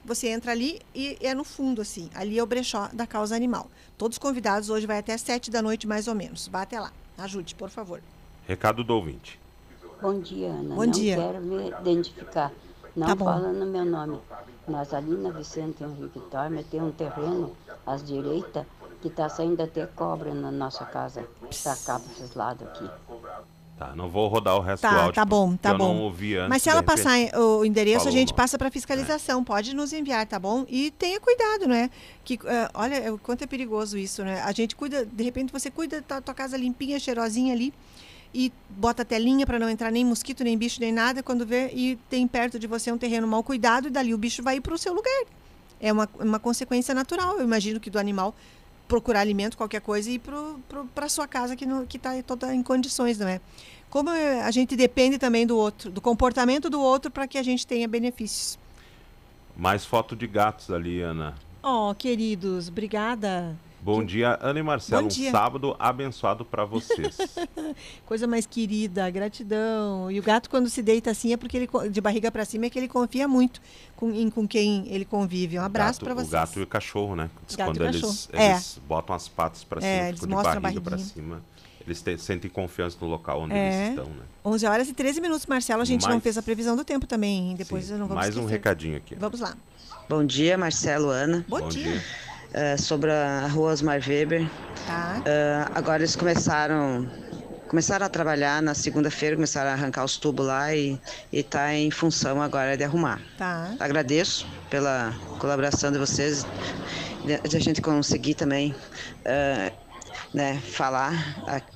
Você 0.07 0.29
entra 0.29 0.53
ali 0.53 0.79
e 0.95 1.17
é 1.19 1.33
no 1.35 1.43
fundo, 1.43 1.81
assim. 1.81 2.09
Ali 2.15 2.39
é 2.39 2.41
o 2.41 2.45
brechó 2.45 2.87
da 2.93 3.05
causa 3.05 3.35
animal. 3.35 3.69
Todos 3.97 4.17
convidados 4.17 4.69
hoje 4.69 4.87
vai 4.87 4.99
até 4.99 5.13
às 5.13 5.19
sete 5.19 5.51
da 5.51 5.61
noite, 5.61 5.85
mais 5.85 6.07
ou 6.07 6.15
menos. 6.15 6.47
Vá 6.47 6.61
até 6.61 6.79
lá. 6.79 6.93
Ajude, 7.17 7.53
por 7.55 7.69
favor. 7.69 8.01
Recado 8.47 8.85
do 8.85 8.93
ouvinte. 8.95 9.37
Bom 10.01 10.17
dia, 10.21 10.47
Ana. 10.47 10.75
Bom 10.75 10.85
não 10.85 10.91
dia. 10.91 11.17
quero 11.17 11.41
me 11.41 11.69
identificar. 11.81 12.53
Não 12.95 13.05
Tá 13.07 13.15
bom. 13.15 13.25
falando 13.25 13.65
meu 13.65 13.83
nome. 13.83 14.17
Mas 14.65 14.93
ali 14.93 15.11
na 15.11 15.29
Vicente 15.31 15.83
Henrique 15.83 16.21
Torme 16.31 16.63
tem 16.63 16.81
um 16.81 16.91
terreno 16.91 17.53
à 17.85 17.97
direita 17.97 18.65
que 19.01 19.09
está 19.09 19.27
saindo 19.27 19.61
até 19.61 19.85
cobra 19.87 20.33
na 20.33 20.51
nossa 20.51 20.85
casa. 20.85 21.27
Para 21.63 21.75
cá, 21.75 21.99
para 21.99 22.11
esses 22.13 22.33
lados 22.33 22.65
aqui. 22.65 22.89
Tá, 23.77 23.95
não 23.95 24.09
vou 24.09 24.27
rodar 24.27 24.55
o 24.57 24.59
resto 24.59 24.87
do 24.87 24.89
Tá, 24.89 25.01
áudio. 25.01 25.13
tá 25.13 25.23
bom, 25.23 25.55
tá 25.55 25.69
eu 25.69 25.77
bom. 25.77 25.93
não 25.93 26.01
ouvi 26.01 26.35
antes, 26.35 26.49
Mas 26.49 26.63
se 26.63 26.69
ela 26.69 26.81
passar 26.81 27.11
o 27.35 27.63
endereço, 27.63 27.99
Falou 28.05 28.09
a 28.09 28.11
gente 28.19 28.33
passa 28.33 28.57
para 28.57 28.71
fiscalização. 28.71 29.43
Pode 29.43 29.75
nos 29.75 29.93
enviar, 29.93 30.25
tá 30.25 30.39
bom? 30.39 30.65
E 30.67 30.89
tenha 30.91 31.19
cuidado, 31.19 31.67
né? 31.67 31.91
Que, 32.23 32.39
eh, 32.43 32.69
olha, 32.73 33.13
o 33.13 33.19
quanto 33.19 33.43
é 33.43 33.47
perigoso 33.47 33.95
isso, 33.95 34.23
né? 34.23 34.41
A 34.41 34.51
gente 34.51 34.75
cuida, 34.75 35.05
de 35.05 35.23
repente 35.23 35.53
você 35.53 35.69
cuida 35.69 36.03
da 36.07 36.19
tua 36.19 36.33
casa 36.33 36.57
limpinha, 36.57 36.99
cheirosinha 36.99 37.53
ali 37.53 37.71
e 38.33 38.51
bota 38.67 39.05
telinha 39.05 39.45
para 39.45 39.59
não 39.59 39.69
entrar 39.69 39.91
nem 39.91 40.03
mosquito, 40.03 40.43
nem 40.43 40.57
bicho, 40.57 40.81
nem 40.81 40.91
nada. 40.91 41.21
Quando 41.21 41.45
vê 41.45 41.69
e 41.71 41.97
tem 42.09 42.27
perto 42.27 42.57
de 42.57 42.65
você 42.65 42.91
um 42.91 42.97
terreno 42.97 43.27
mal 43.27 43.43
cuidado, 43.43 43.89
e 43.89 43.91
dali 43.91 44.11
o 44.11 44.17
bicho 44.17 44.41
vai 44.41 44.59
para 44.59 44.73
o 44.73 44.77
seu 44.77 44.91
lugar. 44.91 45.23
É 45.79 45.93
uma, 45.93 46.09
uma 46.19 46.39
consequência 46.39 46.95
natural, 46.95 47.37
eu 47.37 47.43
imagino 47.43 47.79
que 47.79 47.91
do 47.91 47.99
animal 47.99 48.33
procurar 48.87 49.21
alimento, 49.21 49.57
qualquer 49.57 49.81
coisa, 49.81 50.09
e 50.09 50.15
ir 50.15 50.21
para 50.93 51.09
sua 51.09 51.27
casa 51.27 51.55
que 51.55 51.65
não 51.65 51.85
que 51.85 51.97
está 51.97 52.21
toda 52.23 52.53
em 52.53 52.63
condições, 52.63 53.17
não 53.17 53.27
é? 53.27 53.41
Como 53.89 54.09
eh, 54.09 54.41
a 54.41 54.51
gente 54.51 54.75
depende 54.75 55.17
também 55.17 55.45
do 55.45 55.57
outro, 55.57 55.91
do 55.91 56.01
comportamento 56.01 56.69
do 56.69 56.81
outro 56.81 57.09
para 57.09 57.27
que 57.27 57.37
a 57.37 57.43
gente 57.43 57.65
tenha 57.65 57.87
benefícios. 57.87 58.59
Mais 59.55 59.85
foto 59.85 60.15
de 60.15 60.27
gatos 60.27 60.69
ali, 60.71 61.01
Ana. 61.01 61.35
Oh, 61.63 61.93
queridos, 61.95 62.67
obrigada. 62.67 63.55
Bom 63.79 64.03
dia, 64.03 64.37
Ana 64.41 64.59
e 64.59 64.63
Marcelo. 64.63 65.03
Bom 65.03 65.05
Um 65.05 65.09
dia. 65.09 65.31
sábado 65.31 65.75
abençoado 65.79 66.43
para 66.43 66.65
vocês. 66.65 67.15
Coisa 68.05 68.27
mais 68.27 68.45
querida, 68.45 69.09
gratidão. 69.09 70.11
E 70.11 70.19
o 70.19 70.23
gato 70.23 70.49
quando 70.49 70.69
se 70.69 70.81
deita 70.81 71.11
assim 71.11 71.31
é 71.31 71.37
porque 71.37 71.55
ele 71.55 71.69
de 71.89 72.01
barriga 72.01 72.29
para 72.31 72.43
cima 72.43 72.65
é 72.65 72.69
que 72.69 72.77
ele 72.77 72.87
confia 72.87 73.27
muito 73.27 73.61
com, 73.95 74.11
em, 74.11 74.29
com 74.29 74.47
quem 74.47 74.85
ele 74.91 75.05
convive. 75.05 75.57
Um 75.57 75.61
abraço 75.61 76.01
para 76.01 76.13
vocês. 76.13 76.27
O 76.27 76.31
gato 76.31 76.59
e 76.59 76.63
o 76.63 76.67
cachorro, 76.67 77.15
né? 77.15 77.29
Gato 77.55 77.69
Quando 77.69 77.83
e 77.83 77.87
eles, 77.87 78.01
cachorro. 78.01 78.43
É. 78.43 78.51
eles 78.51 78.81
botam 78.87 79.15
as 79.15 79.27
patas 79.29 79.63
para 79.63 79.79
cima, 79.79 79.91
É, 79.93 80.09
eles 80.09 80.19
ficam 80.19 80.43
de 80.53 80.59
barriga 80.59 80.81
para 80.81 80.97
cima. 80.97 81.41
Eles 81.85 82.01
te- 82.01 82.17
sentem 82.17 82.51
confiança 82.51 82.97
no 82.99 83.07
local 83.07 83.43
onde 83.43 83.53
É. 83.53 83.75
eles 83.85 83.89
estão, 83.91 84.05
né? 84.13 84.23
11 84.43 84.65
horas 84.65 84.89
e 84.89 84.93
13 84.93 85.21
minutos, 85.21 85.45
Marcelo. 85.45 85.81
A 85.81 85.85
gente 85.85 86.01
não 86.01 86.09
Mais- 86.09 86.23
fez 86.23 86.37
a 86.37 86.41
previsão 86.41 86.75
do 86.75 86.83
tempo 86.83 87.07
também. 87.07 87.51
hein? 87.51 87.55
Depois 87.55 87.89
eu 87.89 87.97
não 87.97 88.07
vou 88.07 88.15
Mais 88.15 88.35
um 88.35 88.45
recadinho 88.45 88.97
aqui. 88.97 89.15
Vamos 89.15 89.39
lá. 89.39 89.55
Bom 90.09 90.25
dia, 90.25 90.57
Marcelo, 90.57 91.09
Ana. 91.09 91.45
Bom, 91.47 91.59
Bom 91.61 91.69
dia. 91.69 92.03
É, 92.53 92.77
sobre 92.77 93.11
a 93.11 93.47
rua 93.47 93.71
Osmar 93.71 93.99
Weber. 94.07 94.49
Tá. 94.85 95.21
É, 95.25 95.65
agora 95.75 95.99
eles 96.01 96.15
começaram 96.15 97.07
começaram 97.67 98.05
a 98.05 98.09
trabalhar 98.09 98.61
na 98.61 98.73
segunda-feira, 98.73 99.35
começaram 99.35 99.69
a 99.69 99.73
arrancar 99.73 100.05
os 100.05 100.15
tubos 100.15 100.45
lá 100.45 100.73
e 100.73 100.97
está 101.33 101.73
em 101.73 101.91
função 101.91 102.41
agora 102.41 102.77
de 102.77 102.83
arrumar. 102.83 103.19
Tá. 103.37 103.73
Agradeço 103.79 104.47
pela 104.69 105.13
colaboração 105.39 105.91
de 105.91 105.97
vocês, 105.97 106.45
de 107.25 107.37
de 107.37 107.57
a 107.57 107.59
gente 107.59 107.81
conseguir 107.81 108.35
também 108.35 108.73
é, 109.25 109.73
né, 110.33 110.57
falar 110.71 111.13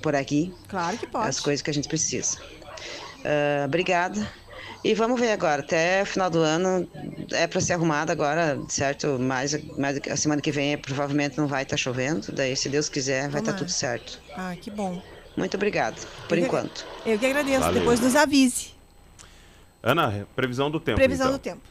por 0.01 0.15
aqui 0.15 0.53
Claro 0.69 0.97
que 0.97 1.07
pode. 1.07 1.27
as 1.27 1.39
coisas 1.39 1.61
que 1.61 1.69
a 1.69 1.73
gente 1.73 1.89
precisa. 1.89 2.37
É, 3.23 3.63
obrigada. 3.65 4.25
E 4.83 4.95
vamos 4.95 5.19
ver 5.19 5.31
agora, 5.31 5.61
até 5.61 6.01
o 6.01 6.05
final 6.07 6.29
do 6.29 6.39
ano 6.39 6.87
é 7.31 7.45
para 7.45 7.61
ser 7.61 7.73
arrumado 7.73 8.11
agora, 8.11 8.59
certo? 8.67 9.19
Mais, 9.19 9.53
mais 9.77 9.99
a 10.09 10.15
semana 10.17 10.41
que 10.41 10.51
vem 10.51 10.75
provavelmente 10.77 11.37
não 11.37 11.47
vai 11.47 11.61
estar 11.63 11.77
chovendo, 11.77 12.31
daí 12.31 12.55
se 12.55 12.67
Deus 12.67 12.89
quiser 12.89 13.29
vai 13.29 13.41
estar 13.41 13.51
Tomara. 13.53 13.57
tudo 13.59 13.69
certo. 13.71 14.19
Ah, 14.35 14.55
que 14.59 14.71
bom. 14.71 14.99
Muito 15.37 15.55
obrigada, 15.55 15.95
por 16.27 16.35
Eu 16.35 16.41
que- 16.41 16.47
enquanto. 16.47 16.85
Eu 17.05 17.19
que 17.19 17.25
agradeço. 17.27 17.59
Valeu. 17.59 17.79
Depois 17.79 17.99
nos 17.99 18.15
avise. 18.15 18.71
Ana, 19.83 20.27
previsão 20.35 20.69
do 20.71 20.79
tempo. 20.79 20.97
Previsão 20.97 21.27
então. 21.27 21.37
do 21.37 21.41
tempo. 21.41 21.61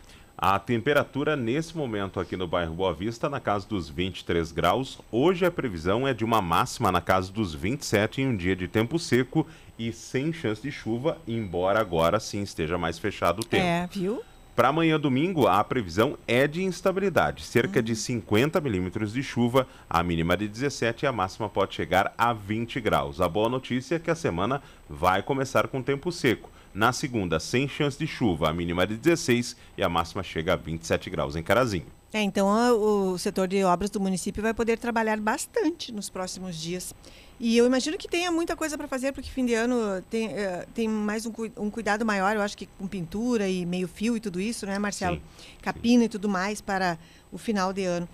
A 0.42 0.58
temperatura 0.58 1.36
nesse 1.36 1.76
momento 1.76 2.18
aqui 2.18 2.34
no 2.34 2.48
bairro 2.48 2.72
Boa 2.72 2.94
Vista 2.94 3.28
na 3.28 3.38
casa 3.38 3.68
dos 3.68 3.90
23 3.90 4.50
graus. 4.52 4.98
Hoje 5.12 5.44
a 5.44 5.50
previsão 5.50 6.08
é 6.08 6.14
de 6.14 6.24
uma 6.24 6.40
máxima 6.40 6.90
na 6.90 7.02
casa 7.02 7.30
dos 7.30 7.54
27 7.54 8.22
em 8.22 8.28
um 8.28 8.34
dia 8.34 8.56
de 8.56 8.66
tempo 8.66 8.98
seco 8.98 9.46
e 9.78 9.92
sem 9.92 10.32
chance 10.32 10.62
de 10.62 10.72
chuva, 10.72 11.18
embora 11.28 11.78
agora 11.78 12.18
sim 12.18 12.40
esteja 12.40 12.78
mais 12.78 12.98
fechado 12.98 13.40
o 13.40 13.44
tempo. 13.44 13.66
É, 13.66 13.86
viu? 13.92 14.22
Para 14.56 14.68
amanhã 14.68 14.98
domingo, 14.98 15.46
a 15.46 15.62
previsão 15.62 16.16
é 16.26 16.46
de 16.46 16.62
instabilidade. 16.62 17.44
Cerca 17.44 17.82
de 17.82 17.94
50 17.94 18.62
milímetros 18.62 19.12
de 19.12 19.22
chuva, 19.22 19.66
a 19.90 20.02
mínima 20.02 20.38
de 20.38 20.48
17 20.48 21.04
e 21.04 21.06
a 21.06 21.12
máxima 21.12 21.50
pode 21.50 21.74
chegar 21.74 22.14
a 22.16 22.32
20 22.32 22.80
graus. 22.80 23.20
A 23.20 23.28
boa 23.28 23.50
notícia 23.50 23.96
é 23.96 23.98
que 23.98 24.10
a 24.10 24.14
semana 24.14 24.62
vai 24.88 25.22
começar 25.22 25.68
com 25.68 25.82
tempo 25.82 26.10
seco. 26.10 26.48
Na 26.72 26.92
segunda, 26.92 27.40
sem 27.40 27.68
chance 27.68 27.98
de 27.98 28.06
chuva, 28.06 28.48
a 28.48 28.52
mínima 28.52 28.86
de 28.86 28.96
16 28.96 29.56
e 29.76 29.82
a 29.82 29.88
máxima 29.88 30.22
chega 30.22 30.52
a 30.52 30.56
27 30.56 31.10
graus 31.10 31.34
em 31.34 31.42
Carazinho. 31.42 31.86
É, 32.12 32.20
então 32.22 32.48
o 32.80 33.16
setor 33.18 33.46
de 33.46 33.62
obras 33.62 33.88
do 33.88 34.00
município 34.00 34.42
vai 34.42 34.52
poder 34.52 34.78
trabalhar 34.78 35.18
bastante 35.20 35.92
nos 35.92 36.10
próximos 36.10 36.56
dias. 36.56 36.92
E 37.38 37.56
eu 37.56 37.64
imagino 37.64 37.96
que 37.96 38.06
tenha 38.06 38.30
muita 38.30 38.54
coisa 38.54 38.76
para 38.76 38.86
fazer, 38.86 39.12
porque 39.12 39.30
fim 39.30 39.46
de 39.46 39.54
ano 39.54 40.02
tem, 40.10 40.28
eh, 40.28 40.66
tem 40.74 40.86
mais 40.86 41.24
um, 41.24 41.32
um 41.56 41.70
cuidado 41.70 42.04
maior, 42.04 42.36
eu 42.36 42.42
acho 42.42 42.56
que 42.56 42.66
com 42.78 42.86
pintura 42.86 43.48
e 43.48 43.64
meio 43.64 43.88
fio 43.88 44.14
e 44.16 44.20
tudo 44.20 44.40
isso, 44.40 44.66
né, 44.66 44.78
Marcelo? 44.78 45.16
Sim, 45.16 45.22
Capina 45.62 46.04
e 46.04 46.08
tudo 46.08 46.28
mais 46.28 46.60
para 46.60 46.98
o 47.32 47.38
final 47.38 47.72
de 47.72 47.84
ano. 47.84 48.06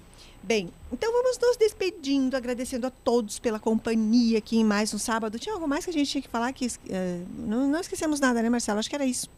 Bem, 0.46 0.68
então 0.92 1.10
vamos 1.12 1.36
nos 1.38 1.56
despedindo, 1.56 2.36
agradecendo 2.36 2.86
a 2.86 2.90
todos 2.90 3.36
pela 3.40 3.58
companhia 3.58 4.38
aqui 4.38 4.56
em 4.56 4.64
mais 4.64 4.94
um 4.94 4.98
sábado. 4.98 5.40
Tinha 5.40 5.52
algo 5.52 5.66
mais 5.66 5.84
que 5.84 5.90
a 5.90 5.92
gente 5.92 6.08
tinha 6.08 6.22
que 6.22 6.28
falar? 6.28 6.52
Que, 6.52 6.68
eh, 6.88 7.20
não, 7.36 7.68
não 7.68 7.80
esquecemos 7.80 8.20
nada, 8.20 8.40
né, 8.40 8.48
Marcelo? 8.48 8.78
Acho 8.78 8.88
que 8.88 8.94
era 8.94 9.04
isso. 9.04 9.28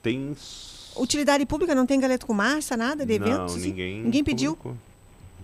Tem. 0.00 0.36
Utilidade 0.94 1.44
pública 1.46 1.74
não 1.74 1.84
tem 1.84 1.98
galeto 1.98 2.24
com 2.26 2.32
massa, 2.32 2.76
nada 2.76 3.04
de 3.04 3.18
Não, 3.18 3.26
eventos? 3.26 3.56
assim? 3.56 3.70
ninguém. 3.70 4.02
Ninguém 4.04 4.22
pediu? 4.22 4.54
comunicou. 4.54 4.86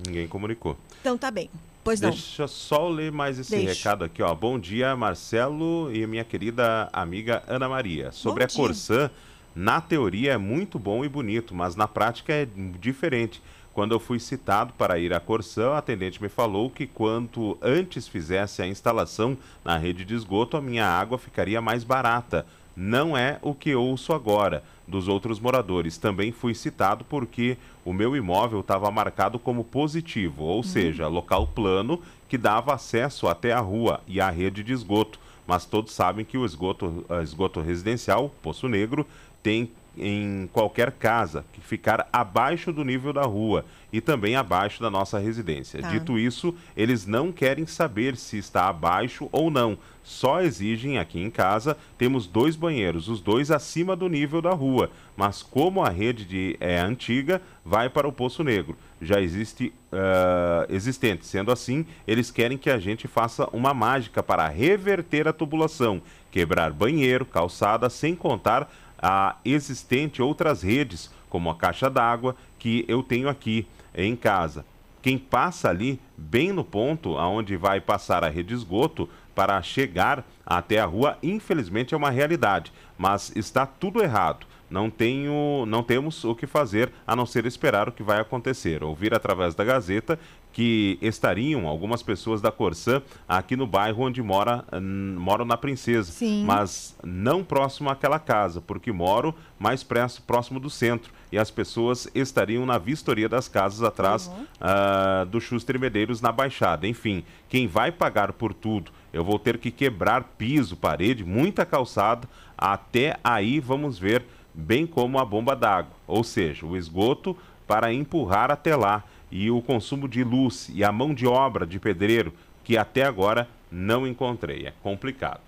Ninguém 0.07 0.29
comunicou. 0.29 0.77
Então 1.01 1.19
tá 1.19 1.33
bem. 1.33 1.51
Pois 1.83 2.01
não. 2.01 2.11
Deixa 2.11 2.45
eu 2.45 2.49
só 2.49 2.89
ler 2.89 3.11
mais 3.11 3.41
esse 3.41 3.51
Deixa. 3.51 3.73
recado 3.75 4.05
aqui, 4.05 4.23
ó. 4.23 4.33
Bom 4.33 4.57
dia, 4.57 4.95
Marcelo 4.95 5.91
e 5.93 6.07
minha 6.07 6.23
querida 6.23 6.89
amiga 6.93 7.43
Ana 7.49 7.69
Maria. 7.69 8.13
Sobre 8.13 8.45
Bom 8.45 8.45
a 8.45 8.47
dia. 8.47 8.57
Corsã, 8.57 9.11
na 9.53 9.81
teoria 9.81 10.35
é 10.35 10.39
muito 10.39 10.79
bom 10.79 11.05
e 11.05 11.09
bonito, 11.09 11.57
mas 11.57 11.75
na 11.75 11.89
prática 11.89 12.33
é 12.33 12.47
diferente. 12.81 13.43
Quando 13.73 13.93
eu 13.93 14.01
fui 14.01 14.19
citado 14.19 14.75
para 14.75 14.99
ir 14.99 15.15
à 15.15 15.21
Corsã, 15.21 15.71
o 15.71 15.75
atendente 15.75 16.23
me 16.23 16.29
falou 16.29 16.69
que 16.69 16.87
quanto 16.87 17.57
antes 17.63 18.07
fizesse 18.07 18.61
a 18.61 18.67
instalação 18.67 19.37
na 19.65 19.79
rede 19.79 20.05
de 20.05 20.15
esgoto, 20.15 20.57
a 20.57 20.61
minha 20.61 20.87
água 20.87 21.17
ficaria 21.17 21.61
mais 21.61 21.83
barata. 21.83 22.45
Não 22.77 23.17
é 23.17 23.39
o 23.41 23.55
que 23.55 23.75
ouço 23.75 24.13
agora 24.13 24.63
dos 24.87 25.09
outros 25.09 25.41
moradores. 25.41 25.97
Também 25.97 26.33
fui 26.33 26.55
citado 26.55 27.05
porque 27.05 27.57
o 27.85 27.93
meu 27.93 28.15
imóvel 28.15 28.61
estava 28.61 28.91
marcado 28.91 29.39
como 29.39 29.65
positivo, 29.65 30.45
ou 30.45 30.63
seja, 30.63 31.09
local 31.09 31.47
plano 31.47 32.01
que 32.29 32.37
dava 32.37 32.75
acesso 32.75 33.27
até 33.27 33.53
a 33.53 33.61
rua 33.61 34.01
e 34.07 34.21
à 34.21 34.31
rede 34.31 34.63
de 34.63 34.73
esgoto. 34.73 35.19
Mas 35.47 35.65
todos 35.65 35.93
sabem 35.93 36.25
que 36.25 36.39
o 36.39 36.45
esgoto, 36.45 37.05
esgoto 37.23 37.61
residencial, 37.61 38.31
Poço 38.43 38.69
Negro, 38.69 39.07
tem 39.43 39.71
em 39.97 40.49
qualquer 40.53 40.93
casa 40.93 41.45
que 41.53 41.61
ficar 41.61 42.09
abaixo 42.13 42.73
do 42.73 42.85
nível 42.85 43.13
da 43.13 43.23
rua 43.23 43.65
e 43.93 44.01
também 44.01 44.37
abaixo 44.37 44.81
da 44.81 44.91
nossa 44.91 45.19
residência. 45.19 45.81
Tá. 45.81 45.89
Dito 45.91 46.19
isso, 46.19 46.55
eles 46.77 47.07
não 47.07 47.31
querem 47.31 47.67
saber 47.67 48.17
se 48.17 48.39
está 48.39 48.69
abaixo 48.69 49.29
ou 49.31 49.51
não. 49.51 49.77
Só 50.03 50.41
exigem 50.41 50.99
aqui 50.99 51.21
em 51.21 51.31
casa, 51.31 51.77
temos 51.97 52.27
dois 52.27 52.57
banheiros, 52.57 53.09
os 53.09 53.21
dois 53.21 53.51
acima 53.51 53.95
do 53.95 54.09
nível 54.09 54.43
da 54.43 54.51
rua. 54.53 54.91
Mas 55.17 55.43
como 55.43 55.83
a 55.83 55.91
rede 55.91 56.25
de- 56.25 56.57
é 56.59 56.81
antiga, 56.81 57.41
vai 57.65 57.89
para 57.89 58.09
o 58.09 58.13
Poço 58.13 58.43
Negro. 58.43 58.77
Já 59.01 59.21
existe 59.21 59.73
ah, 59.93 60.67
existente. 60.71 61.27
Sendo 61.27 61.53
assim, 61.53 61.85
eles 62.07 62.31
querem 62.31 62.57
que 62.57 62.71
a 62.71 62.79
gente 62.79 63.07
faça 63.07 63.47
uma 63.53 63.75
mágica 63.75 64.23
para 64.23 64.49
reverter 64.49 65.29
a 65.29 65.33
tubulação, 65.33 66.01
quebrar 66.31 66.73
banheiro, 66.73 67.27
calçada, 67.27 67.91
sem 67.91 68.15
contar 68.17 68.73
a 69.03 69.37
existente 69.45 70.23
outras 70.23 70.63
redes, 70.63 71.11
como 71.29 71.51
a 71.51 71.57
caixa 71.57 71.91
d'água 71.91 72.37
que 72.59 72.85
eu 72.87 73.03
tenho 73.03 73.29
aqui 73.29 73.67
em 73.95 74.15
casa. 74.15 74.65
Quem 75.03 75.19
passa 75.19 75.69
ali, 75.69 75.99
bem 76.17 76.53
no 76.53 76.63
ponto 76.63 77.19
aonde 77.19 77.57
vai 77.57 77.81
passar 77.81 78.23
a 78.23 78.29
rede 78.29 78.51
de 78.51 78.55
esgoto 78.55 79.09
para 79.35 79.61
chegar 79.63 80.25
até 80.47 80.79
a 80.79 80.87
rua, 80.87 81.19
infelizmente 81.23 81.95
é 81.95 81.97
uma 81.97 82.11
realidade, 82.11 82.73
mas 82.97 83.33
está 83.35 83.67
tudo 83.67 84.03
errado. 84.03 84.47
Não 84.71 84.89
tenho, 84.89 85.67
não 85.67 85.83
temos 85.83 86.25
o 86.25 86.35
que 86.35 86.47
fazer 86.47 86.91
a 87.07 87.15
não 87.15 87.27
ser 87.27 87.45
esperar 87.45 87.89
o 87.89 87.93
que 87.93 88.03
vai 88.03 88.21
acontecer. 88.21 88.83
Ouvir 88.83 89.13
através 89.13 89.55
da 89.55 89.65
Gazeta 89.65 90.19
que 90.53 90.99
estariam 91.01 91.67
algumas 91.67 92.03
pessoas 92.03 92.41
da 92.41 92.53
Corsã 92.53 93.03
aqui 93.27 93.57
no 93.57 93.67
bairro 93.67 94.05
onde 94.05 94.23
mora, 94.23 94.65
hum, 94.73 95.17
moro 95.19 95.45
na 95.45 95.57
Princesa, 95.57 96.13
Sim. 96.13 96.45
mas 96.45 96.97
não 97.03 97.43
próximo 97.43 97.89
àquela 97.89 98.19
casa, 98.19 98.61
porque 98.61 98.93
moro 98.93 99.35
mais 99.59 99.83
próximo 99.83 100.61
do 100.61 100.69
centro 100.69 101.13
e 101.31 101.39
as 101.39 101.51
pessoas 101.51 102.07
estariam 102.15 102.67
na 102.67 102.77
vistoria 102.77 103.29
das 103.29 103.49
casas 103.49 103.83
atrás 103.83 104.31
ah, 104.61 105.27
do 105.31 105.41
Schuster 105.41 105.81
Medeiros 105.81 106.21
na 106.21 106.31
Baixada. 106.31 106.87
Enfim, 106.87 107.25
quem 107.49 107.67
vai 107.67 107.91
pagar 107.91 108.33
por 108.35 108.53
tudo? 108.53 108.93
Eu 109.13 109.25
vou 109.25 109.39
ter 109.39 109.59
que 109.59 109.71
quebrar 109.71 110.25
piso, 110.37 110.77
parede, 110.77 111.25
muita 111.25 111.65
calçada. 111.65 112.29
Até 112.57 113.19
aí 113.25 113.59
vamos 113.61 113.99
ver, 113.99 114.25
bem 114.53 114.87
como 114.87 115.19
a 115.19 115.25
bomba 115.25 115.57
d'água, 115.57 115.93
ou 116.07 116.23
seja, 116.23 116.67
o 116.67 116.77
esgoto 116.77 117.37
para 117.67 117.93
empurrar 117.93 118.51
até 118.51 118.77
lá 118.77 119.03
e 119.33 119.51
o 119.51 119.63
consumo 119.63 120.07
de 120.07 120.23
luz 120.23 120.71
e 120.73 120.85
a 120.85 120.93
mão 120.93 121.15
de 121.15 121.27
obra 121.27 121.67
de 121.67 121.81
pedreiro 121.81 122.35
que 122.63 122.77
até 122.77 123.03
agora 123.03 123.49
não 123.71 124.07
encontrei. 124.07 124.67
É 124.67 124.75
complicado. 124.83 125.41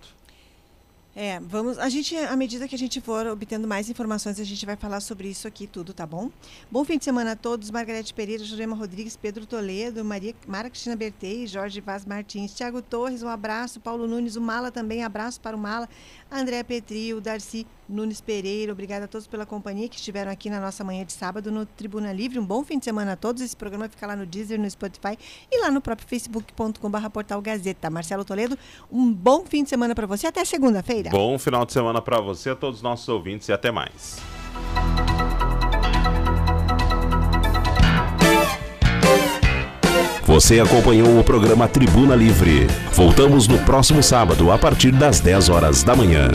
É, 1.16 1.39
vamos. 1.39 1.78
A 1.78 1.89
gente, 1.89 2.16
à 2.16 2.35
medida 2.35 2.66
que 2.66 2.74
a 2.74 2.78
gente 2.78 3.01
for 3.01 3.24
obtendo 3.28 3.69
mais 3.69 3.89
informações, 3.89 4.40
a 4.40 4.44
gente 4.44 4.66
vai 4.66 4.74
falar 4.74 5.01
sobre 5.01 5.28
isso 5.28 5.47
aqui 5.47 5.65
tudo, 5.65 5.94
tá 5.94 6.05
bom? 6.05 6.28
Bom 6.69 6.85
fim 6.85 6.98
de 6.98 7.05
semana 7.05 7.32
a 7.32 7.36
todos. 7.36 7.70
Margarete 7.70 8.12
Pereira, 8.12 8.43
Jurema 8.43 8.74
Rodrigues, 8.74 9.16
Pedro 9.16 9.47
Toledo, 9.47 10.05
Maria 10.05 10.35
Mara 10.44 10.69
Cristina 10.69 10.97
Bertei, 10.97 11.47
Jorge 11.47 11.81
Vaz 11.81 12.05
Martins, 12.05 12.52
Tiago 12.52 12.82
Torres, 12.82 13.23
um 13.23 13.28
abraço. 13.28 13.78
Paulo 13.78 14.09
Nunes, 14.09 14.35
o 14.35 14.40
Mala 14.40 14.73
também, 14.73 15.05
abraço 15.05 15.40
para 15.40 15.56
o 15.56 15.59
Mala. 15.59 15.89
André 16.32 16.65
Petri, 16.65 17.15
o 17.15 17.20
Darcy 17.20 17.65
Nunes 17.89 18.20
Pereira, 18.20 18.73
obrigada 18.73 19.05
a 19.05 19.09
todos 19.09 19.27
pela 19.27 19.44
companhia 19.44 19.89
que 19.89 19.97
estiveram 19.97 20.31
aqui 20.32 20.48
na 20.48 20.61
nossa 20.61 20.82
manhã 20.82 21.05
de 21.05 21.12
sábado 21.12 21.52
no 21.52 21.66
Tribuna 21.66 22.12
Livre. 22.12 22.39
Um 22.39 22.47
bom 22.47 22.65
fim 22.65 22.78
de 22.78 22.85
semana 22.85 23.12
a 23.12 23.16
todos. 23.16 23.43
Esse 23.43 23.56
programa 23.56 23.89
fica 23.89 24.06
lá 24.06 24.16
no 24.16 24.24
Deezer, 24.24 24.59
no 24.59 24.69
Spotify 24.70 25.19
e 25.51 25.61
lá 25.61 25.70
no 25.70 25.81
próprio 25.81 26.09
facebook.com.br 26.09 27.09
portal 27.12 27.43
Gazeta. 27.43 27.90
Marcelo 27.90 28.24
Toledo, 28.24 28.59
um 28.90 29.12
bom 29.12 29.44
fim 29.44 29.62
de 29.62 29.70
semana 29.70 29.94
para 29.94 30.06
você. 30.06 30.27
Até 30.27 30.44
segunda-feira. 30.44 31.11
Bom 31.11 31.39
final 31.39 31.66
de 31.66 31.73
semana 31.73 32.01
para 32.01 32.20
você, 32.20 32.51
a 32.51 32.56
todos 32.56 32.77
os 32.78 32.82
nossos 32.82 33.09
ouvintes 33.09 33.48
e 33.48 33.52
até 33.52 33.70
mais. 33.70 34.19
Você 40.24 40.59
acompanhou 40.59 41.20
o 41.20 41.23
programa 41.23 41.69
Tribuna 41.69 42.16
Livre. 42.16 42.66
Voltamos 42.93 43.47
no 43.47 43.59
próximo 43.59 44.02
sábado, 44.02 44.51
a 44.51 44.59
partir 44.59 44.90
das 44.90 45.20
10 45.20 45.48
horas 45.51 45.82
da 45.85 45.94
manhã. 45.94 46.28